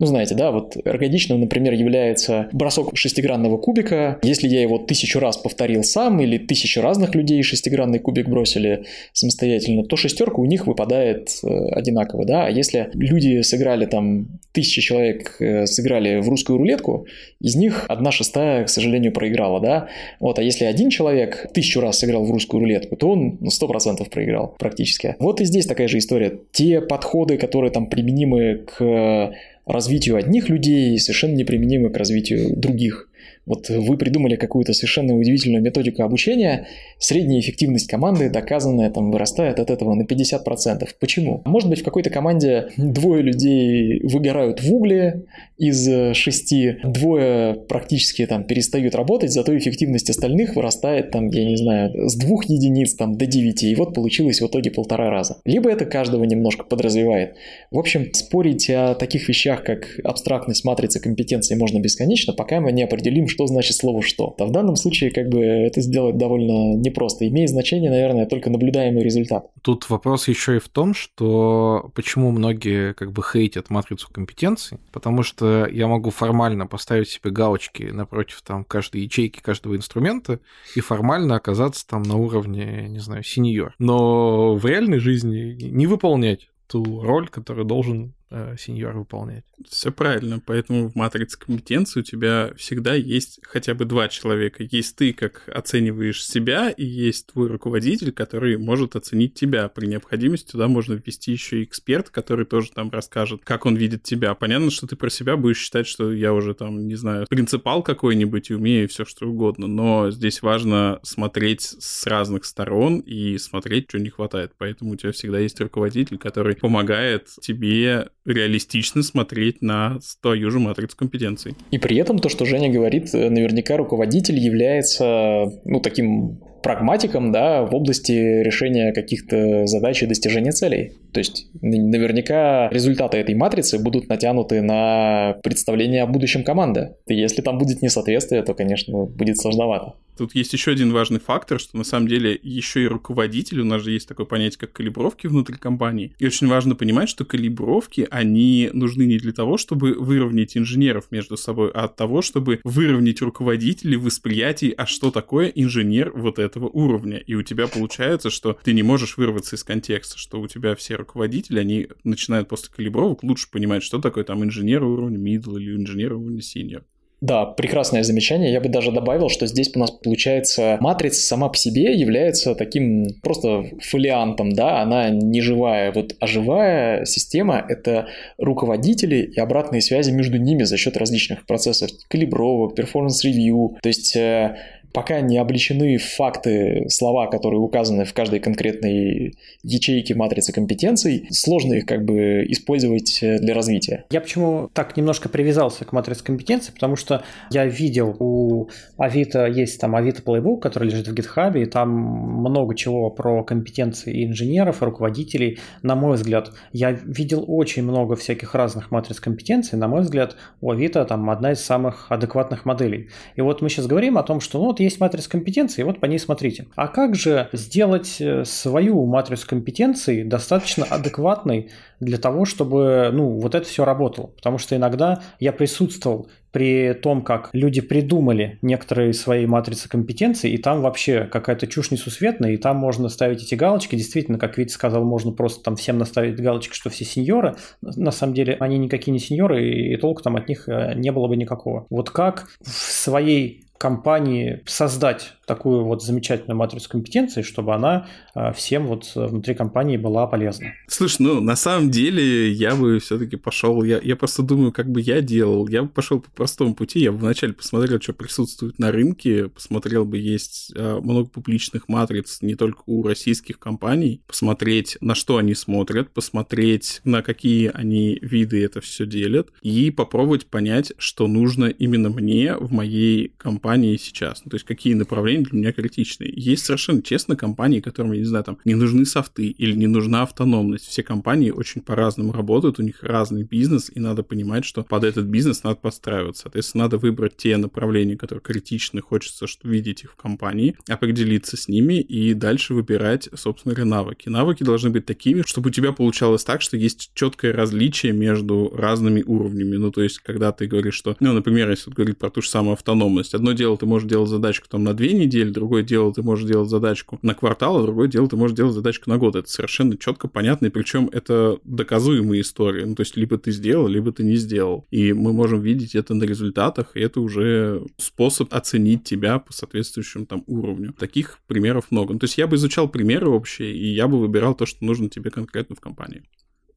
Ну, 0.00 0.06
знаете, 0.06 0.34
да, 0.34 0.50
вот 0.50 0.76
эргодичным, 0.84 1.40
например, 1.40 1.72
является 1.72 2.48
бросок 2.52 2.96
шестигранного 2.96 3.58
кубика. 3.58 4.18
Если 4.22 4.48
я 4.48 4.60
его 4.60 4.78
тысячу 4.78 5.20
раз 5.20 5.36
повторил 5.36 5.84
сам 5.84 6.20
или 6.20 6.36
тысячу 6.36 6.80
разных 6.80 7.14
людей 7.14 7.42
шестигранный 7.42 8.00
кубик 8.00 8.28
бросили 8.28 8.84
самостоятельно, 9.12 9.84
то 9.84 9.96
шестерка 9.96 10.40
у 10.40 10.46
них 10.46 10.66
выпадает 10.66 11.28
э, 11.44 11.46
одинаково, 11.70 12.24
да. 12.24 12.46
А 12.46 12.50
если 12.50 12.90
люди 12.94 13.42
сыграли 13.42 13.86
там, 13.86 14.40
тысячи 14.52 14.80
человек 14.80 15.36
э, 15.40 15.66
сыграли 15.66 16.20
в 16.20 16.28
русскую 16.28 16.58
рулетку, 16.58 17.06
из 17.40 17.54
них 17.54 17.86
одна 17.88 18.10
шестая, 18.10 18.64
к 18.64 18.68
сожалению, 18.70 19.12
проиграла, 19.12 19.60
да. 19.60 19.88
Вот, 20.18 20.40
а 20.40 20.42
если 20.42 20.64
один 20.64 20.90
человек 20.90 21.46
тысячу 21.54 21.80
раз 21.80 22.00
сыграл 22.00 22.24
в 22.24 22.30
русскую 22.32 22.60
рулетку, 22.60 22.96
то 22.96 23.10
он 23.10 23.38
ну, 23.40 23.50
сто 23.50 23.68
процентов 23.68 24.10
проиграл 24.10 24.56
практически. 24.58 25.14
Вот 25.20 25.40
и 25.40 25.44
здесь 25.44 25.66
такая 25.66 25.86
же 25.86 25.98
история. 25.98 26.40
Те 26.50 26.80
подходы, 26.80 27.36
которые 27.36 27.70
там 27.70 27.88
применимы 27.88 28.64
к 28.66 29.32
развитию 29.66 30.16
одних 30.16 30.48
людей 30.48 30.98
совершенно 30.98 31.34
неприменимы 31.34 31.90
к 31.90 31.96
развитию 31.96 32.54
других. 32.56 33.08
Вот 33.46 33.68
вы 33.68 33.96
придумали 33.96 34.36
какую-то 34.36 34.72
совершенно 34.72 35.16
удивительную 35.16 35.62
методику 35.62 36.02
обучения, 36.02 36.66
средняя 36.98 37.40
эффективность 37.40 37.88
команды 37.88 38.30
доказанная 38.30 38.90
там 38.90 39.10
вырастает 39.10 39.60
от 39.60 39.70
этого 39.70 39.94
на 39.94 40.02
50%. 40.02 40.88
Почему? 40.98 41.42
Может 41.44 41.68
быть, 41.68 41.80
в 41.80 41.84
какой-то 41.84 42.10
команде 42.10 42.68
двое 42.76 43.22
людей 43.22 44.00
выгорают 44.02 44.62
в 44.62 44.72
угле 44.72 45.24
из 45.58 46.14
шести, 46.16 46.76
двое 46.84 47.54
практически 47.54 48.26
там 48.26 48.44
перестают 48.44 48.94
работать, 48.94 49.32
зато 49.32 49.56
эффективность 49.56 50.10
остальных 50.10 50.56
вырастает 50.56 51.10
там, 51.10 51.28
я 51.28 51.44
не 51.44 51.56
знаю, 51.56 52.08
с 52.08 52.16
двух 52.16 52.46
единиц 52.46 52.94
там 52.94 53.16
до 53.16 53.26
девяти, 53.26 53.70
и 53.70 53.74
вот 53.74 53.94
получилось 53.94 54.40
в 54.40 54.46
итоге 54.46 54.70
полтора 54.70 55.10
раза. 55.10 55.38
Либо 55.44 55.70
это 55.70 55.84
каждого 55.84 56.24
немножко 56.24 56.64
подразвивает. 56.64 57.36
В 57.70 57.78
общем, 57.78 58.12
спорить 58.14 58.70
о 58.70 58.94
таких 58.94 59.28
вещах, 59.28 59.64
как 59.64 60.00
абстрактность 60.02 60.64
матрицы 60.64 61.00
компетенции 61.00 61.54
можно 61.54 61.78
бесконечно, 61.78 62.32
пока 62.32 62.60
мы 62.60 62.72
не 62.72 62.82
определим, 62.82 63.26
что 63.34 63.46
значит 63.46 63.76
слово 63.76 64.02
«что». 64.02 64.34
А 64.38 64.46
в 64.46 64.52
данном 64.52 64.76
случае 64.76 65.10
как 65.10 65.28
бы 65.28 65.40
это 65.40 65.80
сделать 65.80 66.16
довольно 66.16 66.74
непросто. 66.74 67.26
Имеет 67.26 67.50
значение, 67.50 67.90
наверное, 67.90 68.26
только 68.26 68.50
наблюдаемый 68.50 69.02
результат. 69.02 69.50
Тут 69.62 69.88
вопрос 69.90 70.28
еще 70.28 70.56
и 70.56 70.60
в 70.60 70.68
том, 70.68 70.94
что 70.94 71.90
почему 71.94 72.30
многие 72.30 72.94
как 72.94 73.12
бы 73.12 73.22
хейтят 73.22 73.70
матрицу 73.70 74.08
компетенций, 74.12 74.78
потому 74.92 75.22
что 75.22 75.66
я 75.66 75.88
могу 75.88 76.10
формально 76.10 76.66
поставить 76.66 77.08
себе 77.08 77.30
галочки 77.30 77.84
напротив 77.84 78.42
там 78.46 78.64
каждой 78.64 79.02
ячейки, 79.02 79.40
каждого 79.40 79.76
инструмента 79.76 80.40
и 80.76 80.80
формально 80.80 81.36
оказаться 81.36 81.86
там 81.86 82.02
на 82.02 82.16
уровне, 82.16 82.86
не 82.88 83.00
знаю, 83.00 83.24
сеньор. 83.24 83.74
Но 83.78 84.54
в 84.54 84.64
реальной 84.64 84.98
жизни 84.98 85.56
не 85.60 85.86
выполнять 85.86 86.48
ту 86.66 87.00
роль, 87.02 87.28
которую 87.28 87.64
должен 87.64 88.14
э, 88.34 88.56
сеньор 88.58 88.96
выполнять. 88.96 89.44
Все 89.68 89.92
правильно, 89.92 90.42
поэтому 90.44 90.88
в 90.88 90.96
матрице 90.96 91.38
компетенции 91.38 92.00
у 92.00 92.02
тебя 92.02 92.52
всегда 92.56 92.94
есть 92.94 93.38
хотя 93.44 93.74
бы 93.74 93.84
два 93.84 94.08
человека. 94.08 94.64
Есть 94.68 94.96
ты, 94.96 95.12
как 95.12 95.48
оцениваешь 95.48 96.26
себя, 96.26 96.70
и 96.70 96.84
есть 96.84 97.28
твой 97.32 97.48
руководитель, 97.48 98.12
который 98.12 98.58
может 98.58 98.96
оценить 98.96 99.34
тебя. 99.34 99.68
При 99.68 99.86
необходимости 99.86 100.52
туда 100.52 100.68
можно 100.68 100.94
ввести 100.94 101.32
еще 101.32 101.60
и 101.60 101.64
эксперт, 101.64 102.10
который 102.10 102.44
тоже 102.44 102.70
там 102.72 102.90
расскажет, 102.90 103.42
как 103.44 103.66
он 103.66 103.76
видит 103.76 104.02
тебя. 104.02 104.34
Понятно, 104.34 104.70
что 104.70 104.86
ты 104.86 104.96
про 104.96 105.10
себя 105.10 105.36
будешь 105.36 105.58
считать, 105.58 105.86
что 105.86 106.12
я 106.12 106.32
уже 106.32 106.54
там, 106.54 106.86
не 106.86 106.96
знаю, 106.96 107.26
принципал 107.28 107.82
какой-нибудь 107.82 108.50
и 108.50 108.54
умею 108.54 108.88
все 108.88 109.04
что 109.04 109.26
угодно, 109.26 109.66
но 109.66 110.10
здесь 110.10 110.42
важно 110.42 110.98
смотреть 111.02 111.76
с 111.78 112.06
разных 112.06 112.44
сторон 112.44 112.98
и 113.00 113.38
смотреть, 113.38 113.86
что 113.88 113.98
не 113.98 114.10
хватает. 114.10 114.52
Поэтому 114.58 114.92
у 114.92 114.96
тебя 114.96 115.12
всегда 115.12 115.38
есть 115.38 115.60
руководитель, 115.60 116.18
который 116.18 116.56
помогает 116.56 117.28
тебе 117.40 118.08
реалистично 118.24 119.02
смотреть 119.02 119.62
на 119.62 119.98
твою 120.20 120.50
же 120.50 120.58
матрицу 120.58 120.96
компетенций. 120.96 121.54
И 121.70 121.78
при 121.78 121.96
этом 121.96 122.18
то, 122.18 122.28
что 122.28 122.44
Женя 122.44 122.70
говорит, 122.70 123.12
наверняка 123.12 123.76
руководитель 123.76 124.38
является, 124.38 125.46
ну, 125.64 125.80
таким 125.80 126.40
прагматиком, 126.64 127.30
да, 127.30 127.62
в 127.62 127.74
области 127.74 128.10
решения 128.10 128.92
каких-то 128.92 129.66
задач 129.66 130.02
и 130.02 130.06
достижения 130.06 130.50
целей. 130.50 130.94
То 131.12 131.20
есть 131.20 131.46
наверняка 131.60 132.68
результаты 132.70 133.18
этой 133.18 133.36
матрицы 133.36 133.78
будут 133.78 134.08
натянуты 134.08 134.62
на 134.62 135.36
представление 135.44 136.02
о 136.02 136.06
будущем 136.06 136.42
команды. 136.42 136.94
Если 137.06 137.42
там 137.42 137.58
будет 137.58 137.82
несоответствие, 137.82 138.42
то, 138.42 138.54
конечно, 138.54 139.04
будет 139.04 139.38
сложновато. 139.38 139.94
Тут 140.16 140.34
есть 140.34 140.52
еще 140.52 140.70
один 140.70 140.92
важный 140.92 141.18
фактор, 141.18 141.58
что 141.58 141.76
на 141.76 141.84
самом 141.84 142.06
деле 142.06 142.38
еще 142.40 142.84
и 142.84 142.86
руководитель, 142.86 143.60
у 143.60 143.64
нас 143.64 143.82
же 143.82 143.90
есть 143.90 144.08
такое 144.08 144.26
понятие, 144.26 144.58
как 144.60 144.72
калибровки 144.72 145.26
внутри 145.26 145.56
компании. 145.56 146.14
И 146.18 146.26
очень 146.26 146.46
важно 146.46 146.76
понимать, 146.76 147.08
что 147.08 147.24
калибровки, 147.24 148.06
они 148.10 148.70
нужны 148.72 149.04
не 149.04 149.18
для 149.18 149.32
того, 149.32 149.56
чтобы 149.56 149.94
выровнять 149.94 150.56
инженеров 150.56 151.08
между 151.10 151.36
собой, 151.36 151.70
а 151.74 151.84
от 151.84 151.96
того, 151.96 152.22
чтобы 152.22 152.60
выровнять 152.62 153.22
руководителей 153.22 153.96
в 153.96 154.04
восприятии, 154.04 154.72
а 154.76 154.86
что 154.86 155.10
такое 155.10 155.48
инженер 155.48 156.12
вот 156.14 156.38
этого 156.54 156.68
уровня. 156.68 157.18
И 157.18 157.34
у 157.34 157.42
тебя 157.42 157.66
получается, 157.66 158.30
что 158.30 158.56
ты 158.62 158.72
не 158.72 158.82
можешь 158.82 159.16
вырваться 159.16 159.56
из 159.56 159.64
контекста, 159.64 160.18
что 160.18 160.40
у 160.40 160.46
тебя 160.46 160.74
все 160.76 160.94
руководители, 160.94 161.58
они 161.58 161.88
начинают 162.04 162.48
после 162.48 162.72
калибровок 162.72 163.22
лучше 163.22 163.50
понимать, 163.50 163.82
что 163.82 163.98
такое 163.98 164.24
там 164.24 164.44
инженер 164.44 164.84
уровня 164.84 165.18
middle 165.18 165.58
или 165.58 165.76
инженер 165.76 166.14
уровня 166.14 166.40
senior. 166.40 166.82
Да, 167.20 167.46
прекрасное 167.46 168.02
замечание. 168.02 168.52
Я 168.52 168.60
бы 168.60 168.68
даже 168.68 168.92
добавил, 168.92 169.30
что 169.30 169.46
здесь 169.46 169.74
у 169.74 169.78
нас 169.78 169.90
получается 169.90 170.76
матрица 170.80 171.22
сама 171.22 171.48
по 171.48 171.56
себе 171.56 171.94
является 171.94 172.54
таким 172.54 173.06
просто 173.22 173.64
фолиантом, 173.80 174.52
да, 174.52 174.82
она 174.82 175.08
не 175.08 175.40
живая. 175.40 175.90
Вот, 175.92 176.14
а 176.20 176.26
живая 176.26 177.06
система— 177.06 177.64
это 177.68 178.08
руководители 178.36 179.22
и 179.34 179.40
обратные 179.40 179.80
связи 179.80 180.10
между 180.10 180.36
ними 180.36 180.64
за 180.64 180.76
счет 180.76 180.98
различных 180.98 181.46
процессов 181.46 181.90
калибровок, 182.10 182.74
performance 182.74 183.38
review. 183.38 183.78
То 183.82 183.88
есть 183.88 184.14
э, 184.16 184.56
пока 184.94 185.20
не 185.20 185.36
обличены 185.38 185.98
факты, 185.98 186.86
слова, 186.88 187.26
которые 187.26 187.58
указаны 187.58 188.04
в 188.04 188.14
каждой 188.14 188.38
конкретной 188.38 189.34
ячейке 189.64 190.14
матрицы 190.14 190.52
компетенций, 190.52 191.26
сложно 191.30 191.74
их 191.74 191.84
как 191.84 192.04
бы 192.04 192.44
использовать 192.48 193.18
э, 193.20 193.38
для 193.40 193.54
развития. 193.54 194.04
Я 194.10 194.20
почему 194.20 194.70
так 194.72 194.96
немножко 194.96 195.28
привязался 195.28 195.84
к 195.84 195.92
матрице 195.92 196.22
компетенций, 196.22 196.72
потому 196.72 196.94
что 196.94 197.24
я 197.50 197.66
видел 197.66 198.16
у 198.20 198.68
Авито, 198.96 199.46
есть 199.46 199.80
там 199.80 199.96
Авито 199.96 200.22
Playbook, 200.22 200.60
который 200.60 200.88
лежит 200.88 201.08
в 201.08 201.12
GitHub, 201.12 201.60
и 201.60 201.66
там 201.66 201.90
много 201.90 202.76
чего 202.76 203.10
про 203.10 203.42
компетенции 203.42 204.24
инженеров, 204.24 204.80
руководителей. 204.80 205.58
На 205.82 205.96
мой 205.96 206.14
взгляд, 206.14 206.52
я 206.72 206.92
видел 206.92 207.44
очень 207.48 207.82
много 207.82 208.14
всяких 208.14 208.54
разных 208.54 208.92
матриц 208.92 209.18
компетенций. 209.18 209.76
На 209.76 209.88
мой 209.88 210.02
взгляд, 210.02 210.36
у 210.60 210.70
Авито 210.70 211.04
там 211.04 211.28
одна 211.30 211.50
из 211.52 211.60
самых 211.60 212.12
адекватных 212.12 212.64
моделей. 212.64 213.08
И 213.34 213.40
вот 213.40 213.60
мы 213.60 213.68
сейчас 213.68 213.88
говорим 213.88 214.18
о 214.18 214.22
том, 214.22 214.38
что 214.38 214.60
ну 214.60 214.66
вот 214.66 214.83
есть 214.84 215.00
матрица 215.00 215.28
компетенций, 215.28 215.84
вот 215.84 216.00
по 216.00 216.06
ней 216.06 216.18
смотрите. 216.18 216.66
А 216.76 216.88
как 216.88 217.14
же 217.14 217.48
сделать 217.52 218.20
э, 218.20 218.44
свою 218.44 219.04
матрицу 219.06 219.46
компетенций 219.46 220.24
достаточно 220.24 220.84
адекватной 220.84 221.70
для 222.00 222.18
того, 222.18 222.44
чтобы, 222.44 223.10
ну, 223.12 223.38
вот 223.38 223.54
это 223.54 223.66
все 223.66 223.84
работало? 223.84 224.28
Потому 224.28 224.58
что 224.58 224.76
иногда 224.76 225.22
я 225.40 225.52
присутствовал 225.52 226.28
при 226.54 226.94
том, 226.94 227.22
как 227.22 227.50
люди 227.52 227.80
придумали 227.80 228.60
некоторые 228.62 229.12
свои 229.12 229.44
матрицы 229.44 229.88
компетенций, 229.88 230.52
и 230.52 230.56
там 230.56 230.82
вообще 230.82 231.24
какая-то 231.24 231.66
чушь 231.66 231.90
несусветная, 231.90 232.52
и 232.52 232.56
там 232.56 232.76
можно 232.76 233.08
ставить 233.08 233.42
эти 233.42 233.56
галочки. 233.56 233.96
Действительно, 233.96 234.38
как 234.38 234.56
Витя 234.56 234.70
сказал, 234.70 235.02
можно 235.02 235.32
просто 235.32 235.64
там 235.64 235.74
всем 235.74 235.98
наставить 235.98 236.40
галочки, 236.40 236.72
что 236.72 236.90
все 236.90 237.04
сеньоры. 237.04 237.56
На 237.82 238.12
самом 238.12 238.34
деле 238.34 238.56
они 238.60 238.78
никакие 238.78 239.12
не 239.12 239.18
сеньоры, 239.18 239.68
и 239.68 239.96
толку 239.96 240.22
там 240.22 240.36
от 240.36 240.48
них 240.48 240.68
э, 240.68 240.92
не 240.94 241.10
было 241.10 241.26
бы 241.26 241.36
никакого. 241.36 241.88
Вот 241.90 242.10
как 242.10 242.46
в 242.60 242.70
своей 242.70 243.63
компании 243.78 244.62
создать 244.66 245.34
такую 245.46 245.84
вот 245.84 246.02
замечательную 246.02 246.56
матрицу 246.56 246.88
компетенций, 246.88 247.42
чтобы 247.42 247.74
она 247.74 248.06
а, 248.34 248.52
всем 248.52 248.86
вот 248.86 249.12
внутри 249.14 249.54
компании 249.54 249.96
была 249.96 250.26
полезна. 250.26 250.72
Слушай, 250.88 251.22
ну, 251.22 251.40
на 251.40 251.56
самом 251.56 251.90
деле, 251.90 252.50
я 252.50 252.74
бы 252.74 252.98
все-таки 252.98 253.36
пошел, 253.36 253.82
я, 253.82 254.00
я 254.02 254.16
просто 254.16 254.42
думаю, 254.42 254.72
как 254.72 254.90
бы 254.90 255.00
я 255.00 255.20
делал. 255.20 255.68
Я 255.68 255.82
бы 255.82 255.88
пошел 255.88 256.20
по 256.20 256.30
простому 256.30 256.74
пути, 256.74 257.00
я 257.00 257.12
бы 257.12 257.18
вначале 257.18 257.52
посмотрел, 257.52 258.00
что 258.00 258.12
присутствует 258.12 258.78
на 258.78 258.92
рынке, 258.92 259.48
посмотрел 259.48 260.04
бы, 260.04 260.18
есть 260.18 260.72
а, 260.76 261.00
много 261.00 261.28
публичных 261.28 261.88
матриц 261.88 262.38
не 262.42 262.54
только 262.54 262.82
у 262.86 263.02
российских 263.06 263.58
компаний, 263.58 264.22
посмотреть, 264.26 264.96
на 265.00 265.14
что 265.14 265.36
они 265.36 265.54
смотрят, 265.54 266.10
посмотреть, 266.12 267.00
на 267.04 267.22
какие 267.22 267.70
они 267.72 268.18
виды 268.20 268.64
это 268.64 268.80
все 268.80 269.06
делят, 269.06 269.50
и 269.62 269.90
попробовать 269.90 270.46
понять, 270.46 270.92
что 270.98 271.26
нужно 271.26 271.66
именно 271.66 272.08
мне 272.08 272.56
в 272.56 272.72
моей 272.72 273.28
компании 273.36 273.96
сейчас. 273.96 274.42
Ну, 274.44 274.50
то 274.50 274.56
есть, 274.56 274.66
какие 274.66 274.94
направления 274.94 275.33
направления 275.34 275.44
для 275.44 275.58
меня 275.58 275.72
критичны. 275.72 276.32
Есть 276.34 276.64
совершенно 276.64 277.02
честно 277.02 277.36
компании, 277.36 277.80
которым, 277.80 278.12
я 278.12 278.18
не 278.18 278.24
знаю, 278.24 278.44
там 278.44 278.58
не 278.64 278.74
нужны 278.74 279.04
софты 279.04 279.46
или 279.46 279.72
не 279.72 279.86
нужна 279.86 280.22
автономность. 280.22 280.86
Все 280.86 281.02
компании 281.02 281.50
очень 281.50 281.80
по-разному 281.80 282.32
работают, 282.32 282.78
у 282.78 282.82
них 282.82 283.02
разный 283.02 283.42
бизнес, 283.42 283.90
и 283.94 284.00
надо 284.00 284.22
понимать, 284.22 284.64
что 284.64 284.82
под 284.82 285.04
этот 285.04 285.26
бизнес 285.26 285.64
надо 285.64 285.76
подстраиваться. 285.76 286.42
Соответственно, 286.44 286.84
надо 286.84 286.98
выбрать 286.98 287.36
те 287.36 287.56
направления, 287.56 288.16
которые 288.16 288.42
критичны, 288.42 289.00
хочется 289.00 289.46
что 289.46 289.68
видеть 289.68 290.04
их 290.04 290.12
в 290.12 290.16
компании, 290.16 290.76
определиться 290.88 291.56
с 291.56 291.68
ними 291.68 292.00
и 292.00 292.34
дальше 292.34 292.74
выбирать, 292.74 293.28
собственно 293.34 293.74
говоря, 293.74 293.90
навыки. 293.90 294.28
Навыки 294.28 294.62
должны 294.64 294.90
быть 294.90 295.06
такими, 295.06 295.42
чтобы 295.46 295.70
у 295.70 295.72
тебя 295.72 295.92
получалось 295.92 296.44
так, 296.44 296.62
что 296.62 296.76
есть 296.76 297.10
четкое 297.14 297.52
различие 297.52 298.12
между 298.12 298.72
разными 298.74 299.22
уровнями. 299.22 299.76
Ну, 299.76 299.90
то 299.90 300.02
есть, 300.02 300.18
когда 300.18 300.52
ты 300.52 300.66
говоришь, 300.66 300.94
что, 300.94 301.16
ну, 301.20 301.32
например, 301.32 301.70
если 301.70 301.90
говорить 301.90 302.18
про 302.18 302.30
ту 302.30 302.42
же 302.42 302.48
самую 302.48 302.74
автономность, 302.74 303.34
одно 303.34 303.52
дело 303.52 303.76
ты 303.76 303.86
можешь 303.86 304.08
делать 304.08 304.30
задачку 304.30 304.66
там 304.68 304.84
на 304.84 304.94
две 304.94 305.12
недели, 305.12 305.23
недель, 305.24 305.50
другое 305.50 305.82
дело 305.82 306.12
ты 306.12 306.22
можешь 306.22 306.46
делать 306.46 306.68
задачку 306.68 307.18
на 307.22 307.34
квартал, 307.34 307.78
а 307.78 307.82
другое 307.82 308.08
дело 308.08 308.28
ты 308.28 308.36
можешь 308.36 308.56
делать 308.56 308.74
задачку 308.74 309.10
на 309.10 309.18
год. 309.18 309.36
Это 309.36 309.48
совершенно 309.48 309.96
четко 309.96 310.28
понятно, 310.28 310.66
и 310.66 310.70
причем 310.70 311.08
это 311.12 311.58
доказуемые 311.64 312.42
истории. 312.42 312.84
Ну, 312.84 312.94
то 312.94 313.00
есть 313.00 313.16
либо 313.16 313.38
ты 313.38 313.52
сделал, 313.52 313.88
либо 313.88 314.12
ты 314.12 314.22
не 314.22 314.36
сделал. 314.36 314.86
И 314.90 315.12
мы 315.12 315.32
можем 315.32 315.60
видеть 315.60 315.94
это 315.94 316.14
на 316.14 316.24
результатах, 316.24 316.96
и 316.96 317.00
это 317.00 317.20
уже 317.20 317.84
способ 317.96 318.52
оценить 318.54 319.04
тебя 319.04 319.38
по 319.38 319.52
соответствующему 319.52 320.26
там 320.26 320.44
уровню. 320.46 320.92
Таких 320.92 321.38
примеров 321.46 321.90
много. 321.90 322.12
Ну, 322.12 322.18
то 322.18 322.24
есть 322.24 322.38
я 322.38 322.46
бы 322.46 322.56
изучал 322.56 322.88
примеры 322.88 323.28
общие, 323.28 323.74
и 323.74 323.94
я 323.94 324.08
бы 324.08 324.18
выбирал 324.18 324.54
то, 324.54 324.66
что 324.66 324.84
нужно 324.84 325.08
тебе 325.08 325.30
конкретно 325.30 325.76
в 325.76 325.80
компании. 325.80 326.22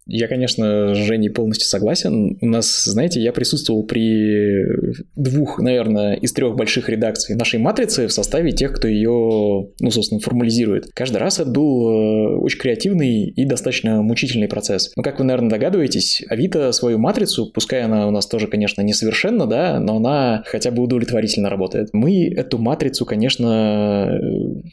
Я, 0.08 0.28
конечно, 0.28 0.96
с 0.96 0.98
Женей 0.98 1.30
полностью 1.30 1.68
согласен. 1.68 2.38
У 2.42 2.46
нас, 2.46 2.86
знаете, 2.86 3.20
я 3.20 3.34
присутствовал 3.34 3.84
при 3.84 4.94
двух, 5.16 5.60
наверное, 5.60 6.16
из 6.16 6.32
трех 6.34 6.56
больших 6.56 6.90
редакций 6.90 7.36
нашей 7.36 7.60
матрицы 7.60 8.08
в 8.08 8.14
составе 8.14 8.52
тех, 8.52 8.74
кто 8.74 8.88
ее, 8.88 9.68
ну, 9.80 9.92
собственно, 9.92 10.22
формализирует. 10.22 10.88
Каждый 10.94 11.18
раз 11.18 11.40
это 11.40 11.50
был 11.50 11.90
э, 11.90 12.38
очень 12.38 12.60
креативный 12.60 13.26
и 13.26 13.46
достаточно 13.46 14.02
мучительный 14.02 14.48
процесс. 14.48 14.92
Но, 14.96 15.04
как 15.04 15.20
вы, 15.20 15.26
наверное, 15.26 15.50
догадываетесь, 15.50 16.24
Авито 16.30 16.72
свою 16.72 16.98
матрицу, 16.98 17.52
пускай 17.54 17.82
она 17.82 18.08
у 18.08 18.12
нас 18.12 18.28
тоже, 18.28 18.48
конечно, 18.48 18.82
несовершенна, 18.82 19.46
да, 19.46 19.80
но 19.80 19.98
она 19.98 20.44
хотя 20.46 20.72
бы 20.72 20.84
удовлетворительно 20.84 21.50
работает. 21.50 21.90
Мы 21.92 22.28
эту 22.28 22.58
матрицу, 22.58 23.06
конечно, 23.06 24.20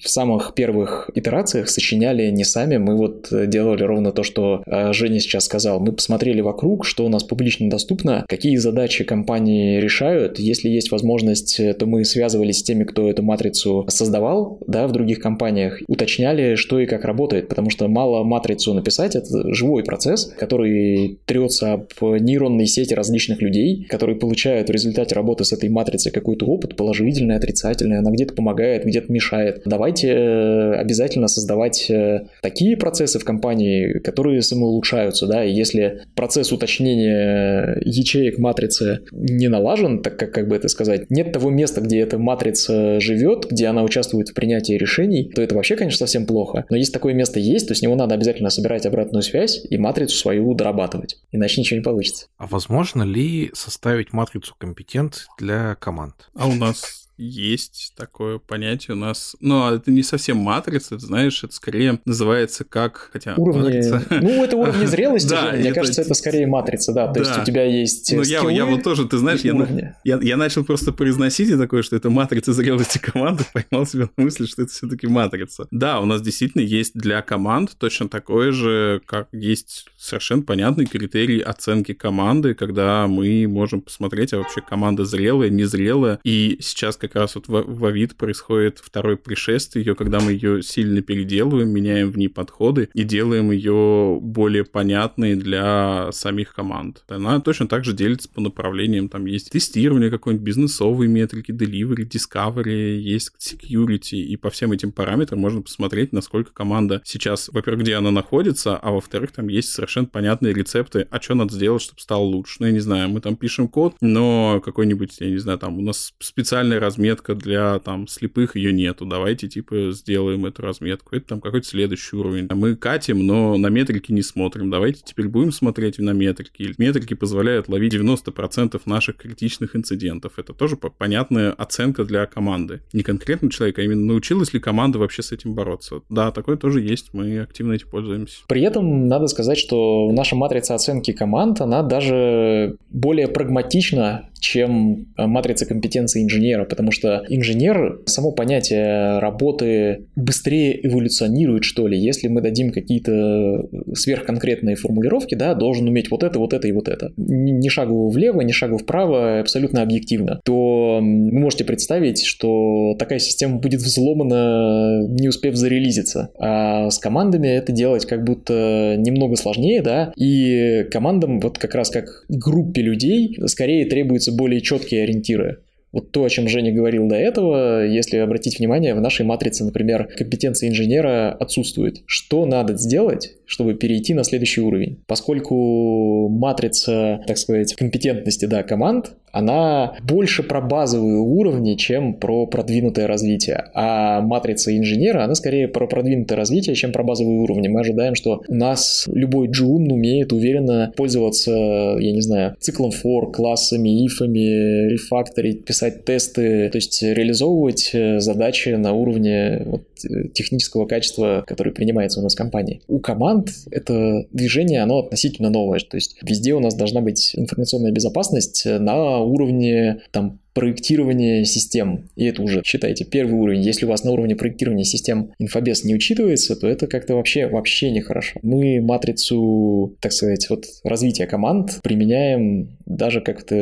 в 0.00 0.08
самых 0.08 0.54
первых 0.54 1.10
итерациях 1.14 1.68
сочиняли 1.68 2.30
не 2.30 2.44
сами, 2.44 2.76
мы 2.76 2.96
вот 2.96 3.28
делали 3.30 3.82
ровно 3.82 4.12
то, 4.12 4.22
что 4.22 4.62
э, 4.66 4.92
Женя 4.92 5.18
сейчас 5.24 5.44
сказал. 5.44 5.80
Мы 5.80 5.92
посмотрели 5.92 6.40
вокруг, 6.40 6.84
что 6.84 7.04
у 7.04 7.08
нас 7.08 7.24
публично 7.24 7.68
доступно, 7.68 8.24
какие 8.28 8.56
задачи 8.56 9.04
компании 9.04 9.80
решают. 9.80 10.38
Если 10.38 10.68
есть 10.68 10.90
возможность, 10.90 11.60
то 11.78 11.86
мы 11.86 12.04
связывались 12.04 12.58
с 12.58 12.62
теми, 12.62 12.84
кто 12.84 13.08
эту 13.08 13.22
матрицу 13.22 13.84
создавал, 13.88 14.58
да, 14.66 14.86
в 14.86 14.92
других 14.92 15.20
компаниях, 15.20 15.80
уточняли, 15.88 16.54
что 16.54 16.78
и 16.78 16.86
как 16.86 17.04
работает, 17.04 17.48
потому 17.48 17.70
что 17.70 17.88
мало 17.88 18.24
матрицу 18.24 18.74
написать, 18.74 19.16
это 19.16 19.52
живой 19.54 19.82
процесс, 19.84 20.32
который 20.38 21.18
трется 21.26 21.74
об 21.74 21.86
нейронной 22.00 22.66
сети 22.66 22.94
различных 22.94 23.40
людей, 23.40 23.86
которые 23.88 24.16
получают 24.16 24.68
в 24.68 24.72
результате 24.72 25.14
работы 25.14 25.44
с 25.44 25.52
этой 25.52 25.68
матрицей 25.68 26.12
какой-то 26.12 26.46
опыт, 26.46 26.76
положительный, 26.76 27.36
отрицательный, 27.36 27.98
она 27.98 28.10
где-то 28.10 28.34
помогает, 28.34 28.84
где-то 28.84 29.12
мешает. 29.12 29.62
Давайте 29.64 30.08
э, 30.08 30.74
обязательно 30.74 31.28
создавать 31.28 31.90
э, 31.90 32.26
такие 32.42 32.76
процессы 32.76 33.18
в 33.18 33.24
компании, 33.24 33.98
которые 33.98 34.42
самоулучшаются 34.42 35.13
меняются, 35.14 35.26
да, 35.26 35.44
и 35.44 35.52
если 35.52 36.06
процесс 36.14 36.52
уточнения 36.52 37.80
ячеек 37.84 38.38
матрицы 38.38 39.00
не 39.12 39.48
налажен, 39.48 40.02
так 40.02 40.18
как, 40.18 40.32
как 40.32 40.48
бы 40.48 40.56
это 40.56 40.68
сказать, 40.68 41.10
нет 41.10 41.32
того 41.32 41.50
места, 41.50 41.80
где 41.80 42.00
эта 42.00 42.18
матрица 42.18 43.00
живет, 43.00 43.46
где 43.50 43.66
она 43.66 43.82
участвует 43.82 44.28
в 44.28 44.34
принятии 44.34 44.74
решений, 44.74 45.30
то 45.34 45.42
это 45.42 45.54
вообще, 45.54 45.76
конечно, 45.76 45.98
совсем 45.98 46.26
плохо. 46.26 46.64
Но 46.70 46.76
если 46.76 46.92
такое 46.92 47.14
место 47.14 47.40
есть, 47.40 47.68
то 47.68 47.74
с 47.74 47.82
него 47.82 47.94
надо 47.94 48.14
обязательно 48.14 48.50
собирать 48.50 48.86
обратную 48.86 49.22
связь 49.22 49.64
и 49.68 49.78
матрицу 49.78 50.16
свою 50.16 50.54
дорабатывать, 50.54 51.16
иначе 51.32 51.60
ничего 51.60 51.78
не 51.78 51.84
получится. 51.84 52.26
А 52.38 52.46
возможно 52.46 53.02
ли 53.02 53.50
составить 53.54 54.12
матрицу 54.12 54.54
компетенций 54.58 55.26
для 55.38 55.74
команд? 55.76 56.14
А 56.34 56.48
у 56.48 56.54
нас 56.54 57.03
есть 57.16 57.92
такое 57.96 58.38
понятие 58.38 58.96
у 58.96 58.98
нас. 58.98 59.36
Но 59.40 59.72
это 59.72 59.90
не 59.90 60.02
совсем 60.02 60.38
матрица, 60.38 60.96
ты 60.98 61.06
знаешь, 61.06 61.42
это 61.44 61.52
скорее 61.52 62.00
называется 62.04 62.64
как... 62.64 63.10
Хотя 63.12 63.34
уровни... 63.36 63.62
матрица... 63.62 64.02
Ну, 64.10 64.44
это 64.44 64.56
уровни 64.56 64.84
зрелости, 64.86 65.30
да, 65.30 65.52
Мне 65.52 65.70
это... 65.70 65.80
кажется, 65.80 66.02
это 66.02 66.14
скорее 66.14 66.46
матрица, 66.46 66.92
да. 66.92 67.08
То 67.08 67.14
да. 67.14 67.20
есть 67.20 67.38
у 67.38 67.44
тебя 67.44 67.64
есть 67.64 68.12
Ну, 68.12 68.22
я, 68.22 68.48
я 68.50 68.64
вот 68.64 68.82
тоже, 68.82 69.06
ты 69.06 69.18
знаешь, 69.18 69.40
я, 69.40 69.94
я, 70.04 70.18
я 70.20 70.36
начал 70.36 70.64
просто 70.64 70.92
произносить 70.92 71.50
и 71.50 71.56
такое, 71.56 71.82
что 71.82 71.96
это 71.96 72.10
матрица 72.10 72.52
зрелости 72.52 72.98
команды, 72.98 73.44
поймал 73.52 73.86
себя 73.86 74.08
на 74.16 74.24
мысли, 74.24 74.46
что 74.46 74.62
это 74.62 74.72
все 74.72 74.88
таки 74.88 75.06
матрица. 75.06 75.68
Да, 75.70 76.00
у 76.00 76.06
нас 76.06 76.20
действительно 76.22 76.62
есть 76.62 76.94
для 76.94 77.22
команд 77.22 77.76
точно 77.78 78.08
такое 78.08 78.52
же, 78.52 79.00
как 79.06 79.28
есть 79.32 79.86
совершенно 79.96 80.42
понятный 80.42 80.86
критерий 80.86 81.40
оценки 81.40 81.94
команды, 81.94 82.54
когда 82.54 83.06
мы 83.06 83.46
можем 83.48 83.80
посмотреть, 83.80 84.32
а 84.32 84.38
вообще 84.38 84.60
команда 84.60 85.04
зрелая, 85.04 85.50
незрелая. 85.50 86.18
И 86.24 86.58
сейчас 86.60 86.96
как 87.08 87.22
раз 87.22 87.34
вот 87.34 87.48
в, 87.48 87.84
Авид 87.84 88.16
происходит 88.16 88.78
второе 88.78 89.16
пришествие, 89.16 89.84
ее, 89.84 89.94
когда 89.94 90.20
мы 90.20 90.32
ее 90.32 90.62
сильно 90.62 91.02
переделываем, 91.02 91.70
меняем 91.70 92.10
в 92.10 92.18
ней 92.18 92.28
подходы 92.28 92.88
и 92.94 93.04
делаем 93.04 93.50
ее 93.50 94.18
более 94.20 94.64
понятной 94.64 95.36
для 95.36 96.10
самих 96.12 96.54
команд. 96.54 97.02
Она 97.08 97.40
точно 97.40 97.66
так 97.66 97.84
же 97.84 97.92
делится 97.92 98.28
по 98.28 98.40
направлениям. 98.40 99.08
Там 99.08 99.26
есть 99.26 99.50
тестирование 99.50 100.10
какой-нибудь, 100.10 100.44
бизнесовые 100.44 101.08
метрики, 101.08 101.52
delivery, 101.52 102.08
discovery, 102.08 102.96
есть 102.96 103.32
security, 103.38 104.18
и 104.18 104.36
по 104.36 104.50
всем 104.50 104.72
этим 104.72 104.92
параметрам 104.92 105.38
можно 105.38 105.62
посмотреть, 105.62 106.12
насколько 106.12 106.52
команда 106.52 107.02
сейчас, 107.04 107.48
во-первых, 107.48 107.82
где 107.82 107.94
она 107.94 108.10
находится, 108.10 108.76
а 108.76 108.90
во-вторых, 108.92 109.32
там 109.32 109.48
есть 109.48 109.70
совершенно 109.70 110.06
понятные 110.06 110.52
рецепты, 110.52 111.06
а 111.10 111.20
что 111.20 111.34
надо 111.34 111.54
сделать, 111.54 111.82
чтобы 111.82 112.00
стало 112.00 112.22
лучше. 112.22 112.56
Ну, 112.60 112.66
я 112.66 112.72
не 112.72 112.80
знаю, 112.80 113.08
мы 113.08 113.20
там 113.20 113.36
пишем 113.36 113.68
код, 113.68 113.96
но 114.00 114.60
какой-нибудь, 114.64 115.16
я 115.20 115.30
не 115.30 115.38
знаю, 115.38 115.58
там 115.58 115.78
у 115.78 115.82
нас 115.82 116.14
специальный 116.18 116.78
разметка 116.94 117.34
для 117.34 117.78
там 117.80 118.06
слепых, 118.06 118.56
ее 118.56 118.72
нету. 118.72 119.04
Давайте 119.04 119.48
типа 119.48 119.90
сделаем 119.90 120.46
эту 120.46 120.62
разметку. 120.62 121.16
Это 121.16 121.26
там 121.26 121.40
какой-то 121.40 121.66
следующий 121.66 122.16
уровень. 122.16 122.48
Мы 122.50 122.76
катим, 122.76 123.26
но 123.26 123.56
на 123.56 123.66
метрики 123.68 124.12
не 124.12 124.22
смотрим. 124.22 124.70
Давайте 124.70 125.02
теперь 125.04 125.28
будем 125.28 125.50
смотреть 125.50 125.98
на 125.98 126.10
метрики. 126.10 126.72
Метрики 126.78 127.14
позволяют 127.14 127.68
ловить 127.68 127.94
90% 127.94 128.80
наших 128.86 129.16
критичных 129.16 129.74
инцидентов. 129.74 130.34
Это 130.36 130.52
тоже 130.52 130.76
понятная 130.76 131.52
оценка 131.52 132.04
для 132.04 132.26
команды. 132.26 132.82
Не 132.92 133.02
конкретно 133.02 133.50
человека, 133.50 133.82
а 133.82 133.84
именно 133.84 134.06
научилась 134.06 134.52
ли 134.52 134.60
команда 134.60 134.98
вообще 134.98 135.22
с 135.22 135.32
этим 135.32 135.54
бороться. 135.54 136.02
Да, 136.08 136.30
такое 136.30 136.56
тоже 136.56 136.80
есть, 136.80 137.12
мы 137.12 137.40
активно 137.40 137.72
этим 137.72 137.88
пользуемся. 137.88 138.42
При 138.46 138.62
этом 138.62 139.08
надо 139.08 139.26
сказать, 139.26 139.58
что 139.58 140.10
наша 140.12 140.36
матрица 140.36 140.74
оценки 140.74 141.12
команд, 141.12 141.60
она 141.60 141.82
даже 141.82 142.76
более 142.90 143.26
прагматична, 143.28 144.30
чем 144.44 145.06
матрица 145.16 145.64
компетенции 145.64 146.22
инженера, 146.22 146.64
потому 146.66 146.90
что 146.92 147.24
инженер, 147.30 148.02
само 148.04 148.30
понятие 148.30 149.18
работы 149.18 150.04
быстрее 150.16 150.86
эволюционирует, 150.86 151.64
что 151.64 151.88
ли. 151.88 151.98
Если 151.98 152.28
мы 152.28 152.42
дадим 152.42 152.70
какие-то 152.70 153.66
сверхконкретные 153.94 154.76
формулировки, 154.76 155.34
да, 155.34 155.54
должен 155.54 155.88
уметь 155.88 156.10
вот 156.10 156.22
это, 156.22 156.38
вот 156.38 156.52
это 156.52 156.68
и 156.68 156.72
вот 156.72 156.88
это. 156.88 157.12
Ни 157.16 157.68
шагу 157.70 158.10
влево, 158.10 158.42
ни 158.42 158.52
шагу 158.52 158.76
вправо, 158.76 159.40
абсолютно 159.40 159.80
объективно. 159.80 160.40
То 160.44 160.98
вы 161.00 161.40
можете 161.40 161.64
представить, 161.64 162.22
что 162.22 162.94
такая 162.98 163.20
система 163.20 163.60
будет 163.60 163.80
взломана, 163.80 165.06
не 165.08 165.28
успев 165.28 165.54
зарелизиться. 165.54 166.28
А 166.38 166.90
с 166.90 166.98
командами 166.98 167.48
это 167.48 167.72
делать 167.72 168.04
как 168.04 168.24
будто 168.24 168.96
немного 168.98 169.36
сложнее, 169.36 169.80
да, 169.80 170.12
и 170.18 170.86
командам 170.90 171.40
вот 171.40 171.56
как 171.56 171.74
раз 171.74 171.88
как 171.88 172.26
группе 172.28 172.82
людей 172.82 173.38
скорее 173.46 173.86
требуется 173.86 174.33
более 174.36 174.60
четкие 174.60 175.04
ориентиры. 175.04 175.58
Вот 175.94 176.10
то, 176.10 176.24
о 176.24 176.28
чем 176.28 176.48
Женя 176.48 176.72
говорил 176.72 177.06
до 177.06 177.14
этого, 177.14 177.86
если 177.86 178.16
обратить 178.16 178.58
внимание, 178.58 178.94
в 178.94 179.00
нашей 179.00 179.24
матрице, 179.24 179.64
например, 179.64 180.08
компетенция 180.16 180.68
инженера 180.68 181.30
отсутствует. 181.30 182.02
Что 182.06 182.46
надо 182.46 182.76
сделать, 182.76 183.36
чтобы 183.46 183.74
перейти 183.74 184.14
на 184.14 184.24
следующий 184.24 184.60
уровень? 184.60 184.98
Поскольку 185.06 186.28
матрица, 186.28 187.22
так 187.26 187.38
сказать, 187.38 187.74
компетентности 187.74 188.46
да, 188.46 188.62
команд, 188.62 189.12
она 189.34 189.94
больше 190.00 190.44
про 190.44 190.60
базовые 190.60 191.18
уровни, 191.18 191.74
чем 191.74 192.14
про 192.14 192.46
продвинутое 192.46 193.08
развитие. 193.08 193.64
А 193.74 194.20
матрица 194.20 194.76
инженера, 194.76 195.24
она 195.24 195.34
скорее 195.34 195.66
про 195.66 195.88
продвинутое 195.88 196.38
развитие, 196.38 196.76
чем 196.76 196.92
про 196.92 197.02
базовые 197.02 197.40
уровни. 197.40 197.66
Мы 197.66 197.80
ожидаем, 197.80 198.14
что 198.14 198.42
у 198.46 198.54
нас 198.54 199.06
любой 199.12 199.48
джун 199.48 199.90
умеет 199.90 200.32
уверенно 200.32 200.92
пользоваться, 200.96 201.50
я 201.50 202.12
не 202.12 202.20
знаю, 202.20 202.54
циклом 202.60 202.90
for, 202.90 203.32
классами, 203.32 204.06
ифами, 204.06 204.88
рефакторить, 204.92 205.64
писать 205.64 206.04
тесты, 206.04 206.68
то 206.70 206.76
есть 206.76 207.02
реализовывать 207.02 207.90
э, 207.92 208.20
задачи 208.20 208.68
на 208.68 208.92
уровне 208.92 209.62
вот, 209.66 209.82
э, 210.04 210.28
технического 210.28 210.86
качества, 210.86 211.42
который 211.44 211.72
принимается 211.72 212.20
у 212.20 212.22
нас 212.22 212.34
в 212.34 212.38
компании. 212.38 212.82
У 212.86 213.00
команд 213.00 213.33
это 213.70 214.26
движение, 214.32 214.82
оно 214.82 214.98
относительно 214.98 215.50
новое, 215.50 215.80
то 215.80 215.96
есть 215.96 216.16
везде 216.22 216.54
у 216.54 216.60
нас 216.60 216.74
должна 216.74 217.00
быть 217.00 217.32
информационная 217.34 217.92
безопасность 217.92 218.64
на 218.66 219.18
уровне 219.18 220.02
там 220.12 220.40
проектирования 220.54 221.44
систем. 221.44 222.08
И 222.16 222.24
это 222.24 222.42
уже, 222.42 222.62
считайте, 222.64 223.04
первый 223.04 223.34
уровень. 223.34 223.62
Если 223.62 223.84
у 223.84 223.88
вас 223.88 224.04
на 224.04 224.12
уровне 224.12 224.36
проектирования 224.36 224.84
систем 224.84 225.32
инфобес 225.38 225.84
не 225.84 225.94
учитывается, 225.94 226.56
то 226.56 226.66
это 226.66 226.86
как-то 226.86 227.16
вообще, 227.16 227.46
вообще 227.48 227.90
нехорошо. 227.90 228.40
Мы 228.42 228.80
матрицу, 228.80 229.96
так 230.00 230.12
сказать, 230.12 230.48
вот 230.48 230.64
развития 230.84 231.26
команд 231.26 231.80
применяем 231.82 232.76
даже 232.86 233.20
как-то, 233.20 233.56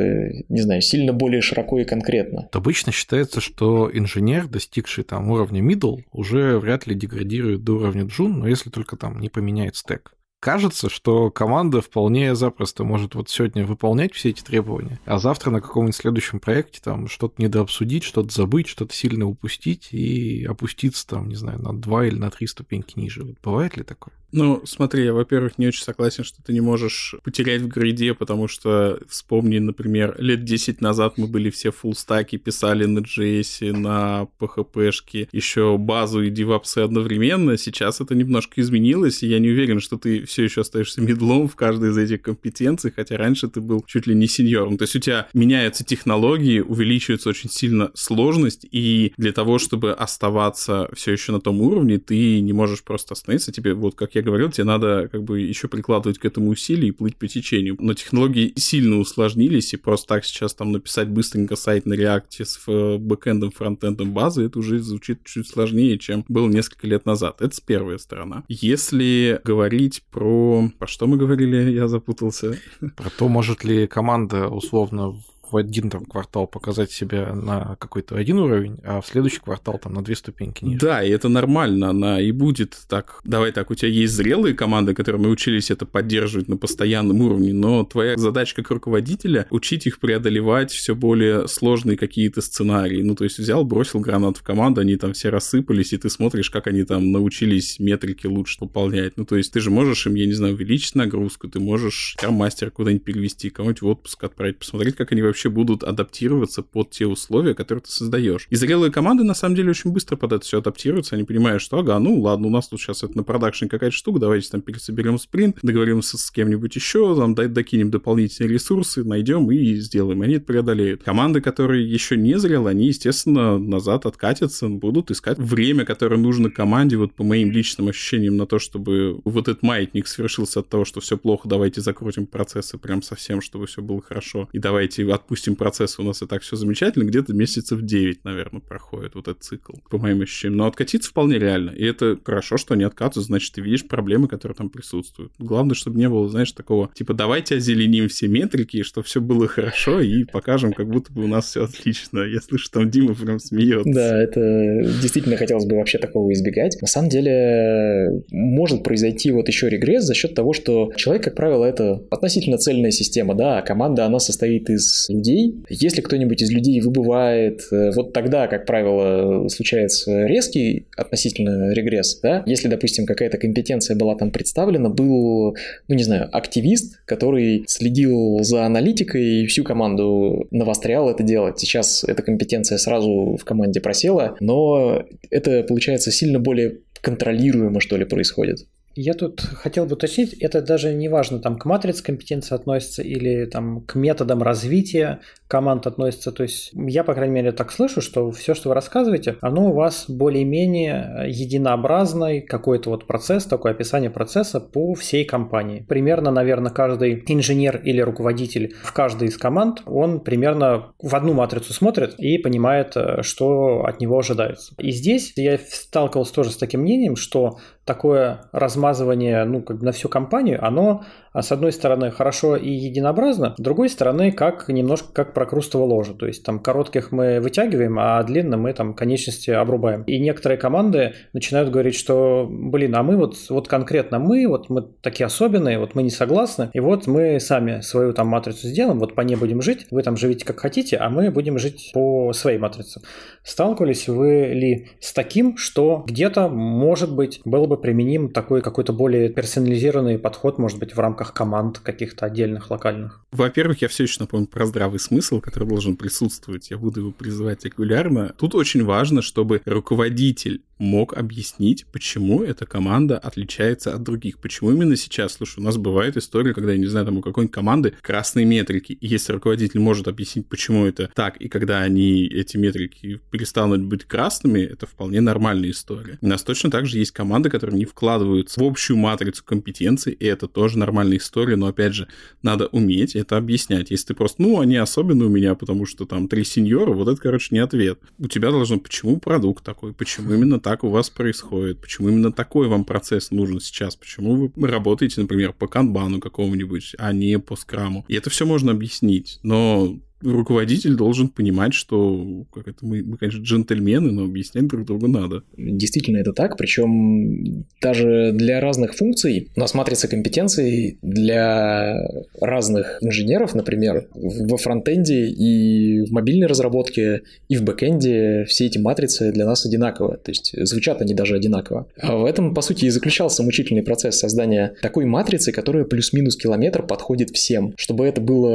не 0.49 0.61
знаю, 0.61 0.83
сильно 0.83 1.13
более 1.13 1.41
широко 1.41 1.79
и 1.79 1.85
конкретно. 1.85 2.49
Обычно 2.53 2.93
считается, 2.93 3.41
что 3.41 3.91
инженер, 3.93 4.47
достигший 4.49 5.05
там 5.05 5.31
уровня 5.31 5.63
middle, 5.63 6.03
уже 6.13 6.59
вряд 6.59 6.87
ли 6.87 6.95
деградирует 6.95 7.65
до 7.65 7.77
уровня 7.77 8.05
джун, 8.05 8.41
но 8.41 8.49
если 8.49 8.71
только 8.71 8.97
там 8.97 9.21
не 9.21 9.29
поменяет 9.29 9.77
стек 9.77 10.15
кажется, 10.43 10.91
что 10.91 11.31
команда 11.31 11.81
вполне 11.81 12.35
запросто 12.35 12.83
может 12.83 13.15
вот 13.15 13.31
сегодня 13.31 13.65
выполнять 13.65 14.13
все 14.13 14.31
эти 14.31 14.43
требования, 14.43 14.99
а 15.05 15.19
завтра 15.19 15.53
на 15.53 15.61
каком-нибудь 15.61 15.95
следующем 15.95 16.41
проекте 16.41 16.81
там 16.83 17.07
что-то 17.07 17.41
недообсудить, 17.41 18.03
что-то 18.03 18.35
забыть, 18.35 18.67
что-то 18.67 18.93
сильно 18.93 19.25
упустить 19.25 19.93
и 19.93 20.45
опуститься 20.45 21.07
там, 21.07 21.29
не 21.29 21.37
знаю, 21.37 21.63
на 21.63 21.73
два 21.73 22.05
или 22.07 22.17
на 22.17 22.31
три 22.33 22.49
ступеньки 22.49 22.99
ниже. 22.99 23.23
Вот 23.23 23.37
бывает 23.41 23.77
ли 23.77 23.85
такое? 23.85 24.13
Ну, 24.33 24.63
смотри, 24.65 25.05
я, 25.05 25.13
во-первых, 25.13 25.59
не 25.59 25.69
очень 25.69 25.83
согласен, 25.83 26.25
что 26.25 26.43
ты 26.43 26.55
не 26.55 26.61
можешь 26.61 27.15
потерять 27.23 27.61
в 27.61 27.69
гриде, 27.69 28.15
потому 28.15 28.49
что 28.49 28.99
вспомни, 29.07 29.59
например, 29.59 30.17
лет 30.19 30.45
10 30.45 30.81
назад 30.81 31.19
мы 31.19 31.27
были 31.27 31.51
все 31.51 31.69
full 31.69 31.95
стаки, 31.95 32.39
писали 32.39 32.87
на 32.87 33.01
JS, 33.01 33.77
на 33.77 34.27
PHP-шке, 34.41 35.29
еще 35.33 35.77
базу 35.77 36.23
и 36.23 36.31
девапсы 36.31 36.79
одновременно. 36.79 37.59
Сейчас 37.59 38.01
это 38.01 38.15
немножко 38.15 38.61
изменилось, 38.61 39.23
и 39.23 39.29
я 39.29 39.39
не 39.39 39.51
уверен, 39.51 39.81
что 39.81 39.99
ты 39.99 40.25
все 40.25 40.45
еще 40.45 40.63
остаешься 40.63 41.03
медлом 41.03 41.47
в 41.47 41.57
каждой 41.57 41.91
из 41.91 41.99
этих 41.99 42.23
компетенций, 42.23 42.91
хотя 42.95 43.19
раньше 43.19 43.49
ты 43.49 43.61
был 43.61 43.85
чуть 43.87 44.07
ли 44.07 44.15
не 44.15 44.29
сеньором. 44.29 44.79
То 44.79 44.85
есть 44.85 44.97
у 44.97 45.01
тебя 45.01 45.29
меняются 45.35 45.85
технологии, 45.85 46.61
увеличивается 46.61 47.29
очень 47.29 47.51
сильно 47.51 47.91
сложность, 47.95 48.67
и 48.71 49.13
для 49.19 49.33
того, 49.33 49.59
чтобы 49.59 49.93
оставаться 49.93 50.89
все 50.95 51.13
еще 51.13 51.33
на 51.33 51.41
том 51.41 51.61
уровне, 51.61 51.99
ты 51.99 52.41
не 52.41 52.55
можешь 52.55 52.83
просто 52.83 53.13
остановиться. 53.13 53.53
Тебе, 53.53 53.75
вот 53.75 53.95
как 53.95 54.15
я 54.15 54.22
говорил, 54.23 54.51
тебе 54.51 54.65
надо 54.65 55.09
как 55.11 55.23
бы 55.23 55.41
еще 55.41 55.69
прикладывать 55.69 56.19
к 56.19 56.25
этому 56.25 56.51
усилия 56.51 56.89
и 56.89 56.93
плыть 56.93 57.17
по 57.17 57.29
течению. 57.29 57.77
Но 57.79 57.95
технологии 57.95 58.53
сильно 58.57 58.99
усложнились, 58.99 59.75
и 59.75 59.77
просто 59.77 60.09
так 60.09 60.25
сейчас 60.25 60.55
там 60.55 60.73
написать 60.73 61.09
быстренько 61.09 61.57
сайт 61.57 61.87
на 61.87 61.95
React 61.95 62.45
с 62.45 62.61
э, 62.67 62.97
бэкэндом, 62.99 63.51
фронтендом 63.51 64.13
базы, 64.13 64.45
это 64.45 64.59
уже 64.59 64.79
звучит 64.79 65.25
чуть 65.25 65.49
сложнее, 65.49 65.99
чем 65.99 66.25
было 66.29 66.49
несколько 66.49 66.87
лет 66.87 67.07
назад. 67.07 67.41
Это 67.41 67.55
с 67.55 67.61
первой 67.61 67.99
сторона. 67.99 68.45
Если 68.49 69.41
говорить 69.45 70.03
про... 70.11 70.71
Про 70.79 70.87
что 70.87 71.07
мы 71.07 71.17
говорили? 71.17 71.71
Я 71.73 71.89
запутался. 71.89 72.59
Про 72.97 73.11
то, 73.11 73.29
может 73.29 73.65
ли 73.65 73.87
команда 73.87 74.49
условно 74.49 75.15
в 75.53 75.57
один 75.57 75.91
там 75.91 76.05
квартал 76.05 76.47
показать 76.47 76.91
себя 76.91 77.35
на 77.35 77.77
какой-то 77.79 78.17
один 78.17 78.39
уровень, 78.39 78.79
а 78.85 79.01
в 79.01 79.07
следующий 79.07 79.41
квартал 79.41 79.79
там 79.79 79.95
на 79.95 80.03
две 80.03 80.17
ступеньки 80.17 80.65
ниже. 80.65 80.81
Да, 80.81 81.03
и 81.03 81.11
это 81.11 81.29
нормально, 81.29 81.91
она 81.91 82.21
и 82.21 82.33
будет 82.33 82.77
так. 82.89 83.21
Давай 83.25 83.53
так, 83.53 83.71
у 83.71 83.75
тебя 83.75 83.89
есть 83.89 84.15
зрелые 84.15 84.55
команды, 84.55 84.95
которые 84.95 85.21
мы 85.21 85.29
учились 85.29 85.71
это 85.71 85.87
поддерживать 85.87 86.49
на 86.49 86.57
постоянном 86.57 87.21
уровне, 87.21 87.53
но 87.53 87.85
твоя 87.85 88.17
задача 88.17 88.57
как 88.57 88.71
руководителя 88.71 89.47
учить 89.51 89.87
их 89.87 90.01
преодолевать 90.01 90.73
все 90.73 90.95
более 90.95 91.47
сложные 91.49 91.97
какие-то 91.97 92.41
сценарии. 92.41 93.03
Ну, 93.03 93.15
то 93.15 93.25
есть 93.25 93.39
взял, 93.39 93.65
бросил 93.65 94.01
гранат 94.01 94.39
в 94.39 94.43
команду, 94.43 94.81
они 94.81 94.97
там 94.97 95.13
все 95.13 95.29
рассыпались, 95.29 95.93
и 95.93 95.99
ты 95.99 96.09
смотришь, 96.09 96.51
как 96.51 96.67
они 96.67 96.85
там 96.85 97.13
научились 97.13 97.79
метрики 97.79 98.27
лучше 98.27 98.59
выполнять. 98.61 99.17
Ну, 99.17 99.25
то 99.25 99.37
есть 99.37 99.53
ты 99.53 99.61
же 99.61 99.71
можешь 99.71 100.07
им, 100.07 100.15
я 100.15 100.27
не 100.27 100.33
знаю, 100.33 100.55
увеличить 100.55 100.95
нагрузку, 100.95 101.49
ты 101.49 101.61
можешь 101.61 102.17
мастера 102.27 102.71
куда-нибудь 102.71 103.05
перевести, 103.05 103.51
кого-нибудь 103.51 103.83
в 103.83 103.87
отпуск 103.87 104.25
отправить, 104.25 104.59
посмотреть, 104.59 104.97
как 104.97 105.13
они 105.13 105.23
вообще 105.23 105.42
вообще 105.43 105.51
будут 105.51 105.83
адаптироваться 105.83 106.63
под 106.63 106.91
те 106.91 107.07
условия, 107.07 107.55
которые 107.55 107.83
ты 107.83 107.91
создаешь. 107.91 108.47
И 108.51 108.57
зрелые 108.57 108.93
команды, 108.93 109.25
на 109.25 109.35
самом 109.35 109.57
деле, 109.57 109.71
очень 109.71 109.91
быстро 109.91 110.17
под 110.17 110.33
это 110.33 110.45
все 110.45 110.59
адаптируются. 110.59 111.17
Они 111.17 111.25
понимают, 111.25 111.63
что, 111.63 111.79
ага, 111.79 111.99
ну 111.99 112.21
ладно, 112.21 112.47
у 112.47 112.51
нас 112.51 112.69
тут 112.69 112.81
сейчас 112.81 113.03
это 113.03 113.17
на 113.17 113.25
продакшн 113.25 113.67
какая-то 113.67 113.95
штука, 113.95 114.21
давайте 114.21 114.51
там 114.51 114.63
пересоберем 114.63 115.19
спринт, 115.19 115.59
договоримся 115.63 116.19
с 116.19 116.31
кем-нибудь 116.31 116.77
еще, 116.77 117.17
там 117.17 117.35
докинем 117.35 117.91
дополнительные 117.91 118.53
ресурсы, 118.53 119.05
найдем 119.05 119.51
и 119.51 119.75
сделаем. 119.75 120.23
Они 120.23 120.35
это 120.35 120.45
преодолеют. 120.45 121.03
Команды, 121.03 121.41
которые 121.41 121.91
еще 121.91 122.17
не 122.17 122.39
зрелые, 122.39 122.71
они, 122.71 122.87
естественно, 122.87 123.59
назад 123.59 124.07
откатятся, 124.07 124.69
будут 124.69 125.11
искать 125.11 125.39
время, 125.39 125.85
которое 125.85 126.19
нужно 126.19 126.51
команде, 126.51 126.97
вот 126.97 127.15
по 127.15 127.25
моим 127.25 127.51
личным 127.51 127.89
ощущениям, 127.89 128.37
на 128.37 128.47
то, 128.47 128.59
чтобы 128.59 129.21
вот 129.25 129.49
этот 129.49 129.63
маятник 129.63 130.07
свершился 130.07 130.61
от 130.61 130.69
того, 130.69 130.85
что 130.85 131.01
все 131.01 131.17
плохо, 131.17 131.49
давайте 131.49 131.81
закрутим 131.81 132.27
процессы 132.27 132.79
прям 132.79 133.03
совсем, 133.03 133.41
чтобы 133.41 133.67
все 133.67 133.83
было 133.83 134.01
хорошо, 134.01 134.49
и 134.53 134.59
давайте 134.59 135.11
отпустим 135.13 135.32
допустим, 135.33 135.57
процесс 135.57 135.99
у 135.99 136.03
нас 136.03 136.21
и 136.21 136.27
так 136.27 136.43
все 136.43 136.57
замечательно, 136.57 137.05
где-то 137.05 137.33
месяцев 137.33 137.81
9, 137.81 138.23
наверное, 138.23 138.61
проходит 138.61 139.15
вот 139.15 139.29
этот 139.29 139.43
цикл, 139.43 139.73
по 139.89 139.97
моим 139.97 140.21
ощущениям. 140.21 140.59
Но 140.59 140.67
откатиться 140.67 141.09
вполне 141.09 141.39
реально. 141.39 141.71
И 141.71 141.87
это 141.87 142.19
хорошо, 142.23 142.59
что 142.59 142.75
они 142.75 142.85
откатываются, 142.85 143.29
значит, 143.29 143.55
ты 143.55 143.63
видишь 143.63 143.89
проблемы, 143.89 144.29
которые 144.29 144.55
там 144.55 144.69
присутствуют. 144.69 145.33
Главное, 145.39 145.75
чтобы 145.75 145.99
не 145.99 146.07
было, 146.11 146.29
знаешь, 146.29 146.53
такого, 146.53 146.91
типа, 146.93 147.15
давайте 147.15 147.55
озеленим 147.55 148.09
все 148.09 148.29
метрики, 148.29 148.83
чтобы 148.83 149.07
все 149.07 149.23
было 149.23 149.49
хорошо, 149.49 150.03
и 150.03 150.25
покажем, 150.25 150.75
как 150.75 150.91
будто 150.91 151.11
бы 151.11 151.25
у 151.25 151.29
нас 151.29 151.47
все 151.47 151.65
отлично. 151.65 152.19
Я 152.19 152.43
слышу, 152.43 152.69
там 152.71 152.91
Дима 152.91 153.15
прям 153.15 153.39
смеется. 153.39 153.91
Да, 153.91 154.23
это 154.23 154.83
действительно 155.01 155.39
хотелось 155.39 155.65
бы 155.65 155.77
вообще 155.77 155.97
такого 155.97 156.31
избегать. 156.35 156.77
На 156.83 156.87
самом 156.87 157.09
деле, 157.09 158.23
может 158.31 158.83
произойти 158.83 159.31
вот 159.31 159.49
еще 159.49 159.71
регресс 159.71 160.05
за 160.05 160.13
счет 160.13 160.35
того, 160.35 160.53
что 160.53 160.93
человек, 160.97 161.25
как 161.25 161.37
правило, 161.37 161.65
это 161.65 162.03
относительно 162.11 162.59
цельная 162.59 162.91
система, 162.91 163.35
да, 163.35 163.61
а 163.61 163.63
команда, 163.63 164.05
она 164.05 164.19
состоит 164.19 164.69
из 164.69 165.09
людей. 165.23 165.63
Если 165.69 166.01
кто-нибудь 166.01 166.43
из 166.43 166.51
людей 166.51 166.81
выбывает, 166.81 167.63
э, 167.71 167.93
вот 167.95 168.13
тогда, 168.13 168.49
как 168.49 168.67
правило, 168.67 169.49
случается 169.49 170.27
резкий 170.27 170.87
относительно 170.97 171.73
регресс, 171.73 172.19
да, 172.21 172.43
если, 172.47 172.69
допустим, 172.69 173.07
какая-то 173.07 173.39
компетенция 173.39 173.97
была 173.97 174.17
там 174.17 174.31
представлена, 174.31 174.89
был, 174.89 175.57
ну, 175.89 175.95
не 175.95 176.03
знаю, 176.03 176.29
активист, 176.33 177.01
который 177.05 177.65
следил 177.69 178.41
за 178.43 178.65
аналитикой 178.65 179.43
и 179.43 179.47
всю 179.47 179.65
команду 179.65 180.49
навострял 180.51 181.09
это 181.09 181.23
делать. 181.23 181.59
Сейчас 181.59 182.05
эта 182.05 182.23
компетенция 182.23 182.79
сразу 182.79 183.37
в 183.41 183.45
команде 183.45 183.81
просела, 183.81 184.37
но 184.41 185.05
это, 185.31 185.63
получается, 185.63 186.11
сильно 186.11 186.39
более 186.39 186.79
контролируемо, 187.01 187.81
что 187.81 187.97
ли, 187.97 188.05
происходит. 188.05 188.67
Я 188.95 189.15
тут 189.15 189.41
хотел 189.41 189.87
бы 189.87 189.95
уточнить, 189.95 190.35
это 190.35 190.61
даже 190.63 190.93
не 190.95 191.09
важно, 191.09 191.39
там 191.39 191.59
к 191.59 191.65
матрице 191.65 192.03
компетенции 192.03 192.55
относится 192.55 193.03
или 193.03 193.47
там 193.47 193.83
к 193.83 193.95
методам 193.95 194.43
развития 194.43 195.21
команд 195.49 195.87
относится. 195.87 196.33
То 196.33 196.45
есть 196.45 196.71
я, 196.73 197.05
по 197.05 197.15
крайней 197.15 197.35
мере, 197.35 197.53
так 197.53 197.73
слышу, 197.73 198.01
что 198.01 198.31
все, 198.31 198.55
что 198.55 198.71
вы 198.71 198.75
рассказываете, 198.75 199.37
оно 199.41 199.71
у 199.71 199.75
вас 199.75 200.07
более-менее 200.09 201.27
единообразный 201.29 202.41
какой-то 202.41 202.91
вот 202.91 203.07
процесс, 203.07 203.45
такое 203.45 203.73
описание 203.73 204.11
процесса 204.11 204.61
по 204.61 204.95
всей 204.95 205.25
компании. 205.25 205.85
Примерно, 205.89 206.31
наверное, 206.31 206.71
каждый 206.73 207.23
инженер 207.27 207.81
или 207.85 208.01
руководитель 208.01 208.75
в 208.83 208.93
каждой 208.93 209.29
из 209.29 209.37
команд, 209.37 209.83
он 209.87 210.21
примерно 210.21 210.93
в 211.01 211.15
одну 211.15 211.35
матрицу 211.35 211.73
смотрит 211.73 212.15
и 212.19 212.39
понимает, 212.39 212.97
э, 212.97 213.23
что 213.23 213.85
от 213.85 214.01
него 214.01 214.19
ожидается. 214.19 214.75
И 214.79 214.91
здесь 214.91 215.33
я 215.37 215.59
сталкивался 215.59 216.35
тоже 216.35 216.51
с 216.51 216.57
таким 216.57 216.81
мнением, 216.81 217.17
что 217.17 217.59
такое 217.85 218.43
размазывание 218.53 219.45
ну, 219.45 219.63
как 219.63 219.79
бы 219.79 219.85
на 219.85 219.93
всю 219.93 220.09
компанию, 220.09 220.65
оно 220.65 221.03
а 221.33 221.43
с 221.43 221.51
одной 221.51 221.73
стороны 221.73 222.11
хорошо 222.11 222.57
и 222.57 222.71
единообразно, 222.71 223.55
с 223.57 223.61
другой 223.61 223.89
стороны 223.89 224.33
как 224.33 224.69
немножко 224.69 225.13
как 225.13 225.35
прокрустово 225.35 225.85
ложе. 225.85 226.15
То 226.15 226.27
есть 226.27 226.45
там 226.45 226.59
коротких 226.59 227.11
мы 227.11 227.41
вытягиваем, 227.41 227.99
а 227.99 228.23
длинно 228.23 228.57
мы 228.57 228.73
там 228.73 228.95
конечности 228.95 229.51
обрубаем. 229.51 230.03
И 230.03 230.19
некоторые 230.19 230.59
команды 230.59 231.15
начинают 231.33 231.71
говорить, 231.71 231.95
что, 231.95 232.47
блин, 232.51 232.95
а 232.95 233.03
мы 233.03 233.17
вот, 233.17 233.37
вот 233.49 233.69
конкретно 233.69 234.19
мы, 234.19 234.47
вот 234.47 234.69
мы 234.69 234.83
такие 235.01 235.27
особенные, 235.27 235.79
вот 235.79 235.95
мы 235.95 236.03
не 236.03 236.11
согласны, 236.11 236.71
и 236.73 236.81
вот 236.81 237.07
мы 237.07 237.41
сами 237.41 237.81
свою 237.81 238.13
там 238.13 238.29
матрицу 238.29 238.69
сделаем, 238.69 238.99
вот 238.99 239.15
по 239.15 239.23
ней 239.23 239.37
будем 239.37 239.63
жить, 239.63 239.87
вы 239.91 240.03
там 240.03 240.17
живите 240.17 240.45
как 240.45 240.61
хотите, 240.61 240.97
а 240.99 241.09
мы 241.09 241.31
будем 241.31 241.59
жить 241.59 241.91
по 241.95 242.33
своей 242.35 242.59
матрице. 242.59 243.01
Сталкивались 243.43 244.09
вы 244.09 244.53
ли 244.53 244.89
с 245.01 245.13
таким, 245.13 245.57
что 245.57 246.05
где-то, 246.07 246.49
может 246.49 247.15
быть, 247.15 247.41
было 247.45 247.67
бы 247.67 247.72
применим 247.77 248.31
такой 248.31 248.63
какой-то 248.63 248.93
более 248.93 249.29
персонализированный 249.29 250.19
подход, 250.19 250.59
может 250.59 250.79
быть, 250.79 250.95
в 250.95 250.99
рамках 250.99 251.35
команд 251.35 251.79
каких-то 251.79 252.27
отдельных 252.27 252.71
локальных? 252.71 253.25
Во-первых, 253.33 253.83
я 253.83 253.89
все 253.89 254.05
еще 254.05 254.17
напомню 254.21 254.47
про 254.47 254.67
здравый 254.67 255.01
смысл, 255.01 255.41
который 255.41 255.69
должен 255.69 255.97
присутствовать. 255.97 256.71
Я 256.71 256.79
буду 256.79 257.01
его 257.01 257.11
призывать 257.13 257.65
регулярно. 257.65 258.35
Тут 258.39 258.55
очень 258.55 258.85
важно, 258.85 259.23
чтобы 259.23 259.63
руководитель 259.65 260.63
мог 260.83 261.15
объяснить, 261.15 261.87
почему 261.93 262.43
эта 262.43 262.67
команда 262.67 263.17
отличается 263.17 263.95
от 263.95 264.03
других. 264.03 264.39
Почему 264.39 264.73
именно 264.73 264.97
сейчас? 264.97 265.35
Слушай, 265.35 265.61
у 265.61 265.63
нас 265.63 265.77
бывает 265.77 266.17
история, 266.17 266.53
когда, 266.53 266.73
я 266.73 266.79
не 266.79 266.87
знаю, 266.87 267.07
там 267.07 267.19
у 267.19 267.23
какой-нибудь 267.23 267.55
команды 267.55 267.95
красные 268.03 268.45
метрики. 268.45 268.93
И 268.93 269.07
если 269.07 269.33
руководитель 269.33 269.81
может 269.81 270.09
объяснить, 270.09 270.49
почему 270.49 270.85
это 270.85 271.09
так, 271.15 271.37
и 271.37 271.49
когда 271.49 271.81
они, 271.83 272.27
эти 272.27 272.57
метрики, 272.57 273.21
перестанут 273.31 273.83
быть 273.83 274.05
красными, 274.05 274.61
это 274.61 274.87
вполне 274.87 275.21
нормальная 275.21 275.71
история. 275.71 276.19
У 276.21 276.27
нас 276.27 276.43
точно 276.43 276.71
так 276.71 276.87
же 276.87 276.99
есть 276.99 277.13
команды, 277.13 277.49
которые 277.49 277.79
не 277.79 277.85
вкладываются 277.85 278.61
в 278.61 278.65
общую 278.65 278.97
матрицу 278.97 279.45
компетенций, 279.45 280.13
и 280.13 280.25
это 280.27 280.49
тоже 280.49 280.79
нормальная 280.79 281.19
история, 281.19 281.55
но, 281.55 281.69
опять 281.69 281.95
же, 281.95 282.09
надо 282.43 282.67
уметь 282.67 283.15
это 283.15 283.37
объяснять. 283.37 283.91
Если 283.93 284.09
ты 284.09 284.15
просто, 284.15 284.43
ну, 284.43 284.59
они 284.59 284.77
особенные 284.77 285.29
у 285.29 285.31
меня, 285.31 285.55
потому 285.55 285.87
что 285.87 286.07
там 286.07 286.27
три 286.27 286.43
сеньора, 286.43 286.93
вот 286.93 287.07
это, 287.07 287.21
короче, 287.21 287.49
не 287.53 287.61
ответ. 287.61 288.01
У 288.19 288.27
тебя 288.27 288.51
должно, 288.51 288.81
почему 288.81 289.19
продукт 289.21 289.65
такой, 289.65 289.95
почему 289.95 290.35
именно 290.35 290.59
так 290.59 290.72
так 290.73 290.85
у 290.85 290.89
вас 290.89 291.11
происходит, 291.11 291.83
почему 291.83 292.09
именно 292.09 292.33
такой 292.33 292.67
вам 292.67 292.87
процесс 292.87 293.31
нужен 293.31 293.61
сейчас, 293.61 293.95
почему 293.95 294.51
вы 294.57 294.69
работаете, 294.69 295.21
например, 295.21 295.53
по 295.53 295.67
канбану 295.67 296.19
какому-нибудь, 296.19 296.95
а 296.97 297.13
не 297.13 297.39
по 297.39 297.57
скраму. 297.57 298.07
И 298.09 298.15
это 298.15 298.31
все 298.31 298.47
можно 298.47 298.73
объяснить, 298.73 299.39
но 299.43 299.99
руководитель 300.23 300.95
должен 300.95 301.29
понимать, 301.29 301.75
что 301.75 302.45
как 302.53 302.69
это, 302.69 302.85
мы, 302.85 303.03
мы, 303.03 303.17
конечно, 303.17 303.43
джентльмены, 303.43 304.13
но 304.13 304.25
объяснять 304.25 304.67
друг 304.67 304.87
другу 304.87 305.09
надо. 305.09 305.43
Действительно, 305.57 306.19
это 306.19 306.33
так. 306.33 306.57
Причем 306.57 307.65
даже 307.81 308.33
для 308.33 308.61
разных 308.61 308.95
функций 308.95 309.51
у 309.57 309.61
нас 309.61 309.75
матрица 309.75 310.09
компетенций 310.09 310.99
для 311.03 311.97
разных 312.41 312.99
инженеров, 313.01 313.55
например, 313.55 314.09
во 314.15 314.57
фронтенде 314.57 315.27
и 315.27 316.05
в 316.07 316.13
мобильной 316.13 316.47
разработке, 316.47 317.23
и 317.49 317.57
в 317.57 317.63
бэкенде 317.63 318.45
все 318.49 318.67
эти 318.67 318.79
матрицы 318.79 319.33
для 319.33 319.47
нас 319.47 319.67
одинаковы. 319.67 320.19
То 320.23 320.31
есть 320.31 320.55
звучат 320.67 321.01
они 321.01 321.15
даже 321.15 321.37
одинаково. 321.37 321.87
А 322.01 322.17
в 322.17 322.25
этом, 322.25 322.55
по 322.55 322.63
сути, 322.63 322.87
и 322.87 322.91
заключался 322.91 323.43
мучительный 323.43 323.83
процесс 323.83 324.19
создания 324.19 324.75
такой 324.83 325.05
матрицы, 325.05 325.53
которая 325.53 325.85
плюс-минус 325.85 326.37
километр 326.37 326.83
подходит 326.87 327.31
всем. 327.31 327.75
Чтобы 327.77 328.07
это 328.07 328.21
было 328.21 328.53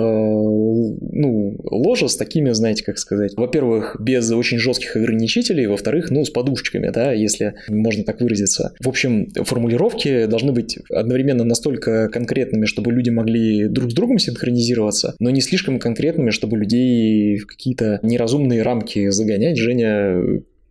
ну, 1.02 1.57
ложе 1.64 2.07
с 2.08 2.16
такими, 2.16 2.52
знаете, 2.52 2.84
как 2.84 2.98
сказать, 2.98 3.34
во-первых, 3.36 3.98
без 4.00 4.30
очень 4.32 4.58
жестких 4.58 4.96
ограничителей, 4.96 5.68
во-вторых, 5.68 6.12
ну, 6.12 6.24
с 6.24 6.30
подушечками, 6.30 6.90
да, 6.90 7.12
если 7.12 7.56
можно 7.70 8.04
так 8.04 8.22
выразиться. 8.22 8.74
В 8.80 8.90
общем, 8.90 9.30
формулировки 9.34 10.26
должны 10.26 10.52
быть 10.52 10.80
одновременно 10.90 11.44
настолько 11.44 12.10
конкретными, 12.10 12.66
чтобы 12.66 12.92
люди 12.92 13.10
могли 13.10 13.68
друг 13.68 13.92
с 13.92 13.94
другом 13.94 14.20
синхронизироваться, 14.20 15.16
но 15.20 15.30
не 15.30 15.42
слишком 15.42 15.80
конкретными, 15.80 16.32
чтобы 16.32 16.58
людей 16.58 17.38
в 17.38 17.48
какие-то 17.48 18.00
неразумные 18.04 18.62
рамки 18.62 19.10
загонять. 19.10 19.58
Женя 19.58 20.22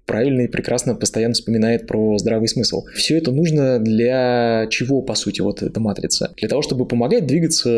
правильно 0.06 0.42
и 0.42 0.48
прекрасно 0.48 0.94
постоянно 0.94 1.34
вспоминает 1.34 1.86
про 1.86 2.16
здравый 2.18 2.48
смысл. 2.48 2.84
Все 2.94 3.18
это 3.18 3.32
нужно 3.32 3.78
для 3.78 4.66
чего, 4.70 5.02
по 5.02 5.14
сути, 5.14 5.40
вот 5.40 5.62
эта 5.62 5.80
матрица? 5.80 6.32
Для 6.36 6.48
того, 6.48 6.62
чтобы 6.62 6.86
помогать 6.86 7.26
двигаться 7.26 7.68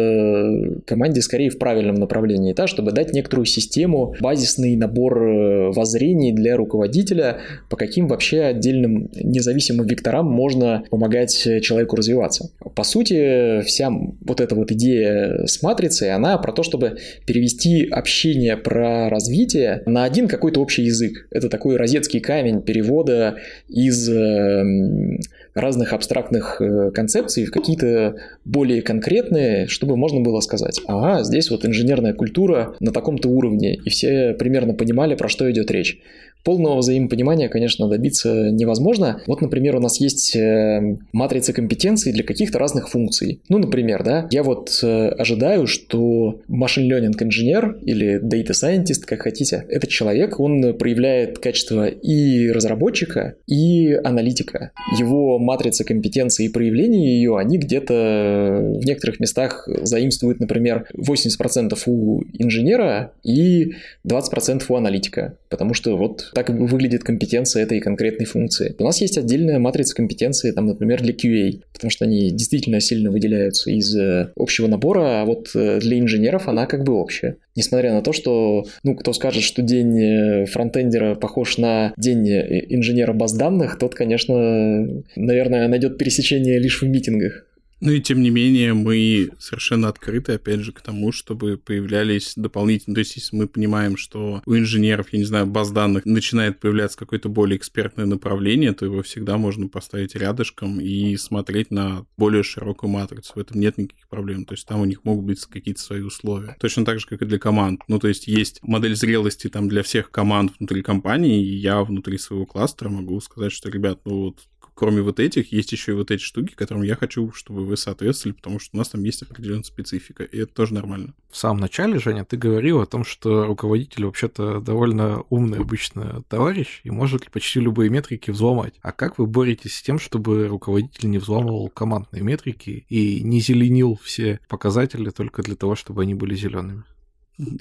команде 0.86 1.22
скорее 1.22 1.50
в 1.50 1.58
правильном 1.58 1.96
направлении, 1.96 2.52
да, 2.52 2.66
чтобы 2.66 2.92
дать 2.92 3.12
некоторую 3.12 3.46
систему, 3.46 4.14
базисный 4.20 4.76
набор 4.76 5.22
э, 5.22 5.70
воззрений 5.70 6.32
для 6.32 6.56
руководителя, 6.56 7.38
по 7.70 7.76
каким 7.76 8.08
вообще 8.08 8.42
отдельным 8.42 9.10
независимым 9.14 9.86
векторам 9.86 10.26
можно 10.26 10.84
помогать 10.90 11.34
человеку 11.62 11.96
развиваться. 11.96 12.50
По 12.78 12.84
сути, 12.84 13.60
вся 13.62 13.90
вот 13.90 14.40
эта 14.40 14.54
вот 14.54 14.70
идея 14.70 15.46
с 15.46 15.64
матрицей, 15.64 16.14
она 16.14 16.38
про 16.38 16.52
то, 16.52 16.62
чтобы 16.62 16.98
перевести 17.26 17.84
общение 17.84 18.56
про 18.56 19.10
развитие 19.10 19.82
на 19.84 20.04
один 20.04 20.28
какой-то 20.28 20.60
общий 20.60 20.84
язык. 20.84 21.26
Это 21.32 21.48
такой 21.48 21.74
розетский 21.74 22.20
камень 22.20 22.62
перевода 22.62 23.38
из 23.66 24.08
эм, 24.08 25.18
разных 25.54 25.92
абстрактных 25.92 26.60
э, 26.60 26.92
концепций 26.92 27.46
в 27.46 27.50
какие-то 27.50 28.14
более 28.44 28.82
конкретные, 28.82 29.66
чтобы 29.66 29.96
можно 29.96 30.20
было 30.20 30.38
сказать, 30.38 30.80
ага, 30.86 31.24
здесь 31.24 31.50
вот 31.50 31.64
инженерная 31.66 32.14
культура 32.14 32.76
на 32.78 32.92
таком-то 32.92 33.28
уровне, 33.28 33.74
и 33.74 33.90
все 33.90 34.34
примерно 34.34 34.74
понимали, 34.74 35.16
про 35.16 35.28
что 35.28 35.50
идет 35.50 35.72
речь. 35.72 36.00
Полного 36.44 36.78
взаимопонимания, 36.78 37.48
конечно, 37.48 37.88
добиться 37.88 38.50
невозможно. 38.50 39.22
Вот, 39.26 39.40
например, 39.40 39.76
у 39.76 39.80
нас 39.80 40.00
есть 40.00 40.34
э, 40.36 40.96
матрица 41.12 41.52
компетенций 41.52 42.12
для 42.12 42.24
каких-то 42.24 42.58
разных 42.58 42.88
функций. 42.88 43.40
Ну, 43.48 43.58
например, 43.58 44.02
да, 44.04 44.28
я 44.30 44.42
вот 44.42 44.78
э, 44.82 45.08
ожидаю, 45.08 45.66
что 45.66 46.40
машин 46.48 46.90
learning 46.90 47.14
инженер 47.20 47.78
или 47.82 48.20
data 48.20 48.52
scientist, 48.52 49.04
как 49.04 49.22
хотите, 49.22 49.64
этот 49.68 49.90
человек, 49.90 50.40
он 50.40 50.74
проявляет 50.76 51.38
качество 51.38 51.86
и 51.86 52.50
разработчика, 52.50 53.34
и 53.46 53.92
аналитика. 53.92 54.72
Его 54.98 55.38
матрица 55.38 55.84
компетенций 55.84 56.46
и 56.46 56.48
проявления 56.48 57.16
ее, 57.16 57.36
они 57.36 57.58
где-то 57.58 58.74
в 58.80 58.84
некоторых 58.84 59.20
местах 59.20 59.68
заимствуют, 59.82 60.40
например, 60.40 60.86
80% 60.96 61.78
у 61.86 62.22
инженера 62.38 63.12
и 63.22 63.72
20% 64.06 64.64
у 64.68 64.74
аналитика. 64.74 65.36
Потому 65.48 65.74
что 65.74 65.96
вот 65.96 66.27
так 66.34 66.50
выглядит 66.50 67.04
компетенция 67.04 67.62
этой 67.62 67.80
конкретной 67.80 68.26
функции. 68.26 68.74
У 68.78 68.84
нас 68.84 69.00
есть 69.00 69.18
отдельная 69.18 69.58
матрица 69.58 69.94
компетенции, 69.94 70.52
там, 70.52 70.66
например, 70.66 71.02
для 71.02 71.12
QA, 71.12 71.62
потому 71.72 71.90
что 71.90 72.04
они 72.04 72.30
действительно 72.30 72.80
сильно 72.80 73.10
выделяются 73.10 73.70
из 73.70 73.94
э, 73.96 74.30
общего 74.36 74.66
набора, 74.66 75.22
а 75.22 75.24
вот 75.24 75.50
э, 75.54 75.80
для 75.80 75.98
инженеров 75.98 76.48
она 76.48 76.66
как 76.66 76.84
бы 76.84 76.94
общая. 76.94 77.36
Несмотря 77.56 77.92
на 77.92 78.02
то, 78.02 78.12
что, 78.12 78.66
ну, 78.84 78.94
кто 78.94 79.12
скажет, 79.12 79.42
что 79.42 79.62
день 79.62 79.98
э, 79.98 80.46
фронтендера 80.46 81.14
похож 81.14 81.58
на 81.58 81.92
день 81.96 82.28
инженера 82.28 83.12
баз 83.12 83.32
данных, 83.32 83.78
тот, 83.78 83.94
конечно, 83.94 84.86
наверное, 85.16 85.68
найдет 85.68 85.98
пересечение 85.98 86.58
лишь 86.58 86.82
в 86.82 86.86
митингах. 86.86 87.47
Ну 87.80 87.92
и 87.92 88.00
тем 88.00 88.22
не 88.22 88.30
менее 88.30 88.74
мы 88.74 89.30
совершенно 89.38 89.88
открыты, 89.88 90.32
опять 90.32 90.60
же, 90.60 90.72
к 90.72 90.80
тому, 90.80 91.12
чтобы 91.12 91.56
появлялись 91.56 92.32
дополнительные... 92.36 92.96
То 92.96 93.00
есть 93.00 93.16
если 93.16 93.36
мы 93.36 93.46
понимаем, 93.46 93.96
что 93.96 94.42
у 94.46 94.56
инженеров, 94.56 95.12
я 95.12 95.18
не 95.18 95.24
знаю, 95.24 95.46
баз 95.46 95.70
данных 95.70 96.04
начинает 96.04 96.58
появляться 96.58 96.98
какое-то 96.98 97.28
более 97.28 97.56
экспертное 97.56 98.06
направление, 98.06 98.72
то 98.72 98.84
его 98.84 99.02
всегда 99.02 99.38
можно 99.38 99.68
поставить 99.68 100.14
рядышком 100.16 100.80
и 100.80 101.16
смотреть 101.16 101.70
на 101.70 102.04
более 102.16 102.42
широкую 102.42 102.90
матрицу. 102.90 103.32
В 103.34 103.38
этом 103.38 103.60
нет 103.60 103.78
никаких 103.78 104.08
проблем. 104.08 104.44
То 104.44 104.54
есть 104.54 104.66
там 104.66 104.80
у 104.80 104.84
них 104.84 105.04
могут 105.04 105.24
быть 105.24 105.44
какие-то 105.46 105.80
свои 105.80 106.00
условия. 106.00 106.56
Точно 106.60 106.84
так 106.84 106.98
же, 106.98 107.06
как 107.06 107.22
и 107.22 107.26
для 107.26 107.38
команд. 107.38 107.82
Ну, 107.88 107.98
то 107.98 108.08
есть 108.08 108.26
есть 108.26 108.60
модель 108.62 108.96
зрелости 108.96 109.48
там 109.48 109.68
для 109.68 109.82
всех 109.82 110.10
команд 110.10 110.52
внутри 110.58 110.82
компании, 110.82 111.44
и 111.44 111.56
я 111.56 111.82
внутри 111.84 112.18
своего 112.18 112.46
кластера 112.46 112.88
могу 112.88 113.20
сказать, 113.20 113.52
что, 113.52 113.70
ребят, 113.70 114.00
ну 114.04 114.24
вот 114.24 114.38
кроме 114.78 115.02
вот 115.02 115.18
этих, 115.18 115.50
есть 115.50 115.72
еще 115.72 115.90
и 115.90 115.94
вот 115.96 116.12
эти 116.12 116.22
штуки, 116.22 116.54
которым 116.54 116.84
я 116.84 116.94
хочу, 116.94 117.32
чтобы 117.32 117.66
вы 117.66 117.76
соответствовали, 117.76 118.36
потому 118.36 118.60
что 118.60 118.70
у 118.76 118.78
нас 118.78 118.88
там 118.90 119.02
есть 119.02 119.22
определенная 119.22 119.64
специфика, 119.64 120.22
и 120.22 120.38
это 120.38 120.54
тоже 120.54 120.72
нормально. 120.72 121.14
В 121.28 121.36
самом 121.36 121.58
начале, 121.60 121.98
Женя, 121.98 122.24
ты 122.24 122.36
говорил 122.36 122.80
о 122.80 122.86
том, 122.86 123.04
что 123.04 123.44
руководитель 123.44 124.04
вообще-то 124.04 124.60
довольно 124.60 125.24
умный 125.30 125.58
обычно 125.58 126.22
товарищ 126.28 126.80
и 126.84 126.90
может 126.90 127.28
почти 127.32 127.58
любые 127.58 127.90
метрики 127.90 128.30
взломать. 128.30 128.74
А 128.80 128.92
как 128.92 129.18
вы 129.18 129.26
боретесь 129.26 129.74
с 129.74 129.82
тем, 129.82 129.98
чтобы 129.98 130.46
руководитель 130.46 131.10
не 131.10 131.18
взломывал 131.18 131.70
командные 131.70 132.22
метрики 132.22 132.86
и 132.88 133.20
не 133.24 133.40
зеленил 133.40 133.98
все 134.04 134.38
показатели 134.48 135.10
только 135.10 135.42
для 135.42 135.56
того, 135.56 135.74
чтобы 135.74 136.02
они 136.02 136.14
были 136.14 136.36
зелеными? 136.36 136.84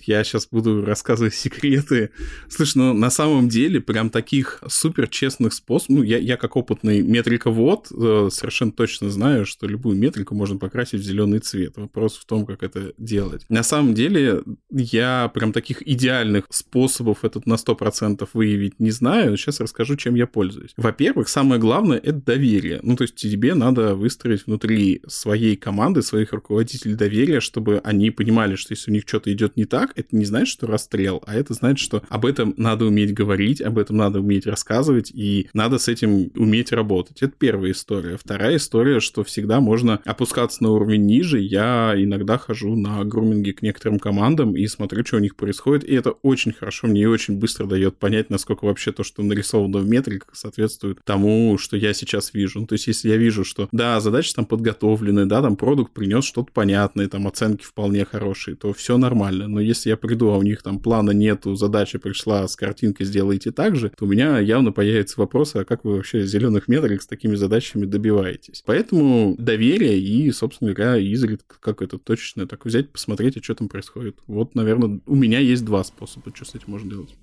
Я 0.06 0.24
сейчас 0.24 0.48
буду 0.48 0.84
рассказывать 0.84 1.34
секреты. 1.36 2.12
Слушай, 2.50 2.78
ну 2.78 2.94
на 2.94 3.10
самом 3.10 3.50
деле 3.50 3.80
прям 3.80 4.10
таких 4.10 4.62
супер 4.68 5.08
честных 5.08 5.54
способов, 5.54 5.98
ну 5.98 6.04
я, 6.04 6.18
я 6.18 6.38
как 6.38 6.56
опытный 6.56 7.02
метриковод 7.02 7.88
э, 7.92 8.30
совершенно 8.32 8.72
точно 8.72 9.10
знаю, 9.10 9.46
что 9.46 9.68
любую 9.68 9.98
метрику 9.98 10.36
можно 10.36 10.58
покрасить 10.58 11.02
в 11.02 11.04
зеленый 11.04 11.40
цвет. 11.40 11.78
Вопрос 11.78 12.18
в 12.18 12.26
том, 12.26 12.46
как 12.46 12.64
это 12.64 12.94
делать. 12.98 13.46
На 13.50 13.64
самом 13.64 13.94
деле 13.94 14.44
я 14.72 15.32
прям 15.34 15.54
таких 15.54 15.88
идеальных 15.88 16.46
способов 16.50 17.24
этот 17.24 17.46
на 17.46 17.54
100% 17.54 18.28
выявить 18.34 18.80
не 18.80 18.92
знаю. 18.92 19.38
Сейчас 19.38 19.60
расскажу, 19.60 19.96
чем 19.96 20.16
я 20.16 20.28
пользуюсь. 20.28 20.72
Во-первых, 20.78 21.30
самое 21.30 21.62
главное— 21.62 21.98
это 22.04 22.22
доверие. 22.22 22.80
Ну 22.84 22.96
то 22.96 23.04
есть 23.04 23.16
тебе 23.16 23.54
надо 23.54 23.96
выстроить 23.96 24.48
внутри 24.48 25.02
своей 25.08 25.56
команды, 25.56 26.02
своих 26.02 26.34
руководителей 26.34 26.96
доверия, 26.96 27.40
чтобы 27.40 27.80
они 27.84 28.10
понимали, 28.12 28.56
что 28.56 28.74
если 28.74 28.92
у 28.92 28.94
них 28.94 29.04
что-то 29.06 29.32
идет 29.32 29.56
не 29.56 29.66
так, 29.68 29.94
это 29.96 30.16
не 30.16 30.26
значит, 30.26 30.52
что 30.52 30.68
расстрел, 30.68 31.24
а 31.26 31.36
это 31.36 31.54
значит, 31.54 31.80
что 31.80 32.04
об 32.10 32.26
этом 32.26 32.54
надо 32.58 32.86
уметь 32.86 33.14
говорить, 33.14 33.62
об 33.62 33.78
этом 33.78 33.98
надо 33.98 34.20
уметь 34.20 34.48
рассказывать, 34.48 35.12
и 35.14 35.50
надо 35.54 35.78
с 35.78 35.88
этим 35.88 36.32
уметь 36.36 36.72
работать. 36.72 37.22
Это 37.22 37.34
первая 37.38 37.72
история. 37.72 38.18
Вторая 38.18 38.58
история, 38.58 39.00
что 39.00 39.24
всегда 39.24 39.60
можно 39.60 40.00
опускаться 40.06 40.64
на 40.64 40.72
уровень 40.72 41.06
ниже. 41.06 41.40
Я 41.40 41.94
иногда 41.96 42.38
хожу 42.38 42.76
на 42.76 43.04
груминге 43.04 43.54
к 43.54 43.62
некоторым 43.62 44.00
командам 44.00 44.56
и 44.56 44.66
смотрю, 44.68 45.06
что 45.06 45.18
у 45.18 45.20
них 45.20 45.36
происходит, 45.36 45.84
и 45.84 45.94
это 45.94 46.12
очень 46.12 46.54
хорошо, 46.54 46.88
мне 46.88 47.08
очень 47.08 47.38
быстро 47.38 47.66
дает 47.66 47.98
понять, 47.98 48.30
насколько 48.30 48.66
вообще 48.66 48.92
то, 48.92 49.04
что 49.04 49.24
нарисовано 49.24 49.80
в 49.80 49.88
метриках, 49.88 50.36
соответствует 50.36 51.00
тому, 51.04 51.58
что 51.58 51.78
я 51.78 51.94
сейчас 51.94 52.34
вижу. 52.34 52.62
Ну, 52.62 52.68
то 52.68 52.74
есть, 52.74 52.88
если 52.88 53.10
я 53.10 53.18
вижу, 53.18 53.44
что, 53.44 53.68
да, 53.72 54.00
задачи 54.00 54.34
там 54.34 54.46
подготовлены, 54.46 55.26
да, 55.26 55.42
там 55.42 55.56
продукт 55.56 55.94
принес 55.94 56.24
что-то 56.26 56.52
понятное, 56.52 57.08
там 57.08 57.28
оценки 57.28 57.64
вполне 57.64 58.06
хорошие, 58.06 58.56
то 58.56 58.74
все 58.74 58.98
нормально 58.98 59.48
но 59.58 59.62
если 59.62 59.90
я 59.90 59.98
приду, 59.98 60.30
а 60.30 60.38
у 60.38 60.44
них 60.44 60.62
там 60.62 60.80
плана 60.80 61.10
нету, 61.10 61.56
задача 61.56 61.98
пришла 61.98 62.48
с 62.48 62.56
картинкой 62.56 63.08
«сделайте 63.08 63.52
так 63.52 63.76
же», 63.76 63.92
то 63.98 64.06
у 64.06 64.08
меня 64.08 64.38
явно 64.38 64.72
появится 64.72 65.20
вопрос, 65.20 65.56
а 65.56 65.66
как 65.66 65.84
вы 65.84 65.96
вообще 65.96 66.28
зеленых 66.28 66.68
метрик 66.68 67.02
с 67.02 67.08
такими 67.08 67.34
задачами 67.34 67.86
добиваетесь? 67.86 68.62
Поэтому 68.68 69.36
доверие 69.40 69.98
и, 69.98 70.32
собственно 70.32 70.74
говоря, 70.74 70.98
изредка 70.98 71.56
как 71.60 71.82
это 71.82 71.98
точно 71.98 72.46
так 72.46 72.68
взять, 72.68 72.92
посмотреть, 72.92 73.38
а 73.38 73.44
что 73.44 73.56
там 73.56 73.68
происходит. 73.68 74.18
Вот, 74.28 74.54
наверное, 74.54 75.00
у 75.08 75.16
меня 75.16 75.40
есть 75.40 75.66
два 75.66 75.84
способа, 75.84 76.32
что 76.36 76.46
с 76.46 76.54
этим 76.54 76.66
можно 76.68 76.92
делать. 76.92 77.16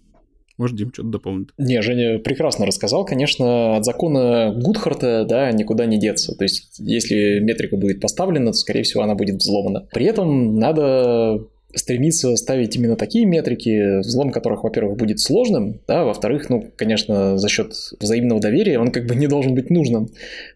Может, 0.57 0.77
Дим 0.77 0.93
что-то 0.93 1.11
дополнит. 1.11 1.51
Не, 1.59 1.83
Женя 1.83 2.19
прекрасно 2.19 2.67
рассказал. 2.67 3.05
Конечно, 3.05 3.77
от 3.77 3.85
закона 3.85 4.53
Гудхарта 4.55 5.25
да, 5.25 5.51
никуда 5.53 5.87
не 5.87 5.99
деться. 5.99 6.35
То 6.37 6.45
есть, 6.45 6.79
если 6.79 7.41
метрика 7.41 7.77
будет 7.77 8.01
поставлена, 8.01 8.53
то, 8.53 8.59
скорее 8.59 8.83
всего, 8.83 9.03
она 9.03 9.15
будет 9.15 9.37
взломана. 9.37 9.89
При 9.93 10.07
этом 10.07 10.57
надо 10.57 11.47
стремиться 11.75 12.37
ставить 12.37 12.77
именно 12.77 12.97
такие 12.97 13.27
метрики, 13.27 13.99
взлом 14.01 14.31
которых, 14.31 14.65
во-первых, 14.65 14.97
будет 14.97 15.21
сложным, 15.21 15.81
да, 15.87 16.05
во-вторых, 16.05 16.49
ну, 16.51 16.71
конечно, 16.77 17.37
за 17.39 17.49
счет 17.49 17.75
взаимного 18.01 18.41
доверия 18.41 18.79
он 18.79 18.91
как 18.91 19.07
бы 19.07 19.15
не 19.15 19.27
должен 19.27 19.55
быть 19.55 19.71
нужным, 19.71 20.09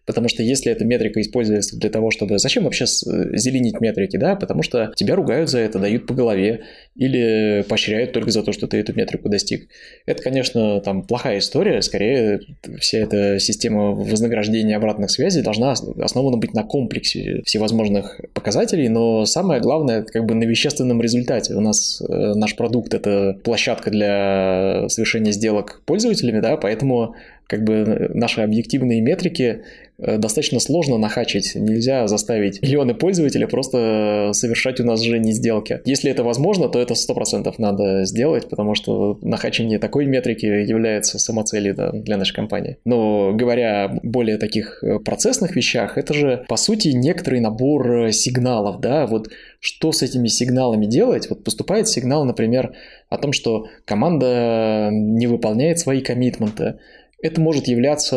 потому 0.05 0.29
что 0.29 0.43
если 0.43 0.71
эта 0.71 0.85
метрика 0.85 1.21
используется 1.21 1.77
для 1.77 1.89
того, 1.89 2.11
чтобы... 2.11 2.39
Зачем 2.39 2.63
вообще 2.63 2.85
зеленить 2.85 3.81
метрики, 3.81 4.17
да, 4.17 4.35
потому 4.35 4.63
что 4.63 4.91
тебя 4.95 5.15
ругают 5.15 5.49
за 5.49 5.59
это, 5.59 5.79
дают 5.79 6.07
по 6.07 6.13
голове 6.13 6.61
или 6.95 7.63
поощряют 7.67 8.13
только 8.13 8.31
за 8.31 8.43
то, 8.43 8.51
что 8.51 8.67
ты 8.67 8.77
эту 8.77 8.93
метрику 8.93 9.29
достиг. 9.29 9.69
Это, 10.05 10.21
конечно, 10.23 10.79
там 10.81 11.03
плохая 11.03 11.39
история, 11.39 11.81
скорее 11.81 12.39
вся 12.79 12.99
эта 12.99 13.39
система 13.39 13.91
вознаграждения 13.91 14.75
обратных 14.75 15.11
связей 15.11 15.41
должна 15.41 15.71
основана 15.71 16.37
быть 16.37 16.53
на 16.53 16.63
комплексе 16.63 17.41
всевозможных 17.45 18.19
показателей, 18.33 18.89
но 18.89 19.25
самое 19.25 19.61
главное, 19.61 20.03
как 20.03 20.25
бы 20.25 20.35
на 20.35 20.43
вещественном 20.43 21.01
результате. 21.01 21.08
У 21.55 21.61
нас 21.61 22.01
э, 22.01 22.33
наш 22.35 22.55
продукт– 22.55 22.93
это 22.95 23.37
площадка 23.43 23.91
для 23.91 24.87
совершения 24.89 25.31
сделок 25.31 25.81
пользователями, 25.85 26.39
да, 26.39 26.57
поэтому 26.57 27.15
как 27.47 27.63
бы 27.63 28.11
наши 28.13 28.41
объективные 28.41 29.01
метрики 29.01 29.63
достаточно 29.99 30.59
сложно 30.59 30.97
нахачить. 30.97 31.55
Нельзя 31.55 32.07
заставить 32.07 32.61
миллионы 32.61 32.93
пользователей 32.93 33.47
просто 33.47 34.31
совершать 34.33 34.79
у 34.79 34.85
нас 34.85 35.01
же 35.01 35.19
не 35.19 35.31
сделки. 35.31 35.81
Если 35.85 36.09
это 36.11 36.23
возможно, 36.23 36.69
то 36.69 36.79
это 36.79 36.93
100% 36.93 37.53
надо 37.57 38.05
сделать, 38.05 38.49
потому 38.49 38.75
что 38.75 39.17
нахачивание 39.21 39.79
такой 39.79 40.05
метрики 40.05 40.45
является 40.45 41.19
самоцелью 41.19 41.75
да, 41.75 41.91
для 41.91 42.17
нашей 42.17 42.35
компании. 42.35 42.77
Но 42.85 43.33
говоря 43.33 43.99
более 44.03 44.37
таких 44.37 44.83
э, 44.83 44.99
процессных 44.99 45.55
вещах, 45.55 45.97
это 45.97 46.13
же, 46.13 46.45
по 46.47 46.57
сути, 46.57 46.89
некоторый 46.89 47.39
набор 47.39 47.91
э, 47.91 48.11
сигналов, 48.11 48.79
да, 48.79 49.07
вот 49.07 49.29
что 49.59 49.91
с 49.91 50.01
этими 50.01 50.27
сигналами 50.27 50.85
делать? 50.85 51.29
Вот 51.29 51.43
поступает 51.43 51.87
сигнал, 51.87 52.25
например, 52.25 52.73
о 53.09 53.17
том, 53.17 53.33
что 53.33 53.67
команда 53.85 54.89
не 54.91 55.27
выполняет 55.27 55.79
свои 55.79 56.01
коммитменты, 56.01 56.79
это 57.21 57.41
может 57.41 57.67
являться 57.67 58.15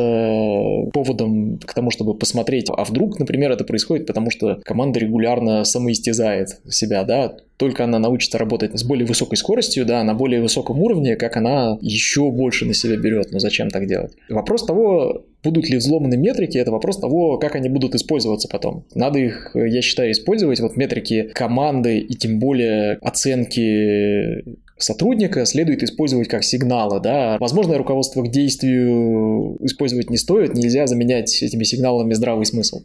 поводом 0.92 1.58
к 1.58 1.74
тому, 1.74 1.90
чтобы 1.90 2.14
посмотреть, 2.14 2.66
а 2.68 2.84
вдруг, 2.84 3.18
например, 3.18 3.50
это 3.50 3.64
происходит, 3.64 4.06
потому 4.06 4.30
что 4.30 4.60
команда 4.64 5.00
регулярно 5.00 5.64
самоистязает 5.64 6.60
себя, 6.68 7.04
да, 7.04 7.36
только 7.56 7.84
она 7.84 7.98
научится 7.98 8.38
работать 8.38 8.76
с 8.76 8.82
более 8.82 9.06
высокой 9.06 9.36
скоростью, 9.36 9.86
да, 9.86 10.02
на 10.02 10.14
более 10.14 10.40
высоком 10.40 10.80
уровне, 10.80 11.16
как 11.16 11.36
она 11.36 11.78
еще 11.80 12.30
больше 12.30 12.64
на 12.64 12.74
себя 12.74 12.96
берет. 12.96 13.30
Но 13.30 13.38
зачем 13.38 13.70
так 13.70 13.86
делать? 13.86 14.14
Вопрос 14.28 14.64
того, 14.64 15.24
будут 15.44 15.68
ли 15.68 15.76
взломаны 15.76 16.16
метрики, 16.16 16.58
это 16.58 16.72
вопрос 16.72 16.98
того, 16.98 17.38
как 17.38 17.54
они 17.54 17.68
будут 17.68 17.94
использоваться 17.94 18.48
потом. 18.48 18.84
Надо 18.94 19.18
их, 19.20 19.52
я 19.54 19.82
считаю, 19.82 20.10
использовать, 20.10 20.60
вот 20.60 20.76
метрики 20.76 21.30
команды 21.34 21.98
и 21.98 22.14
тем 22.14 22.38
более 22.38 22.98
оценки 23.00 24.42
сотрудника 24.78 25.44
следует 25.46 25.82
использовать 25.82 26.28
как 26.28 26.44
сигналы. 26.44 27.00
Да? 27.00 27.36
Возможно, 27.38 27.78
руководство 27.78 28.22
к 28.22 28.30
действию 28.30 29.56
использовать 29.64 30.10
не 30.10 30.16
стоит, 30.16 30.54
нельзя 30.54 30.86
заменять 30.86 31.42
этими 31.42 31.64
сигналами 31.64 32.12
здравый 32.14 32.46
смысл. 32.46 32.82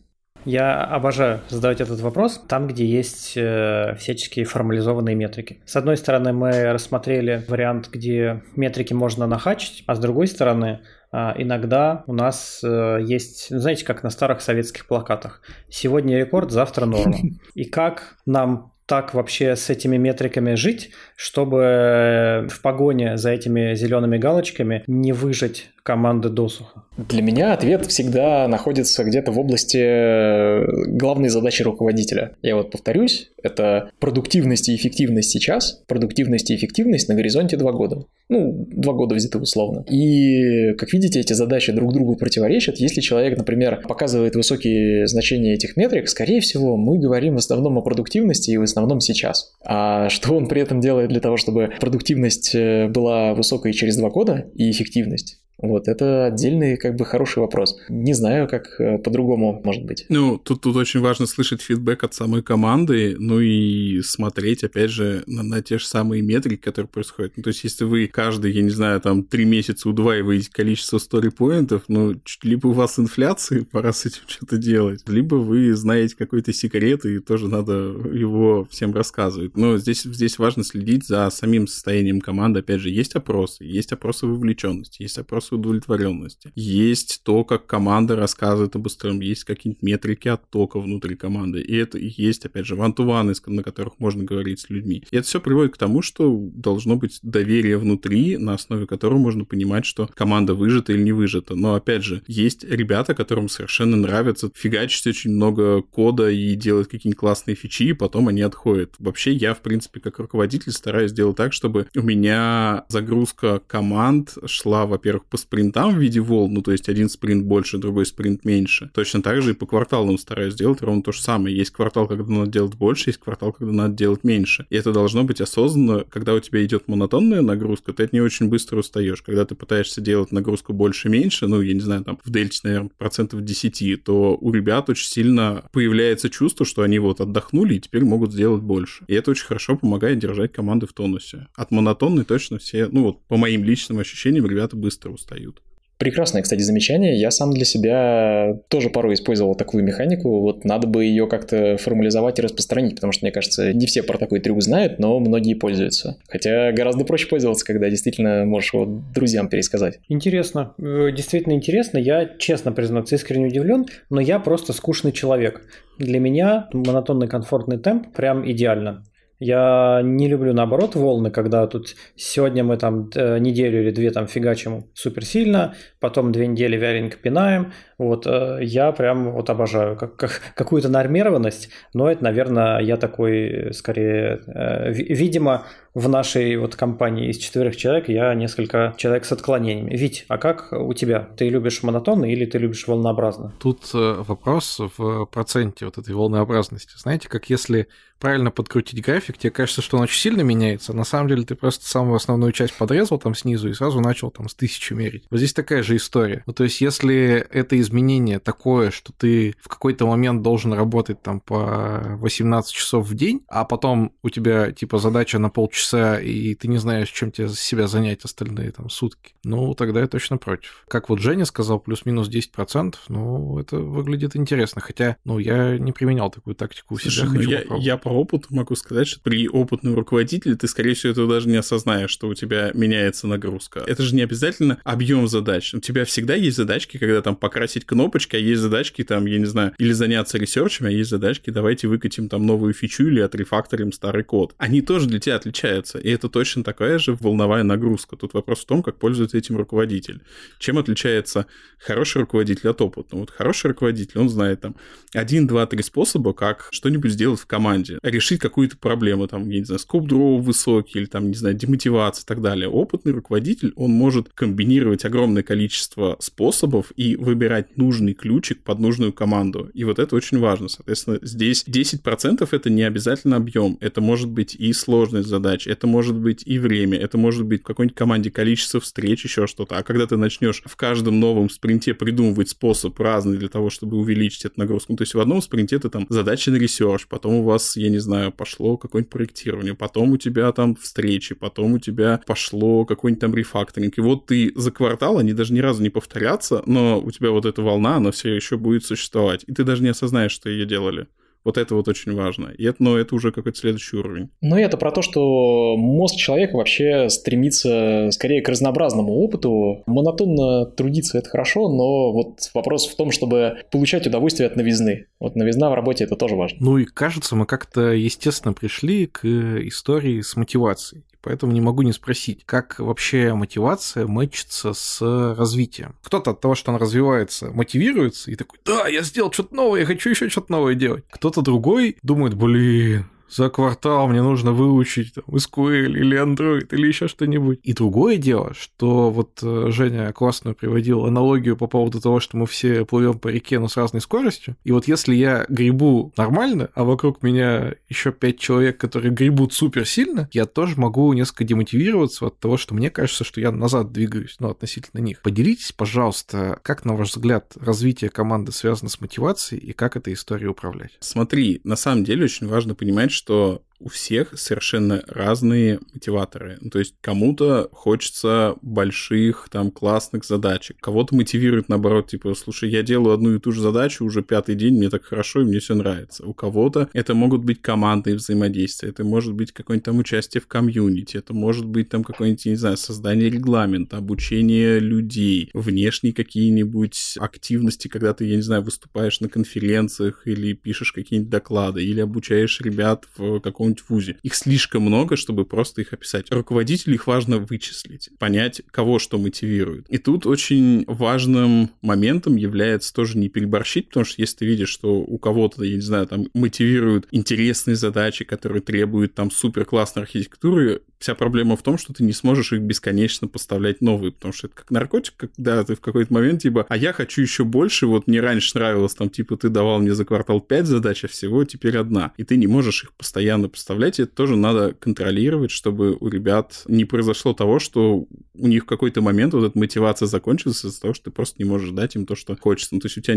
Я 0.47 0.81
обожаю 0.81 1.41
задавать 1.49 1.81
этот 1.81 1.99
вопрос 1.99 2.41
там, 2.47 2.67
где 2.67 2.85
есть 2.85 3.33
э, 3.35 3.95
всяческие 3.99 4.45
формализованные 4.45 5.13
метрики. 5.13 5.59
С 5.65 5.75
одной 5.75 5.97
стороны, 5.97 6.31
мы 6.31 6.71
рассмотрели 6.71 7.43
вариант, 7.49 7.89
где 7.91 8.43
метрики 8.55 8.93
можно 8.93 9.27
нахачить, 9.27 9.83
а 9.87 9.95
с 9.95 9.99
другой 9.99 10.27
стороны, 10.27 10.79
э, 11.11 11.17
иногда 11.37 12.05
у 12.07 12.13
нас 12.13 12.61
э, 12.63 12.99
есть, 13.05 13.49
знаете, 13.49 13.83
как 13.83 14.03
на 14.03 14.09
старых 14.09 14.39
советских 14.39 14.87
плакатах. 14.87 15.41
Сегодня 15.67 16.17
рекорд, 16.17 16.51
завтра 16.51 16.85
норма. 16.85 17.17
И 17.53 17.65
как 17.65 18.15
нам 18.25 18.71
так 18.85 19.13
вообще 19.13 19.57
с 19.57 19.69
этими 19.69 19.97
метриками 19.97 20.55
жить, 20.55 20.91
чтобы 21.17 22.47
в 22.47 22.61
погоне 22.61 23.17
за 23.17 23.31
этими 23.31 23.73
зелеными 23.73 24.17
галочками 24.17 24.83
не 24.85 25.13
выжить 25.13 25.71
команды 25.81 26.29
досуха? 26.29 26.83
Для 26.97 27.21
меня 27.21 27.53
ответ 27.53 27.85
всегда 27.85 28.47
находится 28.47 29.03
где-то 29.03 29.31
в 29.31 29.39
области 29.39 29.77
э, 29.77 30.65
главной 30.87 31.29
задачи 31.29 31.63
руководителя. 31.63 32.31
Я 32.41 32.55
вот 32.55 32.71
повторюсь, 32.71 33.31
это 33.41 33.91
продуктивность 33.99 34.67
и 34.69 34.75
эффективность 34.75 35.29
сейчас, 35.29 35.83
продуктивность 35.87 36.51
и 36.51 36.55
эффективность 36.55 37.07
на 37.07 37.15
горизонте 37.15 37.55
два 37.55 37.71
года. 37.71 38.05
Ну, 38.29 38.67
два 38.69 38.93
года 38.93 39.15
взяты 39.15 39.37
условно. 39.37 39.85
И, 39.89 40.73
как 40.73 40.91
видите, 40.91 41.19
эти 41.19 41.33
задачи 41.33 41.71
друг 41.71 41.93
другу 41.93 42.15
противоречат. 42.15 42.77
Если 42.77 42.99
человек, 42.99 43.37
например, 43.37 43.81
показывает 43.87 44.35
высокие 44.35 45.07
значения 45.07 45.53
этих 45.53 45.77
метрик, 45.77 46.09
скорее 46.09 46.41
всего, 46.41 46.75
мы 46.75 46.99
говорим 46.99 47.35
в 47.35 47.37
основном 47.37 47.77
о 47.77 47.81
продуктивности 47.81 48.51
и 48.51 48.57
в 48.57 48.63
основном 48.63 48.99
сейчас. 48.99 49.55
А 49.63 50.09
что 50.09 50.35
он 50.35 50.47
при 50.47 50.61
этом 50.61 50.81
делает 50.81 51.06
для 51.07 51.19
того, 51.19 51.37
чтобы 51.37 51.73
продуктивность 51.79 52.53
э, 52.55 52.87
была 52.87 53.33
высокой 53.33 53.73
через 53.73 53.97
два 53.97 54.09
года 54.09 54.49
и 54.55 54.69
эффективность? 54.71 55.41
Вот, 55.59 55.87
это 55.87 56.27
отдельный, 56.27 56.77
как 56.77 56.95
бы, 56.95 57.05
хороший 57.05 57.39
вопрос. 57.39 57.77
Не 57.89 58.13
знаю, 58.13 58.47
как 58.47 58.79
э, 58.79 58.99
по-другому 58.99 59.59
может 59.63 59.85
быть. 59.85 60.05
Ну, 60.09 60.37
тут, 60.37 60.61
тут 60.61 60.75
очень 60.75 60.99
важно 60.99 61.25
слышать 61.25 61.61
фидбэк 61.61 62.03
от 62.03 62.13
самой 62.13 62.43
команды, 62.43 63.15
ну 63.17 63.39
и 63.39 64.01
смотреть, 64.01 64.63
опять 64.63 64.91
же, 64.91 65.23
на, 65.25 65.41
на 65.41 65.63
те 65.63 65.79
же 65.79 65.85
самые 65.85 66.21
метрики, 66.21 66.61
которые 66.61 66.89
происходят. 66.89 67.33
Ну, 67.37 67.43
то 67.43 67.47
есть, 67.49 67.63
если 67.63 67.85
вы 67.85 68.07
каждый, 68.07 68.51
я 68.51 68.61
не 68.61 68.69
знаю, 68.69 69.01
там, 69.01 69.23
три 69.23 69.45
месяца 69.45 69.89
удваиваете 69.89 70.51
количество 70.51 70.99
стори-поинтов, 70.99 71.85
ну, 71.87 72.13
либо 72.43 72.67
у 72.67 72.73
вас 72.73 72.99
инфляция, 72.99 73.63
пора 73.71 73.93
с 73.93 74.05
этим 74.05 74.21
что-то 74.27 74.57
делать, 74.57 75.03
либо 75.07 75.35
вы 75.35 75.73
знаете 75.73 76.15
какой-то 76.15 76.53
секрет, 76.53 77.05
и 77.05 77.17
тоже 77.19 77.47
надо 77.47 77.73
его 77.73 78.67
всем 78.69 78.93
рассказывать. 78.93 79.57
Но 79.57 79.77
здесь, 79.77 80.03
здесь 80.03 80.37
важно 80.37 80.63
следить 80.63 81.07
за 81.07 81.27
самим 81.31 81.65
состоянием 81.65 82.21
команды. 82.21 82.59
Опять 82.59 82.81
же, 82.81 82.91
есть 82.91 83.15
опросы, 83.15 83.63
есть 83.63 83.91
опросы 83.91 84.27
вовлеченности, 84.27 85.01
есть 85.01 85.17
опросы 85.17 85.46
с 85.47 85.51
удовлетворенности. 85.51 86.51
Есть 86.55 87.21
то, 87.23 87.43
как 87.43 87.65
команда 87.65 88.15
рассказывает 88.15 88.75
об 88.75 88.85
устроенном, 88.85 89.21
есть 89.21 89.43
какие-нибудь 89.43 89.81
метрики 89.81 90.27
оттока 90.27 90.79
внутри 90.79 91.15
команды. 91.15 91.61
И 91.61 91.75
это 91.75 91.97
и 91.97 92.11
есть, 92.21 92.45
опять 92.45 92.65
же, 92.65 92.75
ван-ту-ваны, 92.75 93.33
на 93.47 93.63
которых 93.63 93.99
можно 93.99 94.23
говорить 94.23 94.59
с 94.59 94.69
людьми. 94.69 95.03
И 95.09 95.15
это 95.15 95.27
все 95.27 95.39
приводит 95.39 95.73
к 95.73 95.77
тому, 95.77 96.01
что 96.01 96.37
должно 96.53 96.95
быть 96.95 97.19
доверие 97.23 97.77
внутри, 97.77 98.37
на 98.37 98.53
основе 98.53 98.85
которого 98.85 99.17
можно 99.17 99.45
понимать, 99.45 99.85
что 99.85 100.09
команда 100.13 100.53
выжата 100.53 100.93
или 100.93 101.01
не 101.01 101.11
выжата. 101.13 101.55
Но, 101.55 101.75
опять 101.75 102.03
же, 102.03 102.21
есть 102.27 102.63
ребята, 102.63 103.13
которым 103.15 103.49
совершенно 103.49 103.95
нравится 103.95 104.51
фигачить 104.53 105.07
очень 105.07 105.31
много 105.31 105.81
кода 105.81 106.29
и 106.29 106.55
делать 106.55 106.89
какие-нибудь 106.89 107.19
классные 107.19 107.55
фичи, 107.55 107.83
и 107.83 107.93
потом 107.93 108.27
они 108.27 108.41
отходят. 108.41 108.95
Вообще, 108.99 109.31
я, 109.31 109.53
в 109.53 109.61
принципе, 109.61 109.99
как 109.99 110.19
руководитель 110.19 110.71
стараюсь 110.71 111.11
сделать 111.11 111.37
так, 111.37 111.53
чтобы 111.53 111.87
у 111.95 112.01
меня 112.01 112.85
загрузка 112.89 113.61
команд 113.67 114.37
шла, 114.45 114.85
во-первых, 114.85 115.25
по 115.25 115.36
спринтам 115.37 115.95
в 115.95 115.99
виде 115.99 116.19
волн, 116.19 116.53
ну, 116.53 116.61
то 116.61 116.71
есть 116.71 116.89
один 116.89 117.09
спринт 117.09 117.45
больше, 117.45 117.77
другой 117.77 118.05
спринт 118.05 118.45
меньше. 118.45 118.89
Точно 118.93 119.21
так 119.21 119.41
же 119.41 119.51
и 119.51 119.53
по 119.53 119.65
кварталам 119.65 120.17
стараюсь 120.17 120.53
сделать 120.53 120.81
ровно 120.81 121.03
то 121.03 121.11
же 121.11 121.21
самое. 121.21 121.55
Есть 121.55 121.71
квартал, 121.71 122.07
когда 122.07 122.25
надо 122.25 122.51
делать 122.51 122.75
больше, 122.75 123.09
есть 123.09 123.19
квартал, 123.19 123.53
когда 123.53 123.71
надо 123.71 123.93
делать 123.93 124.23
меньше. 124.23 124.65
И 124.69 124.75
это 124.75 124.91
должно 124.91 125.23
быть 125.23 125.41
осознанно, 125.41 126.03
когда 126.09 126.33
у 126.33 126.39
тебя 126.39 126.63
идет 126.65 126.87
монотонная 126.87 127.41
нагрузка, 127.41 127.93
ты 127.93 128.03
от 128.03 128.13
нее 128.13 128.23
очень 128.23 128.49
быстро 128.49 128.79
устаешь. 128.79 129.21
Когда 129.21 129.45
ты 129.45 129.55
пытаешься 129.55 130.01
делать 130.01 130.31
нагрузку 130.31 130.73
больше-меньше, 130.73 131.47
ну, 131.47 131.61
я 131.61 131.73
не 131.73 131.81
знаю, 131.81 132.03
там 132.03 132.19
в 132.23 132.29
дельте, 132.31 132.61
наверное, 132.63 132.91
процентов 132.97 133.43
10, 133.43 134.03
то 134.03 134.37
у 134.39 134.51
ребят 134.51 134.89
очень 134.89 135.07
сильно 135.07 135.63
появляется 135.71 136.29
чувство, 136.29 136.65
что 136.65 136.81
они 136.81 136.99
вот 136.99 137.21
отдохнули 137.21 137.75
и 137.75 137.79
теперь 137.79 138.03
могут 138.03 138.33
сделать 138.33 138.63
больше. 138.63 139.03
И 139.07 139.13
это 139.13 139.31
очень 139.31 139.45
хорошо 139.45 139.77
помогает 139.77 140.19
держать 140.19 140.51
команды 140.51 140.87
в 140.87 140.93
тонусе. 140.93 141.47
От 141.55 141.71
монотонной 141.71 142.25
точно 142.25 142.57
все, 142.57 142.87
ну 142.87 143.03
вот 143.03 143.25
по 143.27 143.37
моим 143.37 143.63
личным 143.63 143.99
ощущениям, 143.99 144.47
ребята 144.47 144.75
быстро 144.75 145.11
устают 145.11 145.26
устают. 145.27 145.61
Прекрасное, 145.97 146.43
кстати, 146.43 146.61
замечание. 146.61 147.19
Я 147.19 147.31
сам 147.31 147.51
для 147.51 147.65
себя 147.65 148.59
тоже 148.67 148.91
порой 148.91 149.15
использовал 149.15 149.55
такую 149.55 149.83
механику. 149.83 150.41
Вот 150.41 150.63
надо 150.63 150.85
бы 150.85 151.03
ее 151.03 151.25
как-то 151.25 151.77
формализовать 151.77 152.37
и 152.37 152.43
распространить, 152.43 152.93
потому 152.93 153.11
что, 153.11 153.25
мне 153.25 153.31
кажется, 153.31 153.73
не 153.73 153.87
все 153.87 154.03
про 154.03 154.19
такой 154.19 154.39
трюк 154.39 154.61
знают, 154.61 154.99
но 154.99 155.19
многие 155.19 155.55
пользуются. 155.55 156.19
Хотя 156.27 156.71
гораздо 156.71 157.03
проще 157.03 157.27
пользоваться, 157.27 157.65
когда 157.65 157.89
действительно 157.89 158.45
можешь 158.45 158.75
его 158.75 159.01
друзьям 159.15 159.49
пересказать. 159.49 159.99
Интересно. 160.07 160.75
Э, 160.77 161.09
действительно 161.11 161.53
интересно. 161.53 161.97
Я, 161.97 162.29
честно 162.37 162.71
признаться, 162.71 163.15
искренне 163.15 163.47
удивлен, 163.47 163.87
но 164.11 164.21
я 164.21 164.37
просто 164.37 164.73
скучный 164.73 165.11
человек. 165.11 165.63
Для 165.97 166.19
меня 166.19 166.69
монотонный 166.73 167.27
комфортный 167.27 167.79
темп 167.79 168.13
прям 168.15 168.47
идеально. 168.47 169.03
Я 169.39 170.01
не 170.03 170.27
люблю, 170.27 170.53
наоборот, 170.53 170.95
волны, 170.95 171.29
когда 171.29 171.67
тут 171.67 171.95
сегодня 172.15 172.63
мы 172.63 172.77
там 172.77 173.09
э, 173.13 173.37
неделю 173.37 173.81
или 173.81 173.91
две 173.91 174.09
там 174.09 174.25
фигачим 174.25 174.85
супер 174.95 175.25
сильно, 175.25 175.75
потом 175.99 176.31
две 176.31 176.47
недели 176.47 176.75
вяленько 176.75 177.17
пинаем. 177.17 177.71
Вот 177.99 178.25
э, 178.25 178.59
я 178.61 178.91
прям 178.91 179.31
вот 179.31 179.49
обожаю 179.51 179.95
как, 179.95 180.15
как, 180.15 180.41
какую-то 180.55 180.89
нормированность, 180.89 181.69
но 181.93 182.09
это, 182.09 182.23
наверное, 182.23 182.79
я 182.79 182.97
такой, 182.97 183.73
скорее, 183.73 184.41
э, 184.47 184.91
видимо, 184.91 185.65
в 185.97 186.07
нашей 186.09 186.55
вот 186.57 186.75
компании 186.75 187.31
из 187.31 187.39
четверых 187.39 187.75
человек 187.75 188.07
я 188.07 188.31
несколько 188.35 188.93
человек 188.97 189.25
с 189.25 189.31
отклонениями. 189.31 189.97
Вить, 189.97 190.25
а 190.27 190.37
как 190.37 190.71
у 190.71 190.93
тебя? 190.93 191.27
Ты 191.35 191.49
любишь 191.49 191.81
монотонно 191.81 192.25
или 192.25 192.45
ты 192.45 192.59
любишь 192.59 192.87
волнообразно? 192.87 193.51
Тут 193.59 193.89
э, 193.95 194.23
вопрос 194.27 194.79
в 194.79 195.25
проценте 195.25 195.85
вот 195.85 195.97
этой 195.97 196.13
волнообразности. 196.13 196.91
Знаете, 196.97 197.27
как 197.27 197.49
если 197.49 197.87
правильно 198.19 198.51
подкрутить 198.51 199.01
график, 199.03 199.37
тебе 199.37 199.51
кажется, 199.51 199.81
что 199.81 199.97
он 199.97 200.03
очень 200.03 200.19
сильно 200.19 200.41
меняется, 200.41 200.91
а 200.91 200.95
на 200.95 201.03
самом 201.03 201.29
деле 201.29 201.43
ты 201.43 201.55
просто 201.55 201.85
самую 201.85 202.15
основную 202.15 202.51
часть 202.51 202.75
подрезал 202.75 203.19
там 203.19 203.35
снизу 203.35 203.69
и 203.69 203.73
сразу 203.73 203.99
начал 203.99 204.31
там 204.31 204.49
с 204.49 204.55
тысячи 204.55 204.93
мерить. 204.93 205.25
Вот 205.29 205.37
здесь 205.37 205.53
такая 205.53 205.83
же 205.83 205.95
история. 205.95 206.43
Ну, 206.45 206.53
то 206.53 206.63
есть, 206.63 206.81
если 206.81 207.45
это 207.51 207.79
изменение 207.79 208.39
такое, 208.39 208.91
что 208.91 209.13
ты 209.13 209.55
в 209.61 209.67
какой-то 209.67 210.07
момент 210.07 210.41
должен 210.41 210.73
работать 210.73 211.21
там 211.21 211.39
по 211.39 212.17
18 212.19 212.73
часов 212.73 213.07
в 213.07 213.15
день, 213.15 213.41
а 213.47 213.65
потом 213.65 214.13
у 214.23 214.29
тебя 214.29 214.71
типа 214.71 214.97
задача 214.97 215.39
на 215.39 215.49
полчаса, 215.49 215.86
и 215.93 216.55
ты 216.55 216.67
не 216.67 216.77
знаешь, 216.77 217.09
чем 217.09 217.31
тебе 217.31 217.49
себя 217.49 217.87
занять 217.87 218.23
остальные 218.23 218.71
там 218.71 218.89
сутки, 218.89 219.33
ну, 219.43 219.73
тогда 219.73 220.01
я 220.01 220.07
точно 220.07 220.37
против. 220.37 220.83
Как 220.87 221.09
вот 221.09 221.19
Женя 221.19 221.45
сказал, 221.45 221.79
плюс-минус 221.79 222.29
10%, 222.29 222.95
ну, 223.09 223.59
это 223.59 223.77
выглядит 223.77 224.35
интересно. 224.35 224.81
Хотя, 224.81 225.17
ну, 225.25 225.39
я 225.39 225.77
не 225.77 225.91
применял 225.91 226.29
такую 226.29 226.55
тактику 226.55 226.95
у 226.95 226.99
себя. 226.99 227.11
Слушай, 227.11 227.29
ну, 227.33 227.41
я, 227.41 227.63
я 227.77 227.97
по 227.97 228.09
опыту 228.09 228.47
могу 228.49 228.75
сказать, 228.75 229.07
что 229.07 229.19
при 229.21 229.47
опытном 229.47 229.95
руководителе 229.95 230.55
ты, 230.55 230.67
скорее 230.67 230.93
всего, 230.93 231.11
этого 231.11 231.27
даже 231.27 231.49
не 231.49 231.57
осознаешь, 231.57 232.11
что 232.11 232.27
у 232.27 232.33
тебя 232.33 232.71
меняется 232.73 233.27
нагрузка. 233.27 233.83
Это 233.85 234.03
же 234.03 234.15
не 234.15 234.21
обязательно 234.21 234.79
объем 234.83 235.27
задач. 235.27 235.73
У 235.73 235.79
тебя 235.79 236.05
всегда 236.05 236.35
есть 236.35 236.57
задачки, 236.57 236.97
когда 236.97 237.21
там 237.21 237.35
покрасить 237.35 237.85
кнопочки, 237.85 238.35
а 238.35 238.39
есть 238.39 238.61
задачки 238.61 239.03
там, 239.03 239.25
я 239.25 239.39
не 239.39 239.45
знаю, 239.45 239.73
или 239.77 239.91
заняться 239.91 240.37
ресерчем, 240.37 240.85
а 240.85 240.91
есть 240.91 241.09
задачки, 241.09 241.49
давайте 241.49 241.87
выкатим 241.87 242.29
там 242.29 242.45
новую 242.45 242.73
фичу 242.73 243.07
или 243.07 243.19
отрефакторим 243.19 243.91
старый 243.91 244.23
код. 244.23 244.53
Они 244.57 244.81
тоже 244.81 245.07
для 245.07 245.19
тебя 245.19 245.35
отличаются, 245.35 245.76
и 245.77 246.09
это 246.09 246.29
точно 246.29 246.63
такая 246.63 246.99
же 246.99 247.13
волновая 247.19 247.63
нагрузка. 247.63 248.15
Тут 248.15 248.33
вопрос 248.33 248.59
в 248.59 248.65
том, 248.65 248.83
как 248.83 248.97
пользуется 248.97 249.37
этим 249.37 249.57
руководитель. 249.57 250.21
Чем 250.59 250.77
отличается 250.77 251.45
хороший 251.79 252.21
руководитель 252.21 252.69
от 252.69 252.81
опытного? 252.81 253.21
Вот 253.21 253.31
хороший 253.31 253.67
руководитель, 253.67 254.19
он 254.19 254.29
знает 254.29 254.61
там 254.61 254.75
один, 255.13 255.47
два, 255.47 255.65
три 255.65 255.81
способа, 255.83 256.33
как 256.33 256.69
что-нибудь 256.71 257.11
сделать 257.11 257.39
в 257.39 257.45
команде, 257.45 257.99
решить 258.03 258.39
какую-то 258.39 258.77
проблему, 258.77 259.27
там, 259.27 259.49
я 259.49 259.59
не 259.59 259.65
знаю, 259.65 259.79
scope 259.79 260.07
drop 260.07 260.43
высокий 260.43 260.99
или 260.99 261.05
там, 261.05 261.29
не 261.29 261.35
знаю, 261.35 261.55
демотивация 261.55 262.23
и 262.23 262.25
так 262.25 262.41
далее. 262.41 262.69
Опытный 262.69 263.13
руководитель, 263.13 263.73
он 263.75 263.91
может 263.91 264.29
комбинировать 264.29 265.05
огромное 265.05 265.43
количество 265.43 266.17
способов 266.19 266.91
и 266.95 267.15
выбирать 267.15 267.77
нужный 267.77 268.13
ключик 268.13 268.63
под 268.63 268.79
нужную 268.79 269.13
команду. 269.13 269.69
И 269.73 269.83
вот 269.83 269.99
это 269.99 270.15
очень 270.15 270.39
важно. 270.39 270.67
Соответственно, 270.67 271.19
здесь 271.21 271.65
10% 271.67 272.47
это 272.51 272.69
не 272.69 272.83
обязательно 272.83 273.37
объем. 273.37 273.77
Это 273.81 274.01
может 274.01 274.29
быть 274.29 274.55
и 274.55 274.73
сложность 274.73 275.27
задач, 275.27 275.56
это 275.65 275.87
может 275.87 276.15
быть 276.15 276.43
и 276.45 276.59
время, 276.59 276.99
это 276.99 277.17
может 277.17 277.45
быть 277.45 277.61
в 277.61 277.63
какой-нибудь 277.63 277.97
команде 277.97 278.29
количество 278.29 278.79
встреч, 278.79 279.23
еще 279.23 279.47
что-то. 279.47 279.77
А 279.77 279.83
когда 279.83 280.05
ты 280.05 280.17
начнешь 280.17 280.61
в 280.63 280.75
каждом 280.75 281.19
новом 281.19 281.49
спринте 281.49 281.93
придумывать 281.93 282.49
способ 282.49 282.99
разный 282.99 283.37
для 283.37 283.47
того, 283.47 283.69
чтобы 283.69 283.97
увеличить 283.97 284.45
эту 284.45 284.59
нагрузку, 284.59 284.93
ну, 284.93 284.97
то 284.97 285.03
есть 285.03 285.15
в 285.15 285.19
одном 285.19 285.41
спринте 285.41 285.79
ты 285.79 285.89
там 285.89 286.05
задача 286.09 286.51
на 286.51 286.57
research, 286.57 287.07
потом 287.07 287.35
у 287.35 287.43
вас, 287.43 287.77
я 287.77 287.89
не 287.89 287.99
знаю, 287.99 288.31
пошло 288.31 288.77
какое-нибудь 288.77 289.11
проектирование, 289.11 289.73
потом 289.73 290.11
у 290.11 290.17
тебя 290.17 290.51
там 290.51 290.75
встречи, 290.75 291.33
потом 291.33 291.73
у 291.73 291.79
тебя 291.79 292.21
пошло 292.27 292.85
какой-нибудь 292.85 293.21
там 293.21 293.33
рефакторинг. 293.33 293.97
И 293.97 294.01
вот 294.01 294.25
ты 294.25 294.51
за 294.55 294.71
квартал, 294.71 295.17
они 295.17 295.33
даже 295.33 295.53
ни 295.53 295.59
разу 295.59 295.81
не 295.81 295.89
повторятся, 295.89 296.61
но 296.65 296.99
у 296.99 297.09
тебя 297.11 297.31
вот 297.31 297.45
эта 297.45 297.61
волна, 297.61 297.95
она 297.95 298.11
все 298.11 298.35
еще 298.35 298.57
будет 298.57 298.85
существовать. 298.85 299.43
И 299.47 299.53
ты 299.53 299.63
даже 299.63 299.81
не 299.81 299.89
осознаешь, 299.89 300.31
что 300.31 300.49
ее 300.49 300.65
делали. 300.65 301.07
Вот 301.47 301.57
это 301.57 301.75
вот 301.75 301.87
очень 301.87 302.13
важно. 302.13 302.49
И 302.49 302.65
это, 302.65 302.83
но 302.83 302.97
это 302.97 303.15
уже 303.15 303.31
какой-то 303.31 303.57
следующий 303.57 303.95
уровень. 303.95 304.29
Ну, 304.41 304.57
это 304.57 304.75
про 304.75 304.91
то, 304.91 305.01
что 305.01 305.77
мозг 305.77 306.17
человека 306.17 306.57
вообще 306.57 307.09
стремится 307.09 308.09
скорее 308.11 308.41
к 308.41 308.49
разнообразному 308.49 309.13
опыту. 309.13 309.81
Монотонно 309.85 310.65
трудиться– 310.65 311.17
это 311.19 311.29
хорошо, 311.29 311.69
но 311.69 312.11
вот 312.11 312.51
вопрос 312.53 312.89
в 312.89 312.97
том, 312.97 313.11
чтобы 313.11 313.59
получать 313.71 314.05
удовольствие 314.05 314.47
от 314.47 314.57
новизны. 314.57 315.05
Вот 315.21 315.37
новизна 315.37 315.69
в 315.69 315.73
работе– 315.73 316.03
это 316.05 316.17
тоже 316.17 316.35
важно. 316.35 316.57
Ну 316.59 316.79
и 316.79 316.83
кажется, 316.83 317.37
мы 317.37 317.45
как-то 317.45 317.93
естественно 317.93 318.53
пришли 318.53 319.05
к 319.05 319.25
истории 319.25 320.19
с 320.19 320.35
мотивацией. 320.35 321.05
Поэтому 321.27 321.51
не 321.51 321.59
могу 321.59 321.81
не 321.81 321.91
спросить, 321.91 322.43
как 322.45 322.79
вообще 322.79 323.33
мотивация 323.33 324.07
мэчится 324.07 324.71
с 324.71 325.01
развитием. 325.35 325.93
Кто-то 326.03 326.31
от 326.31 326.39
того, 326.39 326.55
что 326.55 326.71
он 326.71 326.77
развивается, 326.77 327.51
мотивируется 327.51 328.31
и 328.31 328.35
такой, 328.35 328.57
да, 328.63 328.87
я 328.87 329.01
сделал 329.01 329.29
что-то 329.29 329.53
новое, 329.53 329.81
я 329.81 329.85
хочу 329.85 330.09
еще 330.09 330.29
что-то 330.29 330.53
новое 330.53 330.75
делать. 330.75 331.03
Кто-то 331.09 331.41
другой 331.41 331.97
думает, 332.01 332.33
блин, 332.33 333.07
за 333.29 333.49
квартал 333.49 334.07
мне 334.07 334.21
нужно 334.21 334.51
выучить 334.51 335.13
там, 335.13 335.23
SQL 335.27 335.91
или 335.91 336.21
Android 336.21 336.67
или 336.71 336.87
еще 336.87 337.07
что-нибудь. 337.07 337.59
И 337.63 337.73
другое 337.73 338.17
дело, 338.17 338.53
что 338.53 339.11
вот 339.11 339.39
э, 339.41 339.67
Женя 339.69 340.11
классную 340.13 340.55
приводил 340.55 341.05
аналогию 341.05 341.57
по 341.57 341.67
поводу 341.67 342.01
того, 342.01 342.19
что 342.19 342.37
мы 342.37 342.47
все 342.47 342.85
плывем 342.85 343.19
по 343.19 343.27
реке, 343.27 343.59
но 343.59 343.67
с 343.67 343.77
разной 343.77 344.01
скоростью. 344.01 344.55
И 344.63 344.71
вот 344.71 344.87
если 344.87 345.15
я 345.15 345.45
грибу 345.49 346.13
нормально, 346.17 346.69
а 346.75 346.83
вокруг 346.83 347.23
меня 347.23 347.73
еще 347.89 348.11
пять 348.11 348.39
человек, 348.39 348.77
которые 348.77 349.11
гребут 349.11 349.53
супер 349.53 349.85
сильно, 349.85 350.29
я 350.31 350.45
тоже 350.45 350.79
могу 350.79 351.11
несколько 351.13 351.43
демотивироваться 351.43 352.27
от 352.27 352.39
того, 352.39 352.57
что 352.57 352.75
мне 352.75 352.89
кажется, 352.89 353.23
что 353.23 353.41
я 353.41 353.51
назад 353.51 353.91
двигаюсь, 353.91 354.37
ну, 354.39 354.49
относительно 354.49 355.01
них. 355.01 355.21
Поделитесь, 355.21 355.71
пожалуйста, 355.71 356.59
как, 356.63 356.85
на 356.85 356.95
ваш 356.95 357.09
взгляд, 357.09 357.53
развитие 357.59 358.09
команды 358.09 358.51
связано 358.51 358.89
с 358.89 359.01
мотивацией 359.01 359.61
и 359.61 359.73
как 359.73 359.97
этой 359.97 360.13
историей 360.13 360.47
управлять? 360.47 360.91
Смотри, 360.99 361.61
на 361.63 361.75
самом 361.75 362.03
деле 362.03 362.25
очень 362.25 362.47
важно 362.47 362.75
понимать, 362.75 363.11
что 363.17 363.61
у 363.79 363.89
всех 363.89 364.37
совершенно 364.37 365.03
разные 365.07 365.79
мотиваторы. 365.93 366.57
Ну, 366.61 366.69
то 366.69 366.79
есть 366.79 366.95
кому-то 367.01 367.69
хочется 367.71 368.55
больших, 368.61 369.47
там, 369.51 369.71
классных 369.71 370.25
задачек. 370.25 370.77
Кого-то 370.79 371.15
мотивирует, 371.15 371.69
наоборот, 371.69 372.07
типа, 372.09 372.33
слушай, 372.33 372.69
я 372.69 372.81
делаю 372.81 373.13
одну 373.13 373.35
и 373.35 373.39
ту 373.39 373.51
же 373.51 373.61
задачу 373.61 374.03
уже 374.05 374.23
пятый 374.23 374.55
день, 374.55 374.77
мне 374.77 374.89
так 374.89 375.03
хорошо, 375.03 375.41
и 375.41 375.45
мне 375.45 375.59
все 375.59 375.75
нравится. 375.75 376.25
У 376.25 376.33
кого-то 376.33 376.89
это 376.93 377.13
могут 377.13 377.43
быть 377.43 377.61
командные 377.61 378.15
взаимодействия, 378.15 378.89
это 378.89 379.03
может 379.03 379.33
быть 379.33 379.51
какое-нибудь 379.51 379.85
там 379.85 379.99
участие 379.99 380.41
в 380.41 380.47
комьюнити, 380.47 381.17
это 381.17 381.33
может 381.33 381.65
быть 381.65 381.89
там 381.89 382.03
какое-нибудь, 382.03 382.45
не 382.45 382.55
знаю, 382.55 382.77
создание 382.77 383.29
регламента, 383.29 383.97
обучение 383.97 384.79
людей, 384.79 385.49
внешние 385.53 386.13
какие-нибудь 386.13 387.15
активности, 387.19 387.87
когда 387.87 388.13
ты, 388.13 388.25
я 388.25 388.35
не 388.35 388.41
знаю, 388.41 388.63
выступаешь 388.63 389.19
на 389.19 389.29
конференциях 389.29 390.23
или 390.25 390.53
пишешь 390.53 390.91
какие-нибудь 390.91 391.29
доклады, 391.29 391.83
или 391.83 391.99
обучаешь 391.99 392.59
ребят 392.61 393.07
в 393.17 393.39
каком 393.39 393.66
каком-нибудь 393.67 393.89
вузе. 393.89 394.17
Их 394.23 394.35
слишком 394.35 394.83
много, 394.83 395.15
чтобы 395.15 395.45
просто 395.45 395.81
их 395.81 395.93
описать. 395.93 396.31
Руководителю 396.31 396.95
их 396.95 397.07
важно 397.07 397.37
вычислить, 397.39 398.09
понять, 398.19 398.61
кого 398.71 398.99
что 398.99 399.17
мотивирует. 399.17 399.87
И 399.89 399.97
тут 399.97 400.25
очень 400.25 400.83
важным 400.87 401.71
моментом 401.81 402.35
является 402.35 402.93
тоже 402.93 403.17
не 403.17 403.29
переборщить, 403.29 403.89
потому 403.89 404.05
что 404.05 404.21
если 404.21 404.37
ты 404.37 404.45
видишь, 404.45 404.69
что 404.69 404.95
у 404.99 405.17
кого-то, 405.17 405.63
я 405.63 405.75
не 405.75 405.81
знаю, 405.81 406.07
там 406.07 406.27
мотивируют 406.33 407.07
интересные 407.11 407.75
задачи, 407.75 408.25
которые 408.25 408.61
требуют 408.61 409.13
там 409.13 409.31
супер 409.31 409.65
классной 409.65 410.03
архитектуры, 410.03 410.81
вся 410.99 411.15
проблема 411.15 411.55
в 411.55 411.61
том, 411.61 411.77
что 411.77 411.93
ты 411.93 412.03
не 412.03 412.13
сможешь 412.13 412.53
их 412.53 412.61
бесконечно 412.61 413.27
поставлять 413.27 413.81
новые, 413.81 414.11
потому 414.11 414.33
что 414.33 414.47
это 414.47 414.55
как 414.55 414.71
наркотик, 414.71 415.15
когда 415.17 415.63
ты 415.63 415.75
в 415.75 415.81
какой-то 415.81 416.13
момент 416.13 416.41
типа, 416.41 416.65
а 416.69 416.77
я 416.77 416.93
хочу 416.93 417.21
еще 417.21 417.43
больше, 417.43 417.87
вот 417.87 418.07
мне 418.07 418.19
раньше 418.19 418.57
нравилось 418.57 418.95
там, 418.95 419.09
типа, 419.09 419.37
ты 419.37 419.49
давал 419.49 419.79
мне 419.79 419.93
за 419.93 420.05
квартал 420.05 420.41
5 420.41 420.65
задач, 420.65 421.03
а 421.03 421.07
всего 421.07 421.43
теперь 421.43 421.77
одна, 421.77 422.13
и 422.17 422.23
ты 422.23 422.37
не 422.37 422.47
можешь 422.47 422.83
их 422.83 422.93
постоянно 422.93 423.49
поставлять, 423.49 423.99
и 423.99 424.03
это 424.03 424.15
тоже 424.15 424.35
надо 424.35 424.73
контролировать, 424.73 425.51
чтобы 425.51 425.95
у 425.99 426.07
ребят 426.07 426.63
не 426.67 426.85
произошло 426.85 427.33
того, 427.33 427.59
что 427.59 428.07
у 428.33 428.47
них 428.47 428.63
в 428.63 428.67
какой-то 428.67 429.01
момент 429.01 429.33
вот 429.33 429.45
эта 429.45 429.57
мотивация 429.57 430.07
закончилась 430.07 430.63
из-за 430.65 430.81
того, 430.81 430.93
что 430.93 431.05
ты 431.05 431.11
просто 431.11 431.35
не 431.39 431.45
можешь 431.45 431.71
дать 431.71 431.95
им 431.95 432.05
то, 432.05 432.15
что 432.15 432.35
хочется. 432.35 432.75
Ну, 432.75 432.81
то 432.81 432.87
есть 432.87 432.97
у 432.97 433.01
тебя 433.01 433.15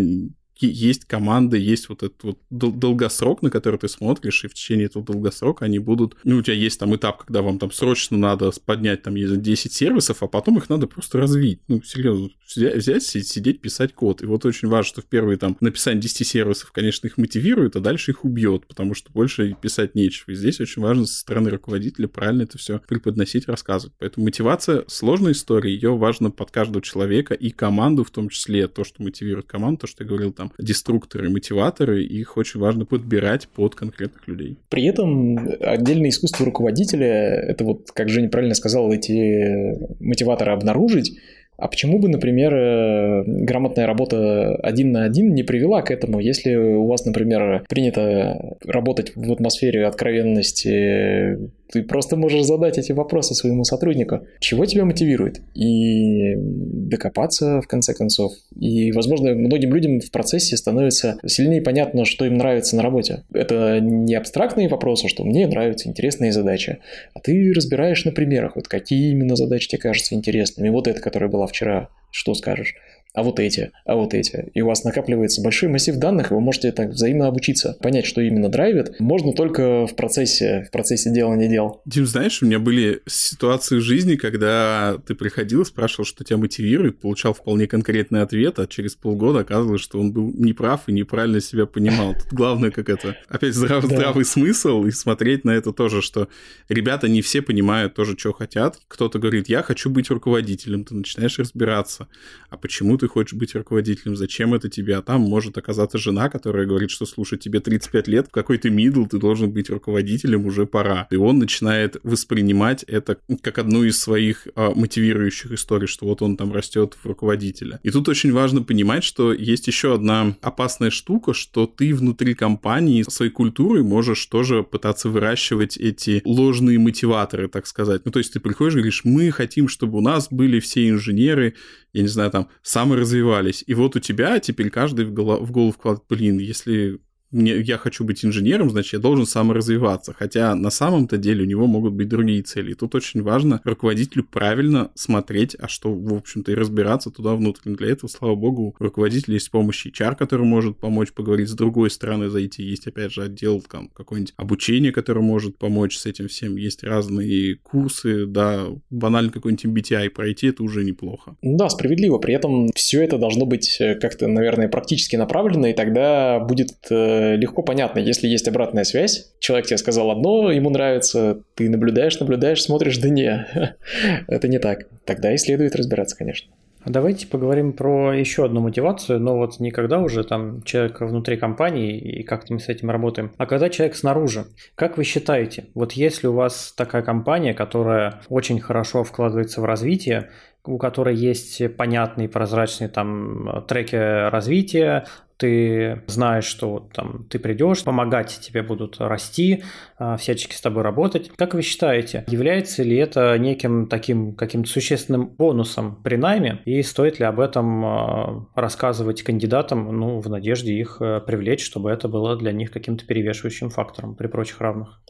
есть 0.66 1.04
команды, 1.04 1.58
есть 1.58 1.88
вот 1.88 2.02
этот 2.02 2.22
вот 2.22 2.38
долгосрок, 2.50 3.42
на 3.42 3.50
который 3.50 3.78
ты 3.78 3.88
смотришь, 3.88 4.44
и 4.44 4.48
в 4.48 4.54
течение 4.54 4.86
этого 4.86 5.04
долгосрока 5.04 5.64
они 5.64 5.78
будут... 5.78 6.16
Ну, 6.24 6.38
у 6.38 6.42
тебя 6.42 6.54
есть 6.54 6.78
там 6.78 6.94
этап, 6.94 7.24
когда 7.24 7.42
вам 7.42 7.58
там 7.58 7.72
срочно 7.72 8.16
надо 8.16 8.50
поднять 8.64 9.02
там 9.02 9.14
10 9.16 9.72
сервисов, 9.72 10.22
а 10.22 10.26
потом 10.26 10.58
их 10.58 10.68
надо 10.68 10.86
просто 10.86 11.18
развить. 11.18 11.60
Ну, 11.68 11.82
серьезно, 11.82 12.30
взять, 12.54 13.02
сидеть, 13.02 13.60
писать 13.60 13.94
код. 13.94 14.22
И 14.22 14.26
вот 14.26 14.44
очень 14.44 14.68
важно, 14.68 14.88
что 14.88 15.02
в 15.02 15.06
первые 15.06 15.38
там 15.38 15.56
написание 15.60 16.00
10 16.00 16.26
сервисов, 16.26 16.72
конечно, 16.72 17.06
их 17.06 17.16
мотивирует, 17.18 17.76
а 17.76 17.80
дальше 17.80 18.12
их 18.12 18.24
убьет, 18.24 18.66
потому 18.66 18.94
что 18.94 19.10
больше 19.12 19.56
писать 19.60 19.94
нечего. 19.94 20.32
И 20.32 20.34
здесь 20.34 20.60
очень 20.60 20.82
важно 20.82 21.06
со 21.06 21.18
стороны 21.18 21.50
руководителя 21.50 22.08
правильно 22.08 22.42
это 22.42 22.58
все 22.58 22.80
преподносить, 22.88 23.46
рассказывать. 23.46 23.94
Поэтому 23.98 24.26
мотивация 24.26 24.84
сложная 24.88 25.32
история, 25.32 25.72
ее 25.72 25.96
важно 25.96 26.30
под 26.30 26.50
каждого 26.50 26.82
человека 26.82 27.34
и 27.34 27.50
команду 27.50 28.04
в 28.04 28.10
том 28.10 28.28
числе, 28.28 28.68
то, 28.68 28.84
что 28.84 29.02
мотивирует 29.02 29.46
команду, 29.46 29.82
то, 29.82 29.86
что 29.86 30.04
я 30.04 30.08
говорил 30.08 30.32
там, 30.32 30.49
деструкторы, 30.58 31.30
мотиваторы, 31.30 32.02
их 32.02 32.36
очень 32.36 32.60
важно 32.60 32.84
подбирать 32.84 33.48
под 33.48 33.74
конкретных 33.74 34.26
людей. 34.28 34.58
При 34.68 34.84
этом 34.86 35.38
отдельное 35.60 36.10
искусство 36.10 36.46
руководителя, 36.46 37.06
это 37.06 37.64
вот, 37.64 37.90
как 37.92 38.08
Женя 38.08 38.28
правильно 38.28 38.54
сказал, 38.54 38.92
эти 38.92 39.76
мотиваторы 40.02 40.52
обнаружить, 40.52 41.18
а 41.60 41.68
почему 41.68 41.98
бы, 41.98 42.08
например, 42.08 42.54
э, 42.54 43.22
грамотная 43.26 43.86
работа 43.86 44.56
один 44.56 44.92
на 44.92 45.04
один 45.04 45.34
не 45.34 45.42
привела 45.42 45.82
к 45.82 45.90
этому? 45.90 46.18
Если 46.18 46.54
у 46.54 46.86
вас, 46.86 47.04
например, 47.04 47.64
принято 47.68 48.56
работать 48.64 49.12
в 49.14 49.30
атмосфере 49.30 49.86
откровенности, 49.86 51.50
Ты 51.72 51.82
просто 51.82 52.16
можешь 52.16 52.44
задать 52.44 52.78
эти 52.78 52.92
вопросы 52.92 53.34
своему 53.34 53.64
сотруднику. 53.64 54.26
Чего 54.40 54.66
тебя 54.66 54.84
мотивирует? 54.84 55.40
И 55.54 56.34
докопаться, 56.36 57.60
в 57.60 57.68
конце 57.68 57.94
концов. 57.94 58.32
И, 58.58 58.90
возможно, 58.92 59.34
многим 59.34 59.72
людям 59.74 60.00
в 60.00 60.10
процессе 60.10 60.56
становится 60.56 61.18
сильнее 61.24 61.62
понятно, 61.62 62.04
что 62.04 62.24
им 62.24 62.38
нравится 62.38 62.76
на 62.76 62.82
работе. 62.82 63.24
Это 63.32 63.78
не 63.80 64.14
абстрактные 64.14 64.68
вопросы, 64.68 65.08
что 65.08 65.24
мне 65.24 65.46
нравятся 65.46 65.88
интересные 65.88 66.32
задачи, 66.32 66.78
а 67.14 67.20
ты 67.20 67.52
разбираешь 67.54 68.04
на 68.04 68.12
примерах, 68.12 68.56
вот 68.56 68.66
какие 68.66 69.10
именно 69.10 69.36
задачи 69.36 69.68
тебе 69.68 69.80
кажутся 69.80 70.14
интересными. 70.14 70.68
Вот 70.70 70.88
эта, 70.88 71.00
которая 71.00 71.30
была 71.30 71.46
вчера, 71.46 71.88
что 72.10 72.34
скажешь? 72.34 72.74
А 73.12 73.22
вот 73.22 73.40
эти, 73.40 73.72
а 73.84 73.96
вот 73.96 74.14
эти. 74.14 74.50
И 74.54 74.62
у 74.62 74.66
вас 74.66 74.84
накапливается 74.84 75.42
большой 75.42 75.68
массив 75.68 75.96
данных, 75.96 76.30
и 76.30 76.34
вы 76.34 76.40
можете 76.40 76.70
так 76.70 76.90
взаимно 76.90 77.26
обучиться, 77.26 77.76
понять, 77.80 78.06
что 78.06 78.20
именно 78.20 78.48
драйвит. 78.48 79.00
Можно 79.00 79.32
только 79.32 79.86
в 79.86 79.96
процессе, 79.96 80.66
в 80.68 80.70
процессе 80.70 81.10
делания 81.12 81.48
дел. 81.48 81.82
Дим, 81.84 82.06
знаешь, 82.06 82.42
у 82.42 82.46
меня 82.46 82.60
были 82.60 83.00
ситуации 83.06 83.76
в 83.76 83.80
жизни, 83.80 84.14
когда 84.14 84.96
ты 85.06 85.14
приходил, 85.14 85.64
спрашивал, 85.64 86.04
что 86.04 86.22
тебя 86.24 86.36
мотивирует, 86.36 87.00
получал 87.00 87.34
вполне 87.34 87.66
конкретный 87.66 88.22
ответ, 88.22 88.58
а 88.58 88.66
через 88.66 88.94
полгода 88.94 89.40
оказывалось, 89.40 89.80
что 89.80 89.98
он 89.98 90.12
был 90.12 90.32
неправ 90.36 90.82
и 90.86 90.92
неправильно 90.92 91.40
себя 91.40 91.66
понимал. 91.66 92.14
Тут 92.14 92.32
главное, 92.32 92.70
как 92.70 92.88
это, 92.88 93.16
опять 93.28 93.54
здрав, 93.54 93.86
да. 93.88 93.96
здравый 93.96 94.24
смысл, 94.24 94.84
и 94.84 94.92
смотреть 94.92 95.44
на 95.44 95.50
это 95.50 95.72
тоже, 95.72 96.00
что 96.00 96.28
ребята 96.68 97.08
не 97.08 97.22
все 97.22 97.42
понимают 97.42 97.94
тоже, 97.94 98.16
что 98.16 98.32
хотят. 98.32 98.78
Кто-то 98.86 99.18
говорит, 99.18 99.48
я 99.48 99.62
хочу 99.62 99.90
быть 99.90 100.10
руководителем, 100.10 100.84
ты 100.84 100.94
начинаешь 100.94 101.38
разбираться, 101.38 102.06
а 102.50 102.56
почему 102.56 102.99
ты 103.00 103.08
хочешь 103.08 103.32
быть 103.32 103.54
руководителем, 103.54 104.14
зачем 104.14 104.52
это 104.52 104.68
тебе, 104.68 104.96
а 104.96 105.02
там 105.02 105.22
может 105.22 105.56
оказаться 105.56 105.98
жена, 105.98 106.28
которая 106.28 106.66
говорит, 106.66 106.90
что, 106.90 107.06
слушай, 107.06 107.38
тебе 107.38 107.60
35 107.60 108.08
лет, 108.08 108.28
какой 108.30 108.58
ты 108.58 108.68
мидл, 108.68 109.06
ты 109.06 109.18
должен 109.18 109.50
быть 109.50 109.70
руководителем, 109.70 110.44
уже 110.44 110.66
пора. 110.66 111.08
И 111.10 111.16
он 111.16 111.38
начинает 111.38 111.96
воспринимать 112.02 112.82
это 112.84 113.16
как 113.40 113.58
одну 113.58 113.84
из 113.84 113.98
своих 113.98 114.46
а, 114.54 114.74
мотивирующих 114.74 115.52
историй, 115.52 115.86
что 115.86 116.06
вот 116.06 116.20
он 116.20 116.36
там 116.36 116.52
растет 116.52 116.96
в 117.02 117.06
руководителя. 117.06 117.80
И 117.82 117.90
тут 117.90 118.08
очень 118.08 118.32
важно 118.32 118.62
понимать, 118.62 119.02
что 119.02 119.32
есть 119.32 119.66
еще 119.66 119.94
одна 119.94 120.36
опасная 120.42 120.90
штука, 120.90 121.32
что 121.32 121.66
ты 121.66 121.94
внутри 121.94 122.34
компании 122.34 123.04
своей 123.08 123.32
культурой 123.32 123.82
можешь 123.82 124.24
тоже 124.26 124.62
пытаться 124.62 125.08
выращивать 125.08 125.78
эти 125.78 126.20
ложные 126.26 126.78
мотиваторы, 126.78 127.48
так 127.48 127.66
сказать. 127.66 128.02
Ну, 128.04 128.12
то 128.12 128.18
есть 128.18 128.34
ты 128.34 128.40
приходишь 128.40 128.74
и 128.74 128.76
говоришь, 128.76 129.02
мы 129.04 129.30
хотим, 129.30 129.68
чтобы 129.68 129.98
у 129.98 130.02
нас 130.02 130.28
были 130.30 130.60
все 130.60 130.88
инженеры, 130.90 131.54
я 131.92 132.02
не 132.02 132.08
знаю, 132.08 132.30
там, 132.30 132.48
саморазвивались. 132.90 133.64
И 133.66 133.74
вот 133.74 133.96
у 133.96 134.00
тебя 134.00 134.38
теперь 134.40 134.70
каждый 134.70 135.04
в 135.04 135.12
голову, 135.12 135.44
в 135.44 135.50
голову 135.50 135.72
вкладывает, 135.72 136.08
блин, 136.08 136.38
если 136.38 137.00
мне, 137.30 137.58
я 137.60 137.78
хочу 137.78 138.04
быть 138.04 138.24
инженером, 138.24 138.70
значит, 138.70 138.94
я 138.94 138.98
должен 138.98 139.26
саморазвиваться. 139.26 140.14
Хотя 140.18 140.54
на 140.54 140.70
самом-то 140.70 141.16
деле 141.16 141.44
у 141.44 141.46
него 141.46 141.66
могут 141.66 141.92
быть 141.92 142.08
другие 142.08 142.42
цели. 142.42 142.72
И 142.72 142.74
тут 142.74 142.94
очень 142.94 143.22
важно 143.22 143.60
руководителю 143.64 144.24
правильно 144.24 144.90
смотреть, 144.94 145.56
а 145.58 145.68
что, 145.68 145.92
в 145.92 146.14
общем-то, 146.14 146.52
и 146.52 146.54
разбираться 146.54 147.10
туда 147.10 147.34
внутрь. 147.34 147.70
Для 147.70 147.90
этого, 147.90 148.08
слава 148.10 148.34
богу, 148.34 148.74
у 148.78 148.82
руководителя 148.82 149.34
есть 149.34 149.50
помощь 149.50 149.86
HR, 149.86 150.16
который 150.16 150.46
может 150.46 150.78
помочь 150.78 151.12
поговорить 151.12 151.48
с 151.48 151.54
другой 151.54 151.90
стороны, 151.90 152.28
зайти. 152.28 152.62
Есть, 152.62 152.86
опять 152.86 153.12
же, 153.12 153.22
отдел 153.22 153.60
там 153.60 153.88
какое-нибудь 153.88 154.34
обучение, 154.36 154.92
которое 154.92 155.20
может 155.20 155.56
помочь 155.58 155.96
с 155.96 156.06
этим 156.06 156.28
всем. 156.28 156.56
Есть 156.56 156.82
разные 156.82 157.56
курсы, 157.56 158.26
да, 158.26 158.66
банально 158.90 159.30
какой-нибудь 159.30 159.66
MBTI 159.66 160.10
пройти, 160.10 160.48
это 160.48 160.62
уже 160.62 160.84
неплохо. 160.84 161.36
Да, 161.42 161.68
справедливо. 161.68 162.18
При 162.18 162.34
этом 162.34 162.70
все 162.74 163.02
это 163.02 163.18
должно 163.18 163.46
быть 163.46 163.76
э, 163.80 163.94
как-то, 163.94 164.26
наверное, 164.26 164.68
практически 164.68 165.16
направлено, 165.16 165.68
и 165.68 165.72
тогда 165.72 166.40
будет 166.40 166.70
э, 166.90 167.19
легко 167.36 167.62
понятно, 167.62 167.98
если 167.98 168.28
есть 168.28 168.48
обратная 168.48 168.84
связь, 168.84 169.32
человек 169.38 169.66
тебе 169.66 169.78
сказал 169.78 170.10
одно, 170.10 170.50
ему 170.50 170.70
нравится, 170.70 171.42
ты 171.54 171.68
наблюдаешь, 171.68 172.18
наблюдаешь, 172.20 172.62
смотришь, 172.62 172.98
да 172.98 173.08
не, 173.08 173.46
это 174.28 174.48
не 174.48 174.58
так. 174.58 174.86
Тогда 175.04 175.32
и 175.32 175.38
следует 175.38 175.76
разбираться, 175.76 176.16
конечно. 176.16 176.52
А 176.82 176.88
давайте 176.88 177.26
поговорим 177.26 177.74
про 177.74 178.14
еще 178.14 178.46
одну 178.46 178.60
мотивацию, 178.60 179.20
но 179.20 179.36
вот 179.36 179.60
не 179.60 179.70
когда 179.70 179.98
уже 179.98 180.24
там 180.24 180.62
человек 180.62 181.00
внутри 181.02 181.36
компании 181.36 181.98
и 181.98 182.22
как-то 182.22 182.54
мы 182.54 182.60
с 182.60 182.68
этим 182.68 182.90
работаем, 182.90 183.32
а 183.36 183.44
когда 183.44 183.68
человек 183.68 183.96
снаружи. 183.96 184.46
Как 184.76 184.96
вы 184.96 185.04
считаете, 185.04 185.66
вот 185.74 185.92
если 185.92 186.26
у 186.26 186.32
вас 186.32 186.72
такая 186.74 187.02
компания, 187.02 187.52
которая 187.52 188.22
очень 188.30 188.60
хорошо 188.60 189.04
вкладывается 189.04 189.60
в 189.60 189.66
развитие, 189.66 190.30
у 190.64 190.78
которой 190.78 191.16
есть 191.16 191.62
понятные 191.76 192.30
прозрачные 192.30 192.88
там 192.88 193.64
треки 193.68 194.30
развития, 194.30 195.04
ты 195.40 196.02
знаешь, 196.06 196.44
что 196.44 196.90
там 196.92 197.26
ты 197.30 197.38
придешь, 197.38 197.82
помогать 197.82 198.38
тебе 198.42 198.62
будут 198.62 199.00
расти, 199.00 199.64
а, 199.98 200.18
всячески 200.18 200.54
с 200.54 200.60
тобой 200.60 200.82
работать. 200.82 201.30
Как 201.34 201.54
вы 201.54 201.62
считаете, 201.62 202.24
является 202.28 202.82
ли 202.82 202.96
это 202.96 203.36
неким 203.38 203.88
таким 203.88 204.34
каким-то 204.34 204.68
существенным 204.68 205.28
бонусом 205.28 205.96
при 206.02 206.16
найме, 206.16 206.60
и 206.66 206.82
стоит 206.82 207.18
ли 207.18 207.24
об 207.24 207.40
этом 207.40 207.84
а, 207.84 208.46
рассказывать 208.54 209.22
кандидатам, 209.22 209.96
ну, 209.98 210.20
в 210.20 210.28
надежде 210.28 210.74
их 210.74 210.98
э, 211.00 211.20
привлечь, 211.20 211.64
чтобы 211.64 211.90
это 211.90 212.06
было 212.06 212.36
для 212.36 212.52
них 212.52 212.70
каким-то 212.70 213.06
перевешивающим 213.06 213.70
фактором 213.70 214.14
при 214.14 214.26
прочих 214.26 214.60
равных? 214.60 215.00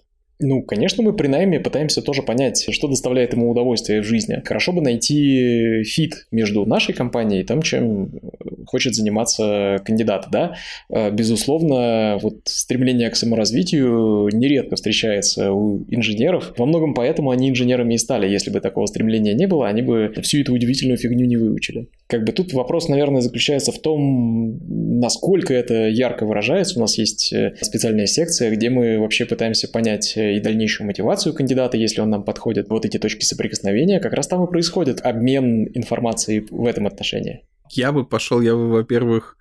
Ну, 0.42 0.62
конечно, 0.62 1.02
мы 1.02 1.12
при 1.12 1.28
найме 1.28 1.60
пытаемся 1.60 2.00
тоже 2.00 2.22
понять, 2.22 2.66
что 2.70 2.88
доставляет 2.88 3.34
ему 3.34 3.50
удовольствие 3.50 4.00
в 4.00 4.04
жизни. 4.04 4.42
Хорошо 4.44 4.72
бы 4.72 4.80
найти 4.80 5.82
фит 5.84 6.26
между 6.30 6.64
нашей 6.64 6.94
компанией 6.94 7.42
и 7.42 7.44
тем, 7.44 7.60
чем 7.60 8.10
хочет 8.66 8.94
заниматься 8.94 9.80
кандидат, 9.84 10.28
да. 10.32 10.54
Э, 10.88 11.10
безусловно, 11.10 12.18
вот 12.22 12.40
стремление 12.44 13.10
к 13.10 13.16
саморазвитию 13.16 14.28
нередко 14.32 14.76
встречается 14.76 15.52
у 15.52 15.84
инженеров. 15.88 16.54
Во 16.56 16.64
многом 16.66 16.94
поэтому 16.94 17.30
они 17.30 17.50
инженерами 17.50 17.94
и 17.94 17.98
стали. 17.98 18.28
Если 18.28 18.50
бы 18.50 18.60
такого 18.60 18.86
стремления 18.86 19.34
не 19.34 19.46
было, 19.46 19.68
они 19.68 19.82
бы 19.82 20.12
всю 20.22 20.40
эту 20.40 20.54
удивительную 20.54 20.96
фигню 20.96 21.26
не 21.26 21.36
выучили. 21.36 21.88
Как 22.06 22.24
бы 22.24 22.32
тут 22.32 22.52
вопрос, 22.52 22.88
наверное, 22.88 23.20
заключается 23.20 23.72
в 23.72 23.78
том, 23.78 24.58
насколько 25.00 25.52
это 25.52 25.88
ярко 25.88 26.24
выражается. 26.24 26.78
У 26.78 26.80
нас 26.80 26.96
есть 26.96 27.32
э, 27.32 27.54
специальная 27.60 28.06
секция, 28.06 28.50
где 28.50 28.70
мы 28.70 28.98
вообще 28.98 29.26
пытаемся 29.26 29.68
понять 29.68 30.14
и 30.30 30.40
дальнейшую 30.40 30.86
мотивацию 30.86 31.34
кандидата, 31.34 31.76
если 31.76 32.00
он 32.00 32.10
нам 32.10 32.24
подходит. 32.24 32.68
Вот 32.68 32.84
эти 32.84 32.98
точки 32.98 33.24
соприкосновения, 33.24 34.00
как 34.00 34.12
раз 34.12 34.28
там 34.28 34.44
и 34.44 34.50
происходит 34.50 35.00
обмен 35.00 35.68
информацией 35.74 36.46
в 36.50 36.66
этом 36.66 36.86
отношении. 36.86 37.44
Я 37.70 37.92
бы 37.92 38.04
пошел, 38.04 38.40
я 38.40 38.54
бы, 38.54 38.68
во-первых, 38.68 39.36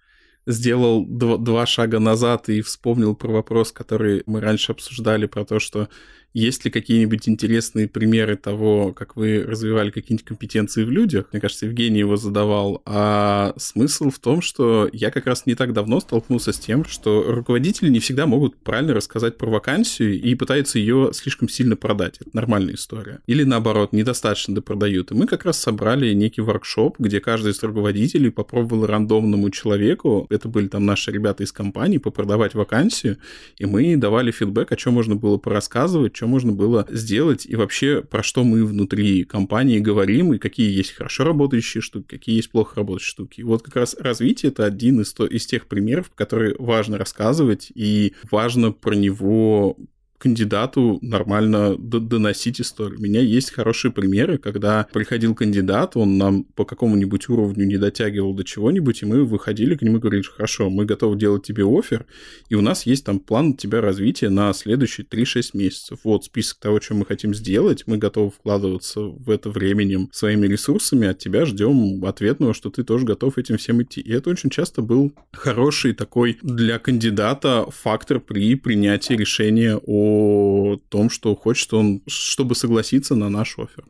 сделал 0.45 1.05
два, 1.05 1.37
два 1.37 1.65
шага 1.65 1.99
назад 1.99 2.49
и 2.49 2.61
вспомнил 2.61 3.15
про 3.15 3.31
вопрос, 3.31 3.71
который 3.71 4.23
мы 4.25 4.41
раньше 4.41 4.71
обсуждали, 4.71 5.25
про 5.25 5.45
то, 5.45 5.59
что 5.59 5.89
есть 6.33 6.63
ли 6.65 6.71
какие-нибудь 6.71 7.27
интересные 7.27 7.87
примеры 7.87 8.35
того, 8.35 8.93
как 8.93 9.15
вы 9.15 9.43
развивали 9.43 9.89
какие-нибудь 9.89 10.25
компетенции 10.25 10.83
в 10.83 10.91
людях? 10.91 11.27
Мне 11.31 11.41
кажется, 11.41 11.65
Евгений 11.65 11.99
его 11.99 12.17
задавал. 12.17 12.81
А 12.85 13.53
смысл 13.57 14.09
в 14.09 14.19
том, 14.19 14.41
что 14.41 14.89
я 14.93 15.11
как 15.11 15.25
раз 15.25 15.45
не 15.45 15.55
так 15.55 15.73
давно 15.73 15.99
столкнулся 15.99 16.53
с 16.53 16.59
тем, 16.59 16.85
что 16.85 17.23
руководители 17.27 17.89
не 17.89 17.99
всегда 17.99 18.27
могут 18.27 18.57
правильно 18.57 18.93
рассказать 18.93 19.37
про 19.37 19.49
вакансию 19.49 20.21
и 20.21 20.35
пытаются 20.35 20.77
ее 20.77 21.11
слишком 21.13 21.49
сильно 21.49 21.75
продать. 21.75 22.17
Это 22.19 22.29
нормальная 22.33 22.75
история. 22.75 23.19
Или 23.25 23.43
наоборот, 23.43 23.93
недостаточно 23.93 24.53
допродают. 24.53 25.11
И 25.11 25.15
мы 25.15 25.25
как 25.25 25.45
раз 25.45 25.59
собрали 25.59 26.13
некий 26.13 26.41
воркшоп, 26.41 26.99
где 26.99 27.19
каждый 27.19 27.51
из 27.53 27.63
руководителей 27.63 28.29
попробовал 28.29 28.85
рандомному 28.85 29.49
человеку, 29.49 30.27
это 30.29 30.47
были 30.47 30.67
там 30.67 30.85
наши 30.85 31.11
ребята 31.11 31.43
из 31.43 31.51
компании, 31.51 31.97
попродавать 31.97 32.53
вакансию, 32.53 33.17
и 33.57 33.65
мы 33.65 33.95
давали 33.97 34.31
фидбэк, 34.31 34.71
о 34.71 34.75
чем 34.75 34.93
можно 34.93 35.15
было 35.15 35.37
порассказывать, 35.37 36.18
что 36.19 36.27
можно 36.27 36.51
было 36.51 36.85
сделать 36.89 37.45
и 37.45 37.55
вообще 37.55 38.01
про 38.01 38.23
что 38.23 38.43
мы 38.43 38.65
внутри 38.65 39.23
компании 39.23 39.79
говорим 39.79 40.33
и 40.33 40.37
какие 40.37 40.69
есть 40.69 40.91
хорошо 40.91 41.23
работающие 41.23 41.79
штуки, 41.79 42.07
какие 42.09 42.35
есть 42.35 42.51
плохо 42.51 42.75
работающие 42.75 43.11
штуки. 43.11 43.41
Вот 43.41 43.61
как 43.61 43.77
раз 43.77 43.95
развитие— 43.97 44.51
это 44.51 44.65
один 44.65 44.99
из, 44.99 45.13
то, 45.13 45.25
из 45.25 45.45
тех 45.45 45.67
примеров, 45.67 46.11
которые 46.13 46.57
важно 46.59 46.97
рассказывать 46.97 47.71
и 47.73 48.15
важно 48.29 48.73
про 48.73 48.95
него 48.95 49.77
кандидату 50.19 50.99
нормально 51.01 51.75
доносить 51.77 52.61
историю. 52.61 52.99
У 52.99 53.01
меня 53.01 53.21
есть 53.21 53.51
хорошие 53.51 53.91
примеры, 53.91 54.37
когда 54.37 54.87
приходил 54.91 55.33
кандидат, 55.33 55.95
он 55.95 56.17
нам 56.17 56.43
по 56.43 56.65
какому-нибудь 56.65 57.29
уровню 57.29 57.65
не 57.65 57.77
дотягивал 57.77 58.33
до 58.33 58.43
чего-нибудь, 58.43 59.01
и 59.01 59.05
мы 59.05 59.23
выходили 59.23 59.75
к 59.75 59.81
нему 59.81 59.97
и 59.97 59.99
говорили, 59.99 60.23
хорошо, 60.23 60.69
мы 60.69 60.85
готовы 60.85 61.17
делать 61.17 61.43
тебе 61.43 61.63
офер, 61.65 62.05
и 62.49 62.55
у 62.55 62.61
нас 62.61 62.85
есть 62.85 63.05
там 63.05 63.19
план 63.19 63.55
тебя 63.55 63.81
развития 63.81 64.29
на 64.29 64.53
следующие 64.53 65.07
3-6 65.07 65.51
месяцев. 65.53 65.99
Вот 66.03 66.25
список 66.25 66.59
того, 66.59 66.81
что 66.81 66.95
мы 66.95 67.05
хотим 67.05 67.33
сделать, 67.33 67.83
мы 67.87 67.97
готовы 67.97 68.31
вкладываться 68.31 69.01
в 69.01 69.29
это 69.29 69.49
временем 69.49 70.09
своими 70.11 70.47
ресурсами, 70.47 71.07
от 71.07 71.19
тебя 71.19 71.45
ждем 71.45 72.03
ответного, 72.03 72.53
что 72.53 72.69
ты 72.69 72.83
тоже 72.83 73.05
готов 73.05 73.37
этим 73.37 73.57
всем 73.57 73.81
идти. 73.81 74.01
И 74.01 74.11
это 74.11 74.29
очень 74.29 74.49
часто 74.49 74.81
был 74.81 75.13
хороший 75.31 75.93
такой 75.93 76.37
для 76.41 76.77
кандидата 76.77 77.65
фактор 77.69 78.19
при 78.19 78.55
принятии 78.55 79.13
решения 79.13 79.77
о 79.77 80.08
о 80.09 80.77
том, 80.89 81.09
что 81.09 81.35
хочет 81.35 81.73
он, 81.73 82.01
чтобы 82.07 82.55
согласиться 82.55 83.15
на 83.15 83.29
наш 83.29 83.57
офер. 83.57 83.85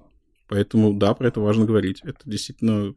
Поэтому, 0.47 0.93
да, 0.93 1.13
про 1.13 1.27
это 1.27 1.39
важно 1.39 1.65
говорить. 1.65 2.01
Это 2.03 2.19
действительно 2.25 2.95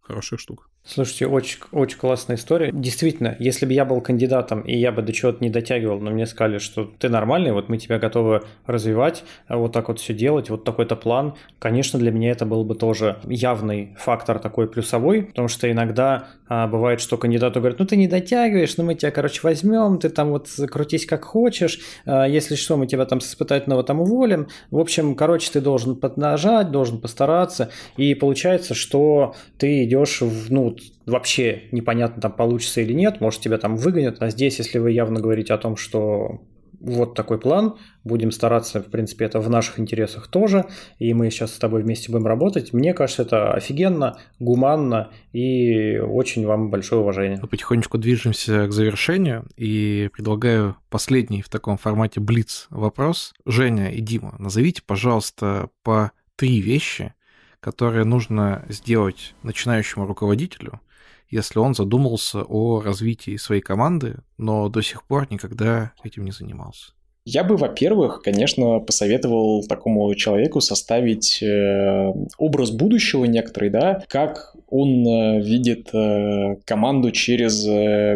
хорошая 0.00 0.38
штука. 0.38 0.64
Слушайте, 0.88 1.26
очень, 1.26 1.58
очень 1.72 1.98
классная 1.98 2.36
история. 2.36 2.70
Действительно, 2.72 3.34
если 3.40 3.66
бы 3.66 3.72
я 3.72 3.84
был 3.84 4.00
кандидатом, 4.00 4.60
и 4.60 4.76
я 4.76 4.92
бы 4.92 5.02
до 5.02 5.12
чего-то 5.12 5.42
не 5.42 5.50
дотягивал, 5.50 5.98
но 5.98 6.12
мне 6.12 6.26
сказали, 6.26 6.58
что 6.58 6.88
ты 6.98 7.08
нормальный, 7.08 7.50
вот 7.50 7.68
мы 7.68 7.76
тебя 7.76 7.98
готовы 7.98 8.42
развивать, 8.66 9.24
вот 9.48 9.72
так 9.72 9.88
вот 9.88 9.98
все 9.98 10.14
делать, 10.14 10.48
вот 10.48 10.62
такой-то 10.62 10.94
план, 10.94 11.34
конечно, 11.58 11.98
для 11.98 12.12
меня 12.12 12.30
это 12.30 12.46
был 12.46 12.64
бы 12.64 12.76
тоже 12.76 13.16
явный 13.24 13.96
фактор 13.98 14.38
такой 14.38 14.68
плюсовой, 14.68 15.24
потому 15.24 15.48
что 15.48 15.68
иногда 15.68 16.28
а, 16.48 16.68
бывает, 16.68 17.00
что 17.00 17.16
кандидату 17.16 17.58
говорят, 17.58 17.80
ну 17.80 17.86
ты 17.86 17.96
не 17.96 18.06
дотягиваешь, 18.06 18.76
ну 18.76 18.84
мы 18.84 18.94
тебя, 18.94 19.10
короче, 19.10 19.40
возьмем, 19.42 19.98
ты 19.98 20.08
там 20.08 20.30
вот 20.30 20.48
крутись 20.70 21.04
как 21.04 21.24
хочешь, 21.24 21.80
а, 22.04 22.26
если 22.26 22.54
что, 22.54 22.76
мы 22.76 22.86
тебя 22.86 23.06
там 23.06 23.20
с 23.20 23.28
испытательного 23.28 23.82
там 23.82 24.00
уволим. 24.00 24.46
В 24.70 24.78
общем, 24.78 25.16
короче, 25.16 25.50
ты 25.50 25.60
должен 25.60 25.96
поднажать, 25.96 26.70
должен 26.70 27.00
постараться, 27.00 27.70
и 27.96 28.14
получается, 28.14 28.74
что 28.74 29.34
ты 29.58 29.82
идешь 29.82 30.20
в, 30.20 30.52
ну, 30.52 30.75
вообще 31.06 31.64
непонятно, 31.72 32.22
там 32.22 32.32
получится 32.32 32.80
или 32.80 32.92
нет, 32.92 33.20
может 33.20 33.40
тебя 33.40 33.58
там 33.58 33.76
выгонят, 33.76 34.16
а 34.20 34.30
здесь, 34.30 34.58
если 34.58 34.78
вы 34.78 34.92
явно 34.92 35.20
говорите 35.20 35.54
о 35.54 35.58
том, 35.58 35.76
что 35.76 36.40
вот 36.80 37.14
такой 37.14 37.38
план, 37.38 37.76
будем 38.04 38.30
стараться, 38.30 38.80
в 38.80 38.86
принципе, 38.86 39.24
это 39.24 39.40
в 39.40 39.48
наших 39.50 39.80
интересах 39.80 40.28
тоже, 40.28 40.66
и 40.98 41.12
мы 41.14 41.30
сейчас 41.30 41.54
с 41.54 41.58
тобой 41.58 41.82
вместе 41.82 42.12
будем 42.12 42.26
работать. 42.26 42.72
Мне 42.72 42.94
кажется, 42.94 43.22
это 43.22 43.52
офигенно, 43.52 44.18
гуманно 44.38 45.10
и 45.32 45.98
очень 45.98 46.46
вам 46.46 46.70
большое 46.70 47.00
уважение. 47.00 47.38
Мы 47.40 47.48
потихонечку 47.48 47.98
движемся 47.98 48.66
к 48.66 48.72
завершению, 48.72 49.46
и 49.56 50.10
предлагаю 50.12 50.76
последний 50.90 51.42
в 51.42 51.48
таком 51.48 51.76
формате 51.78 52.20
блиц 52.20 52.66
вопрос. 52.70 53.34
Женя 53.44 53.90
и 53.90 54.00
Дима, 54.00 54.36
назовите, 54.38 54.82
пожалуйста, 54.86 55.70
по 55.82 56.12
три 56.36 56.60
вещи, 56.60 57.14
которые 57.60 58.04
нужно 58.04 58.64
сделать 58.68 59.34
начинающему 59.42 60.06
руководителю, 60.06 60.80
если 61.28 61.58
он 61.58 61.74
задумался 61.74 62.42
о 62.42 62.80
развитии 62.80 63.36
своей 63.36 63.60
команды, 63.60 64.18
но 64.38 64.68
до 64.68 64.80
сих 64.82 65.02
пор 65.02 65.26
никогда 65.30 65.92
этим 66.02 66.24
не 66.24 66.32
занимался? 66.32 66.92
Я 67.26 67.42
бы, 67.42 67.56
во-первых, 67.56 68.22
конечно, 68.22 68.78
посоветовал 68.78 69.64
такому 69.64 70.14
человеку 70.14 70.60
составить 70.60 71.42
э, 71.42 72.12
образ 72.38 72.70
будущего 72.70 73.24
некоторый, 73.24 73.68
да, 73.70 74.00
как 74.06 74.54
он 74.68 75.04
э, 75.04 75.40
видит 75.40 75.90
э, 75.92 76.54
команду 76.64 77.10
через 77.10 77.66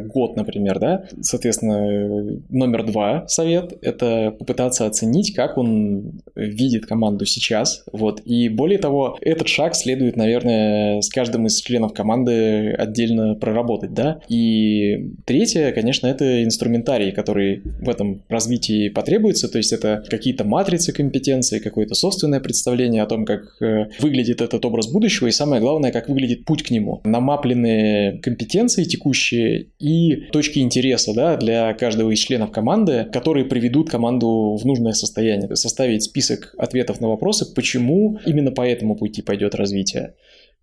год, 0.07 0.37
например, 0.37 0.79
да. 0.79 1.07
Соответственно, 1.21 2.39
номер 2.51 2.87
два 2.87 3.27
совет— 3.27 3.77
это 3.83 4.31
попытаться 4.39 4.87
оценить, 4.87 5.35
как 5.35 5.59
он 5.59 6.21
видит 6.37 6.87
команду 6.87 7.25
сейчас, 7.25 7.83
вот. 7.93 8.23
И 8.25 8.49
более 8.49 8.79
того, 8.79 9.19
этот 9.21 9.49
шаг 9.49 9.75
следует, 9.75 10.17
наверное, 10.17 11.01
с 11.01 11.09
каждым 11.09 11.47
из 11.47 11.61
членов 11.61 11.95
команды 11.95 12.71
отдельно 12.75 13.35
проработать, 13.35 13.93
да. 13.93 14.21
И 14.29 15.15
третье, 15.25 15.73
конечно, 15.73 16.07
это 16.07 16.45
инструментарий, 16.45 17.11
который 17.11 17.63
в 17.65 17.89
этом 17.89 18.23
развитии 18.29 18.89
потребуется, 19.01 19.49
то 19.49 19.57
есть 19.57 19.73
это 19.73 20.05
какие-то 20.11 20.45
матрицы 20.45 20.93
компетенции, 20.93 21.59
какое-то 21.59 21.95
собственное 21.95 22.39
представление 22.39 23.03
о 23.03 23.07
том, 23.07 23.25
как 23.25 23.57
э, 23.63 23.87
выглядит 23.99 24.43
этот 24.43 24.63
образ 24.67 24.89
будущего, 24.93 25.27
и 25.27 25.31
самое 25.31 25.63
главное, 25.63 25.91
как 25.91 26.11
выглядит 26.11 26.45
путь 26.45 26.63
к 26.63 26.71
нему. 26.71 27.01
Намаплены 27.05 28.21
компетенции 28.23 28.85
текущие 28.85 29.69
и 29.79 30.29
точки 30.33 30.59
интереса 30.59 31.15
да, 31.15 31.39
для 31.39 31.73
каждого 31.73 32.11
из 32.11 32.19
членов 32.19 32.53
команды, 32.53 33.07
которые 33.11 33.47
приведут 33.47 33.89
команду 33.89 34.59
в 34.61 34.67
нужное 34.67 34.93
состояние. 34.93 35.57
Составить 35.57 36.03
список 36.03 36.55
ответов 36.59 37.01
на 37.01 37.09
вопросы, 37.09 37.47
почему 37.55 38.19
именно 38.27 38.53
по 38.53 38.69
этому 38.69 38.97
пути 38.97 39.23
пойдет 39.23 39.55
развитие. 39.55 40.13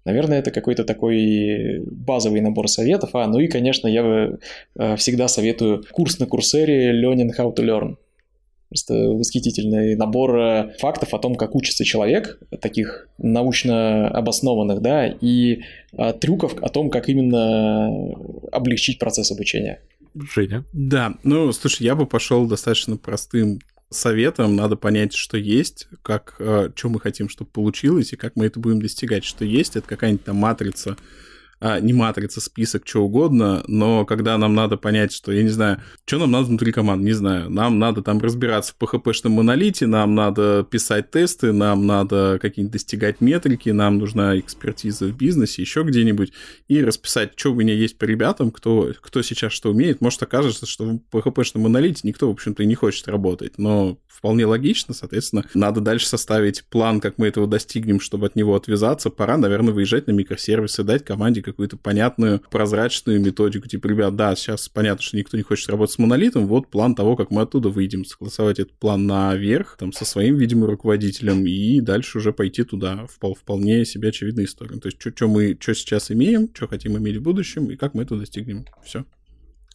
Наверное, 0.07 0.39
это 0.39 0.51
какой-то 0.51 0.85
такой 0.85 1.81
базовый 1.85 2.39
набор 2.39 2.69
советов. 2.69 3.09
А, 3.14 3.27
ну 3.27 3.39
и, 3.39 3.47
конечно, 3.47 3.89
я 3.89 4.30
э, 4.80 4.95
всегда 4.95 5.27
советую 5.27 5.84
курс 5.91 6.19
на 6.19 6.26
Курсере 6.27 6.93
Learning 7.03 7.31
How 7.38 7.53
to 7.53 7.61
Learn. 7.65 7.97
Просто 8.69 8.94
восхитительный 8.94 9.95
набор 9.95 10.38
э, 10.38 10.73
фактов 10.80 11.14
о 11.14 11.19
том, 11.19 11.35
как 11.35 11.56
учится 11.56 11.85
человек, 11.85 12.39
таких 12.61 13.07
научно 13.18 14.10
обоснованных, 14.10 14.81
да, 14.81 15.07
и 15.07 15.61
а, 15.94 16.14
трюков 16.14 16.56
о 16.61 16.69
том, 16.69 16.89
как 16.89 17.07
именно 17.07 17.88
облегчить 18.52 18.99
процесс 18.99 19.31
обучения. 19.31 19.81
Женя? 20.34 20.65
Да, 20.73 21.15
ну, 21.23 21.52
слушай, 21.53 21.84
я 21.84 21.95
бы 21.95 22.06
пошел 22.06 22.45
достаточно 22.45 22.98
простым 22.98 23.60
советом. 23.89 24.56
Надо 24.56 24.76
понять, 24.76 25.14
что 25.14 25.38
есть, 25.38 25.88
как, 26.02 26.35
э, 26.39 26.69
что 26.76 26.89
мы 26.89 26.99
хотим, 26.99 27.30
чтобы 27.30 27.49
получилось, 27.52 28.14
и 28.14 28.18
как 28.18 28.35
мы 28.35 28.45
это 28.48 28.60
будем 28.60 28.81
достигать. 28.81 29.23
Что 29.23 29.45
есть, 29.45 29.76
это 29.76 29.88
какая-нибудь 29.88 30.26
там 30.26 30.38
матрица 30.38 30.98
а, 31.59 31.79
не 31.79 31.93
матрица, 31.93 32.41
список, 32.41 32.88
что 32.88 33.03
угодно, 33.03 33.63
но 33.67 34.05
когда 34.05 34.38
нам 34.38 34.53
надо 34.53 34.77
понять, 34.77 35.11
что, 35.11 35.31
я 35.31 35.43
не 35.43 35.49
знаю, 35.49 35.81
что 36.05 36.19
нам 36.19 36.31
надо 36.31 36.45
внутри 36.45 36.71
команды, 36.71 37.05
не 37.05 37.13
знаю, 37.13 37.49
нам 37.49 37.79
надо 37.79 38.01
там 38.01 38.19
разбираться 38.19 38.73
в 38.77 38.84
PHP-шном 38.84 39.29
монолите, 39.29 39.88
нам 39.88 40.15
надо 40.15 40.67
писать 40.69 41.11
тесты, 41.11 41.51
нам 41.51 41.88
надо 41.88 42.38
какие-нибудь 42.41 42.73
достигать 42.73 43.21
метрики, 43.21 43.69
нам 43.69 43.97
нужна 43.97 44.38
экспертиза 44.39 45.05
в 45.05 45.17
бизнесе, 45.17 45.61
еще 45.61 45.84
где-нибудь, 45.84 46.31
и 46.67 46.84
расписать, 46.84 47.31
что 47.35 47.51
у 47.51 47.55
меня 47.55 47.73
есть 47.73 47.97
по 47.97 48.05
ребятам, 48.05 48.51
кто, 48.51 48.91
кто 49.01 49.21
сейчас 49.21 49.51
что 49.51 49.71
умеет. 49.71 50.01
Может, 50.01 50.21
окажется, 50.23 50.65
что 50.65 50.85
в 50.85 50.99
PHP-шном 51.11 51.61
монолите 51.61 52.01
никто, 52.03 52.27
в 52.27 52.31
общем-то, 52.31 52.63
и 52.63 52.67
не 52.67 52.75
хочет 52.75 53.07
работать, 53.07 53.57
но 53.57 53.97
вполне 54.18 54.45
логично, 54.45 54.94
соответственно, 54.94 55.45
надо 55.53 55.80
дальше 55.80 56.07
составить 56.07 56.64
план, 56.65 56.99
как 56.99 57.18
мы 57.18 57.27
этого 57.27 57.45
достигнем, 57.45 57.99
чтобы 57.99 58.26
от 58.26 58.35
него 58.35 58.56
отвязаться. 58.56 59.10
Пора, 59.10 59.38
наверное, 59.38 59.73
выезжать 59.73 60.07
на 60.07 60.11
микросервисы, 60.11 60.84
дать 60.84 61.06
команде 61.06 61.44
какую-то 61.44 61.77
понятную, 61.77 62.41
прозрачную 62.49 63.22
методику, 63.22 63.68
типа, 63.68 63.88
ребят, 63.88 64.15
да, 64.15 64.35
сейчас 64.35 64.69
понятно, 64.69 65.03
что 65.03 65.18
никто 65.18 65.38
не 65.38 65.44
хочет 65.44 65.69
работать 65.69 65.94
с 65.94 65.99
монолитом, 65.99 66.48
вот 66.48 66.69
план 66.69 66.95
того, 66.95 67.15
как 67.15 67.30
мы 67.30 67.44
оттуда 67.44 67.69
выйдем, 67.69 68.06
согласовать 68.06 68.60
этот 68.60 68.73
план 68.73 69.06
наверх, 69.06 69.77
там, 69.77 69.94
со 69.94 70.03
своим, 70.03 70.38
видимо, 70.38 70.68
руководителем, 70.68 71.45
и 71.45 71.80
дальше 71.80 72.18
уже 72.18 72.34
пойти 72.34 72.64
туда. 72.64 73.06
Вполне 73.07 73.85
себе 73.85 74.10
очевидная 74.10 74.45
история. 74.45 74.80
То 74.80 74.88
есть, 74.88 74.98
что 74.99 75.27
мы, 75.27 75.57
что 75.60 75.76
сейчас 75.76 76.11
имеем, 76.11 76.49
что 76.53 76.68
хотим 76.68 76.98
иметь 76.98 77.18
в 77.18 77.22
будущем, 77.22 77.69
и 77.69 77.76
как 77.76 77.94
мы 77.94 78.03
это 78.03 78.15
достигнем. 78.15 78.65
Все. 78.84 79.06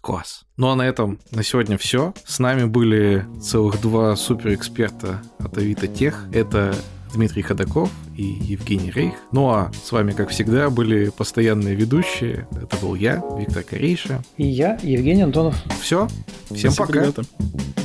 Класс. 0.02 0.44
Ну 0.56 0.68
а 0.68 0.74
на 0.74 0.82
этом 0.82 1.20
на 1.30 1.44
сегодня 1.44 1.78
все. 1.78 2.12
С 2.24 2.40
нами 2.40 2.64
были 2.64 3.24
целых 3.40 3.80
два 3.80 4.16
суперэксперта 4.16 5.22
от 5.38 5.56
Авито 5.56 5.86
Тех. 5.86 6.26
Это 6.32 6.74
Дмитрий 7.14 7.42
Ходаков 7.42 7.88
и 8.16 8.24
Евгений 8.24 8.90
Рейх. 8.90 9.14
Ну 9.30 9.48
а 9.50 9.70
с 9.84 9.92
вами, 9.92 10.10
как 10.10 10.30
всегда, 10.30 10.70
были 10.70 11.10
постоянные 11.10 11.76
ведущие. 11.76 12.48
Это 12.50 12.76
был 12.78 12.96
я, 12.96 13.22
Виктор 13.38 13.62
Корейша. 13.62 14.24
И 14.36 14.44
я, 14.44 14.76
Евгений 14.82 15.22
Антонов. 15.22 15.54
Все. 15.80 16.08
Всем 16.50 16.72
спасибо, 16.72 16.86
пока. 16.86 17.00
Ребята. 17.00 17.22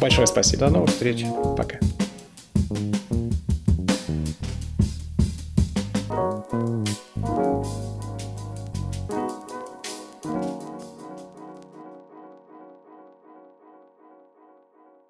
Большое 0.02 0.26
спасибо. 0.26 0.65
До 0.65 0.72
новых 0.72 0.89
встреч. 0.89 1.23
Пока. 1.56 1.77